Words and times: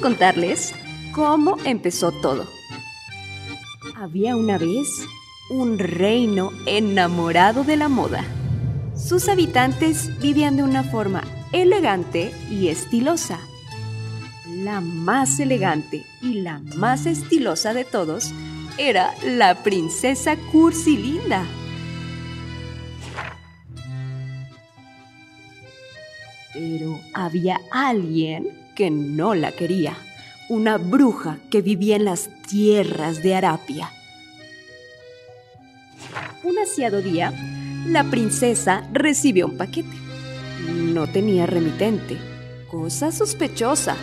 contarles 0.00 0.74
cómo 1.12 1.56
empezó 1.64 2.12
todo. 2.12 2.46
Había 3.96 4.36
una 4.36 4.58
vez 4.58 4.88
un 5.50 5.78
reino 5.78 6.50
enamorado 6.66 7.64
de 7.64 7.76
la 7.76 7.88
moda. 7.88 8.24
Sus 8.96 9.28
habitantes 9.28 10.18
vivían 10.20 10.56
de 10.56 10.62
una 10.62 10.82
forma 10.82 11.22
elegante 11.52 12.32
y 12.50 12.68
estilosa. 12.68 13.38
La 14.48 14.80
más 14.80 15.38
elegante 15.38 16.04
y 16.22 16.34
la 16.40 16.60
más 16.76 17.06
estilosa 17.06 17.74
de 17.74 17.84
todos 17.84 18.32
era 18.78 19.14
la 19.24 19.62
princesa 19.62 20.36
Cursilinda. 20.52 21.44
Pero 26.52 26.98
había 27.14 27.60
alguien 27.70 28.65
que 28.76 28.90
no 28.90 29.34
la 29.34 29.50
quería, 29.50 29.96
una 30.48 30.76
bruja 30.76 31.38
que 31.50 31.62
vivía 31.62 31.96
en 31.96 32.04
las 32.04 32.28
tierras 32.46 33.22
de 33.22 33.34
Arapia. 33.34 33.90
Un 36.44 36.58
asiado 36.58 37.02
día, 37.02 37.32
la 37.86 38.04
princesa 38.04 38.86
recibió 38.92 39.46
un 39.46 39.56
paquete. 39.56 39.96
No 40.68 41.08
tenía 41.08 41.46
remitente, 41.46 42.18
cosa 42.70 43.10
sospechosa, 43.10 43.96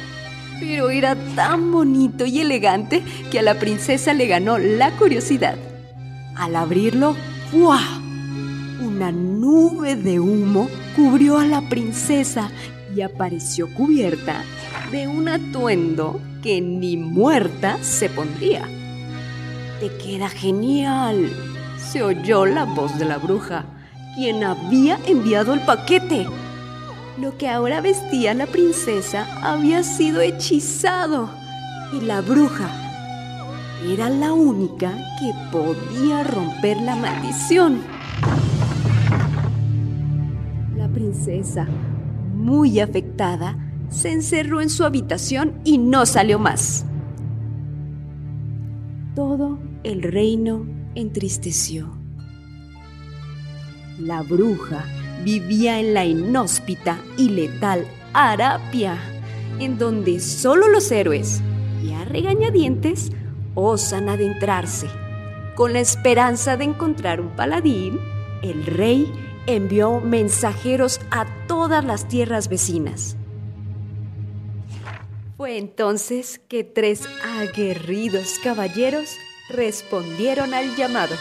pero 0.59 0.89
era 0.89 1.15
tan 1.35 1.71
bonito 1.71 2.25
y 2.25 2.39
elegante 2.39 3.03
que 3.31 3.39
a 3.39 3.43
la 3.43 3.59
princesa 3.59 4.13
le 4.13 4.27
ganó 4.27 4.57
la 4.57 4.91
curiosidad. 4.97 5.55
Al 6.35 6.55
abrirlo, 6.55 7.15
¡guau! 7.51 8.01
Una 8.81 9.11
nube 9.11 9.95
de 9.95 10.19
humo 10.19 10.67
cubrió 10.95 11.37
a 11.37 11.45
la 11.45 11.61
princesa 11.69 12.51
y 12.95 13.01
apareció 13.01 13.73
cubierta 13.73 14.43
de 14.91 15.07
un 15.07 15.27
atuendo 15.27 16.21
que 16.41 16.61
ni 16.61 16.97
muerta 16.97 17.77
se 17.81 18.09
pondría. 18.09 18.67
Te 19.79 19.95
queda 19.97 20.29
genial, 20.29 21.29
se 21.77 22.03
oyó 22.03 22.45
la 22.45 22.65
voz 22.65 22.97
de 22.99 23.05
la 23.05 23.17
bruja, 23.17 23.65
quien 24.15 24.43
había 24.43 24.99
enviado 25.07 25.53
el 25.53 25.61
paquete. 25.61 26.27
Lo 27.19 27.37
que 27.37 27.49
ahora 27.49 27.81
vestía 27.81 28.33
la 28.33 28.47
princesa 28.47 29.27
había 29.41 29.83
sido 29.83 30.21
hechizado 30.21 31.29
y 31.93 32.01
la 32.01 32.21
bruja 32.21 32.69
era 33.85 34.09
la 34.09 34.31
única 34.31 34.93
que 35.19 35.33
podía 35.51 36.23
romper 36.23 36.77
la 36.77 36.95
maldición. 36.95 37.81
La 40.77 40.87
princesa, 40.87 41.67
muy 42.33 42.79
afectada, 42.79 43.57
se 43.93 44.11
encerró 44.11 44.59
en 44.59 44.69
su 44.69 44.83
habitación 44.83 45.53
y 45.63 45.77
no 45.77 46.05
salió 46.05 46.39
más. 46.39 46.85
Todo 49.15 49.59
el 49.83 50.01
reino 50.01 50.65
entristeció. 50.95 51.95
La 53.99 54.23
bruja 54.23 54.85
vivía 55.23 55.79
en 55.79 55.93
la 55.93 56.05
inhóspita 56.05 56.97
y 57.17 57.29
letal 57.29 57.85
Arapia, 58.13 58.97
en 59.59 59.77
donde 59.77 60.19
solo 60.19 60.67
los 60.67 60.91
héroes 60.91 61.41
y 61.83 61.93
a 61.93 62.03
regañadientes 62.03 63.11
osan 63.53 64.09
adentrarse. 64.09 64.87
Con 65.55 65.73
la 65.73 65.79
esperanza 65.79 66.57
de 66.57 66.63
encontrar 66.63 67.21
un 67.21 67.29
paladín, 67.29 67.99
el 68.41 68.65
rey 68.65 69.11
envió 69.45 69.99
mensajeros 70.01 70.99
a 71.11 71.27
todas 71.47 71.85
las 71.85 72.07
tierras 72.07 72.49
vecinas. 72.49 73.17
Fue 75.37 75.57
entonces 75.57 76.39
que 76.47 76.63
tres 76.63 77.01
aguerridos 77.23 78.39
caballeros 78.43 79.17
respondieron 79.49 80.53
al 80.53 80.75
llamado. 80.75 81.15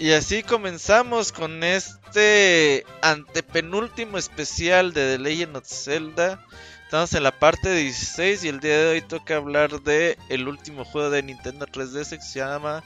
Y 0.00 0.12
así 0.12 0.42
comenzamos 0.42 1.30
con 1.30 1.62
este 1.62 2.86
antepenúltimo 3.02 4.16
especial 4.16 4.94
de 4.94 5.18
The 5.18 5.22
Legend 5.22 5.58
of 5.58 5.66
Zelda. 5.66 6.42
Estamos 6.84 7.12
en 7.12 7.22
la 7.22 7.38
parte 7.38 7.74
16 7.74 8.44
y 8.44 8.48
el 8.48 8.60
día 8.60 8.78
de 8.78 8.88
hoy 8.92 9.02
toca 9.02 9.36
hablar 9.36 9.82
de 9.82 10.16
el 10.30 10.48
último 10.48 10.86
juego 10.86 11.10
de 11.10 11.22
Nintendo 11.22 11.66
3DS 11.66 12.16
que 12.16 12.22
se 12.22 12.38
llama 12.38 12.82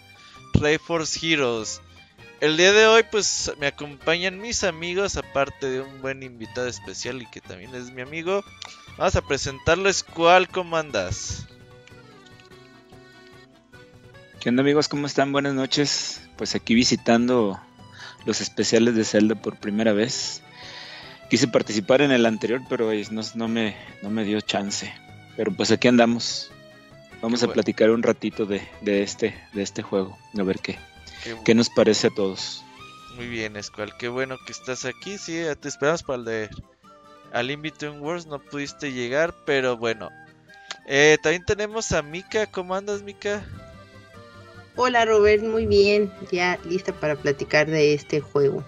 Ray 0.55 0.79
Force 0.79 1.25
Heroes. 1.25 1.81
El 2.41 2.57
día 2.57 2.73
de 2.73 2.89
hoy 2.89 3.05
pues 3.09 3.53
me 3.61 3.69
acompañan 3.69 4.41
mis 4.41 4.65
amigos 4.65 5.17
aparte 5.17 5.71
de 5.71 5.83
un 5.83 6.03
buen 6.03 6.21
invitado 6.25 6.67
especial 6.67 7.23
y 7.23 7.31
que 7.31 7.41
también 7.41 7.73
es 7.77 7.93
mi 7.93 8.03
amigo. 8.03 8.43
Vamos 8.99 9.15
a 9.15 9.23
presentarles 9.23 10.03
cuál 10.03 10.49
comandas. 10.49 11.47
¿Qué 14.41 14.49
onda 14.49 14.63
amigos? 14.63 14.89
¿Cómo 14.89 15.07
están? 15.07 15.31
Buenas 15.31 15.55
noches 15.55 16.24
pues 16.37 16.55
aquí 16.55 16.75
visitando 16.75 17.61
los 18.25 18.41
especiales 18.41 18.95
de 18.95 19.05
Zelda 19.05 19.35
por 19.35 19.57
primera 19.57 19.93
vez. 19.93 20.43
Quise 21.31 21.49
participar 21.49 22.03
en 22.03 22.13
el 22.13 22.27
anterior, 22.27 22.61
pero 22.69 22.91
no, 23.11 23.23
no, 23.35 23.49
me, 23.49 23.77
no 24.03 24.11
me 24.11 24.25
dio 24.25 24.41
chance. 24.41 24.93
Pero 25.37 25.53
pues 25.53 25.71
aquí 25.71 25.89
andamos. 25.89 26.51
Vamos 27.23 27.43
a 27.43 27.53
platicar 27.53 27.91
un 27.91 28.03
ratito 28.03 28.45
de, 28.45 28.61
este, 28.83 29.35
de 29.55 29.63
este 29.63 29.81
juego, 29.83 30.19
a 30.39 30.43
ver 30.43 30.59
qué, 30.59 30.79
qué, 31.43 31.55
nos 31.55 31.71
parece 31.71 32.09
a 32.09 32.11
todos. 32.11 32.63
Muy 33.17 33.29
bien, 33.29 33.57
Escual, 33.57 33.97
qué 33.97 34.09
bueno 34.09 34.37
que 34.45 34.53
estás 34.53 34.85
aquí. 34.85 35.17
Sí, 35.17 35.41
te 35.59 35.69
esperamos 35.69 36.03
para 36.03 36.19
el 36.19 36.25
de 36.27 36.51
Al 37.33 37.51
In 37.51 37.63
Wars, 38.01 38.27
no 38.27 38.41
pudiste 38.41 38.93
llegar, 38.93 39.35
pero 39.47 39.79
bueno. 39.79 40.11
Eh, 40.87 41.17
también 41.23 41.47
tenemos 41.47 41.93
a 41.93 42.03
Mika, 42.03 42.47
¿cómo 42.51 42.75
andas, 42.75 43.03
Mika? 43.03 43.43
Hola 44.77 45.05
Robert, 45.05 45.43
muy 45.45 45.67
bien, 45.67 46.13
ya 46.33 46.59
lista 46.65 46.93
para 46.93 47.15
platicar 47.15 47.69
de 47.69 47.95
este 47.95 48.21
juego. 48.21 48.65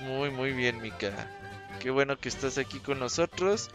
Muy, 0.00 0.30
muy 0.30 0.52
bien, 0.52 0.80
Mika. 0.80 1.12
Qué 1.78 1.90
bueno 1.90 2.18
que 2.18 2.30
estás 2.30 2.56
aquí 2.56 2.78
con 2.78 2.98
nosotros. 2.98 3.68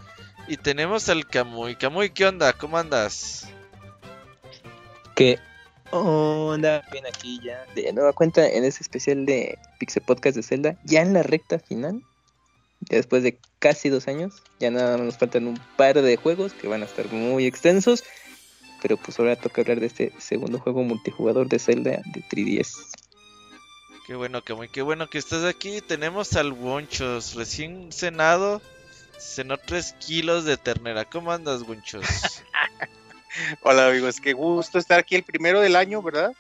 Y 0.48 0.58
tenemos 0.58 1.08
al 1.10 1.28
Camuy. 1.28 1.76
Camuy, 1.76 2.10
¿qué 2.10 2.26
onda? 2.26 2.52
¿Cómo 2.54 2.80
andas? 2.80 3.48
¿Qué 5.16 5.38
onda? 5.92 6.84
Bien 6.92 7.06
aquí 7.06 7.40
ya. 7.44 7.64
De 7.76 7.94
nueva 7.94 8.14
cuenta 8.14 8.48
en 8.48 8.64
este 8.64 8.82
especial 8.82 9.28
de 9.28 9.60
Pixel 9.80 10.02
Podcast 10.04 10.36
de 10.36 10.44
Zelda. 10.44 10.78
Ya 10.84 11.02
en 11.02 11.14
la 11.14 11.22
recta 11.22 11.60
final. 11.60 12.02
Ya 12.82 12.98
después 12.98 13.22
de 13.22 13.38
casi 13.60 13.90
dos 13.90 14.08
años. 14.08 14.42
Ya 14.60 14.72
nada 14.72 14.98
nos 14.98 15.18
faltan 15.18 15.46
un 15.46 15.60
par 15.78 16.02
de 16.02 16.18
juegos 16.18 16.54
que 16.54 16.68
van 16.68 16.82
a 16.82 16.86
estar 16.86 17.12
muy 17.12 17.46
extensos 17.46 18.04
pero 18.86 18.98
pues 18.98 19.18
ahora 19.18 19.36
toca 19.36 19.62
hablar 19.62 19.80
de 19.80 19.88
este 19.88 20.14
segundo 20.20 20.60
juego 20.60 20.84
multijugador 20.84 21.50
de 21.50 21.58
Zelda 21.58 22.04
de 22.06 22.22
3DS. 22.22 22.86
Qué 24.06 24.14
bueno, 24.14 24.44
qué, 24.44 24.54
muy, 24.54 24.70
qué 24.70 24.84
bueno 24.84 25.10
que 25.10 25.18
estás 25.18 25.44
aquí. 25.44 25.82
Tenemos 25.82 26.36
al 26.36 26.52
Wonchos, 26.52 27.34
recién 27.34 27.92
cenado, 27.92 28.62
cenó 29.18 29.58
3 29.58 29.94
kilos 29.94 30.46
de 30.46 30.58
ternera. 30.58 31.04
¿Cómo 31.04 31.32
andas, 31.32 31.64
Wonchos? 31.64 32.06
Hola 33.64 33.88
amigos, 33.88 34.22
qué 34.22 34.34
gusto 34.34 34.78
estar 34.78 35.00
aquí 35.00 35.16
el 35.16 35.24
primero 35.24 35.62
del 35.62 35.78
año, 35.78 36.04
¿verdad? 36.04 36.36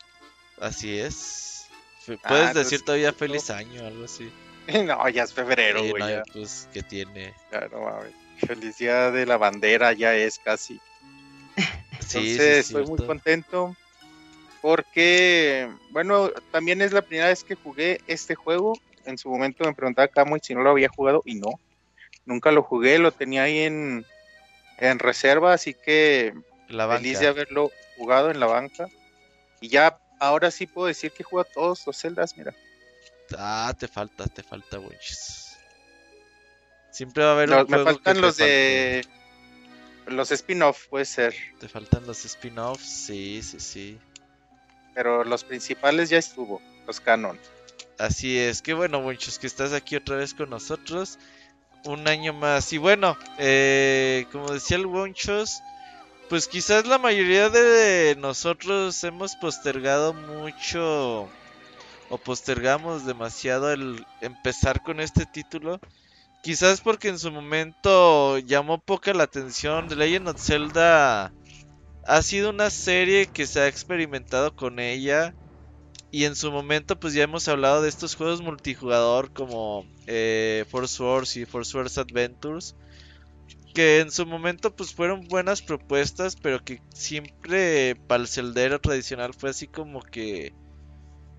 Así 0.62 1.00
es. 1.00 1.66
Puedes 2.06 2.50
ah, 2.50 2.54
decir 2.54 2.86
todavía 2.86 3.12
feliz 3.12 3.50
año, 3.50 3.88
algo 3.88 4.06
así. 4.06 4.32
No, 4.86 5.10
ya 5.10 5.24
es 5.24 5.34
febrero, 5.34 5.84
güey. 5.84 6.16
no, 6.18 6.24
pues, 6.32 6.70
¿qué 6.72 6.84
tiene? 6.84 7.34
Claro, 7.50 8.04
Felicidad 8.38 9.12
de 9.14 9.26
la 9.26 9.38
bandera 9.38 9.94
ya 9.94 10.14
es 10.14 10.38
casi. 10.38 10.80
Entonces 12.08 12.68
estoy 12.68 12.86
muy 12.86 13.06
contento 13.06 13.76
porque, 14.62 15.70
bueno, 15.92 16.32
también 16.52 16.82
es 16.82 16.92
la 16.92 17.02
primera 17.02 17.28
vez 17.28 17.44
que 17.44 17.56
jugué 17.56 18.02
este 18.08 18.36
juego. 18.36 18.74
En 19.06 19.18
su 19.18 19.30
momento 19.30 19.64
me 19.64 19.74
preguntaba 19.74 20.08
Camuy 20.08 20.40
si 20.42 20.56
no 20.56 20.62
lo 20.62 20.72
había 20.72 20.90
jugado 20.90 21.22
y 21.26 21.36
no, 21.36 21.60
nunca 22.26 22.52
lo 22.52 22.64
jugué, 22.64 22.98
lo 22.98 23.12
tenía 23.12 23.44
ahí 23.44 23.60
en, 23.60 24.06
en 24.78 25.00
reserva, 25.00 25.54
así 25.54 25.74
que 25.74 26.34
feliz 26.68 27.20
de 27.20 27.28
haberlo 27.28 27.72
jugado 27.98 28.32
en 28.32 28.40
la 28.40 28.48
banca. 28.48 28.88
Y 29.62 29.70
ya 29.70 30.00
ahora 30.20 30.52
sí 30.52 30.66
puedo 30.66 30.88
decir 30.88 31.12
que 31.12 31.24
juega 31.24 31.50
todos 31.54 31.86
los 31.86 31.98
celdas, 31.98 32.36
mira. 32.38 32.54
Ah, 33.38 33.74
te 33.78 33.88
falta, 33.88 34.26
te 34.28 34.44
falta, 34.44 34.78
güey. 34.78 34.98
Siempre 36.92 37.24
va 37.24 37.32
a 37.32 37.34
haber 37.34 37.50
un 37.52 37.70
Me 37.70 37.84
faltan 37.84 38.22
los 38.22 38.38
de 38.38 39.06
los 40.08 40.32
spin-off 40.32 40.88
puede 40.88 41.06
ser. 41.06 41.36
Te 41.60 41.68
faltan 41.68 42.06
los 42.06 42.26
spin-offs, 42.26 42.86
sí, 42.86 43.42
sí, 43.44 43.60
sí. 43.60 44.00
Pero 44.94 45.24
los 45.24 45.44
principales 45.44 46.10
ya 46.10 46.18
estuvo, 46.18 46.62
los 46.88 47.00
canon. 47.00 47.40
Así 47.98 48.38
es, 48.38 48.62
que 48.62 48.74
bueno, 48.74 49.02
muchos 49.02 49.40
que 49.40 49.48
estás 49.48 49.74
aquí 49.74 49.96
otra 49.96 50.18
vez 50.18 50.34
con 50.34 50.50
nosotros. 50.50 51.18
Un 51.86 52.08
año 52.08 52.34
más. 52.34 52.74
Y 52.74 52.78
bueno, 52.78 53.18
eh, 53.38 54.26
como 54.32 54.52
decía 54.52 54.78
el 54.78 54.86
Wonchos, 54.86 55.62
pues 56.30 56.48
quizás 56.48 56.88
la 56.88 56.98
mayoría 56.98 57.50
de 57.50 58.16
nosotros 58.18 59.04
hemos 59.04 59.36
postergado 59.36 60.14
mucho 60.14 61.30
o 62.10 62.18
postergamos 62.18 63.06
demasiado 63.06 63.72
el 63.72 64.06
empezar 64.22 64.82
con 64.82 65.00
este 65.00 65.26
título. 65.26 65.80
Quizás 66.46 66.80
porque 66.80 67.08
en 67.08 67.18
su 67.18 67.32
momento 67.32 68.38
llamó 68.38 68.78
poca 68.78 69.16
la 69.16 69.24
atención. 69.24 69.88
The 69.88 69.96
Legend 69.96 70.28
of 70.28 70.40
Zelda 70.40 71.34
ha 72.06 72.22
sido 72.22 72.52
una 72.52 72.70
serie 72.70 73.26
que 73.26 73.48
se 73.48 73.62
ha 73.62 73.68
experimentado 73.68 74.56
con 74.56 74.78
ella. 74.78 75.34
Y 76.12 76.26
en 76.26 76.36
su 76.36 76.52
momento 76.52 77.00
pues 77.00 77.16
ya 77.16 77.24
hemos 77.24 77.48
hablado 77.48 77.82
de 77.82 77.90
estos 77.90 78.16
juegos 78.16 78.44
multijugador 78.44 79.34
como 79.34 79.88
eh, 80.06 80.66
Force 80.70 81.02
Wars 81.02 81.36
y 81.36 81.48
Force 81.48 81.76
Wars 81.76 81.98
Adventures. 81.98 82.76
Que 83.74 84.02
en 84.02 84.12
su 84.12 84.28
momento 84.28 84.76
pues 84.76 84.94
fueron 84.94 85.28
buenas 85.28 85.64
propuestas, 85.64 86.36
pero 86.36 86.64
que 86.64 86.80
siempre 86.94 87.96
para 87.96 88.22
el 88.22 88.28
celdero 88.28 88.80
tradicional 88.80 89.34
fue 89.34 89.50
así 89.50 89.66
como 89.66 90.00
que 90.00 90.54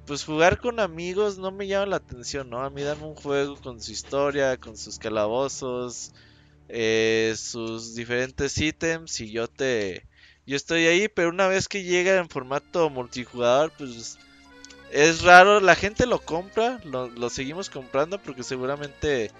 pues 0.06 0.24
jugar 0.24 0.58
con 0.58 0.80
amigos 0.80 1.38
no 1.38 1.50
me 1.52 1.66
llama 1.66 1.86
la 1.86 1.96
atención, 1.96 2.50
¿no? 2.50 2.62
A 2.62 2.70
mí 2.70 2.82
dame 2.82 3.04
un 3.04 3.14
juego 3.16 3.56
con 3.60 3.80
su 3.80 3.92
historia, 3.92 4.56
con 4.58 4.76
sus 4.76 4.98
calabozos, 4.98 6.12
eh, 6.68 7.34
sus 7.36 7.94
diferentes 7.94 8.58
ítems 8.58 9.20
y 9.20 9.32
yo 9.32 9.48
te... 9.48 10.06
Yo 10.46 10.56
estoy 10.56 10.86
ahí, 10.86 11.08
pero 11.08 11.30
una 11.30 11.48
vez 11.48 11.68
que 11.68 11.82
llega 11.84 12.16
en 12.18 12.28
formato 12.30 12.88
multijugador, 12.90 13.72
pues 13.76 14.18
es 14.90 15.22
raro, 15.22 15.60
la 15.60 15.76
gente 15.76 16.06
lo 16.06 16.20
compra, 16.20 16.80
lo, 16.84 17.08
lo 17.08 17.30
seguimos 17.30 17.70
comprando 17.70 18.22
porque 18.22 18.44
seguramente 18.44 19.32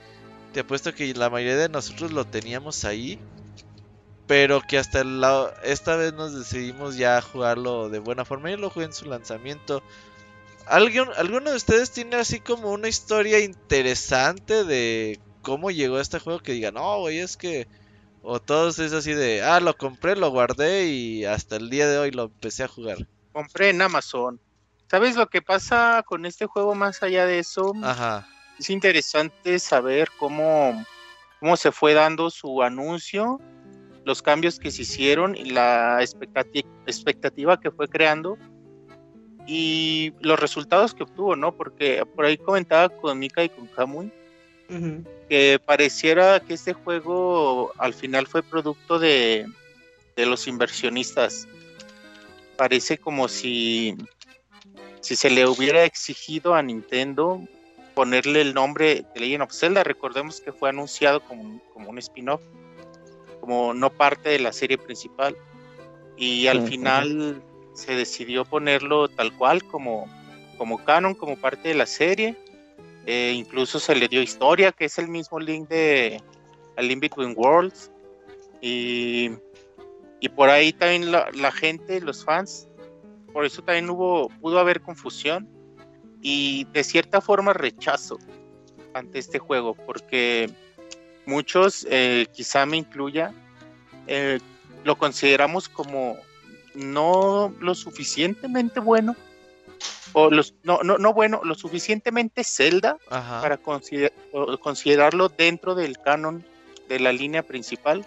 te 0.53 0.61
apuesto 0.61 0.95
que 0.95 1.15
la 1.15 1.31
mayoría 1.31 1.57
de 1.59 1.69
nosotros 1.71 2.13
lo 2.13 2.27
teníamos 2.27 2.85
ahí. 2.85 3.21
Pero 4.27 4.61
que 4.67 4.79
hasta 4.79 5.05
la, 5.05 5.55
esta 5.63 5.97
vez 5.97 6.13
nos 6.13 6.35
decidimos 6.35 6.97
ya 6.97 7.21
jugarlo 7.23 7.89
de 7.91 8.01
buena 8.01 8.25
forma. 8.25 8.51
Yo 8.51 8.57
lo 8.57 8.71
jugué 8.71 8.87
en 8.87 8.93
su 8.93 9.05
lanzamiento. 9.07 9.85
¿Alguien, 10.67 11.09
¿Alguno 11.17 11.51
de 11.51 11.57
ustedes 11.57 11.93
tiene 11.93 12.17
así 12.17 12.41
como 12.41 12.73
una 12.73 12.89
historia 12.89 13.39
interesante 13.41 14.65
de 14.65 15.21
cómo 15.43 15.71
llegó 15.71 15.97
a 15.97 16.03
este 16.03 16.19
juego 16.19 16.41
que 16.41 16.53
diga, 16.53 16.73
no, 16.73 17.01
güey, 17.01 17.19
es 17.19 17.37
que... 17.37 17.69
O 18.29 18.41
todos 18.41 18.81
es 18.81 18.93
así 18.93 19.13
de, 19.13 19.41
ah, 19.43 19.61
lo 19.61 19.77
compré, 19.77 20.17
lo 20.17 20.31
guardé 20.31 20.87
y 20.89 21.25
hasta 21.25 21.55
el 21.55 21.71
día 21.71 21.87
de 21.87 21.99
hoy 21.99 22.11
lo 22.11 22.25
empecé 22.25 22.65
a 22.65 22.69
jugar. 22.69 23.07
Compré 23.33 23.71
en 23.71 23.81
Amazon. 23.81 24.41
¿Sabes 24.91 25.15
lo 25.15 25.29
que 25.29 25.43
pasa 25.43 26.03
con 26.05 26.27
este 26.27 26.47
juego 26.47 26.75
más 26.75 27.01
allá 27.05 27.25
de 27.25 27.39
eso? 27.39 27.73
Ajá. 27.85 28.27
Es 28.59 28.69
interesante 28.69 29.61
saber 29.61 30.09
cómo, 30.19 30.85
cómo 31.39 31.57
se 31.57 31.71
fue 31.71 31.95
dando 31.95 32.29
su 32.31 32.65
anuncio, 32.65 33.41
los 34.05 34.23
cambios 34.23 34.59
que 34.59 34.73
se 34.73 34.83
hicieron 34.83 35.37
y 35.37 35.51
la 35.51 36.03
expectativa 36.03 37.61
que 37.61 37.71
fue 37.71 37.87
creando 37.89 38.37
y 39.47 40.13
los 40.21 40.39
resultados 40.39 40.95
que 40.95 41.05
obtuvo, 41.05 41.37
¿no? 41.37 41.53
Porque 41.53 42.05
por 42.15 42.25
ahí 42.25 42.37
comentaba 42.37 42.89
con 42.89 43.19
Mika 43.19 43.45
y 43.45 43.49
con 43.49 43.67
Kamui 43.69 44.11
que 45.29 45.61
pareciera 45.65 46.41
que 46.41 46.55
este 46.55 46.73
juego 46.73 47.73
al 47.79 47.95
final 47.95 48.27
fue 48.27 48.43
producto 48.43 48.99
de, 48.99 49.47
de 50.17 50.27
los 50.27 50.47
inversionistas. 50.47 51.49
Parece 52.57 52.99
como 52.99 53.29
si, 53.29 53.97
si 55.01 55.17
se 55.17 55.31
le 55.31 55.47
hubiera 55.47 55.85
exigido 55.85 56.55
a 56.55 56.63
Nintendo 56.63 57.41
ponerle 57.95 58.43
el 58.43 58.55
nombre 58.55 59.07
de 59.15 59.21
Legend 59.21 59.43
of 59.43 59.53
Zelda. 59.53 59.85
Recordemos 59.85 60.41
que 60.41 60.53
fue 60.53 60.69
anunciado 60.69 61.21
como, 61.21 61.61
como 61.73 61.91
un 61.91 61.99
spin-off, 61.99 62.41
como 63.41 63.75
no 63.75 63.91
parte 63.91 64.31
de 64.31 64.39
la 64.39 64.53
serie 64.53 64.79
principal. 64.79 65.37
Y 66.17 66.47
al 66.47 66.67
final 66.67 67.43
se 67.77 67.95
decidió 67.95 68.45
ponerlo 68.45 69.09
tal 69.09 69.33
cual 69.37 69.63
como, 69.65 70.07
como 70.59 70.83
canon, 70.85 71.15
como 71.15 71.37
parte 71.37 71.69
de 71.69 71.75
la 71.75 71.87
serie. 71.87 72.35
Eh, 73.07 73.33
incluso 73.37 73.79
se 73.79 73.95
le 73.95 74.09
dio 74.09 74.23
historia, 74.23 74.73
que 74.73 74.87
es 74.87 74.99
el 74.99 75.09
mismo 75.09 75.39
link 75.39 75.69
de 75.69 76.21
A 76.77 76.83
Link 76.83 77.01
Between 77.01 77.35
Worlds. 77.37 77.91
Y, 78.61 79.31
y 80.21 80.29
por 80.31 80.49
ahí 80.49 80.73
también 80.73 81.13
la, 81.13 81.53
gente, 81.53 82.01
los 82.01 82.25
fans, 82.25 82.67
por 83.33 83.45
eso 83.45 83.63
también 83.63 83.91
hubo, 83.91 84.29
pudo 84.41 84.59
haber 84.59 84.81
confusión 84.81 85.49
y 86.23 86.65
de 86.73 86.83
cierta 86.83 87.21
forma 87.21 87.53
rechazo 87.53 88.19
ante 88.95 89.19
este 89.19 89.39
juego, 89.39 89.75
porque 89.75 90.51
muchos, 91.27 91.87
eh, 91.91 92.27
quizá 92.33 92.65
me 92.65 92.79
incluya, 92.79 93.33
eh, 94.07 94.41
lo 94.85 94.97
consideramos 94.97 95.69
como 95.69 96.17
no 96.77 97.53
lo 97.61 97.75
suficientemente 97.75 98.81
bueno 98.81 99.17
o 100.13 100.31
los, 100.31 100.55
no, 100.63 100.83
no, 100.83 100.99
no 100.99 101.13
bueno, 101.13 101.41
lo 101.45 101.55
suficientemente 101.55 102.43
Zelda 102.43 102.97
para 103.09 103.59
considerarlo 103.59 105.29
dentro 105.29 105.75
del 105.75 105.99
canon 105.99 106.45
de 106.89 107.01
la 107.01 107.13
línea 107.13 107.43
principal. 107.43 108.05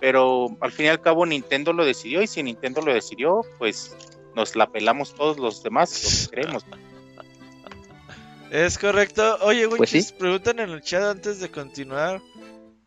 Pero 0.00 0.56
al 0.60 0.72
fin 0.72 0.86
y 0.86 0.88
al 0.88 1.00
cabo 1.00 1.24
Nintendo 1.26 1.72
lo 1.72 1.84
decidió 1.84 2.22
y 2.22 2.26
si 2.26 2.42
Nintendo 2.42 2.80
lo 2.82 2.92
decidió, 2.92 3.42
pues 3.58 3.96
nos 4.34 4.56
la 4.56 4.66
pelamos 4.66 5.14
todos 5.14 5.38
los 5.38 5.62
demás, 5.62 6.02
lo 6.02 6.30
que 6.30 6.36
creemos. 6.36 6.66
Es 8.50 8.78
correcto. 8.78 9.38
Oye, 9.42 9.64
güey, 9.66 9.78
pues 9.78 10.10
preguntan 10.10 10.58
en 10.58 10.70
el 10.70 10.82
chat 10.82 11.04
antes 11.04 11.38
de 11.38 11.52
continuar. 11.52 12.20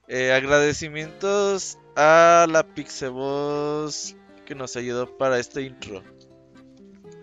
Eh, 0.10 0.34
agradecimientos 0.34 1.78
a 1.96 2.46
la 2.50 2.64
Pixeboss 2.64 4.18
que 4.44 4.56
nos 4.56 4.76
ayudó 4.76 5.18
para 5.18 5.40
este 5.40 5.62
intro. 5.62 6.04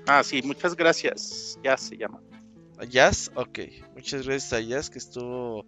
Ah, 0.06 0.22
sí, 0.24 0.42
muchas 0.42 0.74
gracias. 0.74 1.58
Jazz 1.62 1.82
se 1.82 1.96
llama. 1.96 2.20
Jazz, 2.88 3.30
ok. 3.34 3.58
Muchas 3.94 4.26
gracias 4.26 4.52
a 4.52 4.60
Jazz 4.60 4.90
que 4.90 4.98
estuvo 4.98 5.66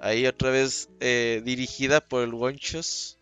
ahí 0.00 0.26
otra 0.26 0.50
vez 0.50 0.88
eh, 1.00 1.42
dirigida 1.44 2.00
por 2.00 2.22
el 2.22 2.34
Wonchos. 2.34 3.18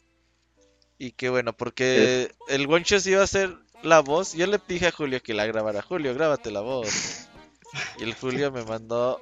Y 0.98 1.12
que 1.12 1.30
bueno, 1.30 1.56
porque 1.56 2.30
el 2.48 2.66
Wonchos 2.66 3.06
iba 3.06 3.22
a 3.22 3.26
ser 3.26 3.56
la 3.82 4.00
voz. 4.00 4.34
Yo 4.34 4.46
le 4.46 4.60
dije 4.68 4.88
a 4.88 4.92
Julio 4.92 5.22
que 5.22 5.34
la 5.34 5.46
grabara. 5.46 5.82
Julio, 5.82 6.14
grábate 6.14 6.50
la 6.50 6.60
voz. 6.60 7.28
Y 7.98 8.02
el 8.02 8.14
Julio 8.14 8.50
me 8.52 8.64
mandó 8.64 9.20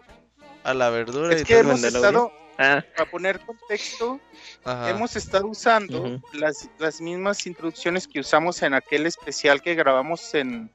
a 0.64 0.74
la 0.74 0.90
verdura. 0.90 1.34
Es 1.34 1.44
que 1.44 1.58
hemos 1.58 1.82
estado, 1.82 2.32
Ah. 2.58 2.84
Para 2.96 3.08
poner 3.08 3.40
contexto, 3.40 4.20
hemos 4.88 5.14
estado 5.14 5.46
usando 5.46 6.20
las, 6.32 6.68
las 6.78 7.00
mismas 7.00 7.46
introducciones 7.46 8.08
que 8.08 8.18
usamos 8.18 8.60
en 8.62 8.74
aquel 8.74 9.06
especial 9.06 9.62
que 9.62 9.76
grabamos 9.76 10.34
en 10.34 10.68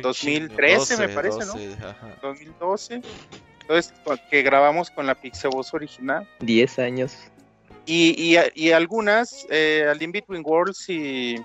2013, 0.00 0.96
me 0.96 1.08
parece, 1.10 1.40
¿no? 1.44 1.52
2012. 2.22 3.02
Entonces, 3.60 3.92
que 4.30 4.42
grabamos 4.42 4.90
con 4.90 5.06
la 5.06 5.14
Pixaboss 5.14 5.74
original. 5.74 6.26
10 6.40 6.78
años. 6.78 7.14
Y, 7.84 8.14
y, 8.16 8.38
y 8.54 8.72
algunas, 8.72 9.46
eh, 9.50 9.86
al 9.86 10.02
In 10.02 10.12
Between 10.12 10.42
Worlds 10.44 10.88
y 10.88 11.36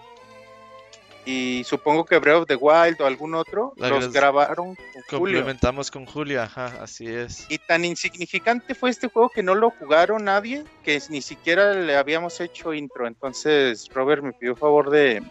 y 1.25 1.63
supongo 1.63 2.05
que 2.05 2.17
Breath 2.17 2.41
of 2.41 2.47
the 2.47 2.55
Wild 2.55 3.01
o 3.01 3.05
algún 3.05 3.33
otro 3.35 3.73
los 3.77 4.11
grabaron 4.11 4.75
con 4.75 5.19
complementamos 5.19 5.89
con 5.89 6.05
Julio, 6.05 6.41
ajá, 6.41 6.77
así 6.81 7.07
es. 7.07 7.45
Y 7.49 7.57
tan 7.59 7.85
insignificante 7.85 8.75
fue 8.75 8.89
este 8.89 9.07
juego 9.07 9.29
que 9.29 9.43
no 9.43 9.55
lo 9.55 9.69
jugaron 9.69 10.25
nadie, 10.25 10.63
que 10.83 11.01
ni 11.09 11.21
siquiera 11.21 11.73
le 11.73 11.95
habíamos 11.95 12.39
hecho 12.41 12.73
intro. 12.73 13.07
Entonces 13.07 13.89
Robert 13.93 14.23
me 14.23 14.33
pidió 14.33 14.55
favor 14.55 14.89
de, 14.89 15.23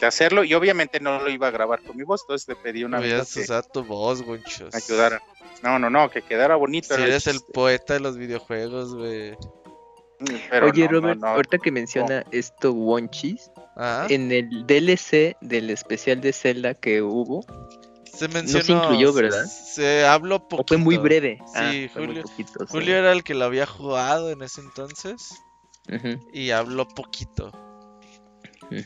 hacerlo 0.00 0.44
y 0.44 0.54
obviamente 0.54 1.00
no 1.00 1.20
lo 1.20 1.30
iba 1.30 1.48
a 1.48 1.50
grabar 1.50 1.82
con 1.82 1.96
mi 1.96 2.02
voz, 2.02 2.22
entonces 2.22 2.46
le 2.48 2.56
pedí 2.56 2.84
una 2.84 3.00
vez 3.00 3.34
que 3.34 3.46
tu 3.72 3.82
voz, 3.82 4.22
Gonchos. 4.22 4.74
Ayudara. 4.74 5.22
No, 5.62 5.78
no, 5.78 5.88
no, 5.88 6.10
que 6.10 6.22
quedara 6.22 6.54
bonito. 6.54 6.94
Si 6.94 7.02
eres 7.02 7.26
el 7.26 7.40
poeta 7.40 7.94
de 7.94 8.00
los 8.00 8.16
videojuegos, 8.16 8.94
güey. 8.94 9.36
Oye, 10.62 10.88
Robert, 10.88 11.22
ahorita 11.22 11.58
que 11.58 11.70
menciona 11.70 12.24
esto 12.30 12.72
Wonchis, 12.72 13.50
en 14.08 14.32
el 14.32 14.66
DLC 14.66 15.36
del 15.40 15.70
especial 15.70 16.20
de 16.20 16.32
Zelda 16.32 16.74
que 16.74 17.02
hubo, 17.02 17.44
se 18.16 18.28
mencionó, 18.28 18.58
no 18.58 18.64
se 18.64 18.72
incluyó, 18.72 19.12
¿verdad? 19.12 19.44
Se, 19.44 20.06
habló 20.06 20.48
poco. 20.48 20.64
fue 20.66 20.78
muy 20.78 20.96
breve. 20.96 21.38
Sí, 21.46 21.52
ah, 21.54 21.90
Julio, 21.92 22.24
Julio 22.68 22.96
era 22.96 23.12
el 23.12 23.22
que 23.22 23.34
lo 23.34 23.44
había 23.44 23.66
jugado 23.66 24.30
en 24.30 24.42
ese 24.42 24.62
entonces. 24.62 25.42
Y 26.32 26.50
habló 26.50 26.88
poquito. 26.88 27.52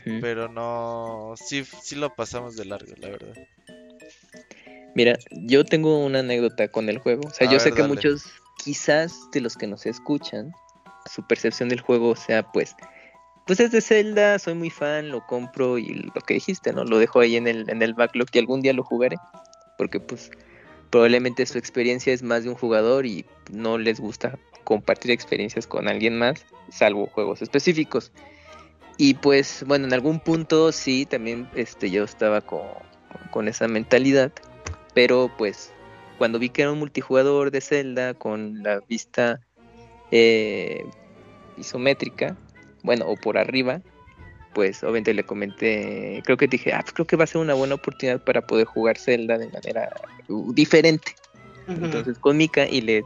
Pero 0.03 0.49
no. 0.49 1.33
Sí, 1.35 1.63
sí 1.81 1.95
lo 1.95 2.13
pasamos 2.13 2.55
de 2.55 2.65
largo, 2.65 2.93
la 2.97 3.09
verdad. 3.09 3.33
Mira, 4.93 5.17
yo 5.31 5.63
tengo 5.63 6.05
una 6.05 6.19
anécdota 6.19 6.67
con 6.67 6.89
el 6.89 6.99
juego. 6.99 7.27
O 7.27 7.31
sea, 7.31 7.49
yo 7.49 7.59
sé 7.59 7.71
que 7.71 7.83
muchos, 7.83 8.25
quizás 8.63 9.15
de 9.31 9.39
los 9.39 9.55
que 9.55 9.67
nos 9.67 9.85
escuchan, 9.85 10.51
su 11.05 11.25
percepción 11.25 11.69
del 11.69 11.81
juego 11.81 12.15
sea 12.15 12.43
pues 12.43 12.75
pues 13.45 13.59
es 13.59 13.71
de 13.71 13.81
Zelda, 13.81 14.39
soy 14.39 14.53
muy 14.53 14.69
fan, 14.69 15.09
lo 15.09 15.25
compro 15.25 15.77
y 15.77 16.09
lo 16.15 16.21
que 16.21 16.35
dijiste, 16.35 16.73
¿no? 16.73 16.83
Lo 16.83 16.99
dejo 16.99 17.19
ahí 17.19 17.35
en 17.35 17.47
el, 17.47 17.69
en 17.69 17.81
el 17.81 17.93
backlog 17.93 18.27
y 18.31 18.39
algún 18.39 18.61
día 18.61 18.73
lo 18.73 18.83
jugaré. 18.83 19.17
Porque 19.77 19.99
pues 19.99 20.31
probablemente 20.89 21.45
su 21.45 21.57
experiencia 21.57 22.13
es 22.13 22.21
más 22.21 22.43
de 22.43 22.49
un 22.49 22.55
jugador 22.55 23.05
y 23.05 23.25
no 23.51 23.77
les 23.77 23.99
gusta 23.99 24.37
compartir 24.63 25.11
experiencias 25.11 25.65
con 25.65 25.87
alguien 25.87 26.17
más, 26.17 26.45
salvo 26.69 27.07
juegos 27.07 27.41
específicos. 27.41 28.11
Y 28.97 29.15
pues 29.15 29.63
bueno, 29.67 29.87
en 29.87 29.93
algún 29.93 30.19
punto 30.19 30.71
sí, 30.71 31.05
también 31.05 31.49
este, 31.55 31.89
yo 31.89 32.03
estaba 32.03 32.41
con, 32.41 32.61
con 33.31 33.47
esa 33.47 33.67
mentalidad, 33.67 34.31
pero 34.93 35.31
pues 35.37 35.73
cuando 36.19 36.37
vi 36.37 36.49
que 36.49 36.61
era 36.61 36.71
un 36.71 36.79
multijugador 36.79 37.49
de 37.49 37.61
Zelda 37.61 38.13
con 38.13 38.61
la 38.61 38.81
vista 38.87 39.41
eh, 40.11 40.85
isométrica, 41.57 42.37
bueno, 42.83 43.05
o 43.07 43.15
por 43.15 43.37
arriba, 43.37 43.81
pues 44.53 44.83
obviamente 44.83 45.13
le 45.13 45.23
comenté, 45.23 46.21
creo 46.25 46.37
que 46.37 46.47
dije, 46.47 46.73
ah, 46.73 46.81
pues 46.81 46.93
creo 46.93 47.07
que 47.07 47.15
va 47.15 47.23
a 47.23 47.27
ser 47.27 47.41
una 47.41 47.53
buena 47.53 47.75
oportunidad 47.75 48.23
para 48.23 48.41
poder 48.41 48.65
jugar 48.65 48.97
Zelda 48.97 49.37
de 49.37 49.47
manera 49.49 49.89
uh, 50.27 50.53
diferente. 50.53 51.15
Entonces 51.67 52.17
con 52.17 52.35
Mika 52.35 52.67
y 52.67 52.81
le, 52.81 53.03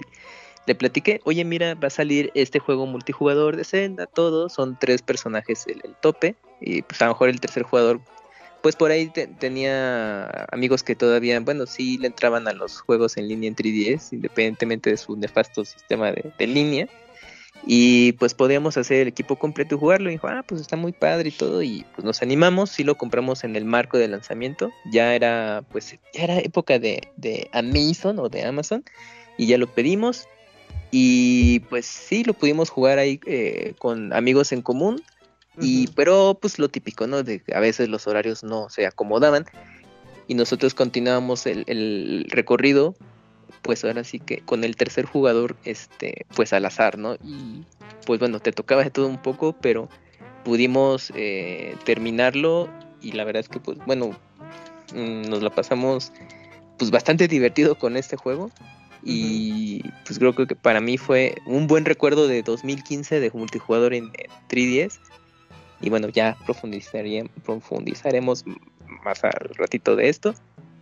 le 0.66 0.76
platiqué, 0.76 1.22
oye 1.26 1.46
mira, 1.46 1.76
va 1.76 1.88
a 1.88 1.92
salir 1.92 2.32
este 2.34 2.58
juego 2.58 2.88
multijugador 2.88 3.58
de 3.58 3.64
Zelda, 3.64 4.08
todo, 4.08 4.50
son 4.50 4.78
tres 4.80 5.04
personajes 5.04 5.68
el, 5.68 5.82
el 5.84 5.94
tope, 6.02 6.36
y 6.62 6.82
pues 6.82 7.00
a 7.02 7.06
lo 7.06 7.12
mejor 7.12 7.30
el 7.30 7.40
tercer 7.40 7.62
jugador 7.62 8.02
pues 8.66 8.76
por 8.76 8.90
ahí 8.90 9.12
tenía 9.38 10.48
amigos 10.52 10.82
que 10.82 10.96
todavía, 10.96 11.40
bueno, 11.40 11.68
sí 11.68 12.00
le 12.00 12.08
entraban 12.08 12.48
a 12.48 12.52
los 12.52 12.82
juegos 12.82 13.16
en 13.16 13.28
línea 13.28 13.48
en 13.48 13.56
3DS, 13.56 14.14
independientemente 14.14 14.90
de 14.90 14.98
su 14.98 15.16
nefasto 15.16 15.64
sistema 15.64 16.12
de, 16.12 16.48
línea. 16.48 16.88
Y 17.68 18.14
pues 18.14 18.34
podíamos 18.34 18.76
hacer 18.76 19.02
el 19.02 19.08
equipo 19.08 19.36
completo 19.36 19.76
y 19.76 19.78
jugarlo. 19.78 20.10
Y 20.10 20.14
dijo, 20.14 20.28
ah, 20.30 20.44
pues 20.48 20.62
está 20.62 20.78
muy 20.78 20.94
padre 20.94 21.30
y 21.30 21.32
todo. 21.32 21.62
Y 21.62 21.86
pues 21.94 22.04
nos 22.04 22.24
animamos, 22.24 22.72
sí 22.72 22.84
lo 22.84 22.96
compramos 22.96 23.44
en 23.44 23.56
el 23.56 23.66
marco 23.66 24.00
del 24.00 24.10
lanzamiento. 24.10 24.72
Ya 24.92 25.14
era, 25.14 25.64
pues, 25.72 26.00
ya 26.12 26.24
era 26.24 26.40
época 26.40 26.80
de, 26.80 27.10
de 27.18 27.48
Amazon 27.54 28.18
o 28.18 28.30
de 28.30 28.46
Amazon. 28.46 28.84
Y 29.38 29.46
ya 29.46 29.60
lo 29.60 29.68
pedimos. 29.68 30.28
Y 30.90 31.60
pues 31.70 31.86
sí, 31.86 32.24
lo 32.24 32.34
pudimos 32.34 32.72
jugar 32.72 32.98
ahí 32.98 33.20
eh, 33.28 33.76
con 33.78 34.12
amigos 34.12 34.52
en 34.52 34.64
común. 34.64 35.04
Y, 35.60 35.88
pero 35.88 36.38
pues 36.42 36.60
lo 36.60 36.70
típico, 36.70 37.08
¿no? 37.08 37.24
De 37.24 37.42
a 37.54 37.60
veces 37.60 37.90
los 37.90 38.08
horarios 38.08 38.44
no 38.44 38.70
se 38.70 38.86
acomodaban 38.86 39.46
y 40.28 40.36
nosotros 40.36 40.74
continuábamos 40.74 41.46
el, 41.46 42.28
recorrido, 42.30 42.96
pues 43.62 43.84
ahora 43.86 44.04
sí 44.04 44.20
que 44.20 44.40
con 44.40 44.64
el 44.64 44.76
tercer 44.76 45.06
jugador, 45.06 45.56
este, 45.64 46.26
pues 46.36 46.54
al 46.54 46.66
azar, 46.66 46.98
¿no? 46.98 47.16
Y 47.16 47.64
pues 48.06 48.20
bueno, 48.20 48.40
te 48.40 48.52
tocaba 48.52 48.84
de 48.84 48.92
todo 48.92 49.08
un 49.08 49.22
poco, 49.22 49.54
pero 49.54 49.90
pudimos 50.44 51.12
eh, 51.16 51.76
terminarlo 51.86 52.70
y 53.02 53.14
la 53.14 53.24
verdad 53.24 53.42
es 53.42 53.50
que 53.50 53.60
pues 53.60 53.78
bueno, 53.86 54.12
mm, 54.94 55.30
nos 55.30 55.42
la 55.42 55.50
pasamos 55.50 56.12
pues 56.78 56.92
bastante 56.92 57.28
divertido 57.28 57.76
con 57.76 57.98
este 57.98 58.18
juego 58.18 58.52
y 59.04 59.84
pues 60.06 60.18
creo 60.18 60.34
que 60.34 60.56
para 60.56 60.82
mí 60.82 60.98
fue 60.98 61.36
un 61.46 61.68
buen 61.68 61.86
recuerdo 61.86 62.28
de 62.28 62.42
2015 62.42 63.20
de 63.20 63.32
multijugador 63.32 63.94
en, 63.94 64.06
en 64.06 64.32
3DS 64.50 65.00
y 65.82 65.90
bueno, 65.90 66.10
ya 66.10 66.38
profundizaremos 66.46 68.46
más 69.04 69.24
al 69.24 69.56
ratito 69.56 69.96
de 69.96 70.10
esto. 70.10 70.36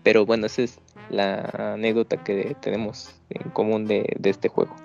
Pero 0.03 0.25
bueno, 0.25 0.47
esa 0.47 0.63
es 0.63 0.79
la 1.09 1.73
anécdota 1.75 2.17
que 2.17 2.55
tenemos 2.61 3.15
en 3.29 3.49
común 3.51 3.85
de, 3.85 4.05
este 4.23 4.49
juego. 4.49 4.75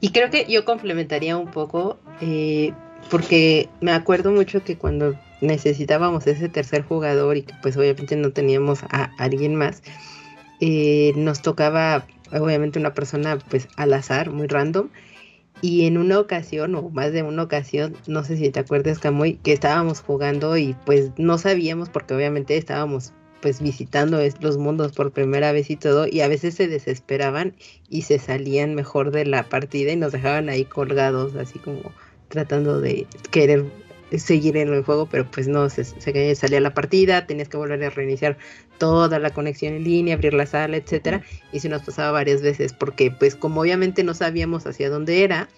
Y 0.00 0.12
creo 0.12 0.30
que 0.30 0.46
yo 0.46 0.64
complementaría 0.64 1.36
un 1.36 1.50
poco, 1.50 1.98
eh, 2.20 2.72
porque 3.10 3.68
me 3.80 3.92
acuerdo 3.92 4.30
mucho 4.30 4.62
que 4.62 4.76
cuando 4.76 5.18
necesitábamos 5.40 6.26
ese 6.26 6.48
tercer 6.48 6.82
jugador 6.82 7.36
y 7.36 7.42
que 7.42 7.54
pues 7.62 7.76
obviamente 7.76 8.16
no 8.16 8.32
teníamos 8.32 8.82
a 8.84 9.10
alguien 9.18 9.56
más, 9.56 9.82
eh, 10.60 11.12
nos 11.16 11.42
tocaba 11.42 12.06
obviamente 12.32 12.78
una 12.78 12.94
persona 12.94 13.38
pues 13.50 13.68
al 13.76 13.92
azar, 13.92 14.30
muy 14.30 14.46
random, 14.46 14.88
y 15.64 15.86
en 15.86 15.96
una 15.96 16.20
ocasión, 16.20 16.74
o 16.74 16.90
más 16.90 17.14
de 17.14 17.22
una 17.22 17.44
ocasión, 17.44 17.96
no 18.06 18.22
sé 18.22 18.36
si 18.36 18.50
te 18.50 18.60
acuerdas, 18.60 18.98
Camuy, 18.98 19.36
que 19.42 19.54
estábamos 19.54 20.00
jugando 20.00 20.58
y 20.58 20.76
pues 20.84 21.10
no 21.16 21.38
sabíamos, 21.38 21.88
porque 21.88 22.12
obviamente 22.12 22.58
estábamos 22.58 23.14
pues 23.40 23.62
visitando 23.62 24.20
los 24.40 24.58
mundos 24.58 24.92
por 24.92 25.12
primera 25.12 25.52
vez 25.52 25.70
y 25.70 25.76
todo, 25.76 26.06
y 26.06 26.20
a 26.20 26.28
veces 26.28 26.52
se 26.54 26.68
desesperaban 26.68 27.54
y 27.88 28.02
se 28.02 28.18
salían 28.18 28.74
mejor 28.74 29.10
de 29.10 29.24
la 29.24 29.42
partida 29.44 29.92
y 29.92 29.96
nos 29.96 30.12
dejaban 30.12 30.50
ahí 30.50 30.66
colgados, 30.66 31.34
así 31.34 31.58
como 31.58 31.80
tratando 32.28 32.82
de 32.82 33.06
querer 33.30 33.64
seguir 34.18 34.56
en 34.56 34.72
el 34.72 34.84
juego, 34.84 35.06
pero 35.06 35.30
pues 35.30 35.48
no, 35.48 35.68
se, 35.68 35.84
se, 35.84 36.34
salía 36.34 36.60
la 36.60 36.74
partida, 36.74 37.26
tenías 37.26 37.48
que 37.48 37.56
volver 37.56 37.82
a 37.84 37.90
reiniciar 37.90 38.38
toda 38.78 39.18
la 39.18 39.30
conexión 39.30 39.74
en 39.74 39.84
línea, 39.84 40.14
abrir 40.14 40.34
la 40.34 40.46
sala, 40.46 40.76
etcétera, 40.76 41.22
y 41.52 41.60
se 41.60 41.68
nos 41.68 41.82
pasaba 41.82 42.10
varias 42.10 42.42
veces, 42.42 42.72
porque 42.72 43.10
pues 43.10 43.36
como 43.36 43.60
obviamente 43.60 44.04
no 44.04 44.14
sabíamos 44.14 44.66
hacia 44.66 44.90
dónde 44.90 45.24
era, 45.24 45.48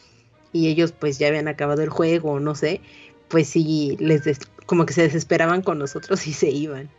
y 0.53 0.69
ellos 0.69 0.93
pues 0.93 1.19
ya 1.19 1.29
habían 1.29 1.49
acabado 1.49 1.83
el 1.83 1.91
juego, 1.91 2.41
no 2.41 2.55
sé, 2.55 2.81
pues 3.29 3.49
sí, 3.49 3.97
les 4.01 4.23
como 4.67 4.87
que 4.87 4.93
se 4.93 5.03
desesperaban 5.03 5.63
con 5.63 5.79
nosotros 5.79 6.27
y 6.27 6.33
se 6.33 6.51
iban. 6.51 6.91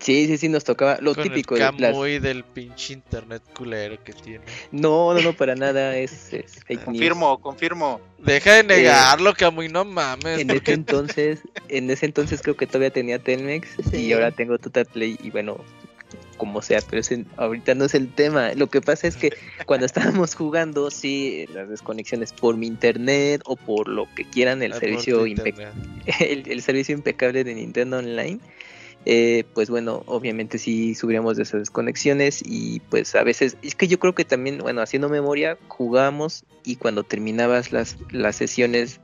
Sí, 0.00 0.26
sí, 0.26 0.38
sí, 0.38 0.48
nos 0.48 0.64
tocaba 0.64 0.98
lo 1.00 1.14
típico. 1.14 1.56
El 1.56 1.60
Camuy 1.60 2.18
del 2.18 2.42
pinche 2.42 2.94
internet 2.94 3.42
culero 3.54 4.02
que 4.02 4.14
tiene. 4.14 4.44
No, 4.72 5.12
no, 5.12 5.20
no, 5.20 5.34
para 5.34 5.54
nada, 5.54 5.96
es, 5.96 6.30
fake 6.66 6.84
confirmo, 6.84 7.38
confirmo. 7.40 8.00
Deja 8.18 8.54
de 8.54 8.64
negarlo, 8.64 9.34
Camuy, 9.34 9.68
no 9.68 9.84
mames. 9.84 10.40
En 10.40 10.50
ese 10.50 10.72
entonces, 10.72 11.40
en 11.68 11.90
ese 11.90 12.06
entonces 12.06 12.40
creo 12.40 12.56
que 12.56 12.66
todavía 12.66 12.90
tenía 12.90 13.18
Telmex 13.18 13.92
y 13.92 14.12
ahora 14.12 14.30
tengo 14.30 14.58
Total 14.58 14.86
Play 14.86 15.18
y 15.22 15.30
bueno, 15.30 15.62
como 16.38 16.62
sea, 16.62 16.80
pero 16.88 17.02
ahorita 17.36 17.74
no 17.74 17.84
es 17.84 17.94
el 17.94 18.10
tema. 18.10 18.54
Lo 18.54 18.68
que 18.68 18.80
pasa 18.80 19.06
es 19.06 19.16
que 19.16 19.34
cuando 19.66 19.84
estábamos 19.84 20.34
jugando, 20.34 20.90
sí, 20.90 21.46
las 21.52 21.68
desconexiones 21.68 22.32
por 22.32 22.56
mi 22.56 22.66
internet 22.66 23.42
o 23.44 23.56
por 23.56 23.86
lo 23.86 24.08
que 24.14 24.24
quieran, 24.24 24.62
el, 24.62 24.72
ah, 24.72 24.76
servicio, 24.80 25.26
el 26.20 26.62
servicio 26.62 26.94
impecable 26.94 27.44
de 27.44 27.54
Nintendo 27.54 27.98
Online 27.98 28.40
eh, 29.06 29.44
pues 29.54 29.70
bueno, 29.70 30.02
obviamente 30.06 30.58
sí 30.58 30.94
subiríamos 30.94 31.36
de 31.36 31.44
esas 31.44 31.60
desconexiones 31.60 32.42
y 32.44 32.80
pues 32.90 33.14
a 33.14 33.22
veces, 33.22 33.56
es 33.62 33.74
que 33.74 33.88
yo 33.88 33.98
creo 33.98 34.14
que 34.14 34.24
también, 34.24 34.58
bueno, 34.58 34.82
haciendo 34.82 35.08
memoria, 35.08 35.56
jugábamos 35.68 36.44
y 36.64 36.76
cuando 36.76 37.02
terminabas 37.02 37.72
las, 37.72 37.96
las 38.10 38.36
sesiones 38.36 39.00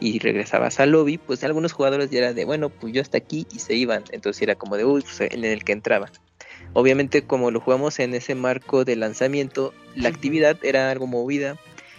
y 0.00 0.18
regresabas 0.18 0.80
al 0.80 0.90
lobby, 0.90 1.18
pues 1.18 1.44
algunos 1.44 1.72
jugadores 1.72 2.10
ya 2.10 2.18
era 2.18 2.32
de, 2.32 2.44
bueno, 2.44 2.70
pues 2.70 2.92
yo 2.92 3.00
hasta 3.00 3.18
aquí 3.18 3.46
y 3.52 3.60
se 3.60 3.74
iban, 3.74 4.02
entonces 4.10 4.42
era 4.42 4.56
como 4.56 4.76
de, 4.76 4.84
uy, 4.84 5.02
pues 5.02 5.20
en 5.20 5.44
el 5.44 5.62
que 5.64 5.72
entraba. 5.72 6.10
Obviamente 6.72 7.22
como 7.22 7.50
lo 7.50 7.60
jugamos 7.60 8.00
en 8.00 8.14
ese 8.14 8.34
marco 8.34 8.84
de 8.84 8.96
lanzamiento, 8.96 9.72
la 9.94 10.08
actividad 10.08 10.58
era 10.62 10.90
algo 10.90 11.06
movida. 11.06 11.56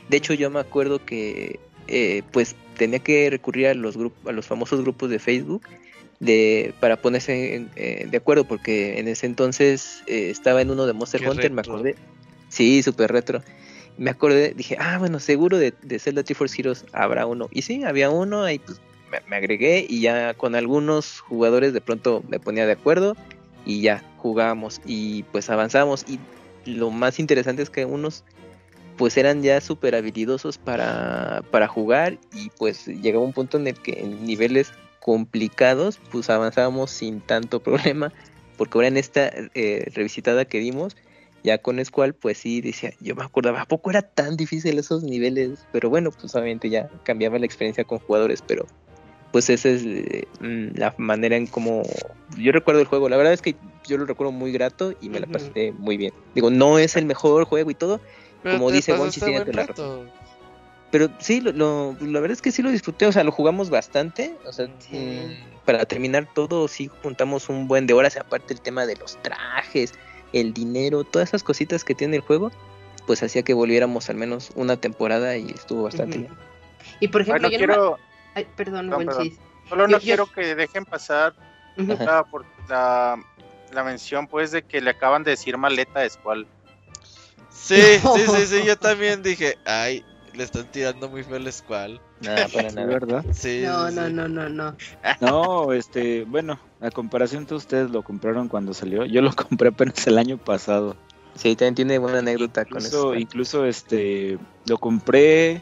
De 0.10 0.18
hecho 0.18 0.34
yo 0.34 0.50
me 0.50 0.60
acuerdo 0.60 1.04
que 1.04 1.60
eh, 1.88 2.24
pues 2.32 2.56
tenía 2.78 3.00
que 3.00 3.30
recurrir 3.30 3.68
a 3.68 3.74
los, 3.74 3.98
a 4.26 4.32
los 4.34 4.46
famosos 4.46 4.82
grupos 4.82 5.10
de 5.10 5.20
Facebook 5.20 5.64
de 6.20 6.74
para 6.80 6.98
ponerse 6.98 7.68
eh, 7.76 8.08
de 8.10 8.18
acuerdo 8.18 8.46
porque 8.46 9.00
en 9.00 9.08
ese 9.08 9.26
entonces 9.26 10.04
eh, 10.08 10.30
estaba 10.30 10.62
en 10.62 10.72
uno 10.72 10.86
de 10.86 10.94
Monster 10.94 11.28
Hunter, 11.28 11.52
me 11.52 11.62
acordé. 11.62 11.96
Sí, 12.50 12.82
súper 12.82 13.12
retro. 13.12 13.44
Me 13.98 14.12
acordé, 14.12 14.54
dije, 14.56 14.78
ah, 14.80 14.98
bueno, 15.00 15.20
seguro 15.20 15.58
de, 15.58 15.74
de 15.82 16.00
Zelda 16.00 16.24
Triforce 16.24 16.60
Heroes 16.60 16.86
habrá 16.94 17.26
uno. 17.26 17.50
Y 17.52 17.64
sí, 17.64 17.84
había 17.84 18.10
uno, 18.10 18.44
ahí 18.44 18.60
pues 18.60 18.80
me, 19.28 19.36
agregué 19.36 19.86
y 19.88 20.02
ya 20.02 20.34
con 20.34 20.56
algunos 20.56 21.20
jugadores 21.22 21.74
de 21.74 21.82
pronto 21.82 22.24
me 22.28 22.40
ponía 22.40 22.66
de 22.66 22.74
acuerdo 22.74 23.16
y 23.66 23.82
ya 23.82 24.04
jugábamos 24.18 24.82
y 24.86 25.24
pues 25.24 25.50
avanzamos. 25.50 26.06
Y 26.08 26.20
lo 26.70 26.92
más 26.92 27.20
interesante 27.20 27.62
es 27.62 27.70
que 27.70 27.86
unos 27.86 28.24
pues 28.98 29.16
eran 29.18 29.44
ya 29.44 29.62
súper 29.62 29.96
habilidosos 29.96 30.58
para, 30.58 31.44
para 31.52 31.68
jugar 31.68 32.18
y 32.34 32.50
pues 32.58 32.88
llegaba 32.88 33.24
un 33.24 33.34
punto 33.34 33.58
en 33.58 33.68
el 33.68 33.76
que 33.76 34.00
en 34.00 34.26
niveles 34.26 34.72
complicados, 35.08 36.02
pues 36.12 36.30
avanzábamos 36.30 36.92
sin 36.92 37.22
tanto 37.22 37.62
problema, 37.64 38.12
porque 38.58 38.78
ahora 38.78 38.90
en 38.90 38.98
esta 38.98 39.32
eh, 39.56 39.90
revisitada 39.94 40.44
que 40.44 40.60
dimos, 40.60 40.98
ya 41.46 41.60
con 41.60 41.84
Squall, 41.86 42.14
pues 42.14 42.40
sí, 42.40 42.60
decía, 42.60 42.92
yo 43.00 43.16
me 43.16 43.24
acordaba, 43.24 43.62
¿a 43.62 43.66
poco 43.66 43.90
era 43.90 44.02
tan 44.02 44.36
difícil 44.36 44.78
esos 44.78 45.04
niveles? 45.04 45.66
Pero 45.72 45.90
bueno, 45.90 46.12
pues 46.12 46.36
obviamente 46.36 46.70
ya 46.70 46.90
cambiaba 47.04 47.40
la 47.40 47.46
experiencia 47.46 47.86
con 47.86 48.00
jugadores, 48.00 48.44
pero 48.46 48.66
pues 49.32 49.50
esa 49.50 49.70
es 49.70 49.84
eh, 49.86 50.28
mm, 50.42 50.78
la 50.78 50.94
manera 50.98 51.38
en 51.38 51.48
cómo 51.48 51.84
yo 52.38 52.52
recuerdo 52.52 52.82
el 52.82 52.88
juego. 52.88 53.08
La 53.08 53.16
verdad 53.16 53.32
es 53.32 53.42
que 53.42 53.56
yo 53.86 53.98
lo 53.98 54.06
recuerdo 54.06 54.34
muy 54.34 54.52
grato 54.52 54.94
y 55.00 55.08
me 55.08 55.22
la 55.22 55.28
pasé 55.28 55.72
muy 55.72 55.96
bien. 55.96 56.12
Digo, 56.36 56.50
no 56.50 56.80
es 56.80 56.98
el 56.98 57.06
mejor 57.06 57.46
juego 57.46 57.72
y 57.72 57.76
todo, 57.76 58.02
como 58.44 58.72
dice 58.72 58.92
Bonchi, 58.92 59.22
tiene 59.22 59.46
la 59.54 59.64
razón. 59.64 60.10
Pero 60.92 61.10
sí, 61.20 61.42
lo, 61.42 61.96
la 62.00 62.20
verdad 62.20 62.32
es 62.32 62.42
que 62.42 62.52
sí 62.52 62.62
lo 62.62 62.72
disfruté, 62.72 63.06
o 63.08 63.12
sea, 63.12 63.24
lo 63.24 63.32
jugamos 63.32 63.70
bastante, 63.70 64.36
o 64.46 64.54
sea, 64.54 64.68
mm, 64.68 65.66
para 65.66 65.86
terminar 65.86 66.28
todo, 66.34 66.68
sí 66.68 66.90
juntamos 67.04 67.50
un 67.50 67.68
buen 67.68 67.88
de 67.88 67.94
horas, 67.94 68.16
aparte 68.16 68.54
el 68.54 68.62
tema 68.62 68.86
de 68.86 68.96
los 68.96 69.22
trajes, 69.22 69.94
el 70.32 70.54
dinero, 70.54 71.04
todas 71.04 71.30
esas 71.30 71.44
cositas 71.44 71.84
que 71.84 71.94
tiene 71.94 72.16
el 72.16 72.22
juego, 72.22 72.52
pues 73.06 73.22
hacía 73.22 73.44
que 73.44 73.54
volviéramos 73.54 74.10
al 74.10 74.16
menos 74.16 74.52
una 74.56 74.78
temporada 74.78 75.36
y 75.38 75.52
estuvo 75.52 75.84
bastante 75.84 76.20
bien. 76.20 76.32
Y 77.02 77.10
por 77.10 77.22
ejemplo, 77.22 77.50
yo 77.50 77.58
quiero... 77.58 77.98
perdón, 78.56 78.92
Solo 79.68 79.88
no 79.90 80.00
quiero 80.00 80.32
que 80.32 80.56
dejen 80.56 80.86
pasar 80.86 81.34
por 82.32 82.46
la 82.70 83.20
la 83.72 83.84
mención 83.84 84.28
pues 84.28 84.52
de 84.52 84.64
que 84.64 84.82
le 84.82 84.92
acaban 84.92 85.24
de 85.24 85.32
decir 85.32 85.58
maleta 85.58 86.02
de 86.02 86.10
Squall. 86.10 86.48
Sí, 87.50 87.82
sí, 88.00 88.28
sí, 88.28 88.46
sí, 88.46 88.64
yo 88.66 88.78
también 88.78 89.24
dije, 89.24 89.58
ay, 89.66 90.06
le 90.38 90.44
están 90.44 90.66
tirando 90.72 91.10
muy 91.10 91.24
feo 91.24 91.36
el 91.38 91.52
Squall. 91.52 92.00
No, 92.22 92.32
para 92.54 92.70
nada. 92.72 92.86
¿Verdad? 92.88 93.26
Sí, 93.34 93.62
No, 93.66 93.90
sí, 93.90 93.96
no, 93.96 94.08
sí. 94.08 94.14
no, 94.14 94.28
no, 94.28 94.50
no. 94.50 94.76
No, 95.20 95.74
este, 95.74 96.24
bueno, 96.24 96.60
a 96.80 96.92
comparación 96.92 97.46
de 97.46 97.56
ustedes 97.56 97.90
lo 97.90 98.04
compraron 98.04 98.48
cuando 98.48 98.74
salió. 98.74 99.06
Yo 99.06 99.22
lo 99.22 99.34
compré 99.36 99.70
apenas 99.70 100.06
el 100.08 100.18
año 100.18 100.38
pasado. 100.38 100.96
Sí, 101.36 101.56
también 101.56 101.76
tiene 101.76 101.98
buena 102.00 102.20
anécdota 102.20 102.66
con 102.66 102.78
Incluso, 102.78 103.14
eso. 103.14 103.16
incluso 103.20 103.66
este, 103.66 104.38
lo 104.66 104.78
compré. 104.78 105.62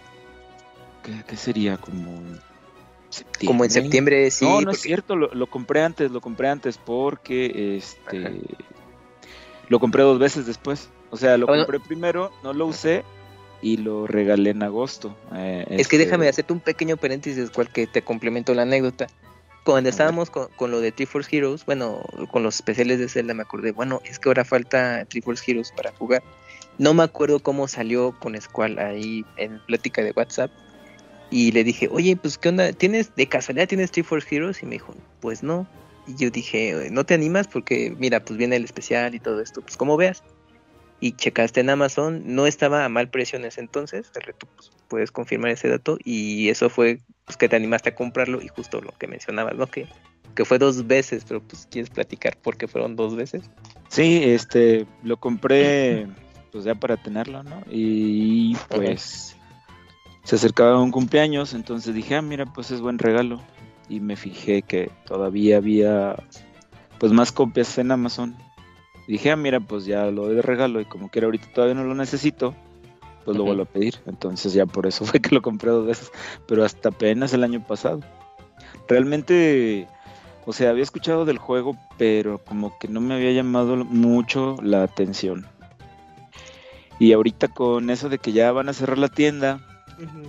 ¿Qué, 1.04 1.24
qué 1.28 1.36
sería? 1.38 1.78
Como 1.78 2.12
en 2.12 2.40
septiembre. 3.10 3.48
Como 3.48 3.64
en 3.66 3.72
septiembre, 3.72 4.32
sí. 4.32 4.46
no, 4.46 4.62
no 4.62 4.72
es 4.72 4.82
cierto, 4.82 5.16
lo, 5.16 5.34
lo 5.34 5.48
compré 5.48 5.82
antes, 5.84 6.12
lo 6.12 6.22
compré 6.22 6.50
antes 6.50 6.78
porque 6.78 7.78
este 7.78 8.20
Ajá. 8.26 8.30
lo 9.68 9.80
compré 9.80 10.04
dos 10.04 10.18
veces 10.20 10.46
después. 10.46 10.90
O 11.12 11.18
sea, 11.18 11.38
lo 11.38 11.46
Bueno. 11.46 11.66
compré 11.66 11.80
primero, 11.80 12.32
no 12.44 12.54
lo 12.54 12.66
usé 12.66 13.04
y 13.66 13.78
lo 13.78 14.06
regalé 14.06 14.52
en 14.52 14.62
agosto. 14.62 15.18
Eh, 15.34 15.66
Es 15.68 15.88
que 15.88 15.96
este, 15.96 16.06
déjame 16.06 16.30
hacerte 16.30 16.54
un 16.54 16.60
pequeño 16.60 16.98
paréntesis, 16.98 17.50
cual 17.50 17.68
que 17.68 17.88
te 17.88 18.04
complemento 18.04 18.54
la 18.54 18.62
anécdota. 18.62 19.08
Cuando 19.64 19.90
estábamos 19.90 20.30
con, 20.30 20.50
con 20.56 20.70
lo 20.70 20.82
de 20.82 20.92
Triforce 20.92 21.36
Heroes, 21.36 21.66
bueno, 21.66 22.04
con 22.30 22.44
los 22.44 22.58
especiales 22.58 23.00
de 23.00 23.10
Zelda, 23.10 23.34
me 23.34 23.42
acordé, 23.42 23.72
bueno, 23.72 24.02
es 24.06 24.20
que 24.20 24.30
ahora 24.30 24.46
falta 24.46 25.04
Triforce 25.06 25.52
Heroes 25.52 25.74
para 25.76 25.92
jugar. 25.94 26.22
No 26.78 26.94
me 26.94 27.02
acuerdo 27.02 27.40
cómo 27.40 27.68
salió 27.68 28.16
con 28.20 28.40
Squall 28.40 28.78
ahí 28.78 29.26
en 29.38 29.60
plática 29.66 30.04
de 30.04 30.12
WhatsApp. 30.12 30.52
Y 31.32 31.52
le 31.52 31.64
dije, 31.64 31.90
oye, 31.92 32.16
pues, 32.16 32.38
¿qué 32.38 32.50
onda? 32.50 32.72
¿Tienes, 32.72 33.16
de 33.16 33.26
casualidad 33.26 33.68
tienes 33.68 33.90
Triforce 33.90 34.28
Heroes? 34.36 34.62
Y 34.62 34.68
me 34.68 34.74
dijo, 34.74 34.94
pues 35.22 35.42
no. 35.42 35.68
Y 36.06 36.16
yo 36.18 36.30
dije, 36.30 36.90
¿no 36.92 37.04
te 37.04 37.16
animas? 37.16 37.48
Porque, 37.48 37.96
mira, 37.98 38.24
pues 38.24 38.38
viene 38.38 38.58
el 38.58 38.64
especial 38.64 39.16
y 39.16 39.20
todo 39.20 39.42
esto, 39.42 39.62
pues 39.62 39.76
como 39.76 39.98
veas. 39.98 40.22
Y 41.06 41.12
checaste 41.12 41.60
en 41.60 41.70
Amazon, 41.70 42.24
no 42.26 42.48
estaba 42.48 42.84
a 42.84 42.90
mal 42.90 43.12
precio 43.12 43.38
en 43.38 43.46
ese 43.46 43.62
entonces, 43.62 44.12
pues, 44.56 44.72
puedes 44.88 45.12
confirmar 45.12 45.52
ese 45.52 45.68
dato. 45.68 46.00
Y 46.04 46.50
eso 46.50 46.68
fue 46.68 47.00
pues, 47.26 47.38
que 47.38 47.48
te 47.48 47.56
animaste 47.56 47.90
a 47.90 47.96
comprarlo 47.96 48.42
y 48.42 48.48
justo 48.48 48.82
lo 48.82 48.92
que 48.98 49.06
mencionabas, 49.06 49.54
¿no? 49.54 49.68
Que, 49.68 49.88
que 50.34 50.46
fue 50.46 50.58
dos 50.58 50.88
veces, 50.88 51.24
pero 51.28 51.44
pues 51.44 51.68
quieres 51.70 51.92
platicar 51.92 52.38
por 52.38 52.58
qué 52.58 52.68
fueron 52.68 52.96
dos 52.96 53.16
veces. 53.16 53.52
Sí, 53.88 54.24
este, 54.24 54.88
lo 55.04 55.18
compré 55.18 56.08
pues 56.52 56.64
ya 56.64 56.74
para 56.74 56.98
tenerlo, 56.98 57.44
¿no? 57.44 57.62
Y 57.70 58.58
pues 58.70 59.38
se 60.24 60.38
acercaba 60.38 60.82
un 60.82 60.90
cumpleaños, 60.90 61.54
entonces 61.54 61.94
dije, 61.94 62.16
ah, 62.16 62.24
mira, 62.24 62.48
pues 62.48 62.72
es 62.72 62.82
buen 62.82 62.98
regalo. 62.98 63.44
Y 63.90 64.00
me 64.00 64.16
fijé 64.16 64.64
que 64.64 64.90
todavía 65.06 65.58
había 65.58 66.16
pues 66.98 67.12
más 67.12 67.32
copias 67.32 67.78
en 67.78 67.92
Amazon. 67.92 68.36
Dije, 69.08 69.32
ah, 69.32 69.36
mira, 69.36 69.60
pues 69.60 69.86
ya 69.86 70.06
lo 70.10 70.26
doy 70.26 70.36
de 70.36 70.42
regalo 70.42 70.82
y 70.82 70.86
como 70.86 71.10
que 71.10 71.20
ahorita 71.20 71.48
todavía 71.54 71.76
no 71.76 71.84
lo 71.84 71.94
necesito, 71.94 72.56
pues 73.24 73.38
lo 73.38 73.44
vuelvo 73.44 73.64
a 73.64 73.66
pedir. 73.66 74.00
Entonces 74.08 74.54
ya 74.54 74.66
por 74.66 74.88
eso 74.88 75.06
fue 75.06 75.20
que 75.20 75.34
lo 75.34 75.42
compré 75.42 75.72
dos 75.72 75.86
veces, 75.86 76.12
pero 76.48 76.64
hasta 76.64 76.90
apenas 76.90 77.34
el 77.34 77.44
año 77.44 77.64
pasado. 77.64 78.00
Realmente, 78.88 79.88
o 80.46 80.54
sea, 80.54 80.72
había 80.72 80.84
escuchado 80.84 81.26
del 81.26 81.38
juego, 81.38 81.78
pero 81.98 82.40
como 82.40 82.78
que 82.80 82.88
no 82.88 83.02
me 83.02 83.16
había 83.16 83.32
llamado 83.32 83.78
mucho 83.78 84.58
la 84.62 84.84
atención. 84.84 85.46
Y 86.98 87.12
ahorita 87.12 87.50
con 87.50 87.90
eso 87.90 88.10
de 88.10 88.20
que 88.20 88.32
ya 88.32 88.52
van 88.52 88.70
a 88.70 88.74
cerrar 88.74 88.98
la 88.98 89.10
tienda 89.10 89.60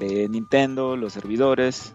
de 0.01 0.29
Nintendo, 0.29 0.97
los 0.97 1.13
servidores, 1.13 1.95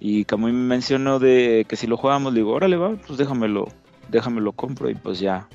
y 0.00 0.24
como 0.24 0.46
me 0.46 0.52
mencionó 0.54 1.18
de 1.18 1.66
que 1.68 1.76
si 1.76 1.86
lo 1.86 1.98
jugamos, 1.98 2.34
digo, 2.34 2.52
órale 2.52 2.76
va, 2.76 2.96
pues 3.06 3.18
déjamelo, 3.18 3.68
déjamelo 4.08 4.52
compro 4.52 4.88
y 4.88 4.94
pues 4.94 5.20
ya 5.20 5.46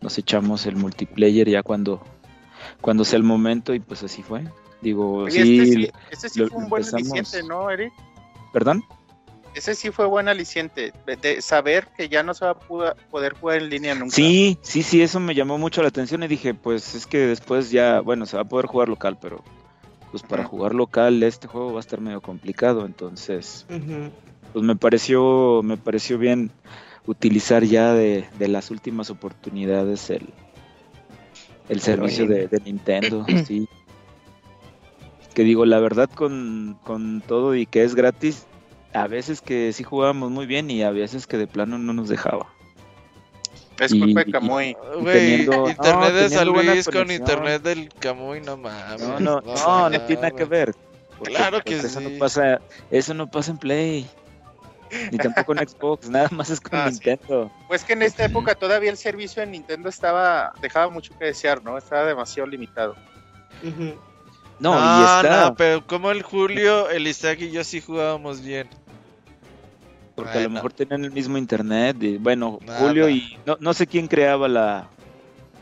nos 0.00 0.16
echamos 0.18 0.66
el 0.66 0.76
multiplayer 0.76 1.48
ya 1.48 1.62
cuando, 1.62 2.02
cuando 2.80 3.04
sea 3.04 3.16
el 3.16 3.22
momento 3.24 3.74
y 3.74 3.80
pues 3.80 4.02
así 4.02 4.22
fue. 4.22 4.44
Digo, 4.80 5.24
Oye, 5.24 5.42
sí, 5.44 5.58
este 5.60 5.72
sí, 5.74 5.90
este 6.10 6.28
sí 6.28 6.40
lo- 6.40 6.48
fue 6.48 6.58
un 6.58 6.68
buen 6.68 6.82
empezamos- 6.84 7.12
aliciente, 7.18 7.48
¿no, 7.48 7.70
Eric? 7.70 7.92
perdón. 8.52 8.82
Ese 9.54 9.74
sí 9.74 9.90
fue 9.90 10.06
buen 10.06 10.28
aliciente, 10.28 10.92
de, 11.20 11.42
saber 11.42 11.88
que 11.96 12.08
ya 12.08 12.22
no 12.22 12.32
se 12.32 12.44
va 12.44 12.52
a 12.52 12.58
poder 13.10 13.32
jugar 13.34 13.56
en 13.62 13.70
línea 13.70 13.94
nunca. 13.94 14.14
Sí, 14.14 14.56
sí, 14.62 14.82
sí, 14.84 15.02
eso 15.02 15.18
me 15.18 15.34
llamó 15.34 15.58
mucho 15.58 15.82
la 15.82 15.88
atención 15.88 16.22
y 16.22 16.28
dije, 16.28 16.54
pues 16.54 16.94
es 16.94 17.06
que 17.06 17.18
después 17.18 17.70
ya, 17.72 18.00
bueno, 18.00 18.24
se 18.26 18.36
va 18.36 18.42
a 18.42 18.48
poder 18.48 18.66
jugar 18.66 18.88
local, 18.88 19.18
pero 19.20 19.42
pues 20.12 20.22
para 20.22 20.44
jugar 20.44 20.74
local 20.74 21.22
este 21.24 21.48
juego 21.48 21.72
va 21.72 21.78
a 21.78 21.80
estar 21.80 22.00
medio 22.00 22.20
complicado, 22.20 22.86
entonces 22.86 23.66
pues 24.52 24.64
me 24.64 24.76
pareció, 24.76 25.60
me 25.64 25.76
pareció 25.76 26.18
bien 26.18 26.50
utilizar 27.08 27.64
ya 27.64 27.94
de, 27.94 28.26
de 28.38 28.48
las 28.48 28.70
últimas 28.70 29.08
oportunidades 29.08 30.10
el, 30.10 30.28
el 31.70 31.80
servicio 31.80 32.26
de, 32.26 32.48
de 32.48 32.60
Nintendo, 32.60 33.24
sí. 33.46 33.66
Que 35.34 35.42
digo, 35.42 35.64
la 35.64 35.78
verdad 35.78 36.10
con, 36.14 36.78
con 36.84 37.22
todo 37.26 37.54
y 37.54 37.64
que 37.64 37.82
es 37.82 37.94
gratis, 37.94 38.46
a 38.92 39.06
veces 39.06 39.40
que 39.40 39.72
sí 39.72 39.84
jugábamos 39.84 40.30
muy 40.30 40.44
bien 40.46 40.70
y 40.70 40.82
a 40.82 40.90
veces 40.90 41.26
que 41.26 41.38
de 41.38 41.46
plano 41.46 41.78
no 41.78 41.92
nos 41.94 42.08
dejaba. 42.08 42.46
Es 43.80 43.92
y- 43.94 44.00
culpa 44.00 44.20
y- 44.20 44.24
de 44.24 44.32
Camuy. 44.32 44.76
Güey, 45.00 45.42
internet 45.42 45.76
no, 45.78 46.12
de 46.12 46.28
San 46.28 46.48
Luis 46.48 46.88
con 46.88 47.10
internet 47.10 47.62
del 47.62 47.88
Camuy, 48.00 48.40
no 48.42 48.56
mames. 48.58 49.00
No, 49.00 49.18
no, 49.20 49.40
no, 49.40 49.88
no 49.90 50.00
tiene 50.02 50.22
nada 50.22 50.30
que 50.36 50.44
ver. 50.44 50.74
Porque, 51.16 51.34
Claro 51.34 51.62
que 51.62 51.76
eso 51.78 51.88
sí. 52.00 52.04
no 52.04 52.18
pasa, 52.18 52.60
eso 52.90 53.14
no 53.14 53.30
pasa 53.30 53.52
en 53.52 53.58
Play. 53.58 54.06
Ni 55.12 55.18
tampoco 55.18 55.52
en 55.52 55.68
Xbox, 55.68 56.08
nada 56.08 56.28
más 56.30 56.50
es 56.50 56.60
con 56.60 56.78
Ah, 56.78 56.86
sí. 56.90 56.94
Nintendo. 56.94 57.50
Pues 57.68 57.84
que 57.84 57.92
en 57.94 58.02
esta 58.02 58.24
época 58.24 58.54
todavía 58.54 58.90
el 58.90 58.96
servicio 58.96 59.42
en 59.42 59.50
Nintendo 59.52 59.88
estaba 59.88 60.52
dejaba 60.60 60.90
mucho 60.90 61.16
que 61.18 61.26
desear, 61.26 61.62
¿no? 61.62 61.76
Estaba 61.78 62.04
demasiado 62.06 62.48
limitado. 62.48 62.96
No, 64.60 64.74
no, 64.74 65.00
y 65.00 65.04
está. 65.04 65.44
no, 65.48 65.54
pero 65.54 65.86
como 65.86 66.10
el 66.10 66.22
Julio, 66.22 66.90
el 66.90 67.06
Isaac 67.06 67.40
y 67.40 67.50
yo 67.50 67.62
sí 67.64 67.80
jugábamos 67.80 68.42
bien. 68.42 68.68
Porque 70.14 70.38
a 70.38 70.40
lo 70.42 70.50
mejor 70.50 70.72
tenían 70.72 71.04
el 71.04 71.12
mismo 71.12 71.38
internet. 71.38 71.96
Y, 72.00 72.16
bueno, 72.16 72.58
Nada. 72.66 72.80
Julio 72.80 73.08
y 73.08 73.38
no, 73.46 73.56
no 73.60 73.72
sé 73.72 73.86
quién 73.86 74.08
creaba 74.08 74.48
la, 74.48 74.88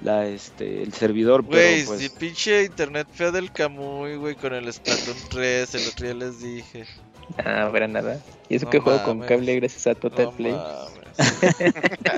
la 0.03 0.27
este, 0.27 0.83
el 0.83 0.95
servidor, 0.95 1.43
Güey, 1.43 1.85
pero 1.85 1.89
pues, 1.89 2.01
si 2.01 2.09
pinche 2.09 2.65
internet 2.65 3.07
feo 3.13 3.33
del 3.33 3.53
Camuy, 3.53 4.17
güey, 4.17 4.35
con 4.35 4.55
el 4.55 4.73
Splatoon 4.73 5.17
3, 5.29 5.75
el 5.75 5.89
otro 5.89 6.07
día 6.07 6.15
les 6.15 6.41
dije. 6.41 6.87
Ah, 7.45 7.69
para 7.73 7.89
nada. 7.89 8.21
Y 8.49 8.55
eso 8.57 8.67
No 8.67 8.71
que 8.71 8.79
juego 8.81 9.03
con 9.03 9.21
cable 9.23 9.57
gracias 9.57 9.87
a 9.89 9.95
Total 9.95 10.27
No 10.27 10.33
Play. 10.33 10.55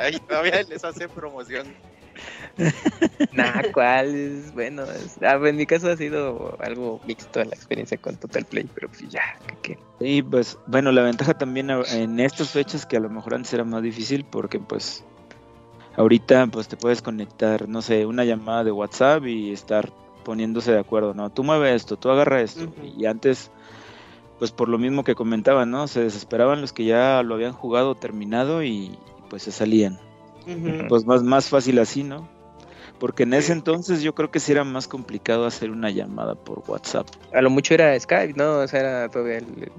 Ahí 0.03 0.18
todavía 0.29 0.62
les 0.62 0.85
hace 0.85 1.09
promoción. 1.09 1.66
Nah, 3.33 3.62
¿cuál? 3.73 4.14
Es, 4.14 4.53
bueno, 4.53 4.85
es- 4.85 5.18
ah, 5.23 5.38
en 5.42 5.57
mi 5.57 5.66
caso 5.66 5.90
ha 5.90 5.97
sido 5.97 6.57
algo 6.61 7.01
mixto 7.05 7.42
la 7.44 7.51
experiencia 7.55 7.97
con 7.99 8.16
Total 8.16 8.44
Play, 8.44 8.68
pero 8.75 8.88
pues 8.88 9.09
ya, 9.11 9.23
que, 9.62 9.75
que- 9.75 9.79
y 10.01 10.23
pues, 10.23 10.59
bueno, 10.66 10.92
la 10.92 11.03
ventaja 11.03 11.35
también 11.35 11.71
en 11.71 12.21
estas 12.21 12.51
fechas 12.51 12.85
que 12.87 12.97
a 12.97 13.01
lo 13.01 13.09
mejor 13.11 13.35
antes 13.35 13.53
era 13.53 13.64
más 13.64 13.83
difícil 13.83 14.25
porque 14.25 14.59
pues 14.59 15.05
ahorita 15.97 16.47
pues 16.49 16.68
te 16.68 16.77
puedes 16.77 17.03
conectar, 17.03 17.68
no 17.68 17.83
sé, 17.83 18.07
una 18.07 18.25
llamada 18.25 18.64
de 18.64 18.73
WhatsApp 18.73 19.25
y 19.27 19.53
estar 19.53 19.90
poniéndose 20.25 20.73
de 20.73 20.79
acuerdo, 20.81 21.14
¿no? 21.14 21.31
Tú 21.31 21.42
mueve 21.44 21.75
esto, 21.75 21.97
tú 21.97 22.11
agarra 22.11 22.40
esto. 22.42 22.73
Y 22.83 23.07
antes, 23.07 23.51
pues 24.38 24.53
por 24.53 24.68
lo 24.68 24.79
mismo 24.79 25.05
que 25.05 25.14
comentaban, 25.14 25.70
¿no? 25.70 25.88
Se 25.88 26.01
desesperaban 26.01 26.61
los 26.61 26.72
que 26.72 26.85
ya 26.85 27.22
lo 27.22 27.35
habían 27.35 27.53
jugado, 27.53 27.94
terminado 27.94 28.62
y 28.62 28.96
pues 29.29 29.42
se 29.42 29.53
salían. 29.53 29.98
Pues 30.88 31.05
más, 31.05 31.22
más 31.22 31.48
fácil 31.48 31.79
así, 31.79 32.03
¿no? 32.05 32.27
Porque 32.98 33.24
en 33.24 33.35
ese 33.35 33.53
entonces 33.53 34.03
yo 34.03 34.14
creo 34.14 34.31
que 34.31 34.40
sí 34.40 34.53
era 34.53 34.64
más 34.64 34.88
complicado 34.88 35.44
hacer 35.46 35.70
una 35.70 35.90
llamada 35.90 36.35
por 36.35 36.62
WhatsApp. 36.66 37.07
a 37.33 37.42
lo 37.42 37.51
mucho 37.51 37.74
era 37.74 37.98
Skype, 37.98 38.35
¿no? 38.35 38.59
O 38.61 38.66
sea, 38.68 38.81
era 38.81 39.09
todavía 39.09 39.38
el- 39.38 39.70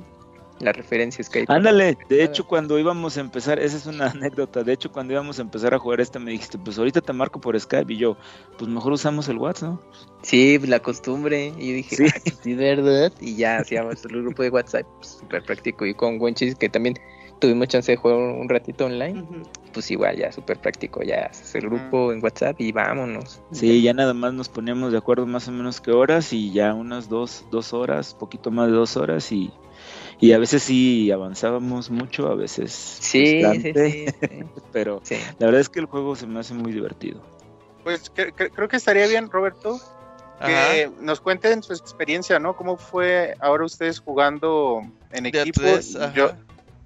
la 0.59 0.71
referencia 0.71 1.23
Skype. 1.23 1.51
Ándale, 1.51 1.97
de 2.09 2.23
hecho 2.23 2.45
cuando 2.45 2.77
íbamos 2.77 3.17
a 3.17 3.21
empezar, 3.21 3.59
esa 3.59 3.77
es 3.77 3.85
una 3.85 4.07
anécdota, 4.11 4.63
de 4.63 4.73
hecho 4.73 4.91
cuando 4.91 5.13
íbamos 5.13 5.39
a 5.39 5.41
empezar 5.41 5.73
a 5.73 5.79
jugar 5.79 6.01
este 6.01 6.19
me 6.19 6.31
dijiste, 6.31 6.57
pues 6.57 6.77
ahorita 6.77 7.01
te 7.01 7.13
marco 7.13 7.39
por 7.39 7.59
Skype 7.59 7.93
y 7.93 7.97
yo, 7.97 8.17
pues 8.57 8.69
mejor 8.69 8.93
usamos 8.93 9.27
el 9.29 9.37
WhatsApp, 9.37 9.69
¿no? 9.69 9.81
Sí, 10.21 10.57
la 10.59 10.79
costumbre. 10.79 11.53
Y 11.57 11.67
yo 11.69 11.73
dije, 11.75 11.95
Sí. 11.95 12.07
sí, 12.43 12.53
¿verdad? 12.53 13.11
Y 13.21 13.35
ya 13.35 13.57
hacíamos 13.57 14.03
el 14.05 14.21
grupo 14.21 14.43
de 14.43 14.49
WhatsApp, 14.49 14.85
pues, 14.97 15.17
súper 15.19 15.43
práctico. 15.43 15.85
Y 15.85 15.93
con 15.93 16.19
Wenchis, 16.19 16.55
que 16.55 16.69
también 16.69 16.95
tuvimos 17.39 17.69
chance 17.69 17.91
de 17.91 17.95
jugar 17.97 18.17
un 18.17 18.49
ratito 18.49 18.85
online, 18.85 19.25
pues 19.73 19.89
igual, 19.91 20.17
ya 20.17 20.31
súper 20.31 20.59
práctico. 20.59 21.01
Ya 21.03 21.27
haces 21.27 21.55
el 21.55 21.69
grupo 21.69 22.11
en 22.11 22.21
WhatsApp 22.21 22.59
y 22.59 22.71
vámonos. 22.73 23.41
Sí, 23.51 23.81
ya 23.81 23.93
nada 23.93 24.13
más 24.13 24.33
nos 24.33 24.49
poníamos 24.49 24.91
de 24.91 24.97
acuerdo 24.97 25.25
más 25.25 25.47
o 25.47 25.51
menos 25.51 25.79
qué 25.79 25.91
horas 25.91 26.33
y 26.33 26.51
ya 26.51 26.73
unas 26.73 27.07
dos, 27.07 27.45
dos 27.49 27.73
horas, 27.73 28.13
poquito 28.13 28.51
más 28.51 28.67
de 28.67 28.73
dos 28.73 28.97
horas 28.97 29.31
y, 29.31 29.51
y 30.19 30.31
a 30.33 30.37
veces 30.37 30.63
sí 30.63 31.11
avanzábamos 31.11 31.89
mucho, 31.89 32.27
a 32.27 32.35
veces 32.35 32.71
Sí, 32.73 33.25
sí, 33.25 33.41
bastante, 33.43 33.91
sí. 33.91 34.05
sí. 34.19 34.43
pero 34.71 35.01
Sí. 35.03 35.15
la 35.39 35.45
verdad 35.47 35.61
es 35.61 35.69
que 35.69 35.79
el 35.79 35.85
juego 35.85 36.15
se 36.15 36.27
me 36.27 36.39
hace 36.39 36.53
muy 36.53 36.71
divertido. 36.71 37.21
Pues 37.83 38.13
cre- 38.13 38.33
cre- 38.35 38.51
creo 38.53 38.67
que 38.67 38.75
estaría 38.77 39.07
bien, 39.07 39.29
Roberto, 39.29 39.79
que 40.45 40.89
nos 41.01 41.19
cuenten 41.21 41.63
su 41.63 41.73
experiencia, 41.73 42.39
¿no? 42.39 42.55
¿Cómo 42.55 42.77
fue 42.77 43.35
ahora 43.39 43.65
ustedes 43.65 43.99
jugando 43.99 44.81
en 45.11 45.25
equipo? 45.25 45.61
tres, 45.61 45.95
ajá. 45.95 46.13
Yo, 46.13 46.31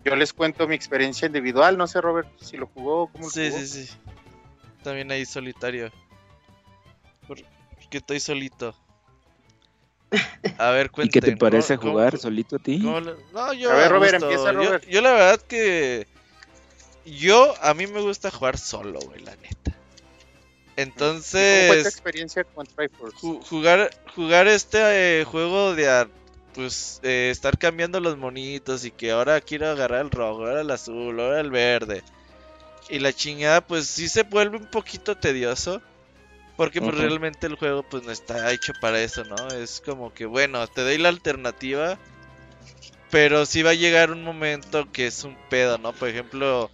yo 0.05 0.15
les 0.15 0.33
cuento 0.33 0.67
mi 0.67 0.75
experiencia 0.75 1.25
individual, 1.27 1.77
no 1.77 1.87
sé 1.87 2.01
Robert 2.01 2.27
si 2.39 2.57
lo 2.57 2.67
jugó, 2.67 3.07
cómo 3.07 3.25
lo 3.25 3.29
sí, 3.31 3.49
jugó. 3.49 3.59
Sí, 3.61 3.67
sí, 3.67 3.85
sí. 3.87 3.93
También 4.83 5.11
ahí 5.11 5.25
solitario. 5.25 5.91
Porque 7.27 7.45
estoy 7.97 8.19
solito. 8.19 8.75
A 10.57 10.71
ver, 10.71 10.91
cuéntame. 10.91 11.07
¿Y 11.07 11.09
qué 11.09 11.21
te 11.21 11.37
parece 11.37 11.77
jugar 11.77 12.17
solito 12.17 12.57
a 12.57 12.59
ti? 12.59 12.77
No, 12.77 13.53
yo. 13.53 13.71
A 13.71 13.75
ver, 13.75 13.91
Robert, 13.91 14.21
empieza, 14.21 14.51
Robert. 14.51 14.85
Yo, 14.87 15.01
la 15.01 15.13
verdad 15.13 15.41
que. 15.41 16.07
Yo, 17.05 17.53
a 17.61 17.73
mí 17.73 17.87
me 17.87 18.01
gusta 18.01 18.31
jugar 18.31 18.57
solo, 18.57 18.99
güey, 18.99 19.21
la 19.21 19.35
neta. 19.35 19.75
Entonces. 20.75 21.67
¿Cómo 21.67 21.73
fue 21.73 21.81
tu 21.83 21.89
experiencia 21.89 22.43
con 22.43 22.65
Triforce? 22.65 23.17
Jugar, 23.49 23.89
jugar 24.15 24.47
este 24.47 25.21
eh, 25.21 25.25
juego 25.25 25.75
de. 25.75 26.07
Pues 26.53 26.99
eh, 27.01 27.29
estar 27.31 27.57
cambiando 27.57 27.99
los 27.99 28.15
monitos 28.15 28.85
y 28.85 28.91
que 28.91 29.09
ahora 29.09 29.41
quiero 29.41 29.69
agarrar 29.69 30.01
el 30.01 30.11
rojo, 30.11 30.45
ahora 30.45 30.61
el 30.61 30.69
azul, 30.69 31.19
ahora 31.19 31.39
el 31.39 31.49
verde. 31.49 32.03
Y 32.89 32.99
la 32.99 33.11
chingada, 33.11 33.61
pues 33.61 33.87
sí 33.87 34.07
se 34.07 34.21
vuelve 34.21 34.57
un 34.57 34.67
poquito 34.67 35.17
tedioso. 35.17 35.81
Porque 36.55 36.81
pues 36.81 36.95
realmente 36.95 37.47
el 37.47 37.55
juego 37.55 37.83
pues 37.83 38.03
no 38.03 38.11
está 38.11 38.51
hecho 38.51 38.73
para 38.79 39.01
eso, 39.01 39.23
¿no? 39.23 39.47
Es 39.49 39.81
como 39.81 40.13
que 40.13 40.25
bueno, 40.25 40.65
te 40.67 40.81
doy 40.81 40.99
la 40.99 41.09
alternativa, 41.09 41.97
pero 43.09 43.45
sí 43.45 43.63
va 43.63 43.71
a 43.71 43.75
llegar 43.75 44.11
un 44.11 44.23
momento 44.23 44.91
que 44.91 45.07
es 45.07 45.23
un 45.23 45.35
pedo, 45.49 45.79
¿no? 45.79 45.93
Por 45.93 46.09
ejemplo, 46.09 46.69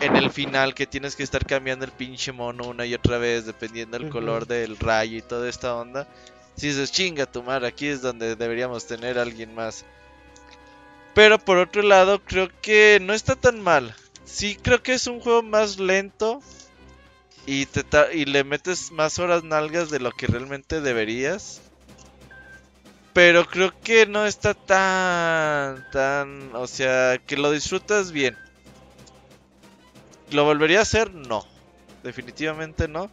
en 0.00 0.16
el 0.16 0.30
final 0.30 0.74
que 0.74 0.86
tienes 0.86 1.16
que 1.16 1.22
estar 1.22 1.44
cambiando 1.44 1.84
el 1.84 1.92
pinche 1.92 2.32
mono 2.32 2.64
una 2.68 2.86
y 2.86 2.94
otra 2.94 3.18
vez 3.18 3.46
dependiendo 3.46 3.98
del 3.98 4.08
color 4.08 4.46
del 4.46 4.78
rayo 4.78 5.18
y 5.18 5.22
toda 5.22 5.48
esta 5.48 5.74
onda. 5.74 6.08
Si 6.56 6.68
dices, 6.68 6.92
chinga 6.92 7.26
tu 7.26 7.42
madre, 7.42 7.68
aquí 7.68 7.88
es 7.88 8.00
donde 8.00 8.36
deberíamos 8.36 8.86
tener 8.86 9.18
a 9.18 9.22
alguien 9.22 9.54
más. 9.54 9.84
Pero 11.14 11.38
por 11.38 11.58
otro 11.58 11.82
lado, 11.82 12.20
creo 12.24 12.48
que 12.62 12.98
no 13.02 13.12
está 13.12 13.36
tan 13.36 13.60
mal. 13.60 13.94
Sí, 14.24 14.56
creo 14.60 14.82
que 14.82 14.94
es 14.94 15.06
un 15.06 15.20
juego 15.20 15.42
más 15.42 15.78
lento 15.78 16.40
y, 17.46 17.66
te 17.66 17.84
y 18.14 18.24
le 18.24 18.44
metes 18.44 18.90
más 18.90 19.18
horas 19.18 19.44
nalgas 19.44 19.90
de 19.90 20.00
lo 20.00 20.12
que 20.12 20.26
realmente 20.26 20.80
deberías. 20.80 21.60
Pero 23.12 23.46
creo 23.46 23.72
que 23.80 24.06
no 24.06 24.26
está 24.26 24.54
tan, 24.54 25.88
tan, 25.92 26.54
o 26.54 26.66
sea, 26.66 27.18
que 27.18 27.36
lo 27.36 27.50
disfrutas 27.52 28.10
bien. 28.10 28.36
¿Lo 30.32 30.44
volvería 30.44 30.80
a 30.80 30.82
hacer? 30.82 31.14
No. 31.14 31.46
Definitivamente 32.02 32.88
no. 32.88 33.10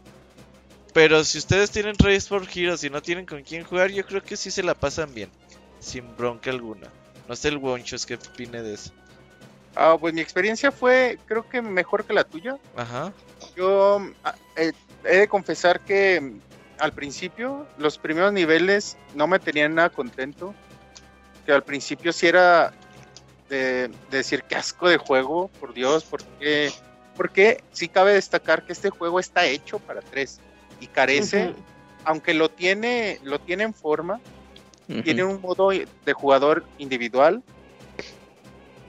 Pero 0.92 1.24
si 1.24 1.38
ustedes 1.38 1.70
tienen 1.70 1.94
Race 1.98 2.28
for 2.28 2.46
Heroes 2.52 2.84
y 2.84 2.90
no 2.90 3.00
tienen 3.00 3.26
con 3.26 3.42
quién 3.42 3.64
jugar, 3.64 3.90
yo 3.90 4.04
creo 4.04 4.22
que 4.22 4.36
sí 4.36 4.50
se 4.50 4.62
la 4.62 4.74
pasan 4.74 5.14
bien. 5.14 5.30
Sin 5.78 6.16
bronca 6.16 6.50
alguna. 6.50 6.88
No 7.28 7.36
sé 7.36 7.48
el 7.48 7.58
Wonchos 7.58 8.04
que 8.04 8.14
opine 8.14 8.62
de 8.62 8.74
eso. 8.74 8.92
Ah, 9.74 9.96
pues 9.98 10.12
mi 10.12 10.20
experiencia 10.20 10.70
fue, 10.70 11.18
creo 11.26 11.48
que 11.48 11.62
mejor 11.62 12.04
que 12.04 12.12
la 12.12 12.24
tuya. 12.24 12.58
Ajá. 12.76 13.12
Yo 13.56 14.00
ah, 14.24 14.34
eh, 14.56 14.72
he 15.04 15.16
de 15.18 15.28
confesar 15.28 15.80
que 15.80 16.32
al 16.78 16.92
principio, 16.92 17.66
los 17.78 17.98
primeros 17.98 18.32
niveles 18.32 18.96
no 19.14 19.26
me 19.26 19.38
tenían 19.38 19.74
nada 19.74 19.90
contento. 19.90 20.54
Que 21.46 21.52
al 21.52 21.62
principio 21.62 22.12
sí 22.12 22.26
era 22.26 22.72
de, 23.48 23.90
decir 24.10 24.42
que 24.44 24.56
asco 24.56 24.88
de 24.88 24.96
juego, 24.96 25.48
por 25.60 25.74
Dios, 25.74 26.04
porque, 26.04 26.72
porque 27.16 27.62
sí 27.72 27.88
cabe 27.88 28.14
destacar 28.14 28.64
que 28.64 28.72
este 28.72 28.90
juego 28.90 29.20
está 29.20 29.46
hecho 29.46 29.78
para 29.78 30.00
tres 30.00 30.40
y 30.80 30.88
carece, 30.88 31.54
aunque 32.04 32.34
lo 32.34 32.50
tiene, 32.50 33.20
lo 33.22 33.38
tiene 33.38 33.62
en 33.64 33.74
forma, 33.74 34.20
tiene 35.04 35.22
un 35.22 35.40
modo 35.40 35.70
de 35.70 36.12
jugador 36.12 36.64
individual, 36.78 37.42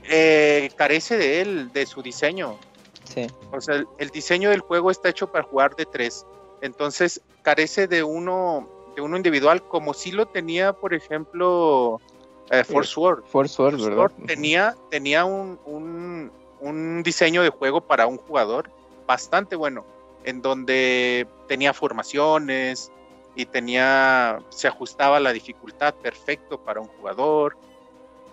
eh, 0.05 0.71
carece 0.75 1.17
de 1.17 1.41
él, 1.41 1.71
de 1.71 1.85
su 1.85 2.01
diseño. 2.01 2.57
Sí. 3.13 3.27
O 3.51 3.61
sea, 3.61 3.83
el, 3.97 4.09
diseño 4.09 4.49
del 4.49 4.61
juego 4.61 4.91
está 4.91 5.09
hecho 5.09 5.31
para 5.31 5.43
jugar 5.43 5.75
de 5.75 5.85
tres. 5.85 6.25
Entonces, 6.61 7.21
carece 7.41 7.87
de 7.87 8.03
uno, 8.03 8.67
de 8.95 9.01
uno 9.01 9.17
individual, 9.17 9.61
como 9.67 9.93
si 9.93 10.11
lo 10.11 10.25
tenía, 10.27 10.73
por 10.73 10.93
ejemplo, 10.93 11.99
eh, 12.49 12.63
Force 12.63 12.99
World. 12.99 13.25
Force 13.25 13.61
World, 13.61 13.83
¿verdad? 13.83 14.11
tenía, 14.25 14.75
tenía 14.89 15.25
un, 15.25 15.59
un, 15.65 16.31
un, 16.59 17.03
diseño 17.03 17.43
de 17.43 17.49
juego 17.49 17.81
para 17.81 18.07
un 18.07 18.17
jugador 18.17 18.69
bastante 19.05 19.55
bueno, 19.55 19.85
en 20.23 20.41
donde 20.41 21.27
tenía 21.47 21.73
formaciones 21.73 22.91
y 23.35 23.45
tenía, 23.45 24.39
se 24.49 24.67
ajustaba 24.67 25.19
la 25.19 25.33
dificultad 25.33 25.93
perfecto 25.95 26.59
para 26.59 26.79
un 26.79 26.87
jugador. 26.87 27.57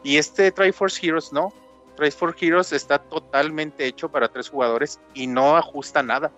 Y 0.03 0.17
este 0.17 0.51
Triforce 0.53 1.07
Heroes 1.07 1.33
no. 1.33 1.53
Triforce 2.01 2.47
Heroes 2.47 2.73
está 2.73 2.99
totalmente 2.99 3.85
hecho 3.85 4.09
para 4.09 4.29
tres 4.29 4.49
jugadores 4.49 4.99
y 5.13 5.27
no 5.27 5.59
ajusta 5.59 6.03
nada. 6.03 6.33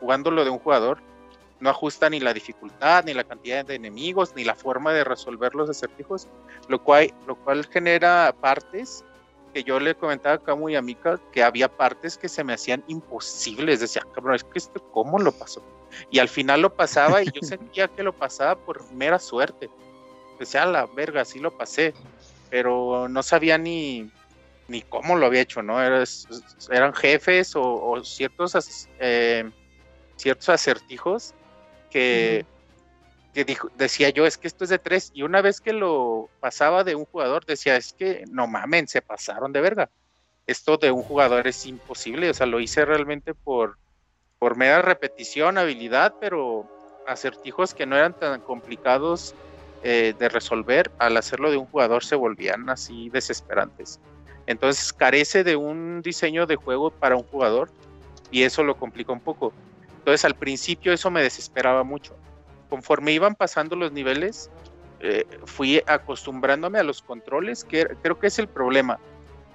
Jugándolo 0.00 0.44
de 0.44 0.50
un 0.50 0.58
jugador, 0.58 0.98
no 1.60 1.70
ajusta 1.70 2.10
ni 2.10 2.20
la 2.20 2.34
dificultad, 2.34 3.04
ni 3.04 3.14
la 3.14 3.24
cantidad 3.24 3.64
de 3.64 3.74
enemigos, 3.74 4.34
ni 4.36 4.44
la 4.44 4.54
forma 4.54 4.92
de 4.92 5.04
resolver 5.04 5.54
los 5.54 5.70
acertijos, 5.70 6.28
lo 6.68 6.82
cual, 6.84 7.14
lo 7.26 7.36
cual 7.36 7.64
genera 7.66 8.34
partes 8.38 9.02
que 9.54 9.64
yo 9.64 9.80
le 9.80 9.94
comentaba 9.94 10.34
acá 10.34 10.54
muy 10.54 10.76
a 10.76 10.82
Mika, 10.82 11.18
que 11.32 11.42
había 11.42 11.74
partes 11.74 12.18
que 12.18 12.28
se 12.28 12.44
me 12.44 12.52
hacían 12.52 12.84
imposibles. 12.86 13.80
Decía, 13.80 14.02
cabrón, 14.14 14.34
es 14.34 14.44
que 14.44 14.58
esto, 14.58 14.82
¿cómo 14.92 15.18
lo 15.18 15.32
pasó? 15.32 15.62
Y 16.10 16.18
al 16.18 16.28
final 16.28 16.60
lo 16.60 16.74
pasaba 16.74 17.22
y 17.22 17.30
yo 17.32 17.40
sentía 17.42 17.88
que 17.88 18.02
lo 18.02 18.12
pasaba 18.12 18.56
por 18.56 18.92
mera 18.92 19.18
suerte. 19.18 19.70
Decía, 20.38 20.66
la 20.66 20.84
verga, 20.84 21.24
sí 21.24 21.38
lo 21.38 21.56
pasé 21.56 21.94
pero 22.50 23.08
no 23.08 23.22
sabía 23.22 23.58
ni, 23.58 24.10
ni 24.68 24.82
cómo 24.82 25.16
lo 25.16 25.26
había 25.26 25.40
hecho, 25.40 25.62
¿no? 25.62 25.82
eran 25.82 26.94
jefes 26.94 27.52
o, 27.56 28.04
ciertos, 28.04 28.88
eh, 29.00 29.50
ciertos 30.16 30.48
acertijos 30.50 31.34
que, 31.90 32.44
dijo, 33.32 33.70
decía 33.76 34.10
yo, 34.10 34.26
es 34.26 34.36
que 34.36 34.46
esto 34.46 34.64
es 34.64 34.70
de 34.70 34.78
tres, 34.78 35.10
y 35.14 35.22
una 35.22 35.40
vez 35.40 35.60
que 35.60 35.72
lo 35.72 36.28
pasaba 36.38 36.84
de 36.84 36.94
un 36.94 37.06
jugador, 37.06 37.46
decía, 37.46 37.76
es 37.76 37.94
que 37.94 38.24
no 38.30 38.46
mamen, 38.46 38.86
se 38.88 39.00
pasaron 39.00 39.52
de 39.52 39.62
verga. 39.62 39.90
Esto 40.46 40.76
de 40.76 40.90
un 40.90 41.02
jugador 41.02 41.46
es 41.46 41.64
imposible, 41.66 42.30
o 42.30 42.34
sea, 42.34 42.46
lo 42.46 42.60
hice 42.60 42.84
realmente 42.84 43.34
por, 43.34 43.78
por 44.38 44.56
mera 44.56 44.82
repetición, 44.82 45.56
habilidad, 45.56 46.14
pero 46.20 46.68
acertijos 47.06 47.74
que 47.74 47.86
no 47.86 47.96
eran 47.96 48.18
tan 48.18 48.40
complicados 48.42 49.34
eh, 49.82 50.14
de 50.18 50.28
resolver, 50.28 50.90
al 50.98 51.16
hacerlo 51.16 51.50
de 51.50 51.56
un 51.56 51.66
jugador 51.66 52.04
se 52.04 52.16
volvían 52.16 52.68
así 52.68 53.08
desesperantes. 53.10 54.00
Entonces 54.48 54.94
carece 54.94 55.44
de 55.44 55.56
un 55.56 56.00
diseño 56.00 56.46
de 56.46 56.56
juego 56.56 56.90
para 56.90 57.16
un 57.16 57.22
jugador 57.22 57.70
y 58.30 58.44
eso 58.44 58.64
lo 58.64 58.78
complica 58.78 59.12
un 59.12 59.20
poco. 59.20 59.52
Entonces 59.98 60.24
al 60.24 60.34
principio 60.36 60.90
eso 60.90 61.10
me 61.10 61.22
desesperaba 61.22 61.84
mucho. 61.84 62.16
Conforme 62.70 63.12
iban 63.12 63.34
pasando 63.34 63.76
los 63.76 63.92
niveles, 63.92 64.50
eh, 65.00 65.26
fui 65.44 65.82
acostumbrándome 65.86 66.78
a 66.78 66.82
los 66.82 67.02
controles, 67.02 67.62
que 67.62 67.88
creo 68.02 68.18
que 68.18 68.28
es 68.28 68.38
el 68.38 68.48
problema. 68.48 68.98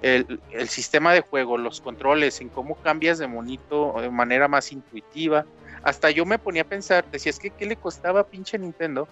El, 0.04 0.40
el, 0.52 0.70
sistema 0.70 1.12
de 1.12 1.22
juego, 1.22 1.58
los 1.58 1.82
controles, 1.82 2.40
en 2.40 2.50
cómo 2.50 2.76
cambias 2.76 3.18
de 3.18 3.26
monito 3.26 3.96
de 4.00 4.12
manera 4.12 4.48
más 4.48 4.72
intuitiva. 4.72 5.44
Hasta 5.82 6.12
yo 6.12 6.24
me 6.24 6.38
ponía 6.38 6.62
a 6.62 6.66
pensar, 6.66 7.10
decía, 7.10 7.32
es 7.32 7.40
que 7.40 7.50
¿qué 7.50 7.66
le 7.66 7.78
costaba 7.78 8.20
a 8.20 8.28
pinche 8.28 8.60
Nintendo 8.60 9.08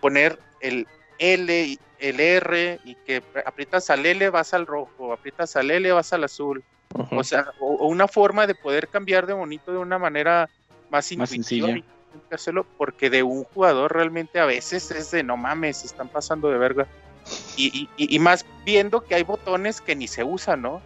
poner 0.00 0.40
el 0.60 0.88
L, 1.20 1.78
el 1.98 2.20
R 2.20 2.80
y 2.84 2.94
que 2.96 3.22
aprietas 3.46 3.90
al 3.90 4.04
L 4.04 4.28
vas 4.30 4.54
al 4.54 4.66
rojo, 4.66 5.12
aprietas 5.12 5.54
al 5.54 5.70
L 5.70 5.92
vas 5.92 6.12
al 6.12 6.24
azul. 6.24 6.64
O 7.12 7.22
sea, 7.22 7.52
o, 7.60 7.86
una 7.86 8.08
forma 8.08 8.48
de 8.48 8.56
poder 8.56 8.88
cambiar 8.88 9.26
de 9.26 9.34
bonito 9.34 9.70
de 9.70 9.78
una 9.78 9.98
manera 9.98 10.48
más, 10.90 11.16
más 11.16 11.32
intuitiva 11.32 11.80
hacerlo 12.32 12.66
porque 12.76 13.10
de 13.10 13.22
un 13.22 13.44
jugador 13.44 13.92
realmente 13.92 14.40
a 14.40 14.44
veces 14.44 14.90
es 14.90 15.10
de 15.10 15.22
no 15.22 15.36
mames, 15.36 15.84
están 15.84 16.08
pasando 16.08 16.50
de 16.50 16.58
verga. 16.58 16.86
Y, 17.56 17.88
y, 17.96 18.14
y, 18.14 18.18
más 18.18 18.46
viendo 18.64 19.02
que 19.02 19.14
hay 19.14 19.22
botones 19.22 19.80
que 19.80 19.94
ni 19.94 20.08
se 20.08 20.24
usan, 20.24 20.62
¿no? 20.62 20.80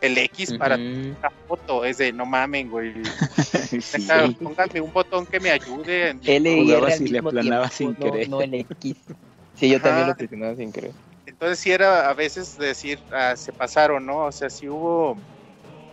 El 0.00 0.16
X 0.16 0.54
para 0.54 0.76
la 0.76 1.32
foto 1.48 1.84
es 1.84 1.98
de 1.98 2.12
no 2.12 2.24
mamen, 2.24 2.70
güey. 2.70 2.92
Póngame 4.40 4.80
un 4.80 4.92
botón 4.92 5.26
que 5.26 5.40
me 5.40 5.50
ayude. 5.50 6.16
L 6.24 6.56
y 6.56 6.72
R 6.72 6.92
si 6.92 7.08
le 7.08 7.18
aplanaba 7.18 7.68
sin 7.68 7.96
querer. 7.96 8.28
No, 8.28 8.40
el 8.40 8.54
X. 8.54 8.96
Sí, 9.58 9.68
yo 9.68 9.80
también 9.80 10.06
lo 10.06 10.14
presionaba 10.14 10.54
sin 10.54 10.72
querer. 10.72 10.92
Entonces 11.26 11.58
sí 11.58 11.72
era 11.72 12.08
a 12.08 12.14
veces 12.14 12.56
decir, 12.56 12.98
ah, 13.10 13.34
se 13.36 13.52
pasaron, 13.52 14.06
¿no? 14.06 14.26
O 14.26 14.32
sea, 14.32 14.48
si 14.48 14.68
hubo, 14.68 15.16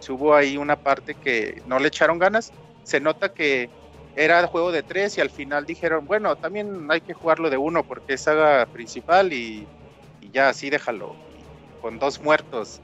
hubo 0.08 0.36
ahí 0.36 0.56
una 0.56 0.76
parte 0.76 1.16
que 1.16 1.62
no 1.66 1.80
le 1.80 1.88
echaron 1.88 2.20
ganas. 2.20 2.54
Se 2.84 3.00
nota 3.00 3.30
que 3.30 3.70
era 4.16 4.48
juego 4.48 4.72
de 4.72 4.84
tres 4.84 5.18
y 5.18 5.22
al 5.22 5.30
final 5.30 5.66
dijeron, 5.66 6.06
bueno, 6.06 6.36
también 6.36 6.88
hay 6.90 7.02
que 7.02 7.14
jugarlo 7.14 7.50
de 7.50 7.58
uno 7.58 7.84
porque 7.84 8.14
es 8.14 8.22
saga 8.22 8.66
principal 8.68 9.34
y, 9.34 9.68
y 10.22 10.32
ya 10.32 10.50
así 10.50 10.70
déjalo. 10.70 11.16
Con 11.82 12.00
dos 12.00 12.22
muertos 12.22 12.80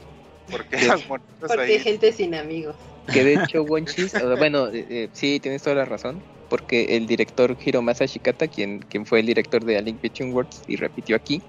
porque, 0.51 0.75
hay 1.59 1.79
gente 1.79 2.11
sin 2.11 2.35
amigos. 2.35 2.75
Que 3.11 3.23
de 3.23 3.35
hecho, 3.35 3.63
Wonchis, 3.63 4.13
bueno, 4.37 4.67
eh, 4.67 4.85
eh, 4.89 5.09
sí, 5.13 5.39
tienes 5.39 5.63
toda 5.63 5.77
la 5.77 5.85
razón, 5.85 6.21
porque 6.51 6.97
el 6.97 7.07
director 7.07 7.57
Hiromasa 7.63 8.05
Shikata, 8.05 8.49
quien, 8.49 8.79
quien 8.79 9.05
fue 9.05 9.21
el 9.21 9.25
director 9.25 9.63
de 9.63 9.77
A 9.77 9.81
Link 9.81 10.01
Worlds 10.33 10.63
y 10.67 10.75
repitió 10.75 11.15
aquí, 11.15 11.41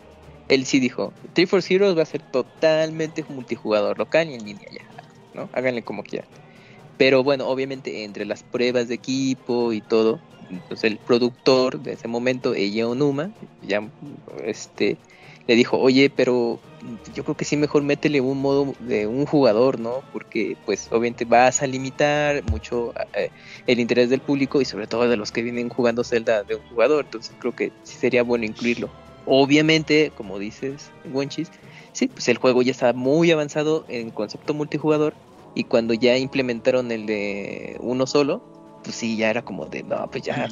él 0.46 0.64
sí 0.64 0.78
dijo, 0.78 1.12
Three 1.32 1.46
Force 1.46 1.74
Heroes 1.74 1.98
va 1.98 2.02
a 2.02 2.06
ser 2.06 2.22
totalmente 2.22 3.24
multijugador 3.28 3.98
local 3.98 4.30
y 4.30 4.34
en 4.34 4.44
línea 4.44 4.68
ya, 4.70 4.86
¿no? 5.34 5.50
Háganle 5.54 5.82
como 5.82 6.04
quieran. 6.04 6.28
Pero 6.96 7.24
bueno, 7.24 7.48
obviamente 7.48 8.04
entre 8.04 8.24
las 8.26 8.44
pruebas 8.44 8.86
de 8.86 8.94
equipo 8.94 9.72
y 9.72 9.80
todo, 9.80 10.20
entonces 10.48 10.92
el 10.92 11.00
productor 11.00 11.80
de 11.80 11.94
ese 11.94 12.06
momento, 12.06 12.54
ella 12.54 12.86
Onuma, 12.86 13.32
ya 13.60 13.90
este 14.44 14.98
le 15.48 15.56
dijo, 15.56 15.78
oye, 15.80 16.10
pero 16.10 16.60
yo 17.14 17.24
creo 17.24 17.36
que 17.36 17.44
sí 17.44 17.56
mejor 17.56 17.82
métele 17.82 18.20
un 18.20 18.40
modo 18.40 18.74
de 18.80 19.06
un 19.06 19.26
jugador, 19.26 19.78
¿no? 19.78 20.02
Porque 20.12 20.56
pues 20.64 20.88
obviamente 20.90 21.24
vas 21.24 21.62
a 21.62 21.66
limitar 21.66 22.42
mucho 22.50 22.92
eh, 23.14 23.30
el 23.66 23.80
interés 23.80 24.10
del 24.10 24.20
público 24.20 24.60
y 24.60 24.64
sobre 24.64 24.86
todo 24.86 25.08
de 25.08 25.16
los 25.16 25.32
que 25.32 25.42
vienen 25.42 25.68
jugando 25.68 26.04
Zelda 26.04 26.42
de 26.42 26.56
un 26.56 26.62
jugador, 26.68 27.04
entonces 27.04 27.36
creo 27.38 27.54
que 27.54 27.72
sí 27.84 27.96
sería 27.98 28.22
bueno 28.22 28.44
incluirlo. 28.44 28.90
Obviamente, 29.24 30.12
como 30.16 30.38
dices, 30.38 30.90
Wenchis, 31.04 31.50
sí, 31.92 32.08
pues 32.08 32.28
el 32.28 32.38
juego 32.38 32.62
ya 32.62 32.72
está 32.72 32.92
muy 32.92 33.30
avanzado 33.30 33.84
en 33.88 34.10
concepto 34.10 34.52
multijugador 34.52 35.14
y 35.54 35.64
cuando 35.64 35.94
ya 35.94 36.16
implementaron 36.16 36.90
el 36.90 37.06
de 37.06 37.76
uno 37.80 38.06
solo, 38.06 38.42
pues 38.82 38.96
sí, 38.96 39.16
ya 39.16 39.30
era 39.30 39.42
como 39.42 39.66
de, 39.66 39.84
no, 39.84 40.08
pues 40.10 40.24
ya, 40.24 40.48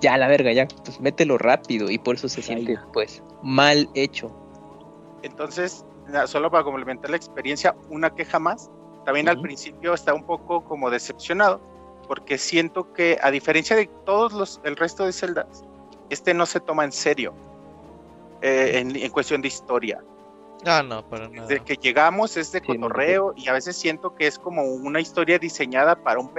ya 0.00 0.16
la 0.16 0.28
verga, 0.28 0.52
ya, 0.52 0.66
pues 0.66 1.00
mételo 1.00 1.36
rápido 1.36 1.90
y 1.90 1.98
por 1.98 2.14
eso 2.14 2.28
se 2.28 2.40
siente, 2.40 2.78
pues, 2.92 3.22
mal 3.42 3.90
hecho. 3.94 4.43
Entonces, 5.24 5.86
solo 6.26 6.50
para 6.50 6.64
complementar 6.64 7.10
la 7.10 7.16
experiencia, 7.16 7.74
una 7.88 8.14
queja 8.14 8.38
más. 8.38 8.70
También 9.06 9.28
al 9.28 9.40
principio 9.40 9.94
estaba 9.94 10.16
un 10.16 10.24
poco 10.24 10.64
como 10.64 10.90
decepcionado, 10.90 11.60
porque 12.06 12.38
siento 12.38 12.92
que 12.92 13.18
a 13.22 13.30
diferencia 13.30 13.74
de 13.74 13.86
todos 14.04 14.32
los, 14.32 14.60
el 14.64 14.76
resto 14.76 15.04
de 15.04 15.12
celdas, 15.12 15.64
este 16.10 16.34
no 16.34 16.46
se 16.46 16.60
toma 16.60 16.84
en 16.84 16.92
serio 16.92 17.34
eh, 18.42 18.78
en, 18.78 19.10
cuestión 19.10 19.40
de 19.40 19.48
historia. 19.48 20.02
Ah, 20.66 20.82
no, 20.82 21.06
para 21.08 21.28
nada. 21.28 21.46
Desde 21.46 21.64
que 21.64 21.76
llegamos 21.76 22.36
es 22.36 22.52
de 22.52 22.60
cotorreo 22.60 23.32
y 23.36 23.48
a 23.48 23.52
veces 23.52 23.76
siento 23.76 24.14
que 24.14 24.26
es 24.26 24.38
como 24.38 24.62
una 24.62 25.00
historia 25.00 25.38
diseñada 25.38 25.96
para 25.96 26.20
un, 26.20 26.30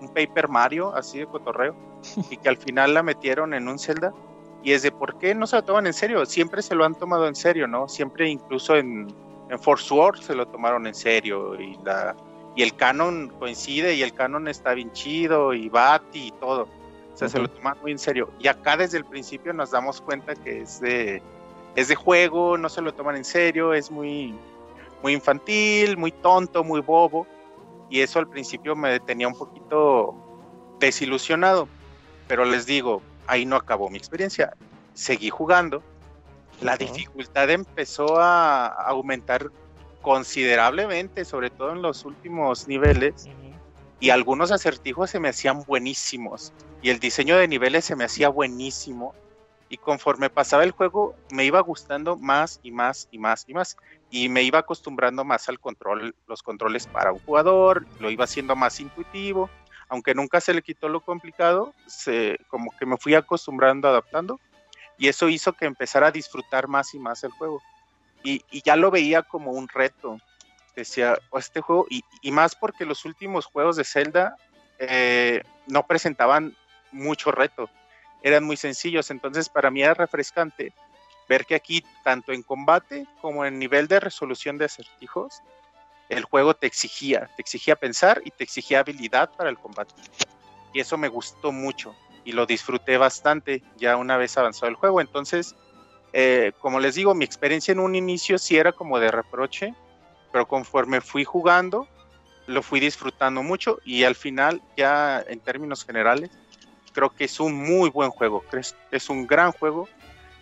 un 0.00 0.08
paper 0.08 0.48
Mario, 0.48 0.94
así 0.94 1.18
de 1.18 1.26
cotorreo, 1.26 1.74
y 2.30 2.36
que 2.36 2.48
al 2.48 2.56
final 2.56 2.94
la 2.94 3.04
metieron 3.04 3.54
en 3.54 3.68
un 3.68 3.78
Zelda. 3.78 4.12
Y 4.62 4.72
es 4.72 4.82
de 4.82 4.92
por 4.92 5.18
qué 5.18 5.34
no 5.34 5.46
se 5.46 5.56
lo 5.56 5.64
toman 5.64 5.86
en 5.86 5.92
serio. 5.92 6.24
Siempre 6.26 6.62
se 6.62 6.74
lo 6.74 6.84
han 6.84 6.94
tomado 6.94 7.26
en 7.26 7.34
serio, 7.34 7.66
¿no? 7.66 7.88
Siempre, 7.88 8.28
incluso 8.28 8.76
en, 8.76 9.12
en 9.50 9.58
Force 9.58 9.92
Wars, 9.92 10.24
se 10.24 10.34
lo 10.34 10.46
tomaron 10.46 10.86
en 10.86 10.94
serio. 10.94 11.60
Y, 11.60 11.76
la, 11.84 12.14
y 12.54 12.62
el 12.62 12.74
canon 12.76 13.32
coincide 13.38 13.94
y 13.94 14.02
el 14.02 14.12
canon 14.12 14.46
está 14.46 14.74
bien 14.74 14.92
chido 14.92 15.52
y 15.52 15.68
Bati 15.68 16.28
y 16.28 16.30
todo. 16.32 16.68
O 17.12 17.16
sea, 17.16 17.28
se 17.28 17.38
lo 17.38 17.48
toman 17.48 17.76
muy 17.82 17.92
en 17.92 17.98
serio. 17.98 18.30
Y 18.38 18.48
acá 18.48 18.76
desde 18.76 18.98
el 18.98 19.04
principio 19.04 19.52
nos 19.52 19.70
damos 19.70 20.00
cuenta 20.00 20.34
que 20.34 20.62
es 20.62 20.80
de 20.80 21.22
es 21.74 21.88
de 21.88 21.94
juego, 21.94 22.58
no 22.58 22.68
se 22.68 22.82
lo 22.82 22.92
toman 22.92 23.16
en 23.16 23.24
serio, 23.24 23.72
es 23.72 23.90
muy, 23.90 24.34
muy 25.02 25.14
infantil, 25.14 25.96
muy 25.96 26.12
tonto, 26.12 26.62
muy 26.64 26.80
bobo. 26.80 27.26
Y 27.88 28.00
eso 28.00 28.18
al 28.18 28.28
principio 28.28 28.74
me 28.76 29.00
tenía 29.00 29.28
un 29.28 29.34
poquito 29.34 30.14
desilusionado. 30.78 31.68
Pero 32.28 32.44
les 32.44 32.66
digo, 32.66 33.02
ahí 33.26 33.44
no 33.44 33.56
acabó 33.56 33.88
mi 33.88 33.98
experiencia. 33.98 34.54
Seguí 34.94 35.30
jugando. 35.30 35.82
La 36.60 36.76
dificultad 36.76 37.50
empezó 37.50 38.20
a 38.20 38.66
aumentar 38.66 39.50
considerablemente, 40.00 41.24
sobre 41.24 41.50
todo 41.50 41.72
en 41.72 41.82
los 41.82 42.04
últimos 42.04 42.68
niveles. 42.68 43.28
Y 44.00 44.10
algunos 44.10 44.50
acertijos 44.50 45.10
se 45.10 45.20
me 45.20 45.28
hacían 45.28 45.62
buenísimos. 45.64 46.52
Y 46.82 46.90
el 46.90 46.98
diseño 46.98 47.36
de 47.36 47.48
niveles 47.48 47.84
se 47.84 47.96
me 47.96 48.04
hacía 48.04 48.28
buenísimo 48.28 49.14
y 49.72 49.78
conforme 49.78 50.28
pasaba 50.28 50.64
el 50.64 50.72
juego 50.72 51.14
me 51.30 51.46
iba 51.46 51.58
gustando 51.60 52.18
más 52.18 52.60
y 52.62 52.70
más 52.70 53.08
y 53.10 53.18
más 53.18 53.46
y 53.48 53.54
más 53.54 53.78
y 54.10 54.28
me 54.28 54.42
iba 54.42 54.58
acostumbrando 54.58 55.24
más 55.24 55.48
al 55.48 55.58
control, 55.58 56.14
los 56.26 56.42
controles 56.42 56.86
para 56.86 57.10
un 57.10 57.20
jugador, 57.20 57.86
lo 57.98 58.10
iba 58.10 58.24
haciendo 58.24 58.54
más 58.54 58.80
intuitivo, 58.80 59.48
aunque 59.92 60.14
nunca 60.14 60.40
se 60.40 60.54
le 60.54 60.62
quitó 60.62 60.88
lo 60.88 61.02
complicado, 61.02 61.74
se, 61.86 62.38
como 62.48 62.70
que 62.78 62.86
me 62.86 62.96
fui 62.96 63.14
acostumbrando, 63.14 63.88
adaptando 63.88 64.40
y 64.96 65.08
eso 65.08 65.28
hizo 65.28 65.52
que 65.52 65.66
empezara 65.66 66.06
a 66.06 66.10
disfrutar 66.10 66.66
más 66.66 66.94
y 66.94 66.98
más 66.98 67.22
el 67.24 67.30
juego. 67.32 67.62
Y, 68.24 68.40
ya 68.62 68.74
lo 68.74 68.90
veía 68.90 69.22
como 69.22 69.50
un 69.52 69.68
reto, 69.68 70.16
decía, 70.74 71.18
oh, 71.28 71.38
este 71.38 71.60
juego 71.60 71.86
y, 71.90 72.30
más 72.30 72.56
porque 72.56 72.86
los 72.86 73.04
últimos 73.04 73.44
juegos 73.44 73.76
de 73.76 73.84
Zelda 73.84 74.36
eh, 74.78 75.42
no 75.66 75.86
presentaban 75.86 76.56
mucho 76.90 77.30
reto. 77.30 77.68
Eran 78.22 78.44
muy 78.44 78.56
sencillos. 78.56 79.10
Entonces 79.10 79.50
para 79.50 79.70
mí 79.70 79.82
era 79.82 79.92
refrescante 79.92 80.72
ver 81.28 81.44
que 81.44 81.54
aquí, 81.54 81.84
tanto 82.02 82.32
en 82.32 82.42
combate 82.42 83.06
como 83.20 83.44
en 83.44 83.58
nivel 83.58 83.88
de 83.88 84.00
resolución 84.00 84.56
de 84.56 84.64
acertijos, 84.64 85.42
el 86.12 86.24
juego 86.24 86.54
te 86.54 86.66
exigía, 86.66 87.30
te 87.36 87.42
exigía 87.42 87.76
pensar 87.76 88.20
y 88.24 88.30
te 88.30 88.44
exigía 88.44 88.80
habilidad 88.80 89.30
para 89.36 89.50
el 89.50 89.58
combate. 89.58 89.94
Y 90.74 90.80
eso 90.80 90.96
me 90.98 91.08
gustó 91.08 91.52
mucho 91.52 91.94
y 92.24 92.32
lo 92.32 92.46
disfruté 92.46 92.98
bastante 92.98 93.62
ya 93.78 93.96
una 93.96 94.16
vez 94.16 94.36
avanzado 94.36 94.68
el 94.68 94.76
juego. 94.76 95.00
Entonces, 95.00 95.54
eh, 96.12 96.52
como 96.60 96.80
les 96.80 96.94
digo, 96.94 97.14
mi 97.14 97.24
experiencia 97.24 97.72
en 97.72 97.80
un 97.80 97.94
inicio 97.94 98.38
sí 98.38 98.56
era 98.56 98.72
como 98.72 98.98
de 98.98 99.10
reproche, 99.10 99.74
pero 100.30 100.46
conforme 100.46 101.00
fui 101.00 101.24
jugando, 101.24 101.88
lo 102.46 102.62
fui 102.62 102.80
disfrutando 102.80 103.42
mucho 103.42 103.78
y 103.84 104.04
al 104.04 104.14
final, 104.14 104.60
ya 104.76 105.24
en 105.26 105.40
términos 105.40 105.84
generales, 105.84 106.30
creo 106.92 107.10
que 107.10 107.24
es 107.24 107.40
un 107.40 107.54
muy 107.54 107.88
buen 107.88 108.10
juego, 108.10 108.44
es 108.90 109.08
un 109.08 109.26
gran 109.26 109.52
juego, 109.52 109.88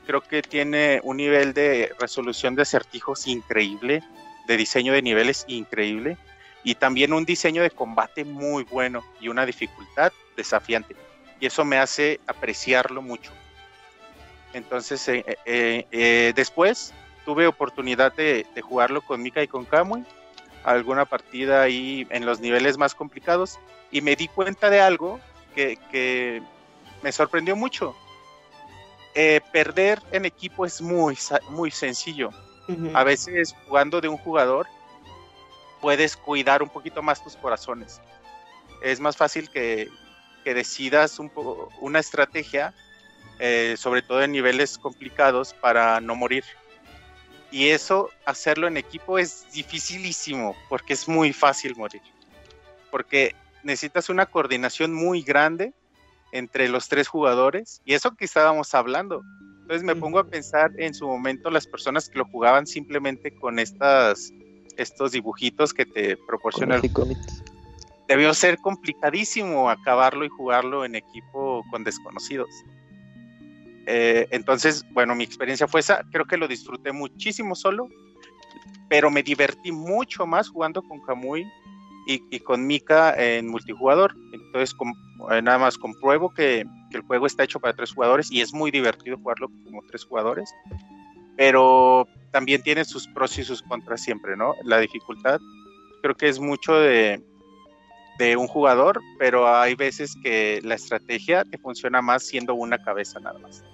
creo 0.06 0.20
que 0.20 0.42
tiene 0.42 1.00
un 1.04 1.18
nivel 1.18 1.52
de 1.54 1.92
resolución 2.00 2.56
de 2.56 2.62
acertijos 2.62 3.28
increíble, 3.28 4.02
de 4.46 4.56
diseño 4.56 4.92
de 4.92 5.02
niveles 5.02 5.44
increíble 5.48 6.16
y 6.62 6.74
también 6.74 7.12
un 7.12 7.24
diseño 7.24 7.62
de 7.62 7.70
combate 7.70 8.24
muy 8.24 8.64
bueno 8.64 9.04
y 9.20 9.28
una 9.28 9.46
dificultad 9.46 10.12
desafiante. 10.36 10.96
Y 11.38 11.46
eso 11.46 11.64
me 11.64 11.78
hace 11.78 12.20
apreciarlo 12.26 13.00
mucho. 13.00 13.32
Entonces, 14.52 15.06
eh, 15.08 15.24
eh, 15.46 15.86
eh, 15.90 16.32
después 16.34 16.92
tuve 17.24 17.46
oportunidad 17.46 18.12
de, 18.14 18.46
jugarlo 18.62 19.00
con 19.02 19.22
Mika 19.22 19.42
y 19.42 19.48
con 19.48 19.64
Kamui, 19.64 20.04
alguna 20.64 21.04
partida 21.04 21.62
ahí 21.62 22.06
en 22.10 22.26
los 22.26 22.40
niveles 22.40 22.76
más 22.76 22.94
complicados, 22.94 23.58
y 23.90 24.00
me 24.00 24.16
di 24.16 24.28
cuenta 24.28 24.70
de 24.70 24.80
algo 24.80 25.20
que, 25.54 26.42
me 27.02 27.12
sorprendió 27.12 27.56
mucho. 27.56 27.96
Perder 29.52 30.00
en 30.12 30.24
equipo 30.24 30.66
es 30.66 30.80
muy, 30.80 31.16
muy 31.50 31.70
sencillo. 31.70 32.30
A 32.94 33.04
veces 33.04 33.54
jugando 33.66 34.00
de 34.00 34.08
un 34.08 34.18
jugador 34.18 34.66
puedes 35.80 36.16
cuidar 36.16 36.62
un 36.62 36.68
poquito 36.68 37.02
más 37.02 37.22
tus 37.22 37.36
corazones. 37.36 38.00
Es 38.82 39.00
más 39.00 39.16
fácil 39.16 39.50
que, 39.50 39.88
decidas 40.44 41.18
un 41.18 41.30
una 41.80 42.00
estrategia, 42.00 42.74
eh, 43.38 43.76
sobre 43.78 44.02
todo 44.02 44.22
en 44.22 44.32
niveles 44.32 44.78
complicados, 44.78 45.54
para 45.54 46.00
no 46.00 46.16
morir. 46.16 46.44
Y 47.50 47.68
eso, 47.68 48.10
hacerlo 48.24 48.68
en 48.68 48.76
equipo 48.76 49.18
es 49.18 49.46
dificilísimo, 49.52 50.56
porque 50.68 50.92
es 50.92 51.08
muy 51.08 51.32
fácil 51.32 51.76
morir. 51.76 52.02
Porque 52.90 53.34
necesitas 53.62 54.08
una 54.08 54.26
coordinación 54.26 54.92
muy 54.92 55.22
grande 55.22 55.72
entre 56.32 56.68
los 56.68 56.88
tres 56.88 57.08
jugadores 57.08 57.82
y 57.84 57.94
eso 57.94 58.14
que 58.14 58.24
estábamos 58.24 58.74
hablando. 58.74 59.22
Entonces 59.70 59.86
me 59.86 59.94
pongo 59.94 60.18
a 60.18 60.24
pensar 60.24 60.72
en 60.78 60.92
su 60.92 61.06
momento 61.06 61.48
las 61.48 61.64
personas 61.64 62.08
que 62.08 62.18
lo 62.18 62.24
jugaban 62.24 62.66
simplemente 62.66 63.32
con 63.32 63.60
estas 63.60 64.32
estos 64.76 65.12
dibujitos 65.12 65.72
que 65.72 65.86
te 65.86 66.16
proporcionan. 66.16 66.82
Debió 68.08 68.34
ser 68.34 68.58
complicadísimo 68.58 69.70
acabarlo 69.70 70.24
y 70.24 70.28
jugarlo 70.28 70.84
en 70.84 70.96
equipo 70.96 71.62
con 71.70 71.84
desconocidos. 71.84 72.50
Eh, 73.86 74.26
entonces, 74.32 74.84
bueno, 74.90 75.14
mi 75.14 75.22
experiencia 75.22 75.68
fue 75.68 75.78
esa. 75.78 76.02
Creo 76.10 76.24
que 76.24 76.36
lo 76.36 76.48
disfruté 76.48 76.90
muchísimo 76.90 77.54
solo, 77.54 77.88
pero 78.88 79.08
me 79.08 79.22
divertí 79.22 79.70
mucho 79.70 80.26
más 80.26 80.48
jugando 80.48 80.82
con 80.82 81.00
Kamui 81.00 81.46
y, 82.06 82.40
con 82.40 82.66
Mika 82.66 83.14
en 83.16 83.48
multijugador. 83.48 84.14
Entonces, 84.32 84.76
eh, 85.30 85.42
nada 85.42 85.58
más 85.58 85.78
compruebo 85.78 86.32
que, 86.32 86.64
el 86.92 87.00
juego 87.02 87.26
está 87.26 87.44
hecho 87.44 87.60
para 87.60 87.74
tres 87.74 87.92
jugadores 87.92 88.32
y 88.32 88.40
es 88.40 88.52
muy 88.52 88.72
divertido 88.72 89.16
jugarlo 89.18 89.48
como 89.64 89.82
tres 89.88 90.04
jugadores. 90.04 90.52
Pero 91.36 92.06
también 92.32 92.62
tiene 92.62 92.84
sus 92.84 93.06
pros 93.08 93.38
y 93.38 93.44
sus 93.44 93.62
contras 93.62 94.02
siempre, 94.02 94.36
¿no? 94.36 94.54
La 94.64 94.78
dificultad 94.78 95.40
creo 96.02 96.16
que 96.16 96.28
es 96.28 96.40
mucho 96.40 96.74
de, 96.74 97.22
de 98.18 98.36
un 98.36 98.46
jugador, 98.46 99.00
pero 99.18 99.48
hay 99.48 99.74
veces 99.74 100.14
que 100.22 100.60
la 100.62 100.74
estrategia 100.74 101.44
te 101.44 101.58
funciona 101.58 102.02
más 102.02 102.24
siendo 102.24 102.54
una 102.54 102.78
cabeza 102.78 103.20
nada 103.20 103.38
más. 103.38 103.64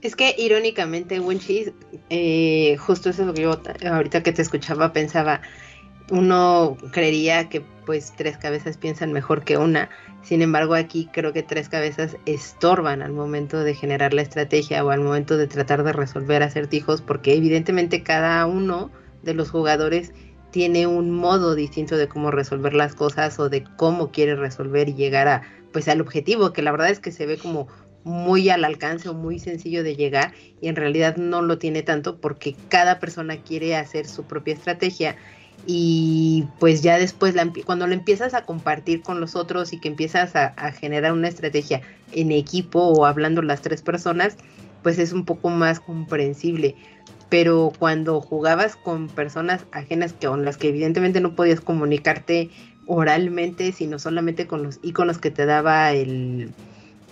Es 0.00 0.16
que 0.16 0.34
irónicamente, 0.36 1.20
Winchis, 1.20 1.72
eh, 2.10 2.76
justo 2.78 3.10
eso 3.10 3.32
que 3.32 3.42
yo 3.42 3.60
ahorita 3.88 4.22
que 4.22 4.32
te 4.32 4.42
escuchaba 4.42 4.92
pensaba, 4.92 5.42
uno 6.12 6.76
creería 6.90 7.48
que 7.48 7.62
pues 7.86 8.12
tres 8.14 8.36
cabezas 8.36 8.76
piensan 8.76 9.14
mejor 9.14 9.44
que 9.44 9.56
una. 9.56 9.88
Sin 10.22 10.42
embargo, 10.42 10.74
aquí 10.74 11.08
creo 11.10 11.32
que 11.32 11.42
tres 11.42 11.70
cabezas 11.70 12.18
estorban 12.26 13.00
al 13.00 13.14
momento 13.14 13.64
de 13.64 13.74
generar 13.74 14.12
la 14.12 14.20
estrategia 14.20 14.84
o 14.84 14.90
al 14.90 15.00
momento 15.00 15.38
de 15.38 15.46
tratar 15.46 15.82
de 15.84 15.92
resolver 15.94 16.42
acertijos, 16.42 17.00
porque 17.00 17.34
evidentemente 17.34 18.02
cada 18.02 18.44
uno 18.44 18.90
de 19.22 19.32
los 19.32 19.50
jugadores 19.50 20.12
tiene 20.50 20.86
un 20.86 21.10
modo 21.10 21.54
distinto 21.54 21.96
de 21.96 22.08
cómo 22.08 22.30
resolver 22.30 22.74
las 22.74 22.94
cosas 22.94 23.40
o 23.40 23.48
de 23.48 23.64
cómo 23.78 24.12
quiere 24.12 24.36
resolver 24.36 24.90
y 24.90 24.94
llegar 24.94 25.28
a 25.28 25.42
pues 25.72 25.88
al 25.88 26.02
objetivo, 26.02 26.52
que 26.52 26.60
la 26.60 26.72
verdad 26.72 26.90
es 26.90 27.00
que 27.00 27.10
se 27.10 27.24
ve 27.24 27.38
como 27.38 27.68
muy 28.04 28.50
al 28.50 28.64
alcance 28.64 29.08
o 29.08 29.14
muy 29.14 29.38
sencillo 29.38 29.82
de 29.82 29.96
llegar 29.96 30.34
y 30.60 30.68
en 30.68 30.76
realidad 30.76 31.16
no 31.16 31.40
lo 31.40 31.56
tiene 31.56 31.82
tanto 31.82 32.20
porque 32.20 32.54
cada 32.68 33.00
persona 33.00 33.38
quiere 33.38 33.76
hacer 33.76 34.06
su 34.06 34.24
propia 34.24 34.52
estrategia 34.52 35.16
y 35.66 36.44
pues 36.58 36.82
ya 36.82 36.98
después 36.98 37.34
cuando 37.64 37.86
lo 37.86 37.94
empiezas 37.94 38.34
a 38.34 38.44
compartir 38.44 39.02
con 39.02 39.20
los 39.20 39.36
otros 39.36 39.72
y 39.72 39.78
que 39.78 39.88
empiezas 39.88 40.34
a, 40.34 40.72
generar 40.72 41.12
una 41.12 41.28
estrategia 41.28 41.82
en 42.12 42.32
equipo 42.32 42.80
o 42.80 43.06
hablando 43.06 43.42
las 43.42 43.62
tres 43.62 43.82
personas, 43.82 44.36
pues 44.82 44.98
es 44.98 45.12
un 45.12 45.24
poco 45.24 45.50
más 45.50 45.78
comprensible. 45.78 46.74
Pero 47.28 47.72
cuando 47.78 48.20
jugabas 48.20 48.76
con 48.76 49.08
personas 49.08 49.64
ajenas 49.72 50.12
que 50.12 50.26
con 50.26 50.44
las 50.44 50.56
que 50.56 50.68
evidentemente 50.68 51.20
no 51.20 51.34
podías 51.34 51.60
comunicarte 51.60 52.50
oralmente, 52.86 53.72
sino 53.72 53.98
solamente 53.98 54.46
con 54.46 54.64
los 54.64 54.80
iconos 54.82 55.18
que 55.18 55.30
te 55.30 55.46
daba 55.46 55.92
el, 55.92 56.52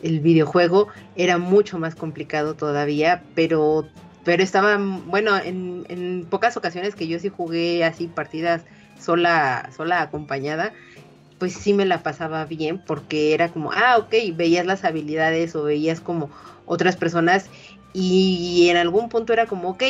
el 0.02 0.20
videojuego, 0.20 0.88
era 1.14 1.38
mucho 1.38 1.78
más 1.78 1.94
complicado 1.94 2.54
todavía, 2.54 3.22
pero 3.34 3.86
pero 4.24 4.42
estaba, 4.42 4.76
bueno, 4.78 5.36
en, 5.36 5.84
en 5.88 6.26
pocas 6.28 6.56
ocasiones 6.56 6.94
que 6.94 7.08
yo 7.08 7.18
sí 7.18 7.28
jugué 7.28 7.84
así 7.84 8.06
partidas 8.06 8.64
sola, 8.98 9.70
sola 9.76 10.02
acompañada, 10.02 10.74
pues 11.38 11.54
sí 11.54 11.72
me 11.72 11.86
la 11.86 12.02
pasaba 12.02 12.44
bien 12.44 12.78
porque 12.78 13.34
era 13.34 13.48
como, 13.48 13.72
ah, 13.72 13.96
ok, 13.98 14.14
veías 14.34 14.66
las 14.66 14.84
habilidades 14.84 15.56
o 15.56 15.64
veías 15.64 16.00
como 16.00 16.30
otras 16.66 16.96
personas 16.96 17.46
y 17.92 18.68
en 18.70 18.76
algún 18.76 19.08
punto 19.08 19.32
era 19.32 19.46
como, 19.46 19.70
ok, 19.70 19.82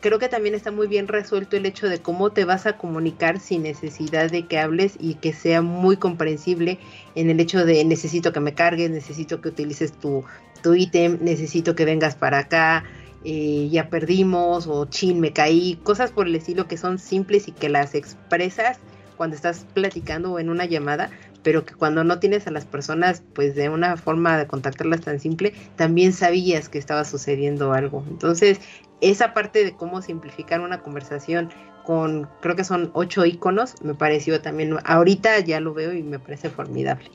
creo 0.00 0.18
que 0.18 0.28
también 0.28 0.54
está 0.54 0.70
muy 0.70 0.86
bien 0.86 1.08
resuelto 1.08 1.56
el 1.56 1.66
hecho 1.66 1.88
de 1.88 2.00
cómo 2.00 2.30
te 2.30 2.44
vas 2.44 2.66
a 2.66 2.76
comunicar 2.76 3.38
sin 3.40 3.62
necesidad 3.62 4.30
de 4.30 4.46
que 4.46 4.58
hables 4.58 4.94
y 4.98 5.14
que 5.14 5.32
sea 5.32 5.62
muy 5.62 5.96
comprensible 5.96 6.78
en 7.14 7.30
el 7.30 7.40
hecho 7.40 7.64
de 7.64 7.84
necesito 7.84 8.32
que 8.32 8.40
me 8.40 8.54
cargues, 8.54 8.90
necesito 8.90 9.40
que 9.40 9.48
utilices 9.48 9.92
tu, 9.92 10.24
tu 10.62 10.74
ítem, 10.74 11.18
necesito 11.20 11.74
que 11.74 11.84
vengas 11.84 12.14
para 12.16 12.38
acá, 12.40 12.84
eh, 13.24 13.68
ya 13.70 13.90
perdimos 13.90 14.66
o 14.66 14.86
chin, 14.86 15.20
me 15.20 15.32
caí, 15.32 15.78
cosas 15.82 16.10
por 16.10 16.26
el 16.26 16.34
estilo 16.34 16.66
que 16.66 16.76
son 16.76 16.98
simples 16.98 17.48
y 17.48 17.52
que 17.52 17.68
las 17.68 17.94
expresas 17.94 18.78
cuando 19.16 19.36
estás 19.36 19.66
platicando 19.74 20.32
o 20.32 20.38
en 20.38 20.48
una 20.48 20.64
llamada, 20.64 21.10
pero 21.42 21.66
que 21.66 21.74
cuando 21.74 22.04
no 22.04 22.18
tienes 22.20 22.46
a 22.46 22.50
las 22.50 22.64
personas, 22.64 23.22
pues 23.34 23.54
de 23.54 23.68
una 23.68 23.98
forma 23.98 24.38
de 24.38 24.46
contactarlas 24.46 25.02
tan 25.02 25.20
simple, 25.20 25.52
también 25.76 26.14
sabías 26.14 26.70
que 26.70 26.78
estaba 26.78 27.04
sucediendo 27.04 27.74
algo. 27.74 28.02
Entonces, 28.08 28.60
esa 29.02 29.34
parte 29.34 29.62
de 29.62 29.76
cómo 29.76 30.00
simplificar 30.00 30.62
una 30.62 30.82
conversación 30.82 31.50
con, 31.84 32.30
creo 32.40 32.56
que 32.56 32.64
son 32.64 32.90
ocho 32.94 33.26
iconos, 33.26 33.74
me 33.82 33.94
pareció 33.94 34.40
también, 34.40 34.78
ahorita 34.84 35.38
ya 35.40 35.60
lo 35.60 35.74
veo 35.74 35.92
y 35.92 36.02
me 36.02 36.18
parece 36.18 36.48
formidable. 36.48 37.10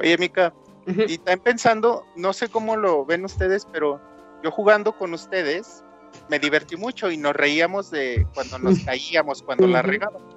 Oye, 0.00 0.18
Mica, 0.18 0.52
y 0.86 1.18
también 1.18 1.40
pensando, 1.40 2.04
no 2.16 2.32
sé 2.32 2.48
cómo 2.48 2.76
lo 2.76 3.04
ven 3.04 3.24
ustedes, 3.24 3.66
pero 3.70 4.00
yo 4.42 4.50
jugando 4.50 4.92
con 4.92 5.14
ustedes 5.14 5.82
me 6.28 6.38
divertí 6.38 6.76
mucho 6.76 7.10
y 7.10 7.16
nos 7.16 7.34
reíamos 7.34 7.90
de 7.90 8.26
cuando 8.34 8.58
nos 8.58 8.78
caíamos, 8.84 9.42
cuando 9.42 9.66
la 9.66 9.82
regábamos. 9.82 10.34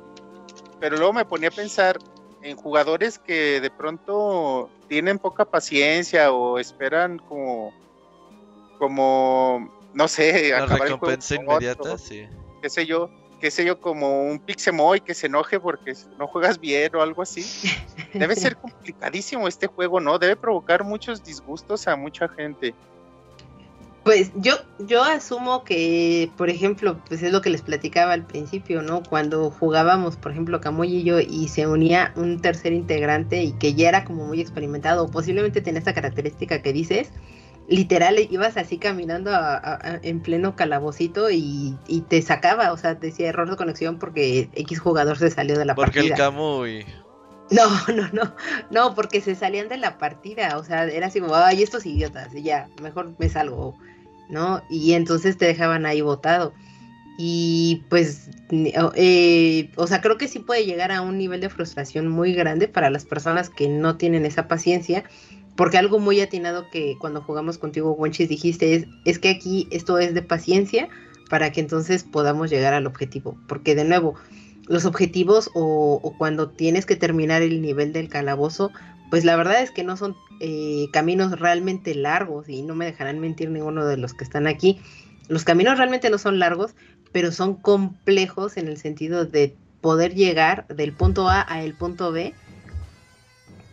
Pero 0.80 0.98
luego 0.98 1.14
me 1.14 1.26
ponía 1.26 1.50
a 1.50 1.52
pensar 1.52 1.98
en 2.42 2.56
jugadores 2.58 3.18
que 3.18 3.60
de 3.60 3.72
pronto 3.72 4.70
tienen 4.88 5.20
poca 5.20 5.46
paciencia 5.46 6.32
o 6.32 6.60
esperan 6.60 7.18
como, 7.18 7.74
como, 8.78 9.74
no 9.94 10.08
sé, 10.08 10.52
la 10.52 10.66
recompensa 10.66 11.36
inmediata, 11.36 11.98
sí. 11.98 12.28
Qué 12.62 12.70
sé 12.70 12.86
yo, 12.86 13.10
qué 13.40 13.50
sé 13.52 13.66
yo, 13.66 13.80
como 13.80 14.24
un 14.24 14.40
Pixemoy 14.40 15.02
que 15.02 15.14
se 15.14 15.28
enoje 15.28 15.60
porque 15.60 15.94
no 16.20 16.28
juegas 16.28 16.60
bien 16.60 16.96
o 16.96 17.02
algo 17.02 17.22
así. 17.22 17.46
Debe 18.14 18.36
ser 18.36 18.56
complicadísimo 18.62 19.48
este 19.48 19.68
juego, 19.68 20.00
¿no? 20.00 20.20
Debe 20.20 20.36
provocar 20.36 20.84
muchos 20.84 21.24
disgustos 21.24 21.88
a 21.88 21.96
mucha 21.96 22.28
gente. 22.28 22.76
Pues 24.06 24.32
yo, 24.36 24.54
yo 24.78 25.04
asumo 25.04 25.64
que, 25.64 26.30
por 26.38 26.52
ejemplo, 26.52 27.02
pues 27.08 27.24
es 27.24 27.32
lo 27.32 27.42
que 27.42 27.50
les 27.50 27.64
platicaba 27.64 28.14
al 28.14 28.24
principio, 28.24 28.84
¿no? 28.84 29.02
Cuando 29.02 29.50
jugábamos, 29.50 30.16
por 30.16 30.32
ejemplo, 30.32 30.62
Camuy 30.62 30.98
y 30.98 31.04
yo, 31.04 31.20
y 31.20 31.48
se 31.48 31.66
unía 31.66 32.14
un 32.16 32.40
tercer 32.40 32.72
integrante 32.74 33.42
y 33.42 33.54
que 33.54 33.74
ya 33.74 33.90
era 33.90 34.06
como 34.06 34.28
muy 34.28 34.40
experimentado, 34.40 35.10
posiblemente 35.10 35.60
tenía 35.60 35.80
esta 35.80 35.96
característica 35.96 36.62
que 36.62 36.72
dices, 36.72 37.10
literal 37.68 38.20
ibas 38.30 38.58
así 38.58 38.78
caminando 38.78 39.32
en 40.04 40.22
pleno 40.22 40.56
calabocito 40.56 41.32
y, 41.32 41.76
te 42.08 42.22
sacaba, 42.22 42.74
o 42.74 42.78
sea, 42.78 42.94
decía 42.94 43.30
error 43.30 43.50
de 43.50 43.58
conexión 43.58 43.98
porque 43.98 44.52
X 44.54 44.80
jugador 44.80 45.18
se 45.18 45.32
salió 45.32 45.58
de 45.58 45.66
la 45.66 45.74
partida. 45.74 46.04
Porque 46.04 46.14
el 46.14 46.16
Camuy. 46.16 46.86
No, 47.50 47.70
no, 47.92 48.08
no, 48.14 48.36
no, 48.70 48.94
porque 48.94 49.20
se 49.20 49.34
salían 49.34 49.68
de 49.68 49.78
la 49.78 49.98
partida, 49.98 50.60
o 50.60 50.64
sea, 50.64 50.86
era 50.86 51.08
así 51.08 51.22
como, 51.22 51.34
ay, 51.34 51.64
estos 51.64 51.88
idiotas, 51.88 52.36
y 52.36 52.44
ya, 52.44 52.70
mejor 52.84 53.16
me 53.18 53.30
salgo. 53.30 53.76
¿No? 54.30 54.64
Y 54.70 54.94
entonces 54.94 55.38
te 55.38 55.46
dejaban 55.46 55.86
ahí 55.86 56.02
votado. 56.02 56.54
Y 57.18 57.84
pues, 57.90 58.30
eh, 58.52 59.72
o 59.76 59.88
sea, 59.88 60.02
creo 60.02 60.18
que 60.18 60.28
sí 60.28 60.40
puede 60.40 60.66
llegar 60.66 60.92
a 60.92 61.02
un 61.02 61.18
nivel 61.18 61.40
de 61.40 61.50
frustración 61.50 62.08
muy 62.08 62.34
grande 62.34 62.68
para 62.68 62.90
las 62.90 63.06
personas 63.06 63.50
que 63.50 63.70
no 63.70 63.96
tienen 63.96 64.26
esa 64.26 64.48
paciencia, 64.48 65.06
porque 65.56 65.78
algo 65.78 66.00
muy 66.00 66.20
atinado 66.20 66.70
que 66.70 66.96
cuando 67.00 67.22
jugamos 67.22 67.58
contigo, 67.58 67.94
Wenchis, 67.94 68.28
dijiste 68.28 68.76
es, 68.76 68.88
es 69.06 69.20
que 69.20 69.30
aquí 69.30 69.68
esto 69.72 69.98
es 69.98 70.14
de 70.14 70.22
paciencia 70.22 70.90
para 71.30 71.52
que 71.52 71.62
entonces 71.62 72.04
podamos 72.04 72.50
llegar 72.50 72.74
al 72.74 72.86
objetivo, 72.86 73.38
porque 73.48 73.76
de 73.76 73.86
nuevo, 73.86 74.16
los 74.68 74.84
objetivos 74.86 75.50
o 75.54 76.14
cuando 76.18 76.50
tienes 76.50 76.86
que 76.86 76.96
terminar 76.96 77.42
el 77.44 77.62
nivel 77.62 77.94
del 77.94 78.10
calabozo, 78.10 78.72
pues 79.10 79.24
la 79.24 79.36
verdad 79.36 79.62
es 79.62 79.72
que 79.72 79.84
no 79.84 79.98
son 79.98 80.16
eh, 80.40 80.88
caminos 80.92 81.40
realmente 81.40 81.96
largos 81.96 82.50
y 82.50 82.62
no 82.62 82.76
me 82.76 82.86
dejarán 82.86 83.20
mentir 83.20 83.50
ninguno 83.50 83.86
de 83.86 83.98
los 83.98 84.14
que 84.14 84.24
están 84.24 84.48
aquí. 84.48 84.80
Los 85.28 85.44
caminos 85.44 85.78
realmente 85.78 86.10
no 86.10 86.18
son 86.18 86.40
largos, 86.40 86.76
pero 87.12 87.32
son 87.32 87.56
complejos 87.56 88.58
en 88.58 88.68
el 88.68 88.78
sentido 88.78 89.26
de 89.26 89.56
poder 89.82 90.16
llegar 90.16 90.68
del 90.68 90.94
punto 90.94 91.30
A 91.30 91.46
a 91.48 91.64
el 91.64 91.74
punto 91.74 92.12
B 92.12 92.34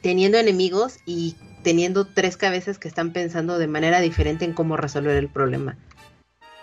teniendo 0.02 0.38
enemigos 0.38 0.98
y 1.06 1.36
teniendo 1.62 2.04
tres 2.04 2.36
cabezas 2.36 2.78
que 2.78 2.88
están 2.88 3.12
pensando 3.12 3.58
de 3.58 3.68
manera 3.68 4.00
diferente 4.00 4.44
en 4.44 4.52
cómo 4.52 4.76
resolver 4.76 5.16
el 5.16 5.28
problema. 5.28 5.76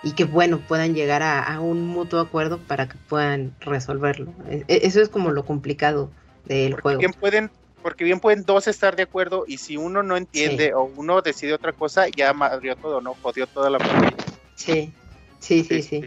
Y 0.03 0.11
que 0.13 0.23
bueno, 0.23 0.61
puedan 0.67 0.93
llegar 0.93 1.23
a, 1.23 1.59
un 1.59 1.87
mutuo 1.87 2.19
acuerdo 2.19 2.59
para 2.59 2.87
que 2.87 2.97
puedan 3.09 3.53
resolverlo. 3.59 4.33
E, 4.49 4.63
e, 4.67 4.81
eso 4.83 5.01
es 5.01 5.09
como 5.09 5.31
lo 5.31 5.45
complicado 5.45 6.11
del 6.45 6.79
juego. 6.79 7.01
pueden 7.19 7.49
porque 7.81 8.03
bien 8.03 8.19
pueden 8.19 8.43
dos 8.43 8.67
estar 8.67 8.95
de 8.95 9.03
acuerdo 9.03 9.45
y 9.47 9.57
si 9.57 9.77
uno 9.77 10.03
no 10.03 10.17
entiende 10.17 10.73
o 10.73 10.83
uno 10.83 11.21
decide 11.21 11.53
otra 11.53 11.73
cosa, 11.73 12.07
ya 12.09 12.33
madrió 12.33 12.75
todo, 12.75 13.01
¿no? 13.01 13.15
Jodió 13.21 13.47
toda 13.47 13.69
la 13.69 13.79
partida. 13.79 14.13
Sí, 14.55 14.93
sí, 15.39 15.63
sí, 15.63 15.81
sí. 15.81 16.05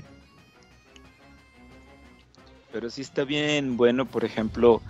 Pero 2.72 2.90
sí 2.90 3.02
está 3.02 3.24
bien, 3.24 3.76
bueno, 3.76 4.06
por 4.06 4.24
ejemplo, 4.24 4.80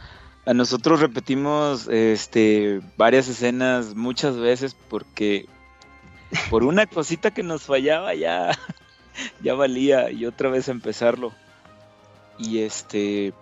a 0.46 0.54
nosotros 0.54 1.00
repetimos 1.00 1.88
este 1.88 2.80
varias 2.96 3.28
escenas 3.28 3.94
muchas 3.94 4.36
veces 4.36 4.76
porque 4.88 5.46
por 6.50 6.64
una 6.64 6.86
cosita 6.86 7.30
que 7.32 7.42
nos 7.42 7.62
fallaba 7.62 8.14
ya 8.14 8.58
ya 9.42 9.54
valía 9.54 10.10
y 10.10 10.26
otra 10.26 10.48
vez 10.48 10.68
empezarlo. 10.68 11.32
Y 12.38 12.60
este 12.60 13.32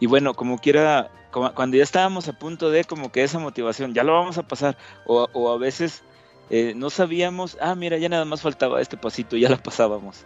y 0.00 0.06
bueno, 0.06 0.34
como 0.34 0.58
quiera 0.58 1.10
cuando 1.30 1.76
ya 1.76 1.82
estábamos 1.82 2.28
a 2.28 2.32
punto 2.32 2.70
de 2.70 2.84
como 2.84 3.12
que 3.12 3.22
esa 3.22 3.38
motivación, 3.38 3.94
ya 3.94 4.04
lo 4.04 4.14
vamos 4.14 4.38
a 4.38 4.46
pasar, 4.46 4.76
o, 5.06 5.52
a 5.52 5.58
veces 5.58 6.02
eh, 6.50 6.72
no 6.74 6.90
sabíamos, 6.90 7.58
ah, 7.60 7.74
mira, 7.74 7.98
ya 7.98 8.08
nada 8.08 8.24
más 8.24 8.42
faltaba 8.42 8.80
este 8.80 8.96
pasito, 8.96 9.36
ya 9.36 9.50
la 9.50 9.58
pasábamos. 9.58 10.24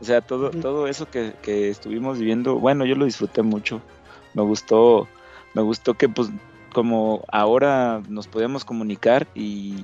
O 0.00 0.04
sea, 0.04 0.20
todo, 0.20 0.50
todo 0.50 0.88
eso 0.88 1.08
que, 1.08 1.34
estuvimos 1.70 2.18
viviendo, 2.18 2.56
bueno, 2.58 2.84
yo 2.84 2.96
lo 2.96 3.04
disfruté 3.04 3.42
mucho, 3.42 3.80
me 4.34 4.42
gustó, 4.42 5.08
me 5.54 5.62
gustó 5.62 5.94
que 5.94 6.08
pues 6.08 6.30
como 6.72 7.22
ahora 7.30 8.02
nos 8.08 8.26
podíamos 8.26 8.64
comunicar 8.64 9.28
y 9.34 9.74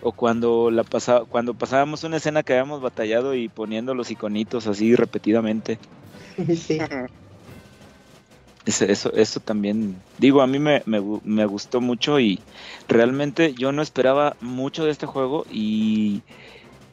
o 0.00 0.12
cuando 0.12 0.70
la 0.70 0.82
pasa, 0.82 1.24
cuando 1.28 1.52
pasábamos 1.52 2.04
una 2.04 2.16
escena 2.16 2.42
que 2.42 2.54
habíamos 2.54 2.80
batallado 2.80 3.34
y 3.34 3.50
poniendo 3.50 3.94
los 3.94 4.10
iconitos 4.10 4.66
así 4.66 4.94
repetidamente. 4.94 5.78
Sí. 6.56 6.78
Eso, 8.68 9.14
eso 9.14 9.40
también, 9.40 9.96
digo, 10.18 10.42
a 10.42 10.46
mí 10.46 10.58
me, 10.58 10.82
me, 10.84 11.46
gustó 11.46 11.80
mucho 11.80 12.20
y 12.20 12.38
realmente 12.86 13.54
yo 13.54 13.72
no 13.72 13.80
esperaba 13.80 14.36
mucho 14.42 14.84
de 14.84 14.90
este 14.90 15.06
juego 15.06 15.46
y, 15.50 16.20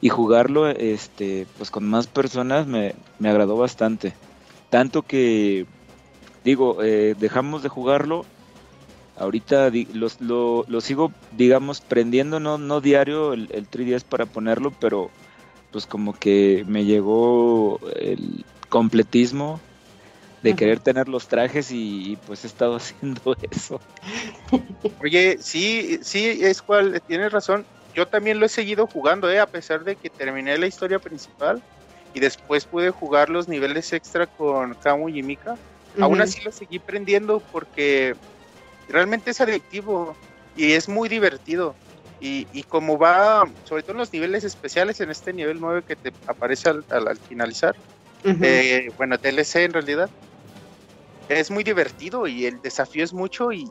y 0.00 0.08
jugarlo 0.08 0.68
este, 0.68 1.46
pues 1.58 1.70
con 1.70 1.86
más 1.86 2.06
personas 2.06 2.66
me, 2.66 2.94
me 3.18 3.28
agradó 3.28 3.58
bastante. 3.58 4.14
Tanto 4.70 5.02
que 5.02 5.66
digo, 6.44 6.82
eh, 6.82 7.14
dejamos 7.18 7.62
de 7.62 7.68
jugarlo. 7.68 8.24
Ahorita 9.18 9.70
los, 9.92 10.18
lo, 10.22 10.64
sigo, 10.80 11.12
digamos, 11.36 11.82
prendiendo, 11.82 12.40
no, 12.40 12.56
no 12.56 12.80
diario 12.80 13.34
el, 13.34 13.50
el 13.52 13.68
3DS 13.70 14.04
para 14.04 14.24
ponerlo, 14.24 14.72
pero 14.80 15.10
pues 15.72 15.86
como 15.86 16.14
que 16.14 16.64
me 16.66 16.86
llegó 16.86 17.80
el 17.96 18.46
completismo 18.70 19.60
de 20.46 20.56
querer 20.56 20.80
tener 20.80 21.08
los 21.08 21.26
trajes 21.26 21.70
y, 21.70 22.16
pues 22.26 22.44
he 22.44 22.46
estado 22.46 22.76
haciendo 22.76 23.36
eso. 23.50 23.80
Oye, 25.02 25.38
sí, 25.40 25.98
sí, 26.02 26.38
es 26.42 26.62
cual, 26.62 27.02
tienes 27.06 27.32
razón. 27.32 27.66
Yo 27.94 28.06
también 28.06 28.38
lo 28.38 28.46
he 28.46 28.50
seguido 28.50 28.86
jugando, 28.86 29.30
¿eh? 29.30 29.40
a 29.40 29.46
pesar 29.46 29.82
de 29.82 29.96
que 29.96 30.10
terminé 30.10 30.56
la 30.58 30.66
historia 30.66 30.98
principal 30.98 31.62
y 32.14 32.20
después 32.20 32.64
pude 32.64 32.90
jugar 32.90 33.30
los 33.30 33.48
niveles 33.48 33.92
extra 33.92 34.26
con 34.26 34.74
Kamu 34.74 35.08
y 35.08 35.22
Mika. 35.22 35.56
Aún 35.98 36.20
así 36.20 36.42
lo 36.42 36.52
seguí 36.52 36.78
prendiendo 36.78 37.40
porque 37.52 38.14
realmente 38.88 39.30
es 39.30 39.40
adictivo 39.40 40.14
y 40.56 40.72
es 40.72 40.88
muy 40.88 41.08
divertido. 41.08 41.74
Y, 42.20 42.46
y, 42.52 42.62
como 42.62 42.98
va, 42.98 43.44
sobre 43.64 43.82
todo 43.82 43.92
en 43.92 43.98
los 43.98 44.12
niveles 44.12 44.44
especiales, 44.44 45.00
en 45.00 45.10
este 45.10 45.32
nivel 45.32 45.60
9 45.60 45.82
que 45.86 45.96
te 45.96 46.12
aparece 46.26 46.70
al, 46.70 46.84
al, 46.90 47.18
finalizar, 47.18 47.76
eh, 48.24 48.90
bueno, 48.96 49.16
DLC 49.18 49.56
en 49.56 49.72
realidad, 49.74 50.10
es 51.28 51.50
muy 51.50 51.64
divertido 51.64 52.26
y 52.26 52.46
el 52.46 52.60
desafío 52.60 53.04
es 53.04 53.12
mucho 53.12 53.52
y, 53.52 53.70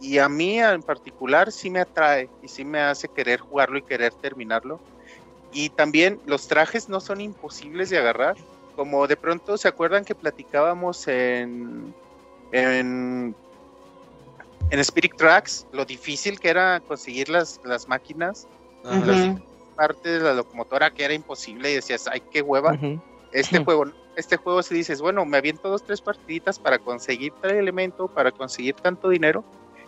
y, 0.00 0.18
a 0.18 0.28
mí 0.28 0.58
en 0.58 0.82
particular 0.82 1.52
sí 1.52 1.70
me 1.70 1.80
atrae 1.80 2.28
y 2.42 2.48
sí 2.48 2.64
me 2.64 2.80
hace 2.80 3.08
querer 3.08 3.40
jugarlo 3.40 3.78
y 3.78 3.82
querer 3.82 4.12
terminarlo. 4.14 4.80
Y 5.52 5.70
también 5.70 6.20
los 6.26 6.48
trajes 6.48 6.88
no 6.88 7.00
son 7.00 7.20
imposibles 7.20 7.90
de 7.90 7.98
agarrar. 7.98 8.36
Como 8.74 9.06
de 9.06 9.16
pronto 9.16 9.56
se 9.56 9.68
acuerdan 9.68 10.04
que 10.04 10.14
platicábamos 10.14 11.08
en, 11.08 11.94
en, 12.52 13.34
en 14.70 14.78
Spirit 14.80 15.16
Tracks, 15.16 15.66
lo 15.72 15.84
difícil 15.84 16.38
que 16.38 16.50
era 16.50 16.80
conseguir 16.80 17.30
las, 17.30 17.60
las 17.64 17.88
máquinas, 17.88 18.46
las 18.82 19.40
partes 19.74 20.20
de 20.20 20.20
la 20.20 20.34
locomotora 20.34 20.90
que 20.90 21.04
era 21.04 21.14
imposible 21.14 21.70
y 21.70 21.74
decías, 21.76 22.06
ay, 22.06 22.22
qué 22.30 22.42
hueva. 22.42 22.78
Este 23.32 23.58
juego 23.64 23.86
este 24.16 24.36
juego 24.36 24.62
si 24.62 24.74
dices, 24.74 25.00
bueno, 25.00 25.24
me 25.24 25.36
aviento 25.36 25.68
dos, 25.68 25.84
tres 25.84 26.00
partiditas 26.00 26.58
para 26.58 26.78
conseguir 26.78 27.32
tal 27.40 27.52
elemento, 27.52 28.08
para 28.08 28.32
conseguir 28.32 28.74
tanto 28.74 29.08
dinero 29.10 29.44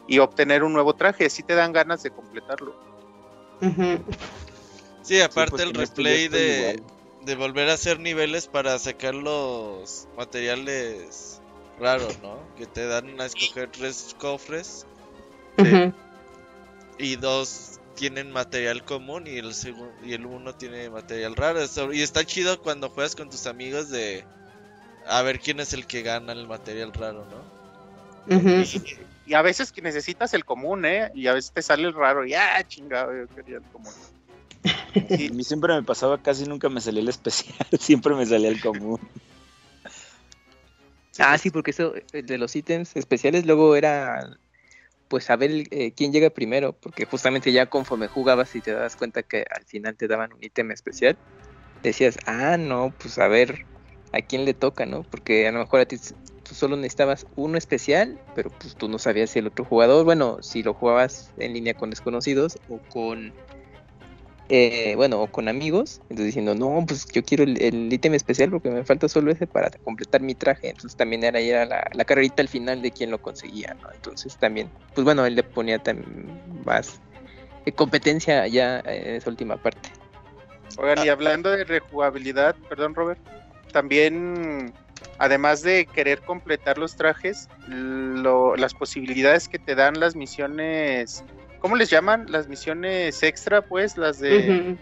y 0.06 0.18
obtener 0.20 0.62
un 0.62 0.72
nuevo 0.72 0.94
traje, 0.94 1.28
si 1.30 1.42
te 1.42 1.54
dan 1.54 1.72
ganas 1.72 2.02
de 2.02 2.10
completarlo. 2.10 2.74
Sí, 5.02 5.20
aparte 5.20 5.50
pues 5.50 5.62
el 5.62 5.74
replay 5.74 6.28
de, 6.28 6.82
de, 7.22 7.34
volver 7.34 7.70
a 7.70 7.74
hacer 7.74 7.98
niveles 7.98 8.46
para 8.46 8.78
sacar 8.78 9.14
los 9.14 10.06
materiales 10.16 11.40
raros, 11.80 12.18
¿no? 12.22 12.38
Que 12.56 12.66
te 12.66 12.86
dan 12.86 13.20
a 13.20 13.26
escoger 13.26 13.70
tres 13.70 14.14
cofres 14.18 14.86
y 16.98 17.16
dos 17.16 17.77
tienen 17.98 18.30
material 18.30 18.84
común 18.84 19.26
y 19.26 19.38
el 19.38 19.52
y 20.04 20.12
el 20.12 20.24
uno 20.24 20.54
tiene 20.54 20.88
material 20.88 21.34
raro. 21.34 21.60
Y 21.92 22.02
está 22.02 22.24
chido 22.24 22.62
cuando 22.62 22.88
juegas 22.88 23.16
con 23.16 23.28
tus 23.28 23.46
amigos 23.46 23.90
de 23.90 24.24
a 25.06 25.22
ver 25.22 25.40
quién 25.40 25.58
es 25.58 25.72
el 25.72 25.86
que 25.86 26.02
gana 26.02 26.32
el 26.32 26.46
material 26.46 26.92
raro, 26.92 27.26
¿no? 27.26 27.58
y, 29.26 29.34
a 29.34 29.42
veces 29.42 29.72
que 29.72 29.82
necesitas 29.82 30.32
el 30.34 30.44
común, 30.44 30.84
¿eh? 30.84 31.10
Y 31.14 31.26
a 31.26 31.34
veces 31.34 31.50
te 31.50 31.62
sale 31.62 31.86
el 31.88 31.94
raro 31.94 32.24
y 32.26 32.34
ah, 32.34 32.62
chingado, 32.66 33.12
yo 33.14 33.26
quería 33.34 33.56
el 33.56 33.62
común. 33.64 33.92
A 34.94 35.32
mí 35.34 35.44
siempre 35.44 35.74
me 35.74 35.82
pasaba, 35.82 36.22
casi 36.22 36.44
nunca 36.44 36.68
me 36.68 36.80
salía 36.80 37.02
el 37.02 37.08
especial, 37.08 37.66
siempre 37.80 38.14
me 38.14 38.26
salía 38.26 38.48
el 38.48 38.60
común. 38.60 39.00
Ah, 41.18 41.36
sí, 41.36 41.50
porque 41.50 41.72
eso 41.72 41.94
eh, 42.12 42.22
de 42.22 42.38
los 42.38 42.54
ítems 42.54 42.96
especiales 42.96 43.44
luego 43.44 43.76
era 43.76 44.38
pues 45.08 45.24
saber 45.24 45.50
eh, 45.70 45.92
quién 45.96 46.12
llega 46.12 46.30
primero, 46.30 46.72
porque 46.72 47.06
justamente 47.06 47.52
ya 47.52 47.66
conforme 47.66 48.08
jugabas 48.08 48.54
y 48.54 48.60
te 48.60 48.72
das 48.72 48.96
cuenta 48.96 49.22
que 49.22 49.44
al 49.50 49.64
final 49.64 49.96
te 49.96 50.08
daban 50.08 50.32
un 50.32 50.42
ítem 50.42 50.70
especial, 50.70 51.18
decías, 51.82 52.18
ah, 52.26 52.56
no, 52.56 52.94
pues 52.98 53.18
a 53.18 53.28
ver 53.28 53.66
a 54.12 54.20
quién 54.20 54.44
le 54.44 54.54
toca, 54.54 54.86
¿no? 54.86 55.02
Porque 55.02 55.48
a 55.48 55.52
lo 55.52 55.60
mejor 55.60 55.80
a 55.80 55.86
ti 55.86 55.98
tú 56.42 56.54
solo 56.54 56.76
necesitabas 56.76 57.26
uno 57.36 57.58
especial, 57.58 58.18
pero 58.34 58.50
pues 58.50 58.74
tú 58.74 58.88
no 58.88 58.98
sabías 58.98 59.30
si 59.30 59.38
el 59.38 59.48
otro 59.48 59.64
jugador, 59.64 60.04
bueno, 60.04 60.38
si 60.40 60.62
lo 60.62 60.74
jugabas 60.74 61.32
en 61.36 61.52
línea 61.52 61.74
con 61.74 61.90
desconocidos 61.90 62.58
o 62.68 62.80
con 62.90 63.34
eh, 64.50 64.94
bueno, 64.96 65.20
o 65.20 65.26
con 65.26 65.48
amigos, 65.48 66.00
entonces 66.04 66.26
diciendo, 66.26 66.54
no, 66.54 66.84
pues 66.86 67.06
yo 67.12 67.22
quiero 67.22 67.44
el, 67.44 67.92
ítem 67.92 68.14
especial 68.14 68.50
porque 68.50 68.70
me 68.70 68.84
falta 68.84 69.08
solo 69.08 69.30
ese 69.30 69.46
para 69.46 69.70
completar 69.84 70.22
mi 70.22 70.34
traje, 70.34 70.70
entonces 70.70 70.96
también 70.96 71.22
era, 71.22 71.38
era 71.38 71.66
la, 71.66 71.86
la 71.92 72.04
carrerita 72.04 72.42
al 72.42 72.48
final 72.48 72.80
de 72.80 72.90
quién 72.90 73.10
lo 73.10 73.20
conseguía. 73.20 73.76
Entonces 73.94 74.36
también, 74.36 74.70
pues 74.94 75.04
bueno, 75.04 75.26
él 75.26 75.34
le 75.34 75.42
ponía 75.42 75.82
más 76.64 77.00
eh, 77.66 77.72
competencia 77.72 78.46
ya 78.46 78.80
en 78.80 79.16
esa 79.16 79.28
última 79.28 79.56
parte. 79.56 79.90
Oigan, 80.78 81.04
y 81.04 81.08
hablando 81.08 81.50
de 81.50 81.64
rejugabilidad, 81.64 82.56
perdón 82.68 82.94
Robert, 82.94 83.20
también 83.72 84.72
además 85.18 85.62
de 85.62 85.86
querer 85.86 86.20
completar 86.22 86.78
los 86.78 86.96
trajes, 86.96 87.48
las 87.68 88.74
posibilidades 88.74 89.48
que 89.48 89.58
te 89.58 89.74
dan 89.74 90.00
las 90.00 90.16
misiones 90.16 91.24
¿Cómo 91.60 91.76
les 91.76 91.90
llaman? 91.90 92.26
Las 92.30 92.48
misiones 92.48 93.22
extra, 93.22 93.62
pues, 93.62 93.96
las 93.96 94.18
de... 94.18 94.76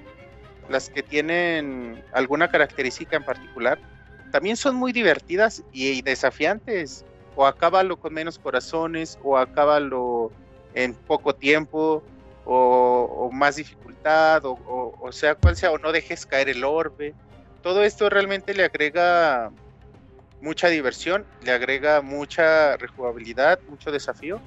Las 0.68 0.90
que 0.90 1.02
tienen 1.02 2.02
alguna 2.12 2.48
característica 2.48 3.16
en 3.16 3.24
particular. 3.24 3.78
También 4.32 4.56
son 4.56 4.74
muy 4.74 4.92
divertidas 4.92 5.62
y, 5.72 6.02
desafiantes. 6.02 7.04
O 7.36 7.46
acábalo 7.46 7.98
con 7.98 8.12
menos 8.12 8.38
corazones, 8.38 9.18
o 9.22 9.38
acábalo 9.38 10.32
en 10.74 10.94
poco 10.94 11.34
tiempo, 11.34 12.02
o, 12.44 13.30
más 13.32 13.56
dificultad, 13.56 14.44
o, 14.44 14.58
o, 15.00 15.12
sea 15.12 15.34
cual 15.36 15.56
sea, 15.56 15.70
o 15.70 15.78
no 15.78 15.92
dejes 15.92 16.26
caer 16.26 16.48
el 16.48 16.64
orbe. 16.64 17.14
Todo 17.62 17.84
esto 17.84 18.10
realmente 18.10 18.52
le 18.52 18.64
agrega 18.64 19.52
mucha 20.40 20.68
diversión, 20.68 21.24
le 21.42 21.52
agrega 21.52 22.02
mucha 22.02 22.76
rejugabilidad, 22.76 23.60
mucho 23.68 23.90
desafío. 23.90 24.40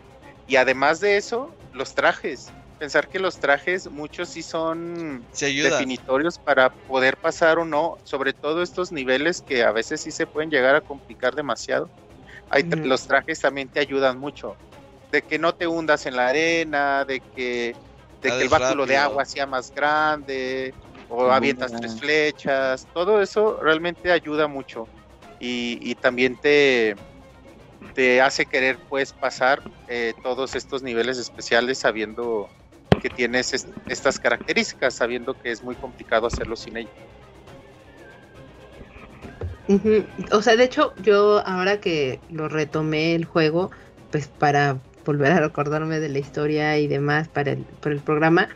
Y 0.50 0.56
además 0.56 1.00
de 1.00 1.16
eso, 1.16 1.56
los 1.74 1.93
trajes. 1.93 2.52
Pensar 2.80 3.08
que 3.08 3.20
los 3.20 3.39
trajes, 3.39 3.88
muchos 3.91 4.30
sí 4.30 4.41
son 4.41 5.28
definitorios 5.32 6.39
para 6.39 6.74
poder 6.88 7.18
pasar 7.18 7.60
o 7.60 7.66
no, 7.66 7.97
sobre 8.04 8.34
todo 8.34 8.64
estos 8.64 8.91
niveles 8.91 9.43
que 9.43 9.62
a 9.62 9.72
veces 9.72 10.02
sí 10.02 10.12
se 10.12 10.26
pueden 10.26 10.50
llegar 10.50 10.76
a 10.76 10.82
complicar 10.82 11.36
demasiado. 11.36 11.91
Hay 12.50 12.64
Los 12.64 13.06
trajes 13.06 13.39
también 13.39 13.70
te 13.70 13.80
ayudan 13.80 14.18
mucho. 14.18 14.56
De 15.12 15.22
que 15.22 15.38
no 15.38 15.54
te 15.54 15.68
hundas 15.68 16.08
en 16.08 16.16
la 16.16 16.30
arena, 16.30 17.06
de 17.06 17.22
que, 17.36 17.76
de 18.24 18.30
que 18.30 18.41
el 18.41 18.50
báculo 18.50 18.88
de 18.88 18.97
agua 18.97 19.26
sea 19.26 19.45
más 19.45 19.72
grande, 19.72 20.74
o 21.10 21.30
avientas 21.32 21.74
tres 21.80 22.00
flechas. 22.00 22.88
Todo 22.91 23.22
eso 23.22 23.60
realmente 23.62 24.12
ayuda 24.12 24.47
mucho. 24.47 24.88
Y, 25.39 25.78
y 25.80 25.93
también 25.93 26.39
te, 26.41 26.95
te 27.94 28.22
hace 28.22 28.46
querer 28.46 28.78
pues 28.90 29.14
pasar 29.14 29.62
eh, 29.88 30.14
todos 30.24 30.56
estos 30.56 30.84
niveles 30.84 31.18
especiales 31.18 31.80
sabiendo 31.80 32.50
que 33.02 33.10
tienes 33.10 33.54
estas 33.88 34.20
características, 34.20 34.94
sabiendo 34.94 35.34
que 35.34 35.52
es 35.52 35.64
muy 35.64 35.76
complicado 35.76 36.28
hacerlo 36.28 36.56
sin 36.56 36.78
ello. 36.78 36.90
O 40.32 40.42
sea, 40.42 40.56
de 40.56 40.64
hecho, 40.64 40.94
yo 41.04 41.46
ahora 41.46 41.80
que 41.80 42.20
lo 42.30 42.50
retomé 42.50 43.14
el 43.16 43.26
juego, 43.26 43.70
pues 44.12 44.28
para 44.28 44.80
volver 45.06 45.32
a 45.32 45.40
recordarme 45.40 46.00
de 46.00 46.10
la 46.10 46.20
historia 46.20 46.78
y 46.78 46.88
demás 46.88 47.28
para 47.28 47.52
el, 47.52 47.60
para 47.60 47.94
el 47.96 48.02
programa, 48.02 48.50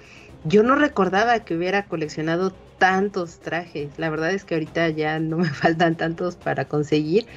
yo 0.44 0.64
no 0.64 0.76
recordaba 0.76 1.40
que 1.40 1.56
hubiera 1.56 1.86
coleccionado 1.86 2.52
tantos 2.80 3.40
trajes. 3.40 3.92
La 3.98 4.10
verdad 4.10 4.32
es 4.32 4.44
que 4.44 4.56
ahorita 4.56 4.90
ya 4.90 5.20
no 5.20 5.38
me 5.38 5.50
faltan 5.50 5.96
tantos 5.96 6.36
para 6.36 6.66
conseguir 6.66 7.28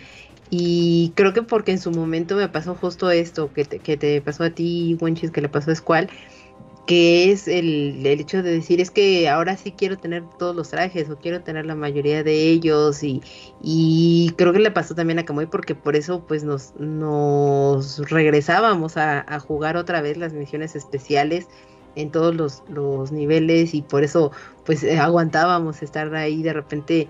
y 0.51 1.13
creo 1.15 1.33
que 1.33 1.43
porque 1.43 1.73
en 1.73 1.81
su 1.81 1.91
momento 1.91 2.37
me 2.37 2.49
pasó 2.49 2.75
justo 2.75 3.11
esto 3.11 3.53
que 3.53 3.65
te, 3.65 3.79
que 3.79 3.97
te 3.97 4.21
pasó 4.21 4.45
a 4.45 4.51
ti, 4.51 4.97
Wenchis, 5.01 5.31
que 5.31 5.41
le 5.41 5.49
pasó 5.49 5.71
a 5.71 5.75
Squall, 5.75 6.09
que 6.87 7.33
es 7.33 7.49
el, 7.49 8.07
el, 8.07 8.21
hecho 8.21 8.43
de 8.43 8.53
decir 8.53 8.81
es 8.81 8.91
que 8.93 9.29
ahora 9.29 9.57
sí 9.57 9.73
quiero 9.73 9.99
tener 9.99 10.23
todos 10.39 10.55
los 10.55 10.71
trajes 10.71 11.11
o 11.11 11.17
quiero 11.17 11.43
tener 11.43 11.67
la 11.67 11.75
mayoría 11.75 12.23
de 12.23 12.49
ellos 12.49 13.03
y, 13.03 13.23
y 13.61 14.33
creo 14.37 14.53
que 14.53 14.61
le 14.61 14.71
pasó 14.71 14.95
también 14.95 15.19
a 15.19 15.25
Kamui 15.25 15.47
porque 15.47 15.75
por 15.75 15.97
eso 15.97 16.25
pues 16.27 16.45
nos, 16.45 16.75
nos 16.79 17.99
regresábamos 18.09 18.97
a, 18.97 19.25
a 19.27 19.41
jugar 19.41 19.77
otra 19.77 20.01
vez 20.01 20.17
las 20.17 20.33
misiones 20.33 20.77
especiales 20.77 21.49
en 21.97 22.11
todos 22.11 22.35
los, 22.35 22.63
los 22.69 23.11
niveles 23.11 23.75
y 23.75 23.83
por 23.83 24.05
eso 24.05 24.31
pues 24.65 24.85
aguantábamos 24.85 25.83
estar 25.83 26.15
ahí 26.15 26.43
de 26.43 26.53
repente 26.53 27.09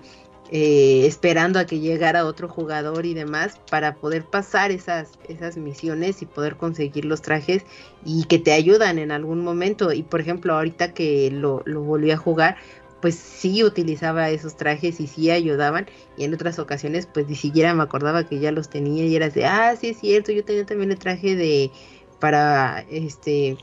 eh, 0.51 1.05
esperando 1.05 1.59
a 1.59 1.65
que 1.65 1.79
llegara 1.79 2.25
otro 2.25 2.47
jugador 2.47 3.05
y 3.05 3.13
demás 3.13 3.59
para 3.69 3.95
poder 3.95 4.23
pasar 4.23 4.71
esas, 4.71 5.11
esas 5.27 5.57
misiones 5.57 6.21
y 6.21 6.25
poder 6.25 6.55
conseguir 6.55 7.05
los 7.05 7.21
trajes 7.21 7.63
y 8.05 8.23
que 8.25 8.39
te 8.39 8.53
ayudan 8.53 8.99
en 8.99 9.11
algún 9.11 9.43
momento. 9.43 9.91
Y 9.91 10.03
por 10.03 10.21
ejemplo, 10.21 10.53
ahorita 10.53 10.93
que 10.93 11.29
lo, 11.31 11.61
lo 11.65 11.81
volví 11.81 12.11
a 12.11 12.17
jugar, 12.17 12.57
pues 13.01 13.15
sí 13.15 13.63
utilizaba 13.63 14.29
esos 14.29 14.57
trajes 14.57 14.99
y 14.99 15.07
sí 15.07 15.29
ayudaban 15.29 15.87
y 16.17 16.23
en 16.23 16.33
otras 16.33 16.59
ocasiones 16.59 17.05
pues 17.05 17.27
ni 17.27 17.35
siquiera 17.35 17.73
me 17.73 17.83
acordaba 17.83 18.27
que 18.27 18.39
ya 18.39 18.51
los 18.51 18.69
tenía 18.69 19.05
y 19.05 19.15
era 19.15 19.29
de, 19.29 19.45
ah, 19.45 19.75
sí 19.75 19.89
es 19.89 19.99
cierto, 19.99 20.31
yo 20.31 20.43
tenía 20.43 20.65
también 20.65 20.91
el 20.91 20.97
traje 20.97 21.35
de 21.35 21.71
para 22.19 22.83
este 22.89 23.57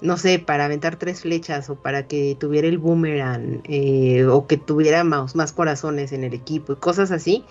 no 0.00 0.16
sé, 0.16 0.38
para 0.38 0.66
aventar 0.66 0.96
tres 0.96 1.22
flechas 1.22 1.70
o 1.70 1.76
para 1.76 2.06
que 2.06 2.36
tuviera 2.38 2.68
el 2.68 2.78
boomerang 2.78 3.62
eh, 3.64 4.24
o 4.26 4.46
que 4.46 4.56
tuviera 4.56 5.04
más, 5.04 5.34
más 5.34 5.52
corazones 5.52 6.12
en 6.12 6.24
el 6.24 6.34
equipo 6.34 6.72
y 6.72 6.76
cosas 6.76 7.10
así, 7.10 7.44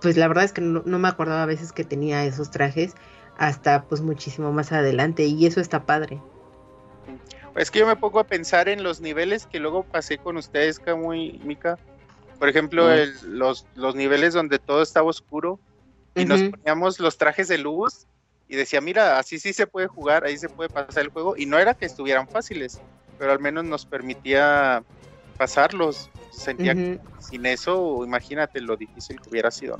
pues 0.00 0.16
la 0.16 0.28
verdad 0.28 0.44
es 0.44 0.52
que 0.52 0.60
no, 0.60 0.82
no, 0.84 0.98
me 0.98 1.08
acordaba 1.08 1.42
a 1.42 1.46
veces 1.46 1.72
que 1.72 1.84
tenía 1.84 2.24
esos 2.24 2.50
trajes 2.50 2.94
hasta 3.36 3.84
pues 3.84 4.00
muchísimo 4.00 4.52
más 4.52 4.72
adelante 4.72 5.24
y 5.24 5.46
eso 5.46 5.60
está 5.60 5.86
padre. 5.86 6.20
Es 7.56 7.70
que 7.70 7.80
yo 7.80 7.86
me 7.86 7.96
pongo 7.96 8.20
a 8.20 8.24
pensar 8.24 8.68
en 8.68 8.84
los 8.84 9.00
niveles 9.00 9.46
que 9.46 9.58
luego 9.58 9.82
pasé 9.82 10.18
con 10.18 10.36
ustedes, 10.36 10.78
Camu 10.78 11.14
y 11.14 11.40
Mika. 11.44 11.78
Por 12.38 12.48
ejemplo, 12.48 12.86
los, 13.26 13.66
los 13.74 13.96
niveles 13.96 14.32
donde 14.32 14.60
todo 14.60 14.80
estaba 14.82 15.08
oscuro 15.08 15.58
y 16.14 16.24
nos 16.24 16.40
poníamos 16.42 17.00
los 17.00 17.18
trajes 17.18 17.48
de 17.48 17.58
luz 17.58 18.06
y 18.48 18.56
decía, 18.56 18.80
mira, 18.80 19.18
así 19.18 19.38
sí 19.38 19.52
se 19.52 19.66
puede 19.66 19.86
jugar, 19.86 20.24
ahí 20.24 20.38
se 20.38 20.48
puede 20.48 20.70
pasar 20.70 21.04
el 21.04 21.10
juego. 21.10 21.36
Y 21.36 21.44
no 21.44 21.58
era 21.58 21.74
que 21.74 21.84
estuvieran 21.84 22.26
fáciles, 22.26 22.80
pero 23.18 23.32
al 23.32 23.40
menos 23.40 23.64
nos 23.64 23.84
permitía 23.84 24.82
pasarlos. 25.36 26.10
Sentía 26.30 26.74
que 26.74 26.98
sin 27.18 27.44
eso, 27.44 28.04
imagínate 28.04 28.60
lo 28.60 28.76
difícil 28.76 29.20
que 29.20 29.28
hubiera 29.28 29.50
sido. 29.50 29.78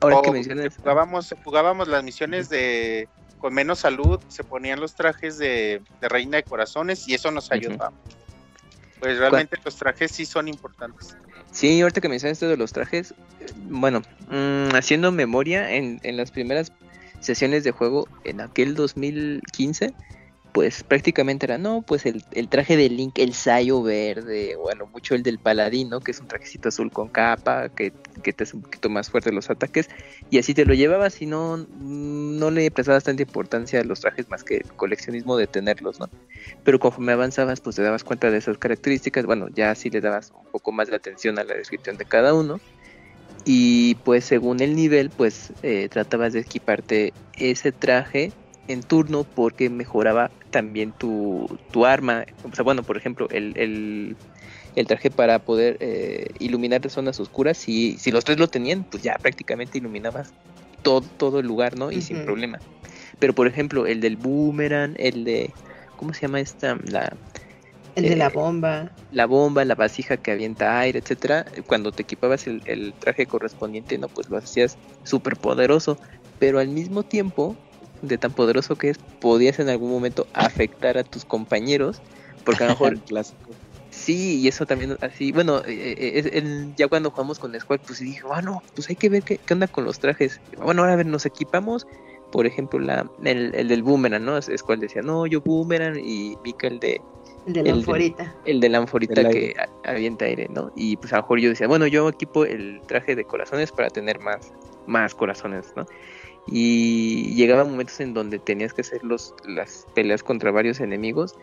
Ahora 0.00 0.22
que 0.22 0.30
mencionas... 0.30 0.76
Jugábamos, 0.76 1.34
jugábamos 1.44 1.88
las 1.88 2.04
misiones 2.04 2.48
de 2.48 3.08
con 3.38 3.52
menos 3.52 3.80
salud, 3.80 4.20
se 4.28 4.44
ponían 4.44 4.80
los 4.80 4.94
trajes 4.94 5.36
de, 5.36 5.82
reina 6.00 6.38
de 6.38 6.42
corazones 6.44 7.06
y 7.08 7.14
eso 7.14 7.30
nos 7.30 7.50
ayudaba. 7.52 7.92
Pues 9.00 9.18
realmente 9.18 9.58
los 9.62 9.76
trajes 9.76 10.10
sí 10.12 10.24
son 10.24 10.48
importantes. 10.48 11.16
Sí, 11.50 11.80
ahorita 11.80 12.00
que 12.00 12.08
mencionas 12.08 12.36
esto 12.36 12.48
de 12.48 12.56
los 12.56 12.72
trajes, 12.72 13.14
bueno, 13.68 14.02
mm, 14.30 14.74
haciendo 14.74 15.12
memoria, 15.12 15.70
en, 15.70 16.00
en 16.02 16.16
las 16.16 16.30
primeras 16.30 16.72
sesiones 17.20 17.64
de 17.64 17.72
juego 17.72 18.08
en 18.24 18.40
aquel 18.40 18.74
2015, 18.74 19.94
pues 20.56 20.84
prácticamente 20.84 21.44
era, 21.44 21.58
no, 21.58 21.82
pues 21.82 22.06
el, 22.06 22.48
traje 22.48 22.78
de 22.78 22.88
Link, 22.88 23.18
el 23.18 23.34
sayo 23.34 23.82
verde, 23.82 24.56
bueno, 24.56 24.86
mucho 24.86 25.14
el 25.14 25.22
del 25.22 25.38
paladino, 25.38 26.00
que 26.00 26.12
es 26.12 26.20
un 26.20 26.28
trajecito 26.28 26.70
azul 26.70 26.90
con 26.90 27.08
capa, 27.08 27.68
que, 27.68 27.90
te 27.90 28.42
hace 28.42 28.56
un 28.56 28.62
poquito 28.62 28.88
más 28.88 29.10
fuerte 29.10 29.30
los 29.32 29.50
ataques, 29.50 29.90
y 30.30 30.38
así 30.38 30.54
te 30.54 30.64
lo 30.64 30.72
llevabas 30.72 31.20
y 31.20 31.26
no, 31.26 31.58
no 31.58 32.50
le 32.50 32.70
prestabas 32.70 33.04
tanta 33.04 33.22
importancia 33.22 33.82
a 33.82 33.84
los 33.84 34.00
trajes 34.00 34.30
más 34.30 34.44
que 34.44 34.56
el 34.56 34.72
coleccionismo 34.72 35.36
de 35.36 35.46
tenerlos, 35.46 36.00
¿no? 36.00 36.08
Pero 36.64 36.78
conforme 36.78 37.12
avanzabas, 37.12 37.60
pues 37.60 37.76
te 37.76 37.82
dabas 37.82 38.02
cuenta 38.02 38.30
de 38.30 38.38
esas 38.38 38.56
características, 38.56 39.26
bueno, 39.26 39.48
ya 39.54 39.74
sí 39.74 39.90
le 39.90 40.00
dabas 40.00 40.30
un 40.30 40.50
poco 40.50 40.72
más 40.72 40.88
de 40.88 40.96
atención 40.96 41.38
a 41.38 41.44
la 41.44 41.52
descripción 41.52 41.98
de 41.98 42.06
cada 42.06 42.32
uno, 42.32 42.60
y 43.48 43.94
pues 44.04 44.24
según 44.24 44.60
el 44.60 44.74
nivel, 44.74 45.08
pues 45.08 45.52
eh, 45.62 45.88
tratabas 45.88 46.32
de 46.32 46.40
equiparte 46.40 47.12
ese 47.38 47.70
traje 47.70 48.32
en 48.66 48.82
turno 48.82 49.22
porque 49.22 49.70
mejoraba 49.70 50.32
también 50.50 50.90
tu, 50.90 51.46
tu 51.70 51.86
arma. 51.86 52.26
O 52.42 52.52
sea, 52.52 52.64
bueno, 52.64 52.82
por 52.82 52.96
ejemplo, 52.96 53.28
el, 53.30 53.56
el, 53.56 54.16
el 54.74 54.86
traje 54.88 55.12
para 55.12 55.38
poder 55.38 55.76
eh, 55.78 56.26
iluminar 56.40 56.90
zonas 56.90 57.20
oscuras, 57.20 57.56
si, 57.56 57.96
si 57.98 58.10
los 58.10 58.24
tres 58.24 58.40
lo 58.40 58.48
tenían, 58.48 58.82
pues 58.82 59.04
ya 59.04 59.14
prácticamente 59.14 59.78
iluminabas 59.78 60.32
todo, 60.82 61.02
todo 61.16 61.38
el 61.38 61.46
lugar, 61.46 61.78
¿no? 61.78 61.92
Y 61.92 62.02
sin 62.02 62.24
problema. 62.24 62.58
Pero 63.20 63.32
por 63.32 63.46
ejemplo, 63.46 63.86
el 63.86 64.00
del 64.00 64.16
boomerang, 64.16 64.94
el 64.98 65.22
de... 65.22 65.52
¿Cómo 65.96 66.12
se 66.12 66.22
llama 66.22 66.40
esta? 66.40 66.76
La, 66.84 67.16
el 67.96 68.10
de 68.10 68.16
la 68.16 68.26
eh, 68.26 68.32
bomba. 68.32 68.90
La 69.10 69.26
bomba, 69.26 69.64
la 69.64 69.74
vasija 69.74 70.16
que 70.16 70.30
avienta 70.32 70.78
aire, 70.78 71.00
etcétera. 71.00 71.46
Cuando 71.66 71.92
te 71.92 72.02
equipabas 72.02 72.46
el, 72.46 72.62
el 72.66 72.92
traje 72.94 73.26
correspondiente, 73.26 73.98
no, 73.98 74.08
pues 74.08 74.28
lo 74.30 74.36
hacías 74.36 74.78
súper 75.04 75.36
poderoso. 75.36 75.98
Pero 76.38 76.60
al 76.60 76.68
mismo 76.68 77.02
tiempo, 77.02 77.56
de 78.02 78.18
tan 78.18 78.32
poderoso 78.32 78.76
que 78.76 78.90
es, 78.90 78.98
podías 79.20 79.58
en 79.58 79.68
algún 79.68 79.90
momento 79.90 80.26
afectar 80.32 80.98
a 80.98 81.04
tus 81.04 81.24
compañeros, 81.24 82.00
porque 82.44 82.64
a 82.64 82.66
lo 82.68 82.72
mejor... 82.74 82.98
clásico. 83.06 83.50
Sí, 83.90 84.40
y 84.40 84.48
eso 84.48 84.66
también 84.66 84.98
así, 85.00 85.32
bueno, 85.32 85.62
eh, 85.66 85.94
eh, 85.98 86.72
ya 86.76 86.86
cuando 86.86 87.10
jugamos 87.10 87.38
con 87.38 87.58
Squad, 87.58 87.80
pues 87.86 88.00
dije, 88.00 88.22
bueno, 88.24 88.60
ah, 88.62 88.70
pues 88.74 88.90
hay 88.90 88.96
que 88.96 89.08
ver 89.08 89.22
qué, 89.22 89.38
qué, 89.38 89.54
onda 89.54 89.68
con 89.68 89.84
los 89.84 89.98
trajes. 90.00 90.38
Bueno, 90.62 90.82
ahora 90.82 90.92
a 90.92 90.96
ver, 90.96 91.06
nos 91.06 91.24
equipamos, 91.24 91.86
por 92.30 92.46
ejemplo, 92.46 92.78
la, 92.78 93.08
el, 93.24 93.54
el 93.54 93.68
del 93.68 93.82
boomerang, 93.82 94.22
¿no? 94.22 94.40
Squad 94.42 94.78
decía, 94.78 95.00
no, 95.00 95.26
yo 95.26 95.40
boomerang, 95.40 95.98
y 95.98 96.36
Mika 96.44 96.66
el 96.66 96.78
de... 96.78 97.00
El 97.46 97.52
de 97.52 97.62
la 97.62 97.72
anforita. 97.72 98.34
el 98.44 98.60
de 98.60 98.68
la 98.68 98.78
anforita 98.78 99.28
que 99.28 99.54
avienta 99.84 100.24
aire, 100.24 100.48
¿no? 100.50 100.72
Y 100.74 100.96
pues 100.96 101.12
a 101.12 101.16
lo 101.16 101.22
mejor 101.22 101.40
yo 101.40 101.48
decía, 101.48 101.68
bueno, 101.68 101.86
yo 101.86 102.08
equipo 102.08 102.44
el 102.44 102.80
traje 102.86 103.14
de 103.14 103.24
corazones 103.24 103.70
para 103.72 103.88
tener 103.88 104.18
más, 104.18 104.52
más 104.86 105.14
corazones, 105.14 105.72
¿no? 105.76 105.86
y 106.48 107.34
llegaba 107.34 107.64
momentos 107.64 107.98
en 108.00 108.14
donde 108.14 108.38
tenías 108.38 108.72
que 108.72 108.82
hacer 108.82 109.02
los, 109.02 109.34
las 109.44 109.86
peleas 109.94 110.22
contra 110.22 110.52
varios 110.52 110.78
enemigos 110.78 111.34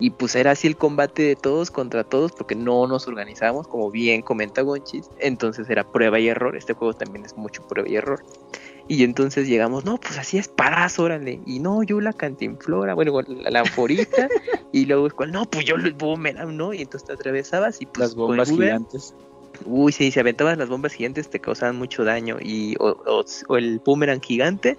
y 0.00 0.10
pues 0.10 0.34
era 0.34 0.50
así 0.50 0.66
el 0.66 0.76
combate 0.76 1.22
de 1.22 1.36
todos 1.36 1.70
contra 1.70 2.02
todos 2.02 2.32
porque 2.32 2.56
no 2.56 2.86
nos 2.88 3.06
organizábamos 3.06 3.68
como 3.68 3.90
bien 3.90 4.22
comenta 4.22 4.62
Gonchis 4.62 5.08
entonces 5.20 5.70
era 5.70 5.84
prueba 5.84 6.18
y 6.18 6.28
error 6.28 6.56
este 6.56 6.72
juego 6.72 6.92
también 6.92 7.24
es 7.24 7.36
mucho 7.36 7.66
prueba 7.68 7.88
y 7.88 7.94
error 7.94 8.24
y 8.92 9.04
entonces 9.04 9.48
llegamos 9.48 9.86
no 9.86 9.96
pues 9.96 10.18
así 10.18 10.36
es 10.36 10.48
parazo 10.48 11.04
órale 11.04 11.40
y 11.46 11.60
no 11.60 11.82
yo 11.82 11.98
la 12.02 12.12
cantinflora 12.12 12.92
bueno 12.92 13.22
la, 13.22 13.50
la 13.50 13.60
anforita 13.60 14.28
y 14.72 14.84
luego 14.84 15.06
es 15.06 15.14
cual 15.14 15.32
no 15.32 15.46
pues 15.46 15.64
yo 15.64 15.76
el 15.76 15.94
boomerang 15.94 16.54
no 16.54 16.74
y 16.74 16.82
entonces 16.82 17.06
te 17.06 17.14
atravesabas 17.14 17.80
y 17.80 17.86
pues 17.86 18.00
las 18.00 18.14
bombas 18.14 18.50
gigantes 18.50 19.14
Uy, 19.64 19.92
sí, 19.92 20.10
si 20.10 20.18
aventabas 20.18 20.58
las 20.58 20.68
bombas 20.68 20.94
gigantes 20.94 21.28
te 21.28 21.38
causaban 21.38 21.76
mucho 21.76 22.04
daño. 22.04 22.38
Y 22.40 22.74
o, 22.80 23.24
el 23.56 23.80
boomerang 23.84 24.20
gigante, 24.20 24.76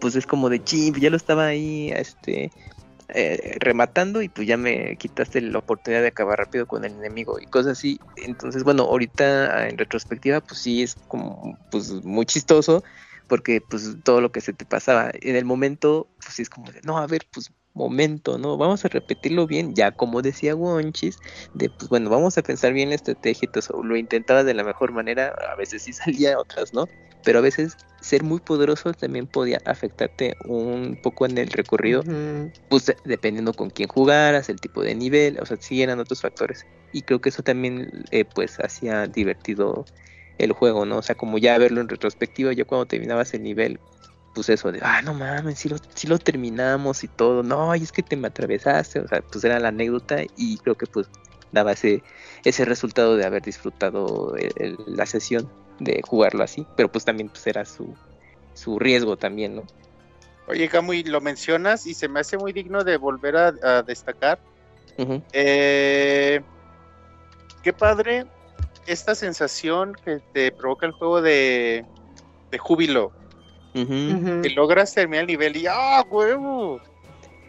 pues 0.00 0.16
es 0.16 0.26
como 0.26 0.48
de 0.48 0.64
ching, 0.64 0.94
ya 0.98 1.10
lo 1.10 1.16
estaba 1.16 1.46
ahí 1.46 1.92
este 1.94 2.50
eh, 3.10 3.56
rematando 3.60 4.22
y 4.22 4.30
pues 4.30 4.48
ya 4.48 4.56
me 4.56 4.96
quitaste 4.96 5.42
la 5.42 5.58
oportunidad 5.58 6.00
de 6.00 6.08
acabar 6.08 6.38
rápido 6.38 6.66
con 6.66 6.84
el 6.84 6.94
enemigo 6.94 7.38
y 7.38 7.44
cosas 7.46 7.72
así. 7.78 8.00
Entonces, 8.16 8.64
bueno, 8.64 8.84
ahorita 8.84 9.68
en 9.68 9.76
retrospectiva, 9.78 10.40
pues 10.40 10.58
sí 10.58 10.82
es 10.82 10.96
como 11.06 11.56
pues 11.70 11.92
muy 12.02 12.24
chistoso 12.24 12.82
porque 13.28 13.60
pues 13.60 13.96
todo 14.04 14.20
lo 14.20 14.32
que 14.32 14.40
se 14.40 14.52
te 14.52 14.64
pasaba. 14.64 15.10
En 15.20 15.36
el 15.36 15.44
momento, 15.44 16.08
pues 16.22 16.40
es 16.40 16.50
como 16.50 16.70
de, 16.70 16.80
no, 16.82 16.98
a 16.98 17.06
ver, 17.06 17.26
pues 17.32 17.50
momento, 17.74 18.38
¿no? 18.38 18.56
Vamos 18.56 18.84
a 18.84 18.88
repetirlo 18.88 19.46
bien, 19.46 19.74
ya 19.74 19.90
como 19.90 20.22
decía 20.22 20.54
Wonchis, 20.54 21.18
de 21.54 21.68
pues 21.68 21.88
bueno, 21.88 22.08
vamos 22.08 22.38
a 22.38 22.42
pensar 22.42 22.72
bien 22.72 22.90
la 22.90 22.94
estrategia, 22.94 23.48
lo 23.82 23.96
intentaba 23.96 24.44
de 24.44 24.54
la 24.54 24.64
mejor 24.64 24.92
manera, 24.92 25.34
a 25.52 25.56
veces 25.56 25.82
sí 25.82 25.92
salía, 25.92 26.38
otras 26.38 26.72
no, 26.72 26.88
pero 27.24 27.40
a 27.40 27.42
veces 27.42 27.76
ser 28.00 28.22
muy 28.22 28.38
poderoso 28.38 28.92
también 28.92 29.26
podía 29.26 29.58
afectarte 29.64 30.36
un 30.44 30.98
poco 31.02 31.26
en 31.26 31.36
el 31.36 31.48
recorrido, 31.48 32.02
pues 32.68 32.94
dependiendo 33.04 33.52
con 33.52 33.70
quién 33.70 33.88
jugaras, 33.88 34.48
el 34.48 34.60
tipo 34.60 34.82
de 34.82 34.94
nivel, 34.94 35.38
o 35.40 35.46
sea, 35.46 35.56
sí 35.56 35.82
eran 35.82 35.98
otros 35.98 36.20
factores, 36.20 36.64
y 36.92 37.02
creo 37.02 37.20
que 37.20 37.30
eso 37.30 37.42
también 37.42 38.04
eh, 38.12 38.24
pues 38.24 38.58
hacía 38.60 39.06
divertido 39.08 39.84
el 40.38 40.52
juego, 40.52 40.84
¿no? 40.84 40.98
O 40.98 41.02
sea, 41.02 41.14
como 41.14 41.38
ya 41.38 41.56
verlo 41.58 41.80
en 41.80 41.88
retrospectiva, 41.88 42.52
yo 42.52 42.66
cuando 42.66 42.86
terminabas 42.86 43.34
el 43.34 43.42
nivel, 43.42 43.78
pues 44.34 44.48
eso 44.48 44.72
de, 44.72 44.80
ah, 44.82 45.00
no 45.02 45.14
mames, 45.14 45.58
si 45.58 45.68
lo, 45.68 45.76
si 45.94 46.06
lo 46.06 46.18
terminamos 46.18 47.04
y 47.04 47.08
todo, 47.08 47.42
no, 47.42 47.74
y 47.76 47.82
es 47.82 47.92
que 47.92 48.02
te 48.02 48.16
me 48.16 48.28
atravesaste, 48.28 49.00
o 49.00 49.08
sea, 49.08 49.22
pues 49.22 49.44
era 49.44 49.60
la 49.60 49.68
anécdota 49.68 50.16
y 50.36 50.58
creo 50.58 50.74
que 50.74 50.86
pues 50.86 51.08
daba 51.52 51.72
ese, 51.72 52.02
ese 52.44 52.64
resultado 52.64 53.16
de 53.16 53.24
haber 53.24 53.42
disfrutado 53.42 54.34
la 54.86 55.06
sesión 55.06 55.48
de 55.78 56.02
jugarlo 56.06 56.42
así, 56.42 56.66
pero 56.76 56.90
pues 56.90 57.04
también 57.04 57.28
pues 57.28 57.46
era 57.46 57.64
su, 57.64 57.94
su 58.54 58.78
riesgo 58.78 59.16
también, 59.16 59.56
¿no? 59.56 59.62
Oye, 60.46 60.68
Camuy, 60.68 61.04
lo 61.04 61.20
mencionas 61.20 61.86
y 61.86 61.94
se 61.94 62.08
me 62.08 62.20
hace 62.20 62.36
muy 62.36 62.52
digno 62.52 62.84
de 62.84 62.98
volver 62.98 63.36
a, 63.36 63.82
destacar. 63.82 64.38
Eh, 65.32 66.40
qué 67.62 67.72
padre 67.72 68.26
esta 68.86 69.14
sensación 69.14 69.94
que 70.04 70.20
te 70.32 70.52
provoca 70.52 70.86
el 70.86 70.92
juego 70.92 71.22
de, 71.22 71.84
de 72.50 72.58
júbilo 72.58 73.12
que 73.74 74.50
logras 74.54 74.94
terminar 74.94 75.22
el 75.22 75.26
nivel 75.26 75.56
y 75.56 75.66
¡ah, 75.66 76.04
huevo! 76.08 76.80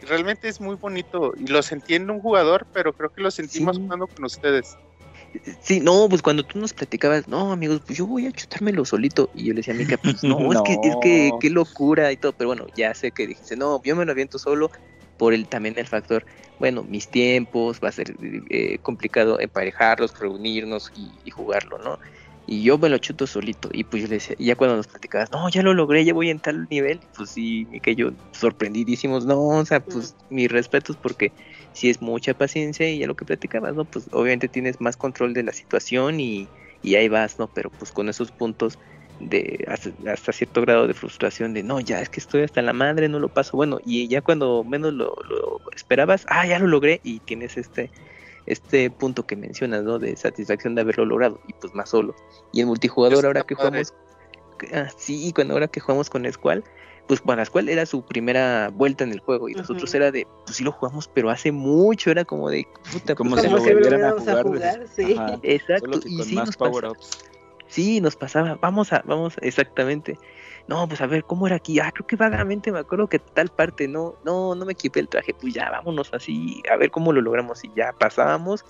Realmente 0.01 0.47
es 0.47 0.59
muy 0.59 0.75
bonito 0.75 1.33
y 1.37 1.47
lo 1.47 1.61
sentí 1.61 1.95
en 1.95 2.09
un 2.09 2.19
jugador, 2.19 2.65
pero 2.73 2.93
creo 2.93 3.11
que 3.11 3.21
lo 3.21 3.31
sentimos 3.31 3.77
jugando 3.77 4.07
con 4.07 4.25
ustedes. 4.25 4.75
Sí, 5.61 5.79
no, 5.79 6.07
pues 6.09 6.21
cuando 6.21 6.43
tú 6.43 6.59
nos 6.59 6.73
platicabas, 6.73 7.27
no, 7.27 7.51
amigos, 7.51 7.81
pues 7.85 7.97
yo 7.97 8.07
voy 8.07 8.25
a 8.25 8.31
chutármelo 8.31 8.85
solito. 8.85 9.29
Y 9.33 9.45
yo 9.45 9.53
le 9.53 9.57
decía 9.57 9.73
a 9.73 9.77
Mica, 9.77 9.97
pues 9.97 10.23
no, 10.23 10.51
es 10.51 10.61
que, 10.61 10.77
es 10.83 10.95
que, 11.01 11.31
qué 11.39 11.49
locura 11.49 12.11
y 12.11 12.17
todo. 12.17 12.33
Pero 12.33 12.49
bueno, 12.49 12.65
ya 12.75 12.93
sé 12.93 13.11
que 13.11 13.27
dijiste, 13.27 13.55
no, 13.55 13.81
yo 13.83 13.95
me 13.95 14.05
lo 14.05 14.11
aviento 14.11 14.39
solo 14.39 14.71
por 15.17 15.33
el 15.33 15.47
también 15.47 15.75
el 15.77 15.87
factor, 15.87 16.25
bueno, 16.59 16.83
mis 16.83 17.07
tiempos, 17.07 17.79
va 17.83 17.89
a 17.89 17.91
ser 17.91 18.15
eh, 18.49 18.77
complicado 18.79 19.39
emparejarlos, 19.39 20.17
reunirnos 20.19 20.91
y, 20.95 21.11
y, 21.25 21.31
jugarlo, 21.31 21.77
¿no? 21.79 21.99
Y 22.47 22.61
yo 22.61 22.77
me 22.77 22.89
lo 22.89 22.97
chuto 22.99 23.25
solito. 23.25 23.69
Y 23.71 23.83
pues 23.83 24.03
yo 24.03 24.07
le 24.07 24.15
decía, 24.15 24.35
ya 24.37 24.55
cuando 24.55 24.75
nos 24.77 24.87
platicabas, 24.87 25.31
no, 25.31 25.49
ya 25.49 25.63
lo 25.63 25.73
logré, 25.73 26.05
ya 26.05 26.13
voy 26.13 26.29
en 26.29 26.39
tal 26.39 26.67
nivel. 26.69 26.99
Pues 27.17 27.31
sí, 27.31 27.67
que 27.81 27.95
yo 27.95 28.11
sorprendidísimos, 28.31 29.25
no, 29.25 29.39
o 29.41 29.65
sea, 29.65 29.79
pues 29.79 30.15
mis 30.29 30.51
respetos 30.51 30.95
porque 30.95 31.31
si 31.73 31.89
es 31.89 32.01
mucha 32.01 32.33
paciencia 32.33 32.89
y 32.89 32.99
ya 32.99 33.07
lo 33.07 33.15
que 33.15 33.25
platicabas, 33.25 33.73
¿no? 33.73 33.85
Pues 33.85 34.07
obviamente 34.11 34.47
tienes 34.47 34.79
más 34.79 34.95
control 34.95 35.33
de 35.33 35.43
la 35.43 35.53
situación 35.53 36.19
y, 36.19 36.47
y 36.83 36.95
ahí 36.95 37.09
vas, 37.09 37.39
¿no? 37.39 37.47
Pero 37.47 37.71
pues 37.71 37.91
con 37.91 38.09
esos 38.09 38.31
puntos 38.31 38.77
de 39.19 39.65
hasta, 39.67 40.31
cierto 40.31 40.61
grado 40.61 40.87
de 40.87 40.93
frustración 40.93 41.53
de 41.53 41.63
no, 41.63 41.79
ya 41.79 42.01
es 42.01 42.09
que 42.09 42.19
estoy 42.19 42.43
hasta 42.43 42.61
la 42.61 42.73
madre, 42.73 43.09
no 43.09 43.19
lo 43.19 43.29
paso, 43.29 43.57
bueno, 43.57 43.79
y 43.85 44.07
ya 44.07 44.21
cuando 44.21 44.63
menos 44.63 44.93
lo, 44.93 45.15
esperabas, 45.75 46.25
ah, 46.29 46.45
ya 46.45 46.59
lo 46.59 46.67
logré 46.67 47.01
y 47.03 47.19
tienes 47.19 47.57
este 47.57 47.91
este 48.45 48.91
punto 48.91 49.25
que 49.25 49.35
mencionas, 49.35 49.83
¿no? 49.83 49.97
De 49.97 50.15
satisfacción 50.15 50.75
de 50.75 50.81
haberlo 50.81 51.05
logrado 51.05 51.39
y 51.47 51.53
pues 51.53 51.73
más 51.73 51.89
solo. 51.89 52.15
Y 52.53 52.59
el 52.59 52.67
multijugador 52.67 53.25
ahora 53.25 53.41
que 53.41 53.55
jugamos, 53.55 53.93
ah, 54.71 54.87
sí, 54.95 55.31
cuando 55.33 55.55
ahora 55.55 55.67
que 55.67 55.79
jugamos 55.79 56.11
con 56.11 56.31
Squall, 56.31 56.63
pues 57.07 57.21
bueno, 57.23 57.43
Squall 57.45 57.69
era 57.69 57.85
su 57.85 58.03
primera 58.03 58.69
vuelta 58.69 59.03
en 59.03 59.11
el 59.11 59.19
juego 59.19 59.49
y 59.49 59.53
nosotros 59.53 59.93
era 59.93 60.11
de, 60.11 60.27
pues 60.45 60.57
sí 60.57 60.63
lo 60.63 60.71
jugamos, 60.71 61.07
pero 61.07 61.29
hace 61.29 61.51
mucho, 61.51 62.11
era 62.11 62.25
como 62.25 62.49
de, 62.49 62.67
puta, 62.91 63.15
como 63.15 63.31
pues, 63.31 63.43
si 63.43 63.49
lo 63.49 63.59
volvieran 63.59 64.03
a 64.03 64.43
jugar. 64.43 64.85
sí. 64.95 65.15
Exacto, 65.43 65.99
y 66.05 66.23
sí, 66.23 66.35
más 66.35 66.55
power 66.55 66.85
ups. 66.85 67.25
Sí, 67.75 67.99
nos 67.99 68.15
pasaba, 68.15 68.57
vamos 68.61 68.93
a, 68.93 69.03
vamos, 69.05 69.35
exactamente. 69.41 70.17
No, 70.69 70.87
pues 70.87 71.01
a 71.01 71.07
ver, 71.07 71.25
¿cómo 71.25 71.45
era 71.45 71.57
aquí? 71.57 71.77
Ah, 71.81 71.91
creo 71.93 72.07
que 72.07 72.15
vagamente 72.15 72.71
me 72.71 72.79
acuerdo 72.79 73.09
que 73.09 73.19
tal 73.19 73.49
parte, 73.49 73.89
no, 73.89 74.15
no, 74.23 74.55
no 74.55 74.65
me 74.65 74.71
equipé 74.71 75.01
el 75.01 75.09
traje, 75.09 75.33
pues 75.33 75.53
ya, 75.53 75.69
vámonos 75.71 76.13
así, 76.13 76.63
a 76.71 76.77
ver 76.77 76.89
cómo 76.89 77.11
lo 77.11 77.19
logramos 77.19 77.65
y 77.65 77.71
ya 77.75 77.91
pasábamos 77.91 78.63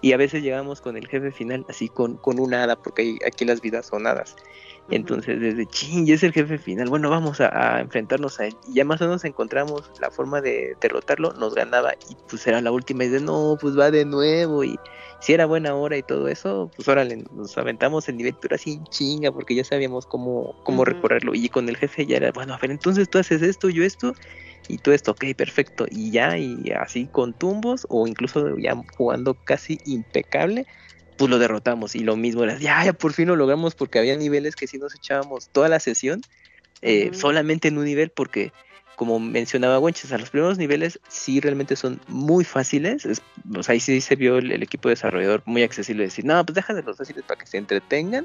y 0.00 0.12
a 0.12 0.16
veces 0.16 0.44
llegamos 0.44 0.80
con 0.80 0.96
el 0.96 1.08
jefe 1.08 1.32
final 1.32 1.66
así 1.68 1.88
con, 1.88 2.18
con 2.18 2.38
una 2.38 2.62
hada, 2.62 2.76
porque 2.76 3.18
aquí 3.26 3.44
las 3.44 3.60
vidas 3.60 3.86
son 3.86 4.06
hadas. 4.06 4.36
Entonces, 4.90 5.40
desde 5.40 5.64
ching, 5.66 6.06
ya 6.06 6.14
es 6.14 6.22
el 6.22 6.32
jefe 6.32 6.58
final. 6.58 6.88
Bueno, 6.88 7.08
vamos 7.08 7.40
a, 7.40 7.80
enfrentarnos 7.80 8.40
a 8.40 8.46
él. 8.46 8.56
Y 8.68 8.74
ya 8.74 8.84
más 8.84 9.00
o 9.00 9.04
menos 9.04 9.24
encontramos 9.24 9.90
la 10.00 10.10
forma 10.10 10.40
de 10.40 10.76
derrotarlo. 10.80 11.32
Nos 11.34 11.54
ganaba 11.54 11.94
y 12.10 12.16
pues 12.28 12.46
era 12.46 12.60
la 12.60 12.72
última. 12.72 13.04
Y 13.04 13.08
de 13.08 13.20
no, 13.20 13.56
pues 13.60 13.78
va 13.78 13.90
de 13.90 14.04
nuevo. 14.04 14.64
Y 14.64 14.78
si 15.22 15.32
era 15.32 15.46
buena 15.46 15.74
hora 15.74 15.96
y 15.96 16.02
todo 16.02 16.26
eso, 16.26 16.68
pues 16.74 16.88
órale, 16.88 17.24
nos 17.32 17.56
aventamos 17.56 18.08
el 18.08 18.16
nivel, 18.16 18.34
pero 18.42 18.56
así 18.56 18.80
chinga, 18.90 19.30
porque 19.30 19.54
ya 19.54 19.62
sabíamos 19.62 20.04
cómo, 20.04 20.56
cómo 20.64 20.84
recorrerlo. 20.84 21.32
Y 21.34 21.48
con 21.48 21.68
el 21.68 21.76
jefe 21.76 22.06
ya 22.06 22.16
era, 22.16 22.32
bueno, 22.32 22.54
a 22.54 22.58
ver, 22.58 22.72
entonces 22.72 23.08
tú 23.08 23.18
haces 23.18 23.40
esto, 23.40 23.70
yo 23.70 23.84
esto. 23.84 24.14
Y 24.66 24.78
tú 24.78 24.90
esto, 24.90 25.12
ok, 25.12 25.26
perfecto. 25.36 25.86
Y 25.88 26.10
ya, 26.10 26.36
y 26.38 26.72
así 26.72 27.06
con 27.06 27.34
tumbos, 27.34 27.86
o 27.88 28.08
incluso 28.08 28.58
ya 28.58 28.74
jugando 28.96 29.34
casi 29.34 29.78
impecable 29.86 30.66
pues 31.16 31.30
lo 31.30 31.38
derrotamos. 31.38 31.94
Y 31.94 32.00
lo 32.00 32.16
mismo 32.16 32.42
era, 32.42 32.58
ya, 32.58 32.84
ya 32.84 32.92
por 32.92 33.12
fin 33.12 33.28
lo 33.28 33.36
logramos 33.36 33.76
porque 33.76 34.00
había 34.00 34.16
niveles 34.16 34.56
que 34.56 34.66
si 34.66 34.78
nos 34.78 34.92
echábamos 34.92 35.50
toda 35.50 35.68
la 35.68 35.78
sesión 35.78 36.20
eh, 36.80 37.10
solamente 37.12 37.68
en 37.68 37.78
un 37.78 37.84
nivel 37.84 38.10
porque 38.10 38.52
como 39.02 39.18
mencionaba 39.18 39.80
Wenches, 39.80 40.12
a 40.12 40.18
los 40.18 40.30
primeros 40.30 40.58
niveles 40.58 41.00
sí 41.08 41.40
realmente 41.40 41.74
son 41.74 42.00
muy 42.06 42.44
fáciles. 42.44 43.02
sea, 43.02 43.72
ahí 43.72 43.80
sí 43.80 44.00
se 44.00 44.14
vio 44.14 44.38
el, 44.38 44.62
equipo 44.62 44.88
desarrollador 44.88 45.42
muy 45.44 45.64
accesible. 45.64 46.04
Decir, 46.04 46.24
no, 46.24 46.46
pues 46.46 46.54
deja 46.54 46.72
de 46.72 46.84
los 46.84 46.96
fáciles 46.96 47.24
para 47.24 47.40
que 47.40 47.48
se 47.48 47.58
entretengan. 47.58 48.24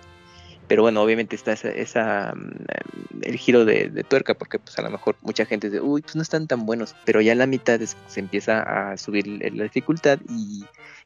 Pero 0.67 0.83
bueno, 0.83 1.01
obviamente 1.01 1.35
está 1.35 1.53
esa, 1.53 1.69
esa 1.69 2.35
mm, 2.35 3.23
el 3.23 3.37
giro 3.37 3.65
de, 3.65 3.89
tuerca, 4.07 4.35
porque 4.35 4.59
pues 4.59 4.77
a 4.77 4.83
lo 4.83 4.91
mejor 4.91 5.15
mucha 5.23 5.47
gente 5.47 5.71
dice, 5.71 5.81
uy, 5.81 6.03
pues 6.03 6.15
no 6.15 6.21
están 6.21 6.45
tan 6.45 6.67
buenos. 6.67 6.95
Pero 7.05 7.21
ya 7.21 7.31
en 7.31 7.39
la 7.39 7.47
mitad 7.47 7.79
se 7.79 8.19
empieza 8.19 8.61
a 8.61 8.97
subir 8.97 9.25
la 9.27 9.63
dificultad 9.63 10.19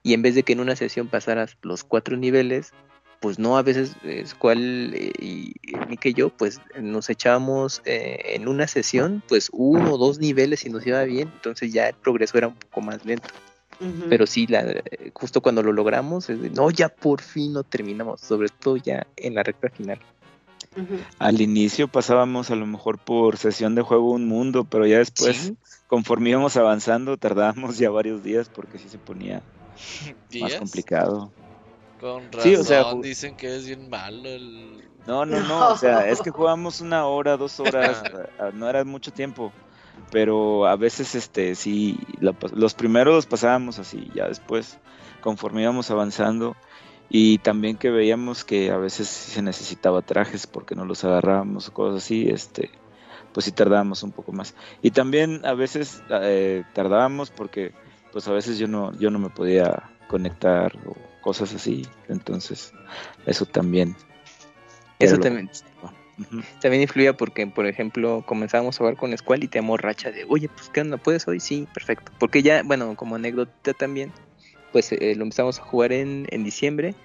y 0.03 0.13
en 0.13 0.21
vez 0.21 0.35
de 0.35 0.43
que 0.43 0.51
en 0.51 0.59
una 0.59 0.75
sesión 0.75 1.07
pasaras 1.07 1.55
los 1.61 1.85
cuatro 1.85 2.17
niveles, 2.17 2.73
pues 3.21 3.37
no, 3.37 3.55
a 3.55 3.61
veces 3.61 3.95
es 4.03 4.33
cual 4.33 4.93
eh, 4.95 5.13
y, 5.19 5.53
y 5.89 5.97
que 5.97 6.13
yo, 6.13 6.29
pues 6.29 6.59
nos 6.77 7.09
echábamos 7.09 7.81
eh, 7.85 8.33
en 8.33 8.47
una 8.47 8.67
sesión, 8.67 9.23
pues 9.27 9.49
uno 9.53 9.93
o 9.93 9.97
dos 9.97 10.19
niveles 10.19 10.65
y 10.65 10.69
nos 10.69 10.85
iba 10.85 11.03
bien, 11.03 11.29
entonces 11.35 11.71
ya 11.71 11.87
el 11.87 11.95
progreso 11.95 12.39
era 12.39 12.47
un 12.47 12.55
poco 12.55 12.81
más 12.81 13.05
lento. 13.05 13.29
Pero 14.09 14.27
sí, 14.27 14.45
la, 14.45 14.63
justo 15.13 15.41
cuando 15.41 15.63
lo 15.63 15.73
logramos, 15.73 16.29
no, 16.29 16.69
ya 16.69 16.87
por 16.87 17.19
fin 17.19 17.53
lo 17.53 17.63
terminamos, 17.63 18.21
sobre 18.21 18.49
todo 18.49 18.77
ya 18.77 19.07
en 19.17 19.33
la 19.33 19.41
recta 19.41 19.69
final. 19.69 19.97
Al 21.17 21.41
inicio 21.41 21.87
pasábamos 21.87 22.51
a 22.51 22.55
lo 22.55 22.67
mejor 22.67 22.99
por 22.99 23.37
sesión 23.37 23.73
de 23.73 23.81
juego 23.81 24.11
un 24.11 24.27
mundo, 24.27 24.65
pero 24.65 24.85
ya 24.85 24.99
después, 24.99 25.53
conforme 25.87 26.29
íbamos 26.29 26.57
avanzando, 26.57 27.17
tardábamos 27.17 27.79
ya 27.79 27.89
varios 27.89 28.23
días 28.23 28.49
porque 28.49 28.77
sí 28.77 28.87
se 28.87 28.99
ponía 28.99 29.41
más 30.39 30.55
complicado. 30.55 31.31
Con 32.01 32.31
razón, 32.31 32.55
o 32.55 32.63
sea, 32.63 32.93
dicen 32.95 33.35
que 33.35 33.55
es 33.55 33.67
bien 33.67 33.87
malo 33.87 34.27
el... 34.27 34.81
No, 35.05 35.23
no, 35.23 35.39
no, 35.41 35.69
o 35.73 35.77
sea, 35.77 36.09
es 36.09 36.19
que 36.21 36.31
jugamos 36.31 36.81
una 36.81 37.05
hora, 37.05 37.37
dos 37.37 37.59
horas, 37.59 38.01
no 38.55 38.67
era 38.67 38.83
mucho 38.83 39.13
tiempo, 39.13 39.53
pero 40.11 40.65
a 40.65 40.75
veces, 40.75 41.13
este, 41.13 41.53
sí, 41.53 41.99
los 42.19 42.73
primeros 42.73 43.13
los 43.13 43.25
pasábamos 43.27 43.77
así, 43.77 44.09
ya 44.15 44.27
después, 44.27 44.79
conforme 45.21 45.61
íbamos 45.61 45.91
avanzando, 45.91 46.55
y 47.07 47.37
también 47.37 47.77
que 47.77 47.91
veíamos 47.91 48.43
que 48.43 48.71
a 48.71 48.77
veces 48.77 49.07
se 49.07 49.43
necesitaba 49.43 50.01
trajes 50.01 50.47
porque 50.47 50.73
no 50.73 50.85
los 50.85 51.03
agarrábamos 51.03 51.67
o 51.67 51.73
cosas 51.73 52.03
así, 52.03 52.27
este, 52.29 52.71
pues 53.31 53.45
sí 53.45 53.51
tardábamos 53.51 54.01
un 54.01 54.11
poco 54.11 54.31
más. 54.31 54.55
Y 54.81 54.89
también 54.89 55.45
a 55.45 55.53
veces 55.53 56.01
eh, 56.09 56.63
tardábamos 56.73 57.29
porque 57.29 57.73
pues 58.11 58.27
a 58.27 58.31
veces 58.31 58.57
yo 58.57 58.67
no, 58.67 58.97
yo 58.97 59.11
no 59.11 59.19
me 59.19 59.29
podía 59.29 59.91
conectar 60.07 60.73
o 60.87 61.10
cosas 61.21 61.53
así. 61.53 61.87
Entonces, 62.09 62.73
eso 63.25 63.45
también. 63.45 63.95
Eso 64.99 65.17
también. 65.17 65.49
También 66.61 66.83
influía 66.83 67.17
porque, 67.17 67.47
por 67.47 67.65
ejemplo, 67.65 68.23
comenzábamos 68.27 68.75
a 68.75 68.77
jugar 68.79 68.97
con 68.97 69.17
Squall 69.17 69.43
y 69.43 69.47
te 69.47 69.61
racha 69.61 70.11
de, 70.11 70.25
oye, 70.27 70.49
pues 70.49 70.69
qué 70.69 70.81
onda, 70.81 70.97
¿puedes 70.97 71.27
hoy? 71.27 71.39
Sí, 71.39 71.67
perfecto. 71.73 72.11
Porque 72.19 72.43
ya, 72.43 72.61
bueno, 72.63 72.95
como 72.95 73.15
anécdota 73.15 73.73
también, 73.73 74.11
pues 74.71 74.91
eh, 74.91 75.15
lo 75.15 75.23
empezamos 75.23 75.59
a 75.59 75.63
jugar 75.63 75.91
en, 75.93 76.27
en 76.29 76.43
diciembre 76.43 76.95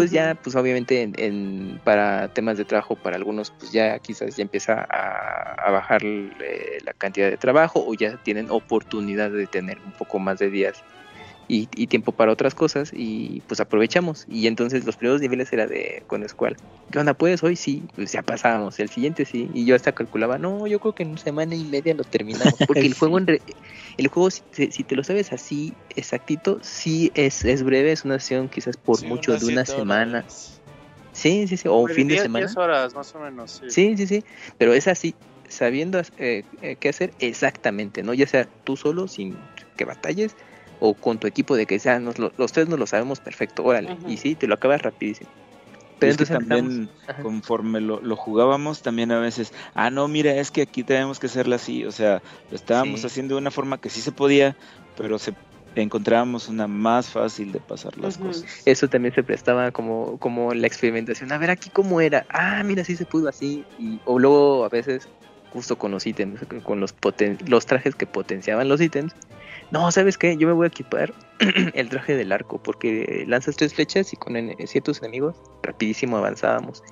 pues 0.00 0.10
ya, 0.10 0.34
pues 0.34 0.56
obviamente 0.56 1.02
en, 1.02 1.78
para 1.84 2.28
temas 2.28 2.56
de 2.56 2.64
trabajo, 2.64 2.96
para 2.96 3.16
algunos, 3.16 3.50
pues 3.50 3.70
ya 3.70 3.98
quizás 3.98 4.34
ya 4.36 4.42
empieza 4.42 4.86
a, 4.88 5.70
bajar 5.70 6.02
eh, 6.02 6.78
la 6.84 6.94
cantidad 6.94 7.28
de 7.28 7.36
trabajo 7.36 7.84
o 7.86 7.92
ya 7.94 8.16
tienen 8.22 8.50
oportunidad 8.50 9.30
de 9.30 9.46
tener 9.46 9.78
un 9.84 9.92
poco 9.92 10.18
más 10.18 10.38
de 10.38 10.48
días 10.48 10.82
y, 11.50 11.86
tiempo 11.88 12.12
para 12.12 12.30
otras 12.30 12.54
cosas 12.54 12.92
y 12.94 13.42
pues 13.48 13.60
aprovechamos. 13.60 14.24
Y 14.28 14.46
entonces 14.46 14.84
los 14.84 14.96
primeros 14.96 15.20
niveles 15.20 15.52
era 15.52 15.66
de 15.66 16.02
con 16.06 16.26
Squall. 16.28 16.56
¿Qué 16.92 16.98
onda? 16.98 17.14
¿Puedes 17.14 17.42
hoy? 17.42 17.56
Sí, 17.56 17.82
pues 17.96 18.12
ya 18.12 18.22
pasábamos. 18.22 18.78
El 18.78 18.88
siguiente 18.88 19.24
sí. 19.24 19.50
Y 19.52 19.64
yo 19.64 19.74
hasta 19.74 19.92
calculaba, 19.92 20.38
no, 20.38 20.66
yo 20.68 20.78
creo 20.78 20.94
que 20.94 21.02
en 21.02 21.10
una 21.10 21.18
semana 21.18 21.56
y 21.56 21.64
media 21.64 21.94
lo 21.94 22.04
terminamos. 22.04 22.54
Porque 22.66 22.86
el 22.86 22.94
juego, 22.94 23.18
en 23.18 23.40
el 23.96 24.08
juego 24.08 24.30
si, 24.30 24.42
te 24.42 24.94
lo 24.94 25.02
sabes 25.02 25.32
así 25.32 25.74
exactito, 25.96 26.58
sí 26.62 27.10
es, 27.14 27.44
es 27.44 27.64
breve, 27.64 27.92
es 27.92 28.04
una 28.04 28.20
sesión 28.20 28.48
quizás 28.48 28.76
por 28.76 29.04
mucho 29.04 29.36
de 29.36 29.44
una 29.46 29.66
semana. 29.66 30.24
Sí, 31.12 31.48
sí, 31.48 31.56
sí, 31.56 31.66
o 31.66 31.76
un 31.76 31.88
fin 31.88 32.06
de 32.06 32.18
semana. 32.18 32.46
horas 32.56 32.94
más 32.94 33.12
o 33.16 33.18
menos. 33.18 33.60
Sí, 33.68 33.96
sí, 33.96 34.06
sí, 34.06 34.24
pero 34.56 34.72
es 34.72 34.86
así, 34.86 35.16
sabiendo 35.48 36.00
eh, 36.18 36.44
eh, 36.62 36.76
qué 36.78 36.88
hacer 36.88 37.12
exactamente, 37.18 38.04
¿no? 38.04 38.14
Ya 38.14 38.28
sea 38.28 38.46
tú 38.62 38.76
solo, 38.76 39.08
sin 39.08 39.36
que 39.76 39.84
batalles, 39.84 40.36
o 40.80 40.94
con 40.94 41.18
tu 41.18 41.26
equipo 41.26 41.54
de 41.56 41.66
que 41.66 41.78
sean 41.78 42.04
los 42.04 42.52
tres 42.52 42.68
no 42.68 42.76
lo 42.76 42.86
sabemos 42.86 43.20
perfecto, 43.20 43.62
órale, 43.64 43.96
y 44.06 44.16
sí, 44.16 44.34
te 44.34 44.46
lo 44.46 44.54
acabas 44.54 44.82
rapidísimo. 44.82 45.30
Pero 46.00 46.12
entonces 46.12 46.38
también 46.38 46.88
conforme 47.22 47.80
lo, 47.80 48.16
jugábamos 48.16 48.82
también 48.82 49.12
a 49.12 49.20
veces, 49.20 49.52
ah 49.74 49.90
no, 49.90 50.08
mira, 50.08 50.34
es 50.34 50.50
que 50.50 50.62
aquí 50.62 50.82
tenemos 50.82 51.20
que 51.20 51.26
hacerlo 51.26 51.54
así, 51.54 51.84
o 51.84 51.92
sea, 51.92 52.22
lo 52.50 52.56
estábamos 52.56 53.04
haciendo 53.04 53.34
de 53.34 53.40
una 53.42 53.50
forma 53.50 53.78
que 53.78 53.90
sí 53.90 54.00
se 54.00 54.10
podía, 54.10 54.56
pero 54.96 55.18
se 55.18 55.34
encontrábamos 55.76 56.48
una 56.48 56.66
más 56.66 57.10
fácil 57.10 57.52
de 57.52 57.60
pasar 57.60 57.96
las 57.98 58.16
cosas. 58.18 58.44
Eso 58.64 58.88
también 58.88 59.14
se 59.14 59.22
prestaba 59.22 59.70
como, 59.70 60.18
como 60.18 60.54
la 60.54 60.66
experimentación. 60.66 61.30
A 61.32 61.38
ver 61.38 61.50
aquí 61.50 61.70
cómo 61.70 62.00
era. 62.00 62.26
Ah, 62.30 62.62
mira, 62.64 62.82
sí 62.82 62.96
se 62.96 63.04
pudo 63.04 63.28
así. 63.28 63.64
Y, 63.78 64.00
o 64.04 64.18
luego 64.18 64.64
a 64.64 64.68
veces, 64.68 65.08
justo 65.52 65.76
con 65.76 65.92
los 65.92 66.06
ítems, 66.06 66.40
con 66.64 66.80
los, 66.80 66.94
los 67.46 67.66
trajes 67.66 67.94
que 67.94 68.06
potenciaban 68.06 68.68
los 68.68 68.80
ítems, 68.80 69.14
no, 69.70 69.90
¿sabes 69.92 70.18
qué? 70.18 70.36
Yo 70.36 70.48
me 70.48 70.52
voy 70.52 70.64
a 70.64 70.68
equipar 70.68 71.14
el 71.74 71.88
traje 71.88 72.16
del 72.16 72.32
arco 72.32 72.58
porque 72.58 73.24
lanzas 73.26 73.56
tres 73.56 73.74
flechas 73.74 74.12
y 74.12 74.16
con 74.16 74.34
ciertos 74.66 74.98
enemigos 74.98 75.36
rapidísimo 75.62 76.16
avanzábamos. 76.16 76.82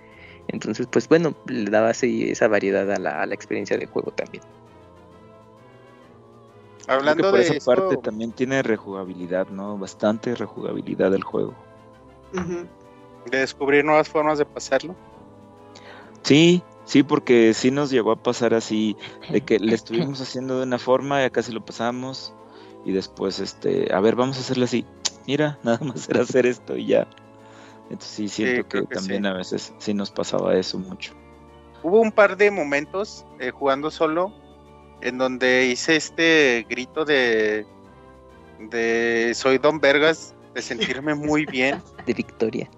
Entonces, 0.49 0.87
pues 0.87 1.09
bueno, 1.09 1.35
le 1.47 1.71
daba 1.71 1.91
así 1.91 2.31
esa 2.31 2.49
variedad 2.49 2.91
a 2.91 2.99
la, 2.99 3.35
experiencia 3.35 3.77
de 3.77 3.87
juego 3.87 4.13
también. 4.13 4.43
Hablando 6.87 7.31
por 7.31 7.39
de 7.39 7.57
esa 7.57 7.73
parte 7.73 7.99
también 7.99 8.33
tiene 8.33 8.63
rejugabilidad, 8.63 9.49
¿no? 9.49 9.77
Bastante 9.77 10.35
rejugabilidad 10.35 11.11
del 11.11 11.23
juego. 11.23 11.55
De 13.31 13.39
descubrir 13.39 13.85
nuevas 13.85 14.09
formas 14.09 14.39
de 14.39 14.47
pasarlo. 14.47 14.97
Sí, 16.23 16.63
sí, 16.85 17.03
porque 17.03 17.53
sí 17.53 17.71
nos 17.71 17.91
llegó 17.91 18.13
a 18.13 18.17
pasar 18.17 18.55
así, 18.55 18.97
de 19.31 19.43
que 19.43 19.59
le 19.59 19.75
estuvimos 19.75 20.21
haciendo 20.23 20.59
de 20.59 20.63
una 20.63 20.79
forma 20.79 21.21
y 21.21 21.25
acá 21.25 21.43
sí 21.43 21.53
lo 21.53 21.63
pasamos, 21.63 22.35
y 22.89 22.93
después, 22.93 23.39
este, 23.39 23.93
a 23.93 24.01
ver, 24.01 24.17
vamos 24.17 24.39
a 24.39 24.41
hacerle 24.41 24.65
así. 24.65 24.87
Mira, 25.27 25.59
nada 25.63 25.79
más 25.85 26.09
era 26.09 26.23
hacer 26.23 26.47
esto 26.47 26.75
y 26.75 26.87
ya. 26.87 27.07
Entonces 27.91 28.09
sí, 28.09 28.29
siento 28.29 28.67
que, 28.67 28.83
también 28.83 29.27
a 29.27 29.35
veces 29.35 29.75
sí 29.77 29.93
nos 29.93 30.11
pasaba 30.11 30.57
eso 30.57 30.79
mucho. 30.79 31.13
Hubo 31.83 32.01
un 32.01 32.13
par 32.13 32.39
de 32.39 32.51
momentos 32.51 33.27
eh, 33.41 33.51
jugando 33.51 33.91
solo 33.91 34.33
en 35.03 35.19
donde 35.19 35.67
hice 35.67 35.97
este 35.97 36.67
grito 36.69 37.05
de 37.05 37.67
de 38.59 39.33
Soy 39.35 39.59
Don 39.59 39.79
Vergas, 39.81 40.35
de 40.55 40.63
sentirme 40.63 41.15
muy 41.15 41.45
bien. 41.47 41.81
De 42.07 42.15
victoria. 42.15 42.71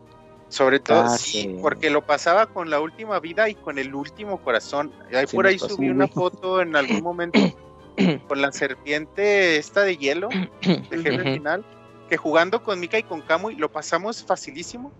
Sobre 0.49 0.81
todo, 0.81 1.03
ah, 1.03 1.09
sí, 1.17 1.57
porque 1.63 1.89
lo 1.89 2.05
pasaba 2.05 2.47
con 2.47 2.69
la 2.69 2.81
última 2.81 3.21
vida 3.21 3.49
y 3.49 3.55
con 3.55 3.79
el 3.79 3.95
último 3.95 4.43
corazón. 4.43 4.93
Ahí 5.15 5.25
por 5.27 5.47
ahí 5.47 5.59
subí 5.59 5.89
una 5.89 6.09
foto 6.09 6.61
en 6.61 6.75
algún 6.75 7.03
momento 7.03 7.39
con 8.29 8.41
la 8.43 8.53
serpiente 8.53 9.57
esta 9.57 9.83
de 9.83 9.97
hielo, 9.97 10.29
de 10.63 10.99
jefe 11.03 11.23
final, 11.35 11.65
que 12.09 12.17
jugando 12.17 12.63
con 12.63 12.81
Mika 12.81 12.99
y 12.99 13.03
con 13.03 13.23
Kamui 13.23 13.57
lo 13.57 13.71
pasamos 13.71 14.25
facilísimo. 14.25 14.93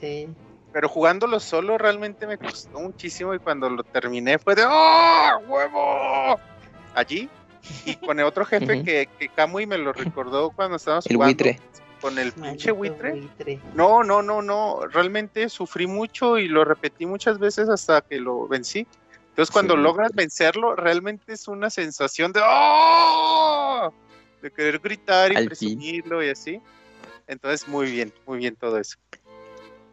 Sí. 0.00 0.28
Pero 0.72 0.88
jugándolo 0.88 1.40
solo 1.40 1.78
realmente 1.78 2.26
me 2.26 2.38
costó 2.38 2.78
muchísimo 2.78 3.34
y 3.34 3.38
cuando 3.38 3.68
lo 3.68 3.82
terminé 3.82 4.38
fue 4.38 4.54
de 4.54 4.62
¡Oh, 4.66 5.38
huevo! 5.48 6.38
Allí. 6.94 7.28
Y 7.84 7.94
con 7.96 8.18
el 8.18 8.24
otro 8.24 8.44
jefe 8.44 8.82
que, 8.82 9.08
que 9.18 9.28
Kamui 9.28 9.66
me 9.66 9.78
lo 9.78 9.92
recordó 9.92 10.50
cuando 10.50 10.76
estábamos 10.76 11.06
el 11.06 11.16
jugando. 11.16 11.44
Buitre 11.44 11.60
con 12.00 12.18
el 12.18 12.32
pinche 12.32 12.72
buitre. 12.72 13.28
No, 13.74 14.02
no, 14.02 14.22
no, 14.22 14.42
no. 14.42 14.80
Realmente 14.86 15.48
sufrí 15.48 15.86
mucho 15.86 16.38
y 16.38 16.48
lo 16.48 16.64
repetí 16.64 17.06
muchas 17.06 17.38
veces 17.38 17.68
hasta 17.68 18.00
que 18.00 18.18
lo 18.18 18.48
vencí. 18.48 18.86
Entonces, 19.30 19.52
cuando 19.52 19.76
logras 19.76 20.12
vencerlo, 20.12 20.76
realmente 20.76 21.32
es 21.32 21.48
una 21.48 21.70
sensación 21.70 22.32
de 22.32 22.40
¡Oh! 22.44 23.92
de 24.42 24.50
querer 24.50 24.78
gritar 24.78 25.32
y 25.32 25.46
presumirlo 25.46 26.22
y 26.22 26.28
así. 26.28 26.60
Entonces, 27.26 27.68
muy 27.68 27.90
bien, 27.90 28.12
muy 28.26 28.38
bien 28.38 28.56
todo 28.56 28.78
eso. 28.78 28.98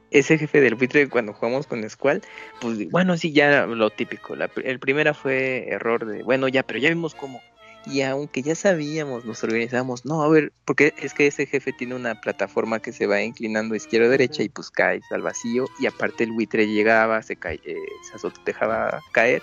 Ese 0.09 0.37
jefe 0.37 0.61
del 0.61 0.75
buitre, 0.75 1.09
cuando 1.09 1.33
jugamos 1.33 1.67
con 1.67 1.87
Squall, 1.89 2.21
pues 2.61 2.89
bueno, 2.89 3.17
sí, 3.17 3.33
ya 3.33 3.65
lo 3.65 3.89
típico. 3.89 4.35
el 4.35 4.79
primera 4.79 5.13
fue 5.13 5.67
error 5.69 6.05
de, 6.05 6.23
bueno, 6.23 6.47
ya, 6.47 6.63
pero 6.63 6.79
ya 6.79 6.89
vimos 6.89 7.13
cómo 7.13 7.41
y 7.89 8.01
aunque 8.01 8.41
ya 8.41 8.55
sabíamos, 8.55 9.25
nos 9.25 9.43
organizamos, 9.43 10.05
no, 10.05 10.23
a 10.23 10.29
ver, 10.29 10.51
porque 10.65 10.93
es 10.97 11.13
que 11.13 11.27
ese 11.27 11.45
jefe 11.45 11.73
tiene 11.73 11.95
una 11.95 12.19
plataforma 12.19 12.79
que 12.79 12.91
se 12.91 13.07
va 13.07 13.21
inclinando 13.21 13.75
izquierda 13.75 14.09
derecha 14.09 14.43
y 14.43 14.49
pues 14.49 14.69
caes 14.69 15.03
al 15.11 15.21
vacío 15.21 15.65
y 15.79 15.85
aparte 15.85 16.23
el 16.23 16.31
buitre 16.31 16.67
llegaba, 16.67 17.21
se, 17.21 17.35
cae, 17.35 17.59
eh, 17.65 17.75
se 18.01 18.29
dejaba 18.45 19.01
caer 19.11 19.41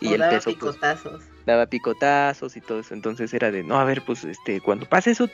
y 0.00 0.14
el 0.14 0.20
daba 0.20 0.32
peso 0.32 0.44
pues, 0.44 0.56
picotazos. 0.56 1.22
daba 1.46 1.66
picotazos 1.66 2.56
y 2.56 2.60
todo 2.60 2.80
eso, 2.80 2.94
entonces 2.94 3.32
era 3.34 3.50
de, 3.50 3.62
no, 3.62 3.78
a 3.78 3.84
ver, 3.84 4.02
pues 4.04 4.24
este, 4.24 4.60
cuando 4.60 4.88
pase 4.88 5.10
eso, 5.10 5.28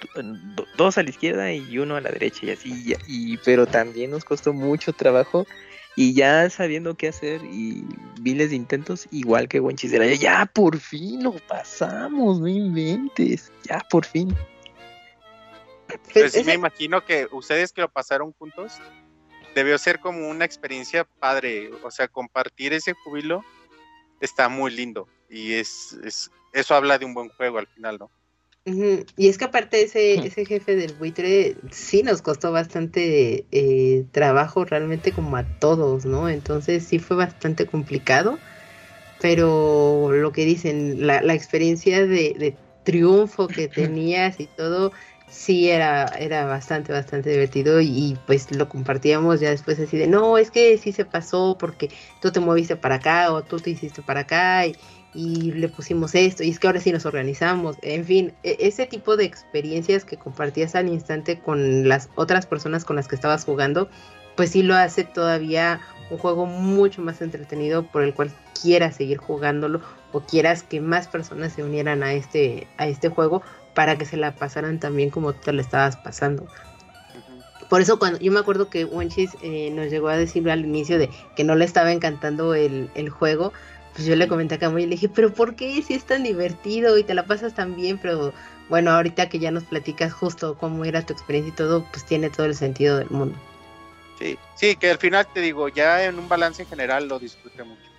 dos 0.76 0.98
a 0.98 1.02
la 1.02 1.10
izquierda 1.10 1.52
y 1.52 1.78
uno 1.78 1.96
a 1.96 2.00
la 2.00 2.10
derecha 2.10 2.46
y 2.46 2.50
así, 2.50 2.94
y, 3.06 3.36
pero 3.38 3.66
también 3.66 4.10
nos 4.10 4.24
costó 4.24 4.52
mucho 4.52 4.92
trabajo 4.92 5.46
y 5.96 6.12
ya 6.12 6.48
sabiendo 6.50 6.94
qué 6.94 7.08
hacer 7.08 7.42
y 7.44 7.84
miles 8.20 8.50
de 8.50 8.56
intentos, 8.56 9.08
igual 9.10 9.48
que 9.48 9.60
buen 9.60 9.76
era 9.82 10.06
ya 10.14 10.44
por 10.46 10.78
fin 10.78 11.24
lo 11.24 11.32
pasamos, 11.48 12.38
no 12.38 12.46
inventes, 12.46 13.50
ya 13.64 13.80
por 13.90 14.04
fin. 14.04 14.36
Pues 16.12 16.32
sí 16.32 16.44
me 16.44 16.54
imagino 16.54 17.04
que 17.04 17.26
ustedes 17.32 17.72
que 17.72 17.80
lo 17.80 17.88
pasaron 17.88 18.32
juntos, 18.32 18.74
debió 19.54 19.78
ser 19.78 19.98
como 20.00 20.28
una 20.28 20.44
experiencia 20.44 21.04
padre, 21.04 21.70
o 21.82 21.90
sea, 21.90 22.08
compartir 22.08 22.74
ese 22.74 22.92
júbilo 22.92 23.42
está 24.20 24.48
muy 24.50 24.70
lindo 24.70 25.08
y 25.30 25.54
es, 25.54 25.98
es 26.04 26.30
eso 26.52 26.74
habla 26.74 26.98
de 26.98 27.04
un 27.04 27.14
buen 27.14 27.28
juego 27.30 27.58
al 27.58 27.66
final, 27.66 27.98
¿no? 27.98 28.10
Y 28.66 29.28
es 29.28 29.38
que 29.38 29.44
aparte 29.44 29.80
ese, 29.82 30.14
ese 30.14 30.44
jefe 30.44 30.74
del 30.74 30.92
buitre 30.94 31.54
sí 31.70 32.02
nos 32.02 32.20
costó 32.20 32.50
bastante 32.50 33.44
eh, 33.52 34.04
trabajo 34.10 34.64
realmente 34.64 35.12
como 35.12 35.36
a 35.36 35.44
todos, 35.60 36.04
¿no? 36.04 36.28
Entonces 36.28 36.84
sí 36.84 36.98
fue 36.98 37.16
bastante 37.16 37.66
complicado, 37.66 38.40
pero 39.20 40.10
lo 40.10 40.32
que 40.32 40.44
dicen, 40.44 41.06
la, 41.06 41.22
la 41.22 41.34
experiencia 41.34 42.04
de, 42.04 42.34
de, 42.36 42.56
triunfo 42.82 43.46
que 43.46 43.68
tenías 43.68 44.40
y 44.40 44.46
todo, 44.48 44.90
sí 45.30 45.68
era, 45.70 46.06
era 46.18 46.46
bastante, 46.46 46.92
bastante 46.92 47.30
divertido 47.30 47.80
y, 47.80 47.86
y, 47.86 48.16
pues 48.26 48.50
lo 48.50 48.68
compartíamos 48.68 49.38
ya 49.38 49.50
después 49.50 49.78
así 49.78 49.96
de, 49.96 50.08
no, 50.08 50.38
es 50.38 50.50
que 50.50 50.76
sí 50.78 50.90
se 50.90 51.04
pasó 51.04 51.56
porque 51.56 51.88
tú 52.20 52.32
te 52.32 52.40
moviste 52.40 52.74
para 52.74 52.96
acá 52.96 53.32
o 53.32 53.44
tú 53.44 53.58
te 53.60 53.70
hiciste 53.70 54.02
para 54.02 54.20
acá 54.20 54.66
y 54.66 54.76
y 55.16 55.52
le 55.52 55.68
pusimos 55.68 56.14
esto, 56.14 56.42
y 56.42 56.50
es 56.50 56.60
que 56.60 56.66
ahora 56.66 56.80
sí 56.80 56.92
nos 56.92 57.06
organizamos, 57.06 57.76
en 57.82 58.04
fin, 58.04 58.34
e, 58.42 58.56
ese 58.60 58.86
tipo 58.86 59.16
de 59.16 59.24
experiencias 59.24 60.04
que 60.04 60.18
compartías 60.18 60.74
al 60.74 60.88
instante 60.88 61.40
con 61.40 61.88
las 61.88 62.10
otras 62.14 62.46
personas 62.46 62.84
con 62.84 62.96
las 62.96 63.08
que 63.08 63.14
estabas 63.14 63.44
jugando, 63.44 63.88
pues 64.36 64.50
sí 64.50 64.62
lo 64.62 64.74
hace 64.74 65.04
todavía 65.04 65.80
un 66.10 66.18
juego 66.18 66.46
mucho 66.46 67.02
más 67.02 67.20
entretenido 67.22 67.84
por 67.84 68.02
el 68.02 68.14
cual 68.14 68.30
quieras 68.60 68.96
seguir 68.96 69.18
jugándolo 69.18 69.80
o 70.12 70.20
quieras 70.20 70.62
que 70.62 70.80
más 70.80 71.08
personas 71.08 71.54
se 71.54 71.62
unieran 71.62 72.02
a 72.02 72.12
este, 72.12 72.68
a 72.76 72.86
este 72.86 73.08
juego 73.08 73.42
para 73.74 73.96
que 73.96 74.04
se 74.04 74.16
la 74.16 74.34
pasaran 74.34 74.78
también 74.78 75.10
como 75.10 75.32
tú 75.32 75.40
te 75.46 75.52
la 75.52 75.62
estabas 75.62 75.96
pasando. 75.96 76.46
Por 77.68 77.80
eso 77.80 77.98
cuando 77.98 78.20
yo 78.20 78.30
me 78.30 78.38
acuerdo 78.38 78.70
que 78.70 78.84
Wenchis 78.84 79.30
eh, 79.42 79.70
nos 79.72 79.90
llegó 79.90 80.08
a 80.08 80.16
decir 80.16 80.48
al 80.48 80.64
inicio 80.64 80.98
de 80.98 81.10
que 81.34 81.42
no 81.42 81.56
le 81.56 81.64
estaba 81.64 81.90
encantando 81.90 82.54
el, 82.54 82.90
el 82.94 83.10
juego, 83.10 83.52
pues 83.96 84.06
yo 84.06 84.14
le 84.14 84.28
comenté 84.28 84.56
a 84.56 84.58
Camuy 84.58 84.82
y 84.82 84.86
le 84.86 84.96
dije, 84.96 85.08
pero 85.08 85.32
¿por 85.32 85.56
qué 85.56 85.80
si 85.80 85.94
es 85.94 86.04
tan 86.04 86.22
divertido 86.22 86.98
y 86.98 87.02
te 87.02 87.14
la 87.14 87.24
pasas 87.24 87.54
tan 87.54 87.74
bien? 87.76 87.96
Pero 87.96 88.34
bueno, 88.68 88.90
ahorita 88.90 89.30
que 89.30 89.38
ya 89.38 89.50
nos 89.50 89.64
platicas 89.64 90.12
justo 90.12 90.58
cómo 90.58 90.84
era 90.84 91.06
tu 91.06 91.14
experiencia 91.14 91.50
y 91.50 91.56
todo, 91.56 91.82
pues 91.90 92.04
tiene 92.04 92.28
todo 92.28 92.44
el 92.44 92.54
sentido 92.54 92.98
del 92.98 93.08
mundo. 93.08 93.34
Sí, 94.18 94.36
sí, 94.54 94.76
que 94.76 94.90
al 94.90 94.98
final 94.98 95.26
te 95.32 95.40
digo, 95.40 95.68
ya 95.70 96.04
en 96.04 96.18
un 96.18 96.28
balance 96.28 96.66
general 96.66 97.08
lo 97.08 97.18
disfruté 97.18 97.64
mucho. 97.64 97.90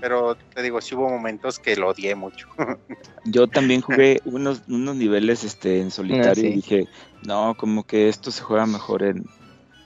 Pero 0.00 0.36
te 0.54 0.62
digo, 0.62 0.80
sí 0.80 0.96
hubo 0.96 1.08
momentos 1.08 1.60
que 1.60 1.76
lo 1.76 1.90
odié 1.90 2.16
mucho. 2.16 2.48
Yo 3.24 3.46
también 3.46 3.82
jugué 3.82 4.20
unos, 4.24 4.62
unos 4.66 4.96
niveles 4.96 5.44
este, 5.44 5.80
en 5.80 5.92
solitario 5.92 6.48
y 6.48 6.54
dije, 6.54 6.88
no, 7.22 7.54
como 7.56 7.84
que 7.84 8.08
esto 8.08 8.32
se 8.32 8.42
juega 8.42 8.66
mejor 8.66 9.04
en, 9.04 9.24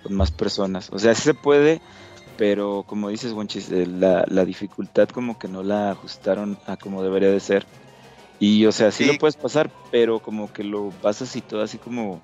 con 0.03 0.15
más 0.15 0.31
personas. 0.31 0.89
O 0.93 0.99
sea, 0.99 1.15
sí 1.15 1.23
se 1.23 1.35
puede, 1.35 1.83
pero 2.37 2.85
como 2.87 3.09
dices, 3.09 3.33
Wonchis, 3.33 3.71
eh, 3.71 3.87
la, 3.87 4.25
la 4.29 4.45
dificultad 4.45 5.09
como 5.09 5.39
que 5.39 5.49
no 5.49 5.63
la 5.63 5.91
ajustaron 5.91 6.59
a 6.67 6.77
como 6.77 7.03
debería 7.03 7.31
de 7.31 7.41
ser. 7.41 7.67
Y 8.41 8.67
o 8.67 8.73
sea, 8.73 8.91
sí, 8.91 9.05
lo 9.05 9.17
puedes 9.17 9.37
pasar, 9.37 9.71
pero 9.91 10.19
como 10.19 10.53
que 10.53 10.65
lo 10.65 10.91
pasas 11.03 11.35
y 11.37 11.41
todo 11.41 11.63
así 11.63 11.79
como 11.79 12.21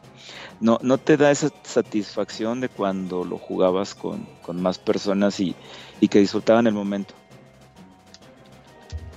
no, 0.60 0.78
no 0.82 0.98
te 0.98 1.16
da 1.16 1.30
esa 1.30 1.50
satisfacción 1.62 2.60
de 2.60 2.68
cuando 2.68 3.24
lo 3.24 3.38
jugabas 3.38 3.94
con, 3.94 4.26
con 4.42 4.60
más 4.60 4.78
personas 4.78 5.38
y, 5.38 5.54
y, 6.00 6.08
que 6.08 6.18
disfrutaban 6.18 6.66
el 6.66 6.74
momento. 6.74 7.14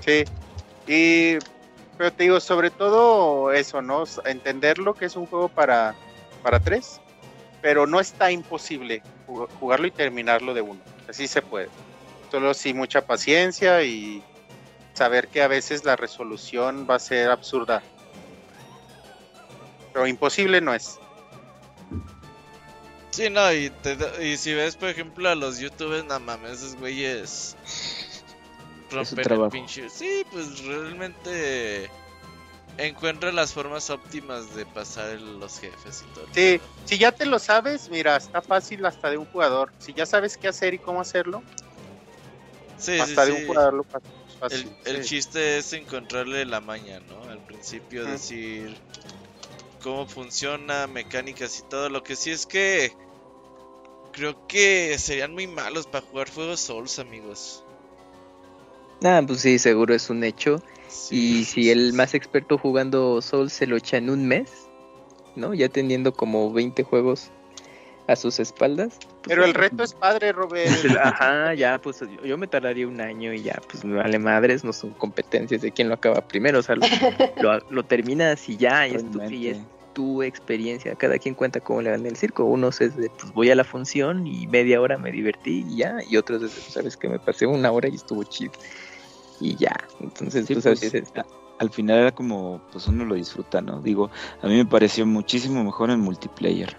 Sí, 0.06 0.24
y 0.88 1.40
pero 1.98 2.14
te 2.14 2.24
digo, 2.24 2.40
sobre 2.40 2.70
todo 2.70 3.52
eso, 3.52 3.82
¿no? 3.82 4.04
Entender 4.26 4.78
lo 4.78 4.94
que 4.94 5.06
es 5.06 5.16
un 5.16 5.26
juego 5.26 5.50
para, 5.50 5.96
para 6.44 6.60
tres 6.60 7.02
pero 7.64 7.88
no 7.88 8.02
está 8.02 8.30
imposible 8.30 9.02
jugarlo 9.26 9.88
y 9.88 9.92
terminarlo 9.92 10.54
de 10.54 10.62
uno. 10.62 10.82
Así 11.08 11.28
se 11.28 11.42
puede. 11.42 11.70
Solo 12.30 12.54
sí 12.54 12.74
mucha 12.74 13.06
paciencia 13.06 13.82
y 13.84 14.22
saber 14.94 15.30
que 15.30 15.42
a 15.42 15.48
veces 15.48 15.86
la 15.86 15.96
resolución 15.96 16.86
va 16.88 16.96
a 16.96 17.00
ser 17.00 17.32
absurda. 17.32 17.82
Pero 19.94 20.06
imposible 20.06 20.60
no 20.60 20.74
es. 20.74 21.00
Sí, 23.12 23.30
no, 23.30 23.54
y, 23.54 23.72
si 24.38 24.54
ves, 24.54 24.76
por 24.76 24.90
ejemplo, 24.90 25.30
a 25.30 25.36
los 25.36 25.60
youtubers, 25.60 26.04
nada 26.04 26.20
mames, 26.20 26.52
esos 26.52 26.76
güeyes 26.76 27.56
rompen 28.92 29.42
el 29.42 29.50
pinche. 29.50 29.90
Sí, 29.90 30.26
pues 30.32 30.66
realmente 30.66 31.90
encuentra 32.78 33.32
las 33.32 33.54
formas 33.54 33.90
óptimas 33.90 34.56
de 34.56 34.66
pasar 34.66 35.20
los 35.20 35.60
jefes 35.60 36.04
y 36.04 36.14
todo. 36.14 36.26
Sí, 36.34 36.60
si 36.86 36.98
ya 36.98 37.12
te 37.12 37.26
lo 37.26 37.40
sabes, 37.40 37.90
mira, 37.90 38.16
está 38.16 38.42
fácil 38.42 38.86
hasta 38.86 39.10
de 39.10 39.18
un 39.18 39.26
jugador. 39.26 39.72
Si 39.80 39.94
ya 39.94 40.06
sabes 40.06 40.38
qué 40.38 40.48
hacer 40.48 40.74
y 40.74 40.80
cómo 40.80 41.02
hacerlo, 41.02 41.44
sí, 42.78 43.00
hasta 43.00 43.26
de 43.26 43.32
un 43.34 43.46
jugador 43.46 43.74
lo 43.74 43.84
fácil. 43.84 44.76
El, 44.86 45.04
chiste 45.04 45.60
es 45.60 45.72
encontrarle 45.74 46.46
la 46.46 46.60
maña, 46.60 47.00
¿no? 47.00 47.30
Al 47.30 47.40
principio 47.40 48.06
decir 48.06 48.76
cómo 49.82 50.06
funciona, 50.06 50.88
mecánicas 50.88 51.60
y 51.60 51.64
todo. 51.64 51.90
Lo 51.90 52.04
que 52.04 52.16
sí 52.16 52.32
es 52.32 52.46
que 52.46 52.92
creo 54.12 54.48
que 54.48 54.98
serían 55.00 55.34
muy 55.34 55.48
malos 55.48 55.88
para 55.88 56.06
jugar 56.06 56.30
Fuego 56.30 56.58
Souls, 56.58 57.00
amigos. 57.00 57.64
Ah, 59.04 59.22
pues 59.26 59.42
sí, 59.42 59.60
seguro 59.60 59.94
es 59.94 60.10
un 60.10 60.24
hecho 60.24 60.62
y 61.12 61.44
si 61.46 61.70
el 61.70 61.94
más 61.94 62.14
experto 62.14 62.58
jugando 62.58 63.22
Soul 63.22 63.50
se 63.50 63.68
lo 63.68 63.78
echa 63.78 63.98
en 63.98 64.10
un 64.10 64.28
mes, 64.28 64.70
¿no? 65.36 65.54
Ya 65.54 65.70
teniendo 65.70 66.14
como 66.14 66.52
20 66.52 66.84
juegos 66.84 67.32
a 68.08 68.16
sus 68.16 68.40
espaldas. 68.40 68.98
Pues 69.00 69.28
Pero 69.28 69.46
el 69.46 69.54
reto 69.54 69.84
es 69.84 69.94
padre, 69.94 70.32
Robert. 70.32 70.70
Ajá, 71.02 71.54
ya, 71.54 71.80
pues 71.80 72.04
yo 72.24 72.38
me 72.38 72.48
tardaría 72.48 72.88
un 72.88 73.00
año 73.00 73.34
y 73.34 73.44
ya, 73.44 73.62
pues 73.70 73.86
me 73.86 73.96
vale 73.96 74.20
madres, 74.20 74.64
no 74.64 74.74
son 74.74 74.92
competencias 74.92 75.62
de 75.62 75.72
quién 75.72 75.88
lo 75.88 75.96
acaba 75.96 76.22
primero, 76.28 76.60
o 76.60 76.62
sea, 76.62 76.76
lo, 76.76 76.86
lo, 77.70 77.84
terminas 77.84 78.48
y 78.50 78.58
ya, 78.58 78.88
y 78.88 78.96
es, 78.96 79.12
tu, 79.12 79.22
y 79.24 79.48
es, 79.48 79.58
tu, 79.94 80.24
experiencia, 80.24 80.96
cada 80.96 81.18
quien 81.18 81.36
cuenta 81.36 81.60
cómo 81.60 81.82
le 81.82 81.92
van 81.92 82.06
el 82.06 82.18
circo, 82.18 82.44
unos 82.44 82.82
es 82.82 82.96
de, 82.98 83.10
pues 83.10 83.32
voy 83.34 83.52
a 83.52 83.56
la 83.56 83.64
función 83.64 84.28
y 84.28 84.48
media 84.48 84.82
hora 84.82 84.98
me 84.98 85.12
divertí 85.12 85.66
y 85.70 85.78
ya, 85.78 85.98
y 86.10 86.18
otros 86.18 86.44
es, 86.44 86.52
sabes 86.52 86.98
que 86.98 87.08
me 87.08 87.20
pasé 87.20 87.46
una 87.46 87.72
hora 87.72 87.88
y 87.88 87.96
estuvo 87.96 88.24
chido 88.24 88.52
y 89.44 89.56
ya. 89.56 89.76
Entonces, 90.00 90.48
pues, 90.48 91.04
al 91.60 91.70
final 91.70 92.00
era 92.00 92.12
como, 92.14 92.62
pues 92.72 92.88
uno 92.88 93.06
lo 93.06 93.16
disfruta, 93.16 93.62
¿no? 93.62 93.82
Digo, 93.82 94.10
a 94.42 94.48
mí 94.48 94.56
me 94.56 94.66
pareció 94.66 95.06
muchísimo 95.06 95.64
mejor 95.64 95.92
en 95.92 96.00
multiplayer. 96.00 96.78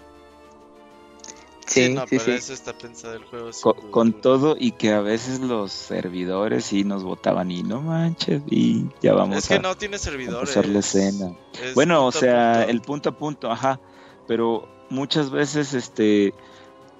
Sí, 1.67 1.89
no, 1.89 2.05
pero 2.07 2.33
eso 2.33 2.53
está 2.53 2.73
pensado 2.73 3.15
el 3.15 3.23
juego. 3.23 3.49
Con, 3.89 4.13
todo 4.13 4.55
y 4.57 4.73
que 4.73 4.91
a 4.91 5.01
veces 5.01 5.39
los 5.39 5.71
servidores 5.71 6.65
sí 6.65 6.83
nos 6.83 7.03
votaban 7.03 7.49
y 7.49 7.63
no 7.63 7.81
manches 7.81 8.43
y 8.47 8.85
ya 9.01 9.13
vamos 9.13 9.37
es 9.37 9.47
que 9.47 9.59
no 9.59 9.75
tiene 9.75 9.97
servidores. 9.97 10.55
la 10.67 10.79
escena. 10.79 11.35
bueno, 11.73 12.05
o 12.05 12.11
sea, 12.11 12.63
el 12.63 12.81
punto 12.81 13.09
a 13.09 13.17
punto, 13.17 13.51
ajá, 13.51 13.79
pero 14.27 14.67
muchas 14.89 15.31
veces 15.31 15.73
este 15.73 16.35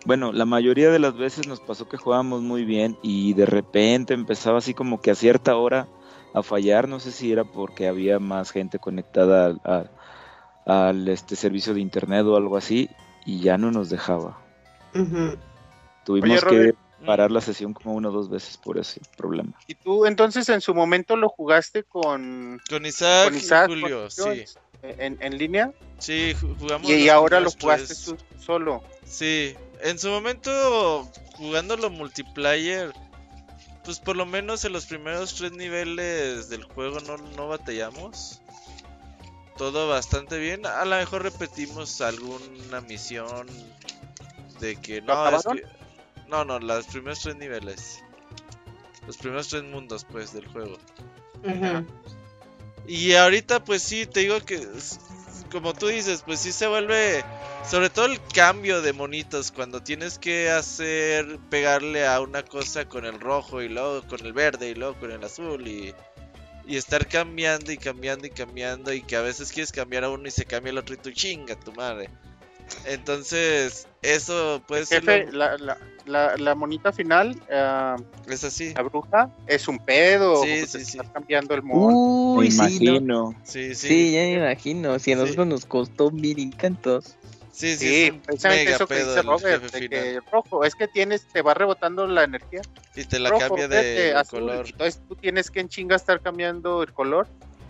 bueno, 0.05 0.31
la 0.31 0.45
mayoría 0.45 0.91
de 0.91 0.99
las 0.99 1.17
veces 1.17 1.47
nos 1.47 1.59
pasó 1.59 1.89
que 1.89 1.97
jugábamos 1.97 2.41
muy 2.41 2.63
bien 2.63 2.97
y 3.01 3.33
de 3.33 3.45
repente 3.45 4.13
empezaba 4.13 4.59
así 4.59 4.73
como 4.73 5.01
que 5.01 5.11
a 5.11 5.15
cierta 5.15 5.55
hora 5.55 5.87
a 6.33 6.43
fallar, 6.43 6.87
no 6.87 6.99
sé 6.99 7.11
si 7.11 7.31
era 7.31 7.43
porque 7.43 7.87
había 7.87 8.19
más 8.19 8.51
gente 8.51 8.77
conectada 8.77 9.89
al, 10.65 11.07
este 11.07 11.35
servicio 11.35 11.73
de 11.73 11.81
internet 11.81 12.25
o 12.25 12.35
algo 12.35 12.57
así 12.57 12.89
y 13.25 13.39
ya 13.39 13.57
no 13.57 13.71
nos 13.71 13.89
dejaba. 13.89 14.39
Tuvimos 16.05 16.43
que 16.43 16.75
parar 17.05 17.31
la 17.31 17.41
sesión 17.41 17.73
como 17.73 17.95
una 17.95 18.09
o 18.09 18.11
dos 18.11 18.29
veces 18.29 18.57
por 18.57 18.77
ese 18.77 19.01
problema. 19.17 19.53
¿Y 19.67 19.75
tú 19.75 20.05
entonces 20.05 20.47
en 20.49 20.61
su 20.61 20.73
momento 20.73 21.15
lo 21.15 21.29
jugaste 21.29 21.83
con, 21.83 22.61
con 22.69 22.85
Isaac, 22.85 23.33
y 23.33 23.39
Julio? 23.67 24.09
Sí. 24.09 24.45
En, 24.83 25.17
en, 25.19 25.37
línea? 25.37 25.71
Sí, 25.97 26.35
jugamos. 26.59 26.87
Y, 26.87 27.09
ahora 27.09 27.39
lo 27.39 27.49
jugaste 27.49 27.95
solo. 28.37 28.83
Sí, 29.03 29.55
en 29.86 29.99
su 29.99 30.09
momento 30.09 31.07
jugándolo 31.38 31.91
multiplayer, 31.91 32.91
pues 33.83 33.99
por 33.99 34.15
lo 34.15 34.25
menos 34.25 34.65
en 34.65 34.73
los 34.73 34.88
primeros 34.88 35.36
tres 35.36 35.51
niveles 35.51 36.49
del 36.49 36.63
juego 36.63 36.99
no, 37.01 37.17
no 37.17 37.47
batallamos. 37.47 38.41
Todo 39.57 39.88
bastante 39.88 40.39
bien. 40.39 40.65
A 40.65 40.83
lo 40.86 40.95
mejor 40.97 41.21
repetimos 41.21 42.01
alguna 42.01 42.81
misión 42.81 43.47
de 44.59 44.75
que 44.75 45.01
no, 45.01 45.29
es 45.29 45.43
que... 45.45 45.63
no, 46.27 46.43
no, 46.43 46.57
los 46.59 46.88
primeros 46.88 47.19
tres 47.19 47.36
niveles. 47.36 48.03
Los 49.05 49.17
primeros 49.17 49.49
tres 49.49 49.63
mundos, 49.63 50.05
pues, 50.11 50.33
del 50.33 50.47
juego. 50.47 50.77
Y 52.88 53.13
ahorita, 53.13 53.63
pues 53.63 53.83
sí, 53.83 54.07
te 54.07 54.21
digo 54.21 54.39
que 54.41 54.67
como 55.55 55.73
tú 55.73 55.87
dices, 55.87 56.21
pues 56.25 56.41
sí 56.41 56.51
se 56.51 56.67
vuelve, 56.67 57.23
sobre 57.65 57.89
todo 57.89 58.07
el 58.07 58.19
cambio 58.33 58.81
de 58.81 58.91
monitos, 58.91 59.53
cuando 59.53 59.81
tienes 59.81 60.19
que 60.19 60.49
hacer, 60.49 61.39
pegarle 61.49 62.05
a 62.05 62.19
una 62.19 62.43
cosa 62.43 62.83
con 62.83 63.05
el 63.05 63.21
rojo 63.21 63.61
y 63.61 63.69
luego 63.69 64.05
con 64.05 64.25
el 64.25 64.33
verde 64.33 64.71
y 64.71 64.75
luego 64.75 64.99
con 64.99 65.11
el 65.11 65.23
azul 65.23 65.65
y, 65.65 65.95
y 66.67 66.75
estar 66.75 67.07
cambiando 67.07 67.71
y 67.71 67.77
cambiando 67.77 68.27
y 68.27 68.31
cambiando 68.31 68.91
y 68.91 69.01
que 69.01 69.15
a 69.15 69.21
veces 69.21 69.53
quieres 69.53 69.71
cambiar 69.71 70.03
a 70.03 70.09
uno 70.09 70.27
y 70.27 70.31
se 70.31 70.43
cambia 70.43 70.71
el 70.71 70.77
otro 70.77 70.95
y 70.95 70.97
tú 70.97 71.11
chinga 71.11 71.57
tu 71.57 71.71
madre. 71.71 72.09
Entonces, 72.83 73.87
eso 74.01 74.61
puede 74.67 74.85
ser. 74.85 75.33
la, 75.33 75.57
la, 75.57 75.77
la, 76.05 76.55
monita 76.55 76.91
final. 76.91 77.35
Uh, 77.49 78.31
es 78.31 78.43
así. 78.43 78.73
La 78.73 78.83
bruja 78.83 79.29
es 79.47 79.67
un 79.67 79.79
pedo. 79.79 80.43
Sí, 80.43 80.65
sí, 80.65 80.85
sí. 80.85 80.97
Está 80.97 81.11
cambiando 81.11 81.53
el 81.55 81.63
modo. 81.63 82.39
me 82.39 82.47
imagino. 82.47 83.35
Sí, 83.43 83.75
sí. 83.75 83.87
Sí, 83.87 84.11
ya 84.13 84.21
me 84.21 84.33
imagino. 84.33 84.99
Si 84.99 85.11
a 85.11 85.15
nosotros 85.15 85.47
nos 85.47 85.65
costó 85.65 86.11
mil 86.11 86.39
encantos. 86.39 87.15
Sí, 87.51 87.77
sí, 87.77 87.87
sí 87.87 88.11
precisamente 88.11 88.73
eso 88.73 88.85
que 88.85 88.95
dice 88.95 89.21
Robert, 89.21 89.71
de 89.71 89.89
que 89.89 90.19
rojo, 90.29 90.65
es 90.65 90.75
que 90.75 90.89
tienes, 90.89 91.25
te 91.25 91.41
va 91.41 91.53
rebotando 91.53 92.05
la 92.05 92.25
energía. 92.25 92.61
Y 92.93 93.05
te 93.05 93.17
la 93.17 93.31
cambia 93.31 93.69
de, 93.69 94.13
color. 94.29 94.65
Entonces 94.67 95.01
tú 95.07 95.15
tienes 95.15 95.49
que 95.49 95.61
en 95.61 95.69
chinga 95.69 95.95
estar 95.95 96.19
cambiando 96.19 96.83
el 96.83 96.91
color. 96.91 97.27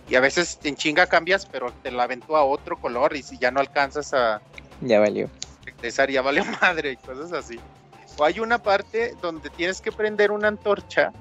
Y 0.09 0.15
a 0.15 0.19
veces 0.19 0.59
en 0.63 0.75
chinga 0.75 1.07
cambias, 1.07 1.45
pero 1.45 1.71
te 1.83 1.91
la 1.91 2.03
aventó 2.03 2.35
a 2.35 2.43
otro 2.43 2.79
color 2.79 3.15
y 3.15 3.23
si 3.23 3.39
ya 3.39 3.49
no 3.49 3.59
alcanzas 3.59 4.13
a, 4.13 4.39
ya 4.81 4.99
valió. 4.99 5.29
Regresar, 5.63 6.09
ya 6.11 6.21
valió 6.21 6.43
madre 6.61 6.91
y 6.91 6.97
cosas 6.97 7.31
así. 7.33 7.59
O 8.17 8.23
hay 8.23 8.39
una 8.39 8.61
parte 8.61 9.15
donde 9.21 9.49
tienes 9.49 9.81
que 9.81 9.91
prender 9.91 10.31
una 10.31 10.47
antorcha 10.47 11.11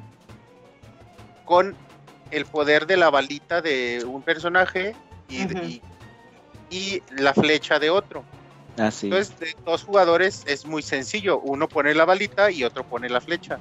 con 1.44 1.74
el 2.30 2.46
poder 2.46 2.86
de 2.86 2.96
la 2.96 3.10
balita 3.10 3.60
de 3.60 4.04
un 4.06 4.22
personaje 4.22 4.94
y, 5.28 5.80
y, 6.70 7.02
la 7.16 7.34
flecha 7.34 7.78
de 7.78 7.90
otro. 7.90 8.24
Ah, 8.78 8.90
Entonces, 9.02 9.38
de 9.38 9.54
dos 9.64 9.84
jugadores 9.84 10.42
es 10.46 10.66
muy 10.66 10.82
sencillo. 10.82 11.38
Uno 11.40 11.68
pone 11.68 11.94
la 11.94 12.04
balita 12.04 12.50
y 12.50 12.64
otro 12.64 12.84
pone 12.84 13.08
la 13.08 13.20
flecha. 13.20 13.58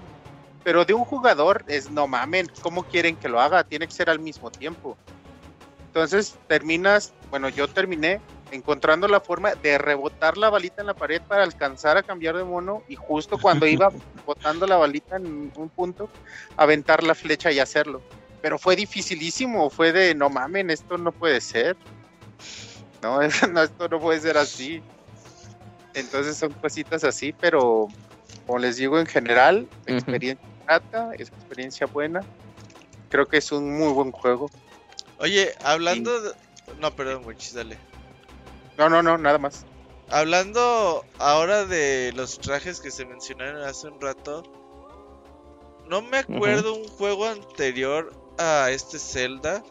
Pero 0.63 0.85
de 0.85 0.93
un 0.93 1.03
jugador 1.03 1.63
es 1.67 1.91
no 1.91 2.07
mamen, 2.07 2.49
¿cómo 2.61 2.83
quieren 2.83 3.15
que 3.15 3.29
lo 3.29 3.39
haga? 3.39 3.63
Tiene 3.63 3.85
que 3.85 3.93
ser 3.93 4.09
al 4.09 4.19
mismo 4.19 4.49
tiempo. 4.49 4.97
Entonces 5.87 6.35
terminas, 6.47 7.13
bueno, 7.29 7.49
yo 7.49 7.67
terminé 7.67 8.21
encontrando 8.53 9.07
la 9.07 9.19
forma 9.19 9.55
de 9.55 9.77
rebotar 9.77 10.37
la 10.37 10.49
balita 10.49 10.81
en 10.81 10.87
la 10.87 10.93
pared 10.93 11.21
para 11.21 11.43
alcanzar 11.43 11.97
a 11.97 12.03
cambiar 12.03 12.37
de 12.37 12.43
mono 12.43 12.83
y 12.87 12.95
justo 12.95 13.37
cuando 13.37 13.65
iba 13.65 13.91
botando 14.25 14.67
la 14.67 14.77
balita 14.77 15.17
en 15.17 15.51
un 15.55 15.69
punto, 15.69 16.09
aventar 16.55 17.03
la 17.03 17.15
flecha 17.15 17.51
y 17.51 17.59
hacerlo. 17.59 18.01
Pero 18.41 18.59
fue 18.59 18.75
dificilísimo, 18.75 19.69
fue 19.69 19.91
de 19.91 20.13
no 20.13 20.29
mamen, 20.29 20.69
esto 20.69 20.97
no 20.97 21.11
puede 21.11 21.41
ser. 21.41 21.75
No, 23.01 23.21
esto 23.21 23.89
no 23.89 23.99
puede 23.99 24.19
ser 24.19 24.37
así. 24.37 24.81
Entonces 25.93 26.37
son 26.37 26.53
cositas 26.53 27.03
así, 27.03 27.33
pero 27.33 27.87
como 28.45 28.59
les 28.59 28.77
digo 28.77 28.99
en 28.99 29.05
general, 29.05 29.67
experiencia 29.85 30.47
grata, 30.65 31.11
es 31.17 31.29
experiencia 31.29 31.87
buena. 31.87 32.21
Creo 33.09 33.27
que 33.27 33.37
es 33.37 33.51
un 33.51 33.77
muy 33.77 33.93
buen 33.93 34.11
juego. 34.11 34.49
Oye, 35.19 35.53
hablando 35.63 36.21
de... 36.21 36.31
No, 36.79 36.95
perdón, 36.95 37.23
muchis, 37.23 37.53
dale. 37.53 37.77
No, 38.77 38.89
no, 38.89 39.03
no, 39.03 39.17
nada 39.17 39.37
más. 39.37 39.65
Hablando 40.09 41.05
ahora 41.17 41.65
de 41.65 42.11
los 42.15 42.39
trajes 42.39 42.79
que 42.79 42.91
se 42.91 43.05
mencionaron 43.05 43.63
hace 43.63 43.87
un 43.87 43.99
rato, 43.99 44.43
no 45.87 46.01
me 46.01 46.17
acuerdo 46.17 46.75
un 46.75 46.87
juego 46.87 47.27
anterior 47.27 48.13
a 48.37 48.69
este 48.71 48.99
Zelda 48.99 49.63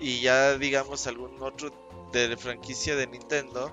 y 0.00 0.20
ya 0.20 0.56
digamos 0.56 1.06
algún 1.06 1.42
otro 1.42 1.70
de 2.12 2.28
la 2.28 2.36
franquicia 2.36 2.96
de 2.96 3.06
Nintendo 3.06 3.72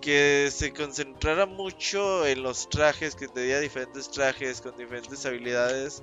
que 0.00 0.50
se 0.52 0.72
concentrara 0.72 1.46
mucho 1.46 2.26
en 2.26 2.42
los 2.42 2.68
trajes, 2.68 3.14
que 3.14 3.26
te 3.26 3.42
diera 3.42 3.60
diferentes 3.60 4.10
trajes 4.10 4.60
con 4.60 4.76
diferentes 4.76 5.24
habilidades 5.24 6.02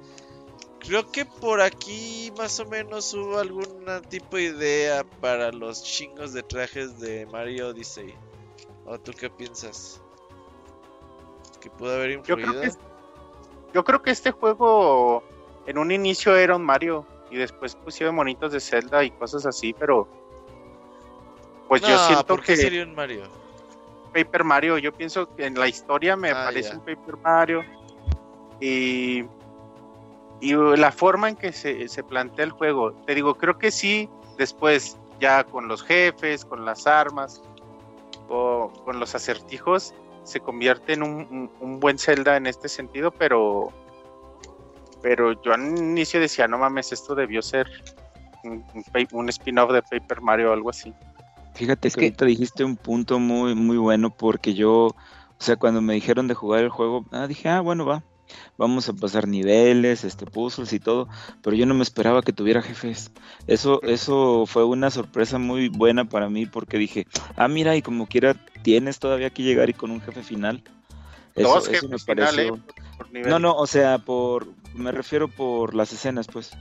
Creo 0.86 1.10
que 1.12 1.26
por 1.26 1.62
aquí 1.62 2.34
más 2.38 2.60
o 2.60 2.66
menos 2.66 3.14
hubo 3.14 3.38
algún 3.38 3.86
tipo 4.10 4.38
de 4.38 4.44
idea 4.44 5.04
para 5.22 5.52
los 5.52 5.84
chingos 5.84 6.34
de 6.34 6.42
trajes 6.42 7.00
de 7.00 7.28
Mario 7.28 7.70
Odyssey. 7.70 8.16
¿O 8.86 9.00
tú 9.00 9.14
qué 9.14 9.30
piensas? 9.30 10.02
¿Que 11.60 11.70
pudo 11.70 11.94
haber 11.94 12.12
influido? 12.12 12.52
Yo 13.74 13.84
creo 13.86 14.02
que, 14.02 14.12
este 14.12 14.32
juego 14.32 15.24
en 15.66 15.78
un 15.78 15.92
inicio 15.92 16.36
era 16.36 16.56
un 16.56 16.64
Mario 16.64 17.06
y 17.30 17.38
después 17.38 17.76
pusieron 17.76 18.16
monitos 18.16 18.52
de 18.52 18.60
Zelda 18.60 19.04
y 19.04 19.12
cosas 19.12 19.46
así, 19.46 19.74
pero 19.74 20.08
pues 21.70 21.82
yo 21.82 21.98
siento 22.00 22.26
¿por 22.26 22.42
qué 22.42 22.56
que 22.56 22.58
sería 22.58 22.84
un 22.84 22.94
Mario? 22.94 23.24
Paper 24.14 24.44
Mario, 24.44 24.78
yo 24.78 24.92
pienso 24.92 25.34
que 25.36 25.46
en 25.46 25.58
la 25.58 25.70
historia 25.70 26.18
me 26.18 26.32
ah, 26.32 26.44
parece 26.46 26.76
un 26.76 26.82
Paper 26.82 27.16
Mario 27.18 27.64
y 28.60 29.24
y 30.42 30.54
la 30.54 30.92
forma 30.92 31.30
en 31.30 31.36
que 31.36 31.54
se, 31.54 31.88
se, 31.88 32.04
plantea 32.04 32.46
el 32.46 32.52
juego, 32.52 32.94
te 33.06 33.14
digo, 33.14 33.36
creo 33.36 33.60
que 33.60 33.70
sí, 33.70 34.10
después 34.38 34.98
ya 35.20 35.44
con 35.44 35.68
los 35.68 35.84
jefes, 35.84 36.44
con 36.44 36.66
las 36.66 36.88
armas 36.88 37.44
o 38.28 38.74
con 38.84 39.00
los 39.00 39.14
acertijos, 39.14 39.94
se 40.24 40.40
convierte 40.40 40.94
en 40.94 41.04
un, 41.04 41.52
un, 41.60 41.80
buen 41.80 42.00
Zelda 42.00 42.38
en 42.38 42.48
este 42.48 42.68
sentido, 42.68 43.12
pero 43.12 43.72
pero 45.04 45.40
yo 45.42 45.54
al 45.54 45.62
inicio 45.62 46.20
decía, 46.20 46.48
no 46.48 46.58
mames, 46.58 46.92
esto 46.92 47.16
debió 47.16 47.42
ser 47.42 47.68
un, 48.44 48.64
un 49.12 49.30
spin-off 49.30 49.72
de 49.72 49.82
Paper 49.82 50.22
Mario 50.22 50.50
o 50.52 50.54
algo 50.54 50.70
así. 50.70 50.94
Fíjate 51.54 51.90
que, 51.90 51.96
que 51.96 52.06
ahorita 52.06 52.26
dijiste 52.26 52.64
un 52.64 52.78
punto 52.78 53.20
muy 53.20 53.54
muy 53.54 53.78
bueno 53.78 54.10
porque 54.10 54.56
yo, 54.56 54.88
o 54.88 54.96
sea, 55.38 55.56
cuando 55.56 55.82
me 55.82 55.94
dijeron 55.94 56.28
de 56.28 56.34
jugar 56.34 56.62
el 56.62 56.70
juego, 56.70 57.06
ah, 57.12 57.28
dije, 57.28 57.50
ah, 57.50 57.62
bueno, 57.62 57.86
va, 57.86 58.04
vamos 58.58 58.88
a 58.90 58.94
pasar 58.94 59.28
niveles, 59.28 60.04
este 60.04 60.26
puzzles 60.26 60.74
y 60.74 60.80
todo, 60.80 61.08
pero 61.42 61.56
yo 61.56 61.66
no 61.66 61.74
me 61.74 61.84
esperaba 61.84 62.22
que 62.22 62.34
tuviera 62.34 62.62
jefes. 62.62 63.12
Eso 63.48 63.82
eso 63.84 64.46
fue 64.46 64.64
una 64.64 64.92
sorpresa 64.92 65.38
muy 65.38 65.70
buena 65.70 66.06
para 66.06 66.30
mí 66.30 66.46
porque 66.46 66.78
dije, 66.78 67.08
ah, 67.36 67.48
mira, 67.48 67.76
y 67.76 67.82
como 67.82 68.08
quiera 68.08 68.36
tienes 68.64 69.00
todavía 69.00 69.30
que 69.30 69.44
llegar 69.44 69.70
y 69.70 69.74
con 69.74 69.92
un 69.92 70.02
jefe 70.02 70.24
final. 70.24 70.64
Eso, 71.36 71.70
eso 71.70 71.88
me 71.88 71.98
pareció. 71.98 72.56
¿eh? 72.56 73.24
no, 73.26 73.40
no, 73.40 73.54
o 73.56 73.68
sea, 73.68 74.00
por 74.00 74.48
me 74.74 74.92
refiero 74.92 75.28
por 75.28 75.74
las 75.74 75.94
escenas, 75.94 76.28
pues. 76.28 76.52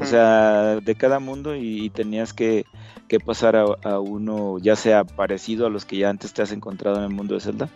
O 0.00 0.04
sea, 0.06 0.80
de 0.80 0.94
cada 0.94 1.20
mundo 1.20 1.54
y, 1.54 1.90
tenías 1.90 2.32
que, 2.32 2.64
que 3.06 3.20
pasar 3.20 3.54
a, 3.54 4.00
uno, 4.00 4.58
ya 4.58 4.76
sea 4.76 5.04
parecido 5.04 5.66
a 5.66 5.70
los 5.70 5.84
que 5.84 5.98
ya 5.98 6.08
antes 6.08 6.32
te 6.32 6.42
has 6.42 6.52
encontrado 6.52 6.96
en 6.98 7.04
el 7.04 7.10
mundo 7.10 7.34
de 7.34 7.40
Zelda. 7.40 7.68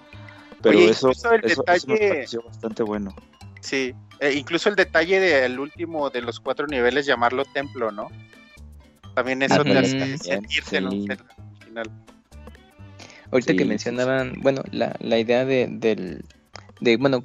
Pero 0.62 0.78
eso, 0.78 1.10
eso, 1.10 1.30
eso, 1.34 1.86
me 1.86 1.98
pareció 1.98 2.42
bastante 2.42 2.82
bueno. 2.82 3.14
Sí, 3.60 3.94
eh, 4.20 4.32
incluso 4.34 4.68
el 4.68 4.76
detalle 4.76 5.20
del 5.20 5.58
último 5.58 6.10
de 6.10 6.22
los 6.22 6.40
cuatro 6.40 6.66
niveles, 6.66 7.06
llamarlo 7.06 7.44
templo, 7.44 7.90
¿no? 7.90 8.08
También 9.14 9.42
eso 9.42 9.64
te 9.64 9.76
hace 9.76 10.18
sentirse 10.18 10.76
en 10.76 10.86
un 10.86 11.08
final. 11.64 11.90
Ahorita 13.30 13.54
que 13.54 13.64
mencionaban, 13.64 14.34
bueno, 14.40 14.62
la, 14.70 14.96
la 15.00 15.18
idea 15.18 15.44
de, 15.44 15.66
del, 15.70 16.24
de, 16.80 16.96
bueno, 16.96 17.24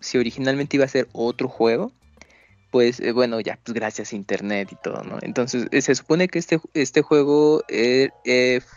si 0.00 0.18
originalmente 0.18 0.76
iba 0.76 0.84
a 0.84 0.88
ser 0.88 1.08
otro 1.12 1.48
juego, 1.48 1.92
pues 2.70 3.00
eh, 3.00 3.12
bueno, 3.12 3.40
ya, 3.40 3.58
pues 3.64 3.74
gracias 3.74 4.12
a 4.12 4.16
internet 4.16 4.68
y 4.72 4.76
todo, 4.82 5.02
¿no? 5.04 5.18
Entonces, 5.22 5.68
eh, 5.70 5.80
se 5.80 5.94
supone 5.94 6.28
que 6.28 6.38
este, 6.38 6.60
este 6.74 7.02
juego 7.02 7.62
eh, 7.68 8.10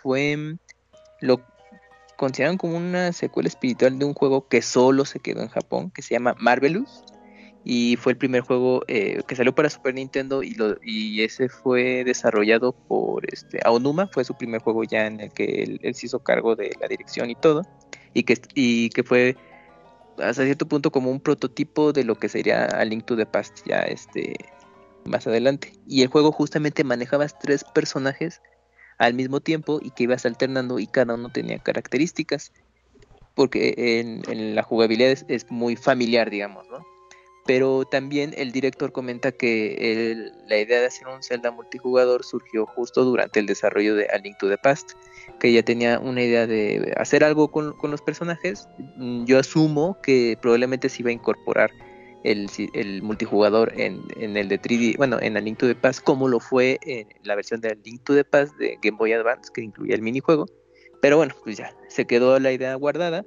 fue, 0.01 0.55
lo 1.19 1.41
consideran 2.21 2.57
como 2.57 2.77
una 2.77 3.13
secuela 3.13 3.49
espiritual 3.49 3.97
de 3.97 4.05
un 4.05 4.13
juego 4.13 4.47
que 4.47 4.61
solo 4.61 5.05
se 5.05 5.19
quedó 5.19 5.41
en 5.41 5.47
Japón, 5.47 5.89
que 5.89 6.03
se 6.03 6.13
llama 6.13 6.35
Marvelous, 6.39 7.03
y 7.63 7.95
fue 7.95 8.11
el 8.11 8.17
primer 8.19 8.41
juego 8.41 8.81
que 8.85 9.35
salió 9.35 9.55
para 9.55 9.71
Super 9.71 9.95
Nintendo 9.95 10.43
y, 10.43 10.53
lo, 10.53 10.77
ese 10.83 11.49
fue 11.49 12.03
desarrollado 12.03 12.73
por 12.73 13.25
este, 13.33 13.59
Aonuma, 13.65 14.05
fue 14.05 14.23
su 14.23 14.35
primer 14.35 14.61
juego 14.61 14.83
ya 14.83 15.07
en 15.07 15.19
el 15.19 15.31
que 15.31 15.63
él, 15.63 15.79
él 15.81 15.95
se 15.95 16.05
hizo 16.05 16.19
cargo 16.19 16.55
de 16.55 16.71
la 16.79 16.87
dirección 16.87 17.31
y 17.31 17.35
todo, 17.35 17.63
y 18.13 18.21
que, 18.21 18.37
y 18.53 18.89
que 18.89 19.01
fue 19.01 19.35
hasta 20.19 20.43
cierto 20.43 20.67
punto 20.67 20.91
como 20.91 21.09
un 21.09 21.21
prototipo 21.21 21.91
de 21.91 22.03
lo 22.03 22.13
que 22.13 22.29
sería 22.29 22.65
A 22.65 22.85
Link 22.85 23.05
to 23.05 23.15
the 23.15 23.25
Past 23.25 23.65
ya 23.65 23.79
este 23.79 24.35
más 25.05 25.25
adelante. 25.25 25.73
Y 25.87 26.03
el 26.03 26.09
juego 26.09 26.31
justamente 26.31 26.83
manejabas 26.83 27.39
tres 27.39 27.63
personajes 27.63 28.43
al 29.01 29.15
mismo 29.15 29.39
tiempo 29.39 29.79
y 29.81 29.89
que 29.89 30.03
ibas 30.03 30.27
alternando 30.27 30.77
y 30.77 30.85
cada 30.85 31.15
uno 31.15 31.29
tenía 31.29 31.57
características. 31.57 32.53
Porque 33.33 33.73
en, 33.99 34.55
la 34.55 34.61
jugabilidad 34.61 35.17
es, 35.27 35.49
muy 35.49 35.75
familiar, 35.75 36.29
digamos, 36.29 36.67
¿no? 36.69 36.85
Pero 37.47 37.85
también 37.85 38.35
el 38.37 38.51
director 38.51 38.91
comenta 38.91 39.31
que 39.31 40.31
la 40.47 40.59
idea 40.59 40.81
de 40.81 40.85
hacer 40.85 41.07
un 41.07 41.23
Zelda 41.23 41.49
multijugador 41.49 42.23
surgió 42.23 42.67
justo 42.67 43.03
durante 43.03 43.39
el 43.39 43.47
desarrollo 43.47 43.95
de 43.95 44.05
A 44.13 44.19
Link 44.19 44.37
to 44.37 44.47
the 44.47 44.57
Past, 44.57 44.91
que 45.39 45.51
ya 45.51 45.63
tenía 45.63 45.97
una 45.97 46.21
idea 46.21 46.45
de 46.45 46.93
hacer 46.97 47.23
algo 47.23 47.49
con, 47.49 47.73
los 47.81 48.01
personajes. 48.03 48.67
Mm, 48.97 49.25
yo 49.25 49.39
asumo 49.39 49.97
que 50.03 50.37
probablemente 50.39 50.87
se 50.89 51.01
iba 51.01 51.09
a 51.09 51.13
incorporar 51.13 51.71
el, 52.23 53.01
multijugador 53.01 53.73
en, 53.75 54.01
el 54.17 54.47
de 54.47 54.61
3D, 54.61 54.97
bueno, 54.97 55.19
en 55.21 55.37
A 55.37 55.41
Link 55.41 55.57
to 55.57 55.67
the 55.67 55.75
Past, 55.75 56.03
como 56.03 56.27
lo 56.27 56.39
fue 56.39 56.79
en 56.83 57.07
la 57.23 57.35
versión 57.35 57.61
de 57.61 57.77
Link 57.83 58.03
to 58.03 58.15
the 58.15 58.23
Past 58.23 58.55
de 58.57 58.77
Game 58.81 58.97
Boy 58.97 59.13
Advance, 59.13 59.51
que 59.53 59.61
incluía 59.61 59.95
el 59.95 60.01
minijuego. 60.01 60.45
Pero 61.01 61.17
bueno, 61.17 61.33
pues 61.43 61.57
ya, 61.57 61.75
se 61.87 62.05
quedó 62.05 62.39
la 62.39 62.51
idea 62.51 62.75
guardada 62.75 63.25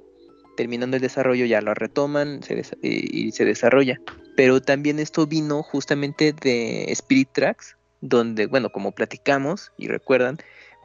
terminando 0.55 0.95
el 0.95 1.01
desarrollo 1.01 1.45
ya 1.45 1.61
lo 1.61 1.73
retoman 1.73 2.41
y, 2.81 3.31
se 3.31 3.45
desarrolla. 3.45 3.99
Pero 4.35 4.61
también 4.61 4.99
esto 4.99 5.27
vino 5.27 5.63
justamente 5.63 6.33
de 6.33 6.85
Spirit 6.91 7.29
Tracks, 7.33 7.77
donde, 8.01 8.47
bueno, 8.47 8.69
como 8.69 8.91
platicamos 8.91 9.71
y 9.77 9.87
recuerdan, 9.87 10.37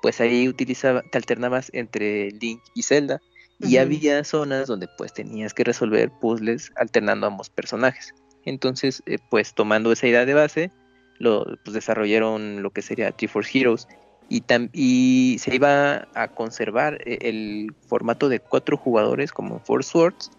pues 0.02 0.20
ahí 0.20 0.48
utilizaba, 0.48 1.02
te 1.02 1.18
alternabas 1.18 1.70
entre 1.72 2.30
Link 2.32 2.61
y 2.74 2.82
Zelda. 2.82 3.20
Y 3.62 3.76
había 3.76 4.24
zonas 4.24 4.66
donde 4.68 4.88
pues 4.96 5.12
tenías 5.12 5.52
que 5.52 5.64
resolver 5.64 6.11
puzzles 6.11 6.72
alternando 6.76 7.26
ambos 7.26 7.50
personajes. 7.50 8.14
Entonces, 8.44 9.02
eh, 9.06 9.18
pues 9.30 9.54
tomando 9.54 9.92
esa 9.92 10.06
idea 10.06 10.24
de 10.24 10.34
base, 10.34 10.70
lo, 11.18 11.44
pues 11.64 11.74
desarrollaron 11.74 12.62
lo 12.62 12.70
que 12.70 12.82
sería 12.82 13.14
Force 13.28 13.58
Heroes. 13.58 13.86
Y, 14.28 14.44
y 14.72 15.38
se 15.40 15.54
iba 15.54 16.08
a 16.14 16.28
conservar 16.28 16.98
eh, 17.04 17.18
el 17.22 17.74
formato 17.88 18.28
de 18.28 18.40
cuatro 18.40 18.76
jugadores 18.76 19.32
como 19.32 19.58
Force 19.61 19.90
Swords, 19.90 20.30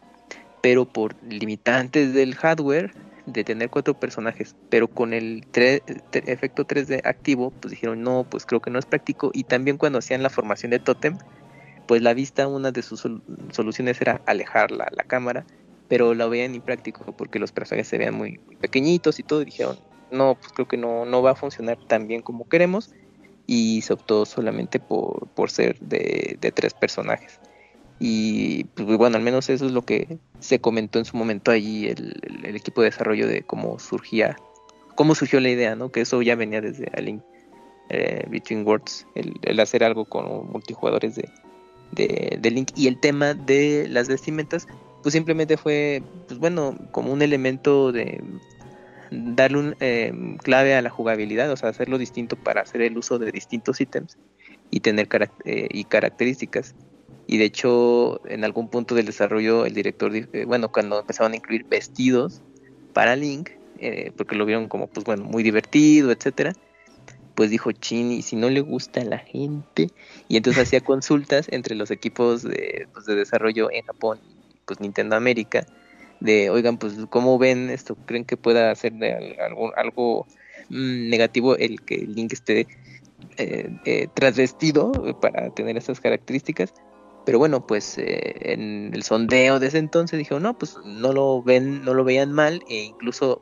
pero 0.61 0.85
por 0.85 1.15
limitantes 1.23 2.13
del 2.13 2.35
hardware 2.35 2.93
de 3.25 3.43
tener 3.43 3.69
cuatro 3.69 3.99
personajes, 3.99 4.55
pero 4.69 4.87
con 4.87 5.13
el 5.13 5.45
efecto 5.53 6.65
3D 6.65 7.01
activo, 7.05 7.51
pues 7.51 7.71
dijeron 7.71 8.01
no, 8.01 8.25
pues 8.29 8.45
creo 8.45 8.61
que 8.61 8.71
no 8.71 8.79
es 8.79 8.85
práctico 8.85 9.31
y 9.33 9.43
también 9.43 9.77
cuando 9.77 9.99
hacían 9.99 10.23
la 10.23 10.29
formación 10.29 10.71
de 10.71 10.79
Totem, 10.79 11.17
pues 11.87 12.01
la 12.01 12.13
vista, 12.13 12.47
una 12.47 12.71
de 12.71 12.81
sus 12.81 13.07
soluciones 13.51 14.01
era 14.01 14.21
alejar 14.25 14.71
la, 14.71 14.87
cámara, 15.07 15.45
pero 15.87 16.13
la 16.13 16.27
veían 16.27 16.55
impráctico 16.55 17.13
porque 17.17 17.39
los 17.39 17.51
personajes 17.51 17.87
se 17.87 17.97
veían 17.97 18.15
muy, 18.15 18.39
pequeñitos 18.59 19.19
y 19.19 19.23
todo, 19.23 19.41
y 19.41 19.45
dijeron 19.45 19.77
no, 20.11 20.35
pues 20.35 20.51
creo 20.53 20.67
que 20.67 20.77
no, 20.77 21.05
no 21.05 21.21
va 21.21 21.31
a 21.31 21.35
funcionar 21.35 21.77
tan 21.87 22.07
bien 22.07 22.21
como 22.21 22.47
queremos 22.47 22.91
y 23.47 23.81
se 23.81 23.93
optó 23.93 24.25
solamente 24.25 24.79
por, 24.79 25.27
por 25.29 25.49
ser 25.49 25.79
de, 25.79 26.37
tres 26.53 26.73
personajes. 26.73 27.39
Y 27.99 28.65
pues 28.75 28.97
bueno, 28.97 29.17
al 29.17 29.23
menos 29.23 29.49
eso 29.49 29.65
es 29.65 29.71
lo 29.71 29.83
que 29.83 30.17
se 30.39 30.59
comentó 30.59 30.99
en 30.99 31.05
su 31.05 31.17
momento 31.17 31.51
ahí 31.51 31.87
el, 31.87 32.55
equipo 32.55 32.81
de 32.81 32.89
desarrollo 32.89 33.27
de 33.27 33.43
cómo 33.43 33.79
surgía, 33.79 34.37
cómo 34.95 35.15
surgió 35.15 35.39
la 35.39 35.49
idea, 35.49 35.75
¿no? 35.75 35.91
Que 35.91 36.01
eso 36.01 36.21
ya 36.21 36.35
venía 36.35 36.61
desde 36.61 36.89
A 36.95 37.01
Link 37.01 37.21
eh, 37.89 38.25
Between 38.29 38.65
Worlds, 38.65 39.05
el, 39.15 39.59
hacer 39.59 39.83
algo 39.83 40.05
con 40.05 40.49
multijugadores 40.51 41.15
de, 41.15 41.29
de, 41.91 42.37
de, 42.39 42.51
Link. 42.51 42.69
Y 42.75 42.87
el 42.87 42.99
tema 42.99 43.33
de 43.33 43.87
las 43.89 44.07
vestimentas, 44.07 44.67
pues 45.03 45.13
simplemente 45.13 45.57
fue, 45.57 46.03
pues 46.27 46.39
bueno, 46.39 46.75
como 46.91 47.11
un 47.11 47.21
elemento 47.21 47.91
de 47.91 48.21
darle 49.11 49.57
un 49.57 49.75
em, 49.81 50.37
clave 50.37 50.73
a 50.75 50.81
la 50.81 50.89
jugabilidad, 50.89 51.51
o 51.51 51.57
sea, 51.57 51.69
hacerlo 51.69 51.97
distinto 51.97 52.37
para 52.37 52.61
hacer 52.61 52.81
el 52.81 52.97
uso 52.97 53.19
de 53.19 53.31
distintos 53.31 53.81
ítems 53.81 54.17
y 54.69 54.79
tener 54.79 55.07
eh, 55.45 55.67
y 55.69 55.83
características. 55.83 56.73
Y 57.27 57.37
de 57.37 57.45
hecho, 57.45 58.25
en 58.27 58.43
algún 58.43 58.69
punto 58.69 58.95
del 58.95 59.05
desarrollo, 59.05 59.65
el 59.65 59.73
director, 59.73 60.15
eh, 60.15 60.45
bueno, 60.45 60.71
cuando 60.71 60.99
empezaban 60.99 61.33
a 61.33 61.35
incluir 61.35 61.65
vestidos 61.65 62.41
para 62.93 63.15
Link, 63.15 63.51
eh, 63.79 64.11
porque 64.15 64.35
lo 64.35 64.45
vieron 64.45 64.67
como, 64.67 64.87
pues 64.87 65.05
bueno, 65.05 65.25
muy 65.25 65.43
divertido, 65.43 66.11
etcétera, 66.11 66.53
pues 67.41 67.49
dijo 67.49 67.71
Chin, 67.71 68.11
y 68.11 68.21
si 68.21 68.35
no 68.35 68.51
le 68.51 68.61
gusta 68.61 69.01
a 69.01 69.03
la 69.03 69.17
gente, 69.17 69.87
y 70.27 70.37
entonces 70.37 70.61
hacía 70.61 70.79
consultas 70.85 71.47
entre 71.49 71.73
los 71.73 71.89
equipos 71.89 72.43
de, 72.43 72.87
pues, 72.93 73.07
de 73.07 73.15
desarrollo 73.15 73.71
en 73.71 73.83
Japón 73.83 74.19
y 74.23 74.59
pues 74.63 74.79
Nintendo 74.79 75.15
América, 75.15 75.65
de, 76.19 76.51
oigan, 76.51 76.77
pues, 76.77 76.93
¿cómo 77.09 77.39
ven 77.39 77.71
esto? 77.71 77.97
¿Creen 78.05 78.25
que 78.25 78.37
pueda 78.37 78.69
hacer 78.69 78.93
de 78.93 79.37
algo, 79.43 79.75
algo 79.75 80.27
mm, 80.69 81.09
negativo 81.09 81.57
el 81.57 81.81
que 81.81 81.95
el 81.95 82.13
Link 82.13 82.31
esté 82.31 82.67
eh, 83.37 83.75
eh, 83.85 84.07
trasvestido 84.13 84.91
para 85.19 85.49
tener 85.49 85.77
esas 85.77 85.99
características? 85.99 86.75
Pero 87.25 87.39
bueno, 87.39 87.65
pues 87.65 87.97
eh, 87.97 88.53
en 88.53 88.91
el 88.93 89.01
sondeo 89.01 89.59
de 89.59 89.65
ese 89.65 89.79
entonces 89.79 90.19
dijo, 90.19 90.39
no, 90.39 90.59
pues 90.59 90.77
no 90.85 91.11
lo 91.11 91.41
ven, 91.41 91.83
no 91.83 91.95
lo 91.95 92.03
veían 92.03 92.33
mal 92.33 92.61
e 92.69 92.83
incluso 92.83 93.41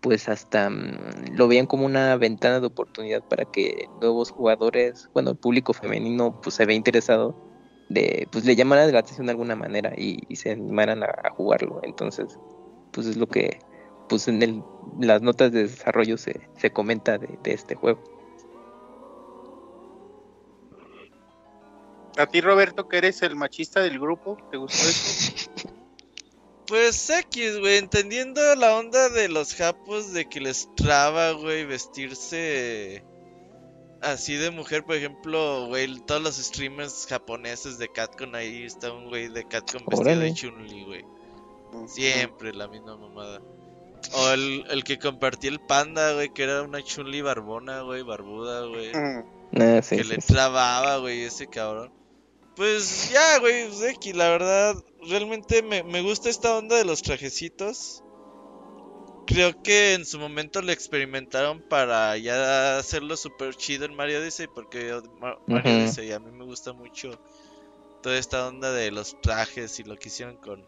pues 0.00 0.28
hasta 0.28 0.70
mm, 0.70 1.34
lo 1.34 1.48
veían 1.48 1.66
como 1.66 1.86
una 1.86 2.16
ventana 2.16 2.60
de 2.60 2.66
oportunidad 2.66 3.22
para 3.28 3.44
que 3.44 3.88
nuevos 4.00 4.30
jugadores, 4.30 5.08
bueno, 5.12 5.30
el 5.30 5.36
público 5.36 5.72
femenino 5.72 6.40
pues 6.40 6.54
se 6.56 6.66
ve 6.66 6.74
interesado 6.74 7.36
de 7.88 8.28
pues 8.30 8.44
le 8.44 8.56
llamaran 8.56 8.92
la 8.92 9.00
atención 9.00 9.26
de 9.26 9.32
alguna 9.32 9.56
manera 9.56 9.92
y, 9.96 10.20
se 10.36 10.52
animaran 10.52 11.02
a, 11.02 11.30
jugarlo. 11.30 11.80
Entonces 11.82 12.38
pues 12.92 13.06
es 13.06 13.16
lo 13.16 13.26
que 13.26 13.58
pues 14.08 14.26
en 14.28 14.42
el, 14.42 14.62
las 15.00 15.22
notas 15.22 15.52
de 15.52 15.64
desarrollo 15.64 16.16
se, 16.16 16.48
se 16.56 16.72
comenta 16.72 17.18
de, 17.18 17.38
este 17.44 17.74
juego. 17.74 18.02
A 22.16 22.26
ti 22.26 22.40
Roberto 22.40 22.88
que 22.88 22.98
eres 22.98 23.22
el 23.22 23.36
machista 23.36 23.80
del 23.80 23.98
grupo 23.98 24.36
te 24.50 24.56
gustó 24.56 24.88
eso 24.88 25.50
Pues 26.70 27.10
X, 27.10 27.58
güey, 27.58 27.78
entendiendo 27.78 28.40
la 28.54 28.78
onda 28.78 29.08
de 29.08 29.28
los 29.28 29.56
japos 29.56 30.12
de 30.12 30.26
que 30.28 30.40
les 30.40 30.68
traba, 30.76 31.32
güey, 31.32 31.64
vestirse 31.64 33.02
así 34.00 34.36
de 34.36 34.52
mujer, 34.52 34.84
por 34.84 34.94
ejemplo, 34.94 35.66
güey, 35.66 35.98
todos 36.06 36.22
los 36.22 36.36
streamers 36.36 37.06
japoneses 37.08 37.76
de 37.78 37.88
Catcon 37.88 38.36
ahí 38.36 38.62
está 38.62 38.92
un 38.92 39.08
güey 39.08 39.26
de 39.26 39.48
Catcon 39.48 39.84
vestido 39.84 40.20
de 40.20 40.32
Chun-Li, 40.32 40.84
güey. 40.84 41.04
Siempre 41.88 42.52
la 42.52 42.68
misma 42.68 42.96
mamada. 42.96 43.42
O 44.12 44.30
el, 44.30 44.64
el 44.70 44.84
que 44.84 45.00
compartía 45.00 45.50
el 45.50 45.58
panda, 45.58 46.14
güey, 46.14 46.32
que 46.32 46.44
era 46.44 46.62
una 46.62 46.84
Chun-Li 46.84 47.20
barbona, 47.20 47.82
güey, 47.82 48.02
barbuda, 48.02 48.66
güey. 48.66 48.92
Ah, 49.52 49.80
que 49.82 50.04
le 50.04 50.18
trababa, 50.18 50.98
güey, 50.98 51.22
ese 51.22 51.48
cabrón. 51.48 51.92
Pues 52.54 53.10
ya, 53.10 53.40
güey, 53.40 53.66
pues, 53.66 54.14
la 54.14 54.28
verdad, 54.28 54.76
realmente 55.08 55.62
me, 55.62 55.82
me 55.82 56.02
gusta 56.02 56.28
esta 56.28 56.56
onda 56.56 56.76
de 56.76 56.84
los 56.84 57.02
trajecitos 57.02 58.02
creo 59.30 59.62
que 59.62 59.94
en 59.94 60.04
su 60.04 60.18
momento 60.18 60.60
lo 60.60 60.72
experimentaron 60.72 61.62
para 61.68 62.16
ya 62.16 62.78
hacerlo 62.78 63.16
super 63.16 63.54
chido 63.54 63.84
en 63.84 63.94
Mario 63.94 64.18
Odyssey, 64.18 64.48
porque 64.48 65.00
Mario 65.46 65.76
Odyssey 65.76 66.10
a 66.10 66.18
mí 66.18 66.32
me 66.32 66.44
gusta 66.44 66.72
mucho 66.72 67.12
toda 68.02 68.18
esta 68.18 68.48
onda 68.48 68.72
de 68.72 68.90
los 68.90 69.20
trajes 69.20 69.78
y 69.78 69.84
lo 69.84 69.96
que 69.96 70.08
hicieron 70.08 70.36
con, 70.38 70.66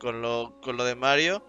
con, 0.00 0.22
lo, 0.22 0.60
con 0.60 0.76
lo 0.76 0.84
de 0.84 0.96
Mario. 0.96 1.44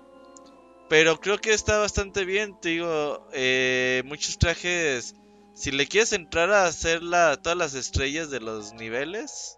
Pero 0.87 1.19
creo 1.19 1.39
que 1.39 1.51
está 1.51 1.79
bastante 1.79 2.25
bien, 2.25 2.59
te 2.61 2.69
digo, 2.69 3.27
eh, 3.33 4.03
muchos 4.05 4.37
trajes, 4.37 5.15
si 5.55 5.71
le 5.71 5.87
quieres 5.87 6.13
entrar 6.13 6.51
a 6.51 6.65
hacer 6.65 7.01
la, 7.01 7.41
todas 7.41 7.57
las 7.57 7.73
estrellas 7.73 8.29
de 8.29 8.39
los 8.39 8.73
niveles, 8.73 9.54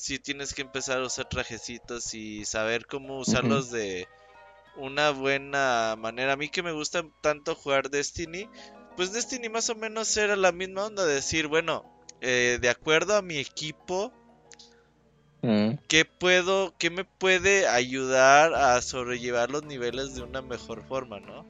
si 0.00 0.18
tienes 0.18 0.54
que 0.54 0.62
empezar 0.62 1.02
a 1.02 1.04
usar 1.04 1.28
trajecitos 1.28 2.14
y 2.14 2.46
saber 2.46 2.86
cómo 2.86 3.18
usarlos 3.18 3.70
de 3.70 4.08
una 4.76 5.10
buena 5.10 5.94
manera. 5.98 6.32
A 6.32 6.36
mí 6.36 6.48
que 6.48 6.62
me 6.62 6.72
gusta 6.72 7.04
tanto 7.20 7.54
jugar 7.54 7.90
Destiny, 7.90 8.48
pues 8.96 9.12
Destiny 9.12 9.50
más 9.50 9.68
o 9.68 9.74
menos 9.74 10.16
era 10.16 10.36
la 10.36 10.52
misma 10.52 10.86
onda, 10.86 11.04
de 11.04 11.16
decir, 11.16 11.48
bueno, 11.48 11.84
eh, 12.22 12.56
de 12.62 12.70
acuerdo 12.70 13.14
a 13.14 13.20
mi 13.20 13.36
equipo, 13.36 14.10
mm. 15.42 15.72
¿qué 15.86 16.06
puedo, 16.06 16.74
qué 16.78 16.88
me 16.88 17.04
puede 17.04 17.68
ayudar 17.68 18.54
a 18.54 18.80
sobrellevar 18.80 19.50
los 19.50 19.64
niveles 19.64 20.14
de 20.14 20.22
una 20.22 20.40
mejor 20.40 20.82
forma, 20.82 21.20
no? 21.20 21.44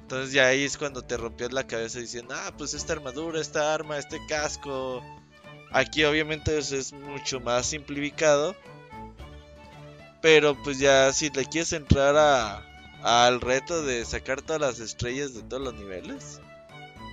Entonces 0.00 0.32
ya 0.32 0.48
ahí 0.48 0.64
es 0.64 0.78
cuando 0.78 1.02
te 1.02 1.16
rompías 1.16 1.52
la 1.52 1.68
cabeza 1.68 2.00
diciendo, 2.00 2.34
ah, 2.36 2.52
pues 2.58 2.74
esta 2.74 2.94
armadura, 2.94 3.40
esta 3.40 3.72
arma, 3.72 3.98
este 3.98 4.18
casco. 4.28 5.00
Aquí 5.70 6.04
obviamente 6.04 6.56
es 6.58 6.92
mucho 6.92 7.40
más 7.40 7.66
simplificado. 7.66 8.56
Pero 10.20 10.60
pues 10.62 10.78
ya 10.78 11.12
si 11.12 11.30
le 11.30 11.44
quieres 11.44 11.72
entrar 11.72 12.16
a, 12.16 12.64
al 13.02 13.40
reto 13.40 13.82
de 13.82 14.04
sacar 14.04 14.42
todas 14.42 14.60
las 14.60 14.80
estrellas 14.80 15.34
de 15.34 15.42
todos 15.42 15.62
los 15.62 15.74
niveles, 15.74 16.40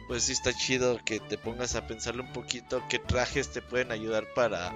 pues 0.07 0.23
sí 0.23 0.31
está 0.31 0.53
chido 0.53 0.99
que 1.05 1.19
te 1.19 1.37
pongas 1.37 1.75
a 1.75 1.85
pensarle 1.85 2.23
un 2.23 2.33
poquito 2.33 2.83
qué 2.89 2.97
trajes 2.97 3.51
te 3.51 3.61
pueden 3.61 3.91
ayudar 3.91 4.25
para 4.33 4.73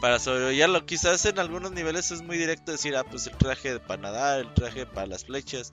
para 0.00 0.18
sobrellevarlo. 0.18 0.84
Quizás 0.84 1.24
en 1.24 1.38
algunos 1.38 1.72
niveles 1.72 2.10
es 2.10 2.22
muy 2.22 2.36
directo 2.36 2.72
decir, 2.72 2.96
ah, 2.96 3.04
pues 3.04 3.26
el 3.26 3.36
traje 3.36 3.78
para 3.80 4.02
nadar, 4.02 4.40
el 4.40 4.52
traje 4.52 4.86
para 4.86 5.06
las 5.06 5.24
flechas. 5.24 5.72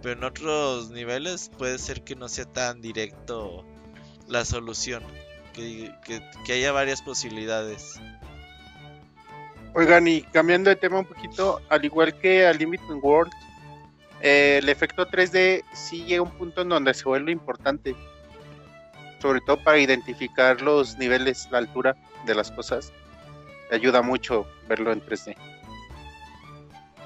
Pero 0.00 0.14
en 0.14 0.24
otros 0.24 0.90
niveles 0.90 1.50
puede 1.58 1.78
ser 1.78 2.02
que 2.02 2.16
no 2.16 2.28
sea 2.28 2.46
tan 2.46 2.80
directo 2.80 3.66
la 4.26 4.44
solución. 4.44 5.02
Que, 5.58 6.22
que 6.44 6.52
haya 6.52 6.72
varias 6.72 7.02
posibilidades. 7.02 8.00
Oigan, 9.74 10.08
y 10.08 10.22
cambiando 10.22 10.70
de 10.70 10.76
tema 10.76 11.00
un 11.00 11.04
poquito, 11.04 11.60
al 11.68 11.84
igual 11.84 12.14
que 12.18 12.46
a 12.46 12.52
Limited 12.52 12.94
World, 13.02 13.32
eh, 14.20 14.58
el 14.60 14.68
efecto 14.68 15.06
3D 15.06 15.62
sí 15.72 16.04
llega 16.04 16.20
a 16.20 16.22
un 16.22 16.30
punto 16.30 16.62
en 16.62 16.70
donde 16.70 16.94
se 16.94 17.04
vuelve 17.04 17.30
importante, 17.30 17.94
sobre 19.20 19.40
todo 19.40 19.62
para 19.62 19.78
identificar 19.78 20.60
los 20.62 20.98
niveles, 20.98 21.48
la 21.50 21.58
altura 21.58 21.96
de 22.26 22.34
las 22.34 22.50
cosas. 22.50 22.92
Ayuda 23.70 24.02
mucho 24.02 24.46
verlo 24.68 24.92
en 24.92 25.00
3D. 25.00 25.36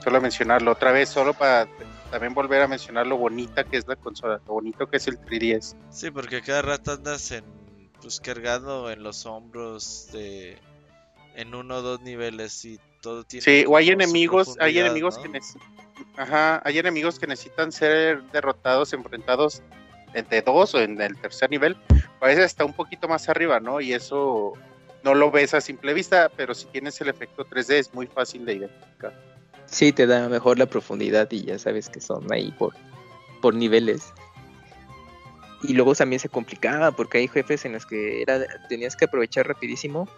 Solo 0.03 0.21
mencionarlo 0.21 0.73
otra 0.73 0.93
vez, 0.93 1.09
solo 1.09 1.35
para 1.35 1.69
también 2.11 2.35
volver 2.35 2.63
a 2.63 2.69
mencionar 2.69 3.07
lo 3.07 3.17
bonita 3.17 3.65
que 3.65 3.77
es 3.77 3.87
la 3.87 3.97
consola, 3.97 4.41
lo 4.47 4.55
bonito 4.55 4.89
que 4.89 4.97
es 4.97 5.07
el 5.09 5.19
3DS. 5.19 5.77
Sí, 5.91 6.11
porque 6.11 6.41
cada 6.41 6.63
rato 6.63 6.93
andas 6.93 7.31
en, 7.33 7.45
pues 8.03 8.21
cargando 8.21 8.91
en 8.91 9.03
los 9.03 9.25
hombros 9.25 10.09
de 10.13 10.59
en 11.37 11.55
uno 11.55 11.77
o 11.77 11.83
dos 11.83 12.01
niveles 12.03 12.65
y 12.65 12.79
todo 13.01 13.25
tiene. 13.25 13.43
Sí, 13.43 13.65
o 13.67 13.77
hay 13.77 13.91
enemigos, 13.91 14.57
hay 14.61 14.79
enemigos 14.79 15.17
que 15.19 15.29
necesitan. 15.29 15.73
Ajá, 16.17 16.61
hay 16.65 16.79
enemigos 16.79 17.19
que 17.19 17.27
necesitan 17.27 17.73
ser 17.73 18.23
derrotados, 18.33 18.93
enfrentados 18.93 19.63
entre 20.15 20.43
dos 20.43 20.75
o 20.75 20.81
en 20.81 21.01
el 21.01 21.17
tercer 21.19 21.51
nivel. 21.51 21.77
A 22.21 22.27
veces 22.27 22.45
está 22.45 22.65
un 22.65 22.75
poquito 22.75 23.09
más 23.09 23.29
arriba, 23.29 23.61
¿no? 23.61 23.81
Y 23.81 23.93
eso 23.93 24.53
no 25.03 25.15
lo 25.15 25.31
ves 25.31 25.55
a 25.55 25.61
simple 25.61 25.95
vista, 25.95 26.31
pero 26.37 26.55
si 26.55 26.67
tienes 26.67 27.01
el 27.01 27.09
efecto 27.09 27.47
3D 27.47 27.75
es 27.75 27.95
muy 27.95 28.07
fácil 28.07 28.45
de 28.45 28.55
identificar. 28.55 29.19
Sí, 29.67 29.93
te 29.93 30.07
da 30.07 30.29
mejor 30.29 30.59
la 30.59 30.67
profundidad 30.67 31.31
y 31.31 31.45
ya 31.45 31.59
sabes 31.59 31.89
que 31.89 32.01
son 32.01 32.31
ahí 32.33 32.53
por, 32.59 32.75
por 33.41 33.55
niveles. 33.55 34.13
Y 35.63 35.75
luego 35.75 35.95
también 35.95 36.21
se 36.21 36.29
complicaba 36.29 36.93
porque 36.93 37.19
hay 37.19 37.29
jefes 37.29 37.65
en 37.65 37.73
los 37.73 37.87
que 37.87 38.23
era, 38.23 38.41
tenías 38.69 38.97
que 38.97 39.05
aprovechar 39.05 39.47
rapidísimo 39.47 40.09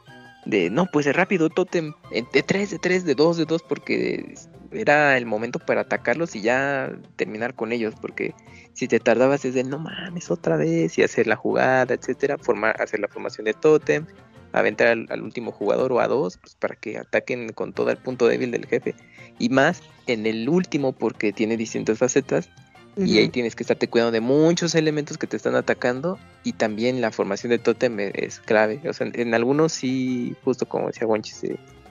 de 0.46 0.70
no, 0.70 0.86
pues 0.86 1.06
de 1.06 1.12
rápido 1.12 1.48
Totem, 1.48 1.94
de 2.10 2.42
3, 2.42 2.70
de 2.70 2.78
3, 2.78 3.04
de 3.04 3.14
2, 3.14 3.36
de 3.36 3.44
2, 3.44 3.62
porque 3.62 4.34
era 4.72 5.16
el 5.16 5.26
momento 5.26 5.58
para 5.58 5.82
atacarlos 5.82 6.34
y 6.34 6.42
ya 6.42 6.92
terminar 7.16 7.54
con 7.54 7.72
ellos, 7.72 7.94
porque 8.00 8.34
si 8.72 8.88
te 8.88 9.00
tardabas 9.00 9.42
desde 9.42 9.64
no 9.64 9.78
mames 9.78 10.30
otra 10.30 10.56
vez 10.56 10.98
y 10.98 11.02
hacer 11.02 11.26
la 11.26 11.36
jugada, 11.36 11.94
etcétera, 11.94 12.38
formar, 12.38 12.80
hacer 12.80 13.00
la 13.00 13.08
formación 13.08 13.44
de 13.44 13.54
Totem, 13.54 14.06
aventar 14.52 14.88
al, 14.88 15.22
último 15.22 15.52
jugador 15.52 15.92
o 15.92 16.00
a 16.00 16.08
dos, 16.08 16.38
pues 16.38 16.54
para 16.54 16.76
que 16.76 16.98
ataquen 16.98 17.52
con 17.52 17.72
todo 17.72 17.90
el 17.90 17.96
punto 17.96 18.26
débil 18.26 18.50
del 18.50 18.66
jefe, 18.66 18.94
y 19.38 19.48
más 19.48 19.82
en 20.06 20.26
el 20.26 20.48
último 20.48 20.92
porque 20.92 21.32
tiene 21.32 21.56
distintas 21.56 21.98
facetas 21.98 22.50
y 22.96 23.18
ahí 23.18 23.28
tienes 23.28 23.56
que 23.56 23.62
estarte 23.62 23.88
cuidando 23.88 24.12
de 24.12 24.20
muchos 24.20 24.74
elementos 24.74 25.18
que 25.18 25.26
te 25.26 25.36
están 25.36 25.56
atacando. 25.56 26.18
Y 26.44 26.52
también 26.52 27.00
la 27.00 27.10
formación 27.10 27.50
de 27.50 27.58
Totem 27.58 27.98
es 27.98 28.40
clave. 28.40 28.80
O 28.88 28.92
sea, 28.92 29.08
en, 29.12 29.34
algunos 29.34 29.72
sí, 29.72 30.36
justo 30.44 30.66
como 30.66 30.86
decía 30.88 31.06
Wanchi, 31.06 31.32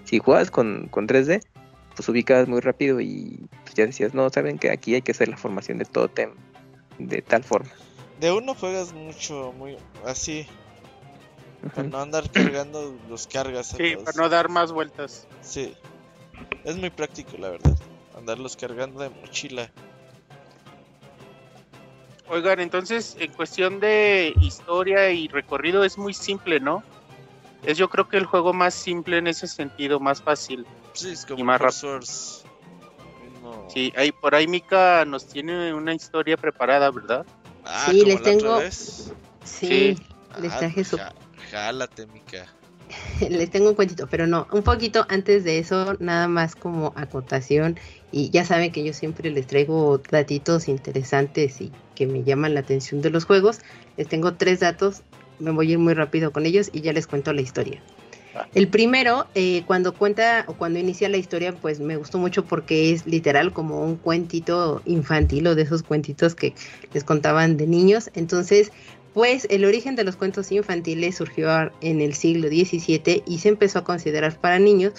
si, 0.06 0.20
juegas 0.20 0.52
con, 0.52 0.88
con 0.90 1.08
3D, 1.08 1.42
pues 1.96 2.10
ubicabas 2.10 2.48
muy 2.48 2.62
rápido 2.62 3.02
y 3.02 3.40
pues 3.64 3.76
ya 3.76 3.86
decías, 3.86 4.14
no, 4.14 4.30
saben 4.30 4.58
que 4.58 4.72
aquí 4.72 4.96
hay 4.96 5.02
que 5.02 5.12
hacer 5.12 5.28
la 5.28 5.38
formación 5.38 5.78
de 5.78 5.86
Totem 5.86 6.32
de 7.00 7.22
tal 7.22 7.44
forma. 7.44 7.72
De 8.20 8.32
uno 8.32 8.56
juegas 8.56 8.94
mucho, 8.94 9.54
muy 9.58 9.78
así. 10.06 10.46
Para 11.76 11.88
no 11.88 12.00
andar 12.00 12.30
cargando 12.30 12.98
los 13.10 13.28
cargas. 13.28 13.68
sí, 13.78 13.96
para 14.04 14.18
no 14.18 14.30
dar 14.30 14.50
más 14.50 14.72
vueltas. 14.72 15.28
Sí. 15.42 15.74
Es 16.66 16.76
muy 16.76 16.90
práctico, 16.90 17.38
la 17.38 17.50
verdad. 17.50 17.78
Andarlos 18.18 18.56
cargando 18.56 19.02
de 19.02 19.10
mochila. 19.10 19.72
Oigan, 22.34 22.60
entonces 22.60 23.16
en 23.20 23.32
cuestión 23.32 23.80
de 23.80 24.34
historia 24.42 25.12
y 25.12 25.28
recorrido 25.28 25.84
es 25.84 26.00
muy 26.00 26.16
simple, 26.16 26.60
¿no? 26.60 26.82
Es 27.64 27.78
yo 27.78 27.88
creo 27.90 28.08
que 28.08 28.18
el 28.18 28.26
juego 28.26 28.54
más 28.54 28.74
simple 28.74 29.20
en 29.20 29.28
ese 29.28 29.48
sentido, 29.48 30.00
más 30.00 30.20
fácil. 30.20 30.66
Sí, 30.94 31.12
es 31.12 31.28
como 31.28 31.42
y 31.42 31.44
más 31.44 31.62
rápido. 31.62 32.00
Sí, 33.68 33.94
ahí 33.96 34.12
por 34.12 34.34
ahí 34.34 34.48
Mika 34.48 35.06
nos 35.06 35.28
tiene 35.28 35.76
una 35.76 35.94
historia 35.94 36.36
preparada, 36.36 36.90
¿verdad? 36.90 37.24
Ah, 37.66 37.86
sí, 37.92 38.04
les 38.04 38.20
tengo. 38.24 38.60
Sí, 39.44 39.96
les 40.42 40.58
traje 40.58 40.82
ah, 40.82 40.84
su. 40.84 41.00
Jálate, 41.52 42.08
Mika. 42.08 42.48
les 43.30 43.52
tengo 43.52 43.70
un 43.70 43.76
cuentito, 43.76 44.08
pero 44.08 44.26
no, 44.26 44.48
un 44.52 44.64
poquito 44.64 45.06
antes 45.08 45.44
de 45.44 45.60
eso, 45.60 45.96
nada 46.00 46.28
más 46.28 46.56
como 46.56 46.94
acotación. 46.96 47.80
Y 48.14 48.30
ya 48.30 48.46
saben 48.46 48.72
que 48.72 48.84
yo 48.84 48.94
siempre 48.94 49.32
les 49.32 49.48
traigo 49.48 50.00
datitos 50.12 50.68
interesantes 50.68 51.60
y 51.60 51.72
que 51.96 52.06
me 52.06 52.24
llaman 52.24 52.54
la 52.54 52.60
atención 52.60 53.02
de 53.02 53.10
los 53.10 53.26
juegos. 53.26 53.60
Les 53.98 54.08
tengo 54.08 54.36
tres 54.36 54.60
datos, 54.60 55.02
me 55.40 55.50
voy 55.50 55.70
a 55.70 55.72
ir 55.72 55.80
muy 55.80 55.96
rápido 55.96 56.32
con 56.32 56.46
ellos 56.46 56.70
y 56.72 56.82
ya 56.82 56.94
les 56.94 57.08
cuento 57.08 57.34
la 57.34 57.42
historia. 57.42 57.82
El 58.54 58.68
primero, 58.68 59.26
eh, 59.34 59.64
cuando 59.66 59.96
cuenta 59.96 60.46
o 60.48 60.54
cuando 60.54 60.78
inicia 60.78 61.10
la 61.10 61.18
historia, 61.18 61.54
pues 61.54 61.80
me 61.80 61.98
gustó 61.98 62.20
mucho 62.20 62.46
porque 62.46 62.92
es 62.92 63.08
literal 63.08 63.52
como 63.52 63.84
un 63.84 63.96
cuentito 63.96 64.84
infantil 64.86 65.48
o 65.48 65.56
de 65.56 65.64
esos 65.64 65.82
cuentitos 65.82 66.36
que 66.36 66.54
les 66.94 67.04
contaban 67.04 67.58
de 67.58 67.66
niños. 67.66 68.12
Entonces, 68.14 68.72
pues 69.16 69.48
el 69.50 69.66
origen 69.66 69.96
de 69.96 70.04
los 70.04 70.18
cuentos 70.18 70.52
infantiles 70.52 71.16
surgió 71.16 71.50
en 71.82 72.00
el 72.00 72.14
siglo 72.14 72.48
XVII 72.48 73.24
y 73.26 73.40
se 73.40 73.50
empezó 73.50 73.80
a 73.80 73.84
considerar 73.84 74.40
para 74.40 74.60
niños 74.60 74.94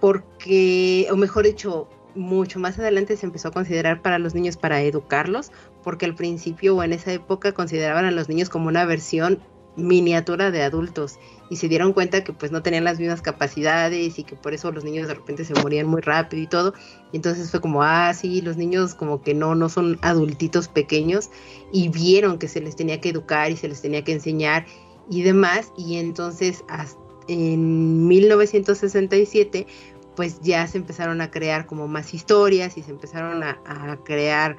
porque, 0.00 1.06
o 1.12 1.16
mejor 1.16 1.44
dicho, 1.44 1.88
mucho 2.14 2.58
más 2.58 2.78
adelante 2.78 3.16
se 3.16 3.26
empezó 3.26 3.48
a 3.48 3.52
considerar 3.52 4.02
para 4.02 4.18
los 4.18 4.34
niños 4.34 4.56
para 4.56 4.82
educarlos, 4.82 5.50
porque 5.82 6.06
al 6.06 6.14
principio 6.14 6.76
o 6.76 6.82
en 6.82 6.92
esa 6.92 7.12
época 7.12 7.52
consideraban 7.52 8.04
a 8.04 8.10
los 8.10 8.28
niños 8.28 8.48
como 8.48 8.68
una 8.68 8.84
versión 8.84 9.40
miniatura 9.76 10.50
de 10.50 10.62
adultos 10.62 11.18
y 11.48 11.56
se 11.56 11.68
dieron 11.68 11.92
cuenta 11.92 12.24
que 12.24 12.32
pues 12.32 12.52
no 12.52 12.62
tenían 12.62 12.84
las 12.84 12.98
mismas 12.98 13.22
capacidades 13.22 14.18
y 14.18 14.24
que 14.24 14.36
por 14.36 14.54
eso 14.54 14.70
los 14.70 14.84
niños 14.84 15.08
de 15.08 15.14
repente 15.14 15.44
se 15.44 15.54
morían 15.54 15.86
muy 15.86 16.00
rápido 16.00 16.42
y 16.42 16.46
todo. 16.46 16.74
Y 17.12 17.16
entonces 17.16 17.50
fue 17.50 17.60
como, 17.60 17.82
ah, 17.82 18.12
sí, 18.14 18.40
los 18.40 18.56
niños 18.56 18.94
como 18.94 19.22
que 19.22 19.34
no, 19.34 19.54
no 19.54 19.68
son 19.68 19.98
adultitos 20.02 20.68
pequeños 20.68 21.30
y 21.72 21.88
vieron 21.88 22.38
que 22.38 22.48
se 22.48 22.60
les 22.60 22.76
tenía 22.76 23.00
que 23.00 23.10
educar 23.10 23.50
y 23.50 23.56
se 23.56 23.68
les 23.68 23.80
tenía 23.80 24.02
que 24.04 24.12
enseñar 24.12 24.66
y 25.10 25.22
demás. 25.22 25.72
Y 25.76 25.96
entonces 25.96 26.64
en 27.28 28.06
1967 28.08 29.66
pues 30.16 30.40
ya 30.40 30.66
se 30.66 30.78
empezaron 30.78 31.20
a 31.20 31.30
crear 31.30 31.66
como 31.66 31.88
más 31.88 32.14
historias 32.14 32.76
y 32.76 32.82
se 32.82 32.90
empezaron 32.90 33.42
a, 33.42 33.58
crear 34.04 34.56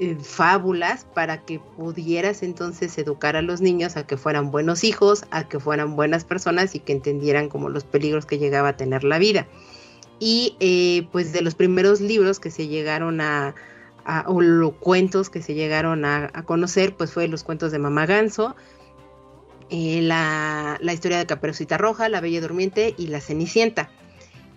eh, 0.00 0.16
fábulas 0.20 1.04
para 1.04 1.44
que 1.44 1.60
pudieras 1.60 2.42
entonces 2.42 2.96
educar 2.98 3.36
a 3.36 3.42
los 3.42 3.60
niños 3.60 3.96
a 3.96 4.06
que 4.06 4.16
fueran 4.16 4.50
buenos 4.50 4.84
hijos, 4.84 5.24
a 5.30 5.48
que 5.48 5.60
fueran 5.60 5.96
buenas 5.96 6.24
personas 6.24 6.74
y 6.74 6.80
que 6.80 6.92
entendieran 6.92 7.48
como 7.48 7.68
los 7.68 7.84
peligros 7.84 8.26
que 8.26 8.38
llegaba 8.38 8.70
a 8.70 8.76
tener 8.76 9.04
la 9.04 9.18
vida. 9.18 9.46
Y 10.18 10.56
eh, 10.60 11.06
pues 11.12 11.32
de 11.32 11.42
los 11.42 11.54
primeros 11.54 12.00
libros 12.00 12.40
que 12.40 12.50
se 12.50 12.66
llegaron 12.66 13.20
a, 13.20 13.54
o 14.26 14.40
los 14.40 14.74
cuentos 14.74 15.28
que 15.28 15.42
se 15.42 15.54
llegaron 15.54 16.04
a, 16.04 16.30
conocer, 16.44 16.96
pues 16.96 17.12
fue 17.12 17.28
los 17.28 17.42
cuentos 17.42 17.72
de 17.72 17.78
Mamá 17.78 18.06
Ganso, 18.06 18.54
eh, 19.70 20.00
la, 20.02 20.78
la 20.80 20.92
historia 20.92 21.18
de 21.18 21.26
Caperucita 21.26 21.78
Roja, 21.78 22.08
La 22.08 22.20
Bella 22.20 22.40
Durmiente 22.40 22.94
y 22.96 23.08
La 23.08 23.20
Cenicienta. 23.20 23.90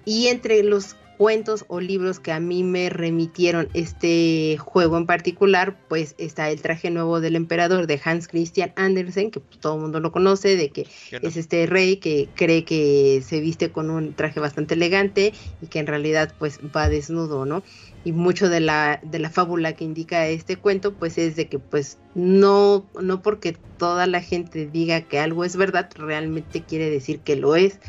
Y 0.08 0.28
entre 0.28 0.64
los 0.64 0.96
cuentos 1.18 1.66
o 1.68 1.82
libros 1.82 2.22
que 2.22 2.32
a 2.32 2.40
mí 2.40 2.64
me 2.64 2.90
remitieron 2.90 3.68
este 3.74 4.56
juego 4.58 4.98
en 4.98 5.06
particular, 5.06 5.76
pues 5.90 6.16
está 6.18 6.50
el 6.50 6.62
traje 6.62 6.90
nuevo 6.92 7.20
del 7.20 7.36
emperador 7.36 7.88
de 7.88 8.00
Hans 8.02 8.30
Christian 8.30 8.72
Andersen, 8.78 9.32
que 9.32 9.42
pues, 9.42 9.60
todo 9.60 9.76
el 9.76 9.82
mundo 9.82 10.00
lo 10.00 10.14
conoce, 10.14 10.56
de 10.56 10.70
que 10.70 10.88
es 11.12 11.36
este 11.36 11.66
rey 11.66 11.98
que 11.98 12.30
cree 12.36 12.64
que 12.64 13.22
se 13.22 13.42
viste 13.42 13.70
con 13.74 13.90
un 13.90 14.14
traje 14.14 14.40
bastante 14.40 14.76
elegante 14.76 15.34
y 15.62 15.68
que 15.68 15.80
en 15.80 15.88
realidad 15.88 16.34
pues 16.40 16.62
va 16.74 16.88
desnudo, 16.88 17.46
¿no? 17.46 17.62
Y 18.06 18.14
mucho 18.14 18.48
de 18.48 18.62
la, 18.62 19.02
de 19.04 19.20
la 19.20 19.30
fábula 19.30 19.74
que 19.74 19.84
indica 19.84 20.26
este 20.28 20.56
cuento, 20.56 20.94
pues 20.94 21.18
es 21.18 21.36
de 21.36 21.50
que 21.50 21.60
pues 21.60 21.98
no, 22.16 22.86
no 23.02 23.22
porque 23.22 23.58
toda 23.78 24.08
la 24.08 24.22
gente 24.22 24.68
diga 24.68 25.02
que 25.02 25.20
algo 25.20 25.44
es 25.44 25.58
verdad, 25.58 25.90
realmente 25.98 26.64
quiere 26.64 26.90
decir 26.90 27.20
que 27.20 27.36
lo 27.36 27.58
es. 27.58 27.82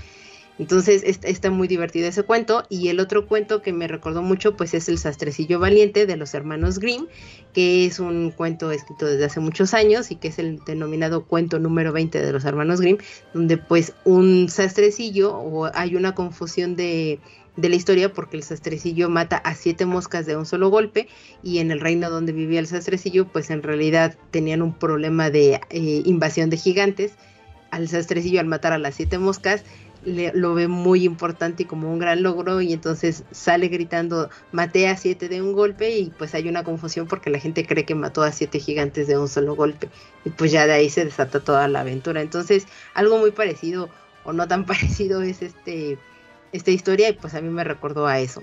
Entonces 0.58 1.02
está, 1.04 1.50
muy 1.50 1.68
divertido 1.68 2.08
ese 2.08 2.24
cuento. 2.24 2.64
Y 2.68 2.88
el 2.88 2.98
otro 3.00 3.26
cuento 3.26 3.62
que 3.62 3.72
me 3.72 3.86
recordó 3.86 4.22
mucho, 4.22 4.56
pues 4.56 4.74
es 4.74 4.88
El 4.88 4.98
Sastrecillo 4.98 5.60
Valiente 5.60 6.06
de 6.06 6.16
los 6.16 6.34
hermanos 6.34 6.78
Grimm, 6.78 7.06
que 7.52 7.86
es 7.86 8.00
un 8.00 8.32
cuento 8.32 8.72
escrito 8.72 9.06
desde 9.06 9.24
hace 9.24 9.40
muchos 9.40 9.72
años 9.72 10.10
y 10.10 10.16
que 10.16 10.28
es 10.28 10.38
el 10.38 10.58
denominado 10.66 11.24
cuento 11.24 11.58
número 11.58 11.92
20 11.92 12.20
de 12.20 12.32
los 12.32 12.44
hermanos 12.44 12.80
Grimm, 12.80 12.98
donde 13.32 13.56
pues 13.56 13.94
un 14.04 14.48
sastrecillo 14.48 15.36
o 15.36 15.70
hay 15.72 15.94
una 15.94 16.14
confusión 16.14 16.74
de, 16.74 17.20
la 17.56 17.74
historia 17.74 18.12
porque 18.12 18.36
el 18.36 18.44
sastrecillo 18.44 19.08
mata 19.08 19.36
a 19.36 19.54
siete 19.54 19.84
moscas 19.84 20.26
de 20.26 20.36
un 20.36 20.46
solo 20.46 20.70
golpe 20.70 21.08
y 21.42 21.58
en 21.58 21.72
el 21.72 21.80
reino 21.80 22.08
donde 22.08 22.30
vivía 22.30 22.60
el 22.60 22.68
sastrecillo 22.68 23.26
pues 23.26 23.50
en 23.50 23.64
realidad 23.64 24.16
tenían 24.30 24.62
un 24.62 24.78
problema 24.78 25.28
de 25.28 25.60
eh, 25.70 26.02
invasión 26.04 26.50
de 26.50 26.56
gigantes 26.56 27.14
al 27.72 27.88
sastrecillo 27.88 28.38
al 28.38 28.46
matar 28.46 28.72
a 28.72 28.78
las 28.78 28.94
siete 28.94 29.18
moscas 29.18 29.64
lo 30.04 30.54
ve 30.54 30.68
muy 30.68 31.04
importante 31.04 31.64
y 31.64 31.66
como 31.66 31.92
un 31.92 31.98
gran 31.98 32.22
logro 32.22 32.60
y 32.60 32.72
entonces 32.72 33.24
sale 33.30 33.68
gritando 33.68 34.30
maté 34.52 34.88
a 34.88 34.96
siete 34.96 35.28
de 35.28 35.42
un 35.42 35.52
golpe 35.52 35.90
y 35.98 36.10
pues 36.10 36.34
hay 36.34 36.48
una 36.48 36.64
confusión 36.64 37.06
porque 37.06 37.30
la 37.30 37.38
gente 37.38 37.66
cree 37.66 37.84
que 37.84 37.94
mató 37.94 38.22
a 38.22 38.32
siete 38.32 38.60
gigantes 38.60 39.08
de 39.08 39.18
un 39.18 39.28
solo 39.28 39.56
golpe 39.56 39.90
y 40.24 40.30
pues 40.30 40.52
ya 40.52 40.66
de 40.66 40.72
ahí 40.74 40.88
se 40.90 41.04
desata 41.04 41.40
toda 41.40 41.68
la 41.68 41.80
aventura. 41.80 42.22
Entonces 42.22 42.66
algo 42.94 43.18
muy 43.18 43.32
parecido 43.32 43.90
o 44.24 44.32
no 44.32 44.46
tan 44.48 44.66
parecido 44.66 45.22
es 45.22 45.42
este 45.42 45.98
esta 46.52 46.70
historia 46.70 47.08
y 47.10 47.12
pues 47.14 47.34
a 47.34 47.40
mí 47.40 47.50
me 47.50 47.64
recordó 47.64 48.06
a 48.06 48.20
eso 48.20 48.42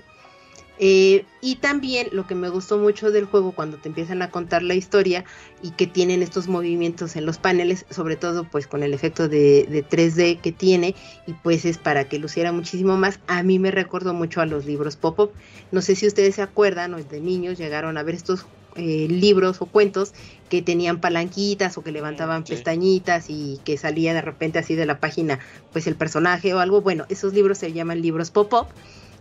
eh, 0.78 1.24
y 1.40 1.56
también 1.56 2.08
lo 2.12 2.26
que 2.26 2.34
me 2.34 2.48
gustó 2.48 2.78
mucho 2.78 3.10
del 3.10 3.24
juego 3.24 3.52
cuando 3.52 3.78
te 3.78 3.88
empiezan 3.88 4.20
a 4.22 4.30
contar 4.30 4.62
la 4.62 4.74
historia 4.74 5.24
y 5.62 5.70
que 5.70 5.86
tienen 5.86 6.22
estos 6.22 6.48
movimientos 6.48 7.16
en 7.16 7.24
los 7.24 7.38
paneles, 7.38 7.86
sobre 7.90 8.16
todo 8.16 8.44
pues 8.44 8.66
con 8.66 8.82
el 8.82 8.92
efecto 8.92 9.28
de, 9.28 9.84
3D 9.88 10.40
que 10.40 10.52
tiene 10.52 10.94
y 11.26 11.32
pues 11.32 11.64
es 11.64 11.78
para 11.78 12.08
que 12.08 12.18
luciera 12.18 12.52
muchísimo 12.52 12.96
más, 12.96 13.20
a 13.26 13.42
mí 13.42 13.58
me 13.58 13.70
recordó 13.70 14.12
mucho 14.12 14.40
a 14.40 14.46
los 14.46 14.66
libros 14.66 14.96
pop-up. 14.96 15.32
No 15.72 15.80
sé 15.80 15.94
si 15.94 16.06
ustedes 16.06 16.34
se 16.34 16.42
acuerdan 16.42 16.94
o 16.94 17.02
de 17.02 17.20
niños 17.20 17.58
llegaron 17.58 17.96
a 17.96 18.02
ver 18.02 18.14
estos 18.14 18.46
eh, 18.74 19.06
libros 19.08 19.62
o 19.62 19.66
cuentos 19.66 20.12
que 20.50 20.60
tenían 20.60 21.00
palanquitas 21.00 21.78
o 21.78 21.82
que 21.82 21.92
levantaban 21.92 22.44
pestañitas 22.44 23.30
y 23.30 23.58
que 23.64 23.78
salía 23.78 24.12
de 24.12 24.20
repente 24.20 24.58
así 24.58 24.74
de 24.74 24.84
la 24.84 25.00
página 25.00 25.38
pues 25.72 25.86
el 25.86 25.96
personaje 25.96 26.52
o 26.52 26.58
algo. 26.58 26.82
Bueno, 26.82 27.06
esos 27.08 27.32
libros 27.32 27.56
se 27.56 27.72
llaman 27.72 28.02
libros 28.02 28.30
pop-up 28.30 28.66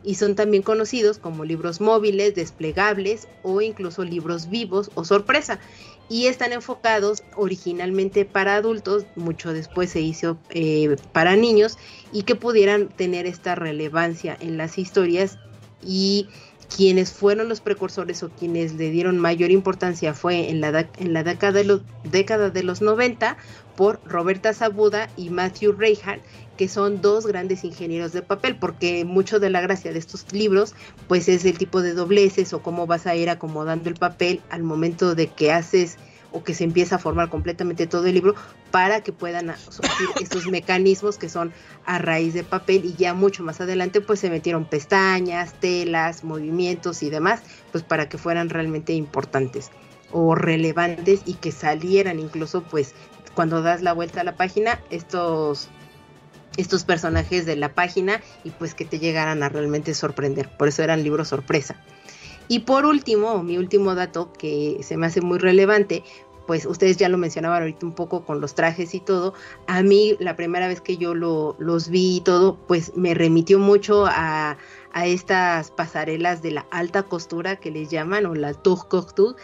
y 0.06 0.15
son 0.15 0.36
también 0.36 0.64
conocidos 0.64 1.18
como 1.18 1.44
libros 1.44 1.82
móviles, 1.82 2.36
desplegables 2.36 3.27
o 3.41 3.61
incluso 3.61 4.03
libros 4.03 4.49
vivos 4.49 4.91
o 4.94 5.03
sorpresa. 5.03 5.60
Y 6.07 6.27
están 6.27 6.53
enfocados 6.53 7.23
originalmente 7.36 8.26
para 8.26 8.56
adultos, 8.56 9.06
mucho 9.15 9.52
después 9.52 9.90
se 9.90 10.02
hizo 10.02 10.38
eh, 10.52 10.95
para 11.11 11.36
niños 11.36 11.80
y 12.14 12.22
que 12.22 12.36
pudieran 12.36 12.90
tener 12.90 13.26
esta 13.26 13.56
relevancia 13.56 14.38
en 14.40 14.57
las 14.57 14.77
historias 14.77 15.40
y 15.84 16.27
quienes 16.76 17.11
fueron 17.11 17.49
los 17.49 17.61
precursores 17.61 18.22
o 18.23 18.30
quienes 18.30 18.73
le 18.73 18.90
dieron 18.90 19.18
mayor 19.18 19.52
importancia 19.52 20.14
fue 20.14 20.49
en 20.49 20.61
la, 20.61 20.88
en 20.98 21.14
la 21.14 21.23
década, 21.23 21.53
de 21.53 21.64
los, 21.64 21.82
década 22.03 22.49
de 22.49 22.64
los 22.64 22.82
90 22.82 23.38
por 23.76 23.99
Roberta 24.06 24.53
Sabuda 24.53 25.10
y 25.18 25.30
Matthew 25.30 25.73
Reinhardt, 25.73 26.22
que 26.57 26.68
son 26.68 27.02
dos 27.02 27.26
grandes 27.26 27.64
ingenieros 27.64 28.14
de 28.14 28.22
papel, 28.22 28.57
porque 28.57 29.06
mucho 29.06 29.40
de 29.40 29.49
la 29.49 29.61
gracia 29.61 29.91
de 29.91 29.99
estos 29.99 30.32
libros, 30.32 30.73
pues 31.07 31.27
es 31.27 31.45
el 31.45 31.57
tipo 31.57 31.82
de 31.82 31.94
dobleces 31.94 32.53
o 32.53 32.61
cómo 32.61 32.88
vas 32.88 33.07
a 33.07 33.15
ir 33.15 33.30
acomodando 33.30 33.90
el 33.90 33.95
papel 33.95 34.41
al 34.49 34.64
momento 34.64 35.15
de 35.15 35.27
que 35.27 35.52
haces 35.52 35.98
o 36.36 36.44
que 36.44 36.53
se 36.53 36.65
empieza 36.65 36.98
a 36.98 36.99
formar 36.99 37.30
completamente 37.30 37.88
todo 37.88 38.07
el 38.07 38.14
libro 38.14 38.36
para 38.69 39.02
que 39.02 39.14
puedan 39.14 39.56
surgir 39.57 40.10
estos 40.22 40.48
mecanismos 40.48 41.18
que 41.18 41.30
son 41.30 41.53
a 41.86 41.98
raíz 41.98 42.34
de 42.34 42.44
papel 42.44 42.84
y 42.84 42.94
ya 42.95 43.14
mucho 43.14 43.41
más 43.41 43.61
adelante 43.61 44.02
pues 44.02 44.19
se 44.19 44.30
metieron 44.30 44.65
pestañas, 44.65 45.53
telas, 45.60 46.26
movimientos 46.26 47.03
y 47.03 47.10
demás, 47.10 47.41
pues 47.72 47.84
para 47.86 48.10
que 48.10 48.18
fueran 48.18 48.49
realmente 48.49 48.91
importantes 48.94 49.72
o 50.11 50.36
relevantes 50.36 51.22
y 51.26 51.36
que 51.36 51.53
salieran 51.53 52.19
incluso 52.19 52.64
pues 52.64 52.94
cuando 53.34 53.61
das 53.61 53.82
la 53.82 53.94
vuelta 53.94 54.22
a 54.22 54.23
la 54.26 54.36
página 54.36 54.82
estos 54.90 55.69
estos 56.57 56.84
personajes 56.84 57.45
de 57.45 57.56
la 57.56 57.73
página 57.73 58.22
y 58.44 58.52
pues 58.52 58.73
que 58.73 58.86
te 58.86 58.99
llegaran 58.99 59.44
a 59.44 59.49
realmente 59.49 59.94
sorprender. 59.94 60.49
Por 60.57 60.68
eso 60.68 60.84
eran 60.84 61.03
libros 61.03 61.27
sorpresa. 61.30 61.76
Y 62.48 62.60
por 62.60 62.86
último, 62.86 63.41
mi 63.44 63.57
último 63.57 63.95
dato 63.95 64.32
que 64.34 64.80
se 64.84 64.98
me 64.98 65.07
hace 65.07 65.22
muy 65.22 65.40
relevante, 65.40 66.03
pues 66.45 66.65
ustedes 66.65 66.98
ya 66.98 67.10
lo 67.10 67.18
mencionaban 67.18 67.61
ahorita 67.61 67.86
un 67.86 67.94
poco 67.94 68.23
con 68.23 68.40
los 68.40 68.53
trajes 68.56 68.94
y 68.94 68.99
todo. 68.99 69.34
A 69.68 69.82
mí 69.82 70.15
la 70.19 70.36
primera 70.36 70.68
vez 70.68 70.82
que 70.82 70.98
yo 70.98 71.15
los 71.15 71.90
vi 71.90 72.18
y 72.18 72.22
todo, 72.22 72.56
pues 72.68 72.95
me 72.95 73.14
remitió 73.14 73.57
mucho 73.57 74.06
a, 74.06 74.57
a 74.94 75.06
estas 75.07 75.72
pasarelas 75.72 76.41
de 76.41 76.52
la 76.52 76.65
alta 76.72 77.03
costura 77.03 77.56
que 77.56 77.72
les 77.72 77.90
llaman 77.90 78.26
o 78.26 78.36
la 78.36 78.53
tour 78.53 78.88
couture 78.88 79.36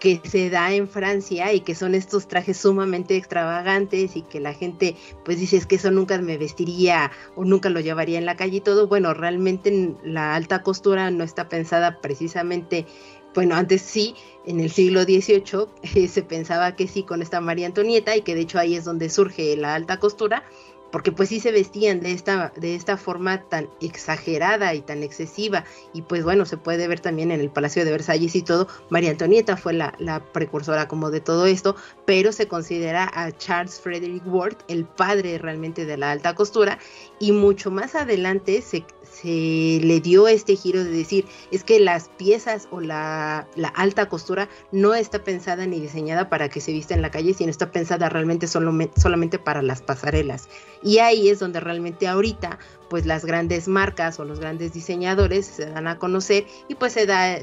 que 0.00 0.20
se 0.24 0.50
da 0.50 0.72
en 0.72 0.88
Francia 0.88 1.52
y 1.52 1.60
que 1.60 1.74
son 1.74 1.94
estos 1.94 2.26
trajes 2.26 2.56
sumamente 2.56 3.16
extravagantes 3.16 4.16
y 4.16 4.22
que 4.22 4.40
la 4.40 4.54
gente 4.54 4.96
pues 5.24 5.38
dice 5.38 5.58
es 5.58 5.66
que 5.66 5.76
eso 5.76 5.90
nunca 5.90 6.18
me 6.18 6.38
vestiría 6.38 7.12
o 7.36 7.44
nunca 7.44 7.68
lo 7.68 7.80
llevaría 7.80 8.18
en 8.18 8.26
la 8.26 8.36
calle 8.36 8.56
y 8.56 8.60
todo, 8.60 8.88
bueno, 8.88 9.14
realmente 9.14 9.94
la 10.02 10.34
alta 10.34 10.62
costura 10.62 11.10
no 11.10 11.22
está 11.22 11.48
pensada 11.48 12.00
precisamente, 12.00 12.86
bueno, 13.34 13.54
antes 13.54 13.82
sí, 13.82 14.14
en 14.46 14.58
el 14.58 14.70
siglo 14.70 15.02
XVIII 15.02 15.66
eh, 15.94 16.08
se 16.08 16.22
pensaba 16.22 16.74
que 16.74 16.88
sí 16.88 17.02
con 17.02 17.20
esta 17.20 17.40
María 17.40 17.66
Antonieta 17.66 18.16
y 18.16 18.22
que 18.22 18.34
de 18.34 18.40
hecho 18.40 18.58
ahí 18.58 18.74
es 18.74 18.84
donde 18.84 19.10
surge 19.10 19.54
la 19.56 19.74
alta 19.74 19.98
costura, 19.98 20.44
porque 20.90 21.12
pues 21.12 21.28
sí 21.28 21.40
se 21.40 21.52
vestían 21.52 22.00
de 22.00 22.12
esta, 22.12 22.52
de 22.56 22.74
esta 22.74 22.96
forma 22.96 23.42
tan 23.48 23.68
exagerada 23.80 24.74
y 24.74 24.80
tan 24.80 25.02
excesiva, 25.02 25.64
y 25.92 26.02
pues 26.02 26.24
bueno, 26.24 26.46
se 26.46 26.56
puede 26.56 26.88
ver 26.88 27.00
también 27.00 27.30
en 27.30 27.40
el 27.40 27.50
Palacio 27.50 27.84
de 27.84 27.90
Versalles 27.90 28.34
y 28.34 28.42
todo, 28.42 28.68
María 28.88 29.10
Antonieta 29.10 29.56
fue 29.56 29.72
la, 29.72 29.90
precursora 30.32 30.88
como 30.88 31.10
de 31.10 31.20
todo 31.20 31.46
esto, 31.46 31.76
pero 32.04 32.32
se 32.32 32.48
considera 32.48 33.10
a 33.12 33.32
Charles 33.32 33.80
Frederick 33.80 34.22
Ward 34.26 34.56
el 34.68 34.84
padre 34.84 35.38
realmente 35.38 35.84
de 35.86 35.96
la 35.96 36.10
alta 36.10 36.34
costura, 36.34 36.78
y 37.18 37.32
mucho 37.32 37.70
más 37.70 37.94
adelante 37.94 38.62
se, 38.62 38.84
se 39.22 39.80
le 39.82 40.00
dio 40.00 40.28
este 40.28 40.56
giro 40.56 40.82
de 40.82 40.90
decir, 40.90 41.26
es 41.50 41.64
que 41.64 41.80
las 41.80 42.08
piezas 42.08 42.68
o 42.70 42.80
la, 42.80 43.46
la, 43.56 43.68
alta 43.68 44.08
costura 44.08 44.48
no 44.72 44.94
está 44.94 45.22
pensada 45.24 45.66
ni 45.66 45.80
diseñada 45.80 46.28
para 46.28 46.48
que 46.48 46.60
se 46.60 46.72
vista 46.72 46.94
en 46.94 47.02
la 47.02 47.10
calle, 47.10 47.34
sino 47.34 47.50
está 47.50 47.70
pensada 47.70 48.08
realmente 48.08 48.46
solo, 48.46 48.72
solamente 48.96 49.38
para 49.38 49.62
las 49.62 49.82
pasarelas. 49.82 50.48
Y 50.82 50.98
ahí 50.98 51.28
es 51.28 51.38
donde 51.38 51.60
realmente 51.60 52.08
ahorita 52.08 52.58
pues 52.90 53.06
las 53.06 53.24
grandes 53.24 53.68
marcas 53.68 54.18
o 54.18 54.24
los 54.24 54.40
grandes 54.40 54.74
diseñadores 54.74 55.46
se 55.46 55.66
dan 55.66 55.86
a 55.86 55.96
conocer 55.96 56.44
y 56.68 56.74
pues 56.74 56.92
se 56.92 57.06
da, 57.06 57.38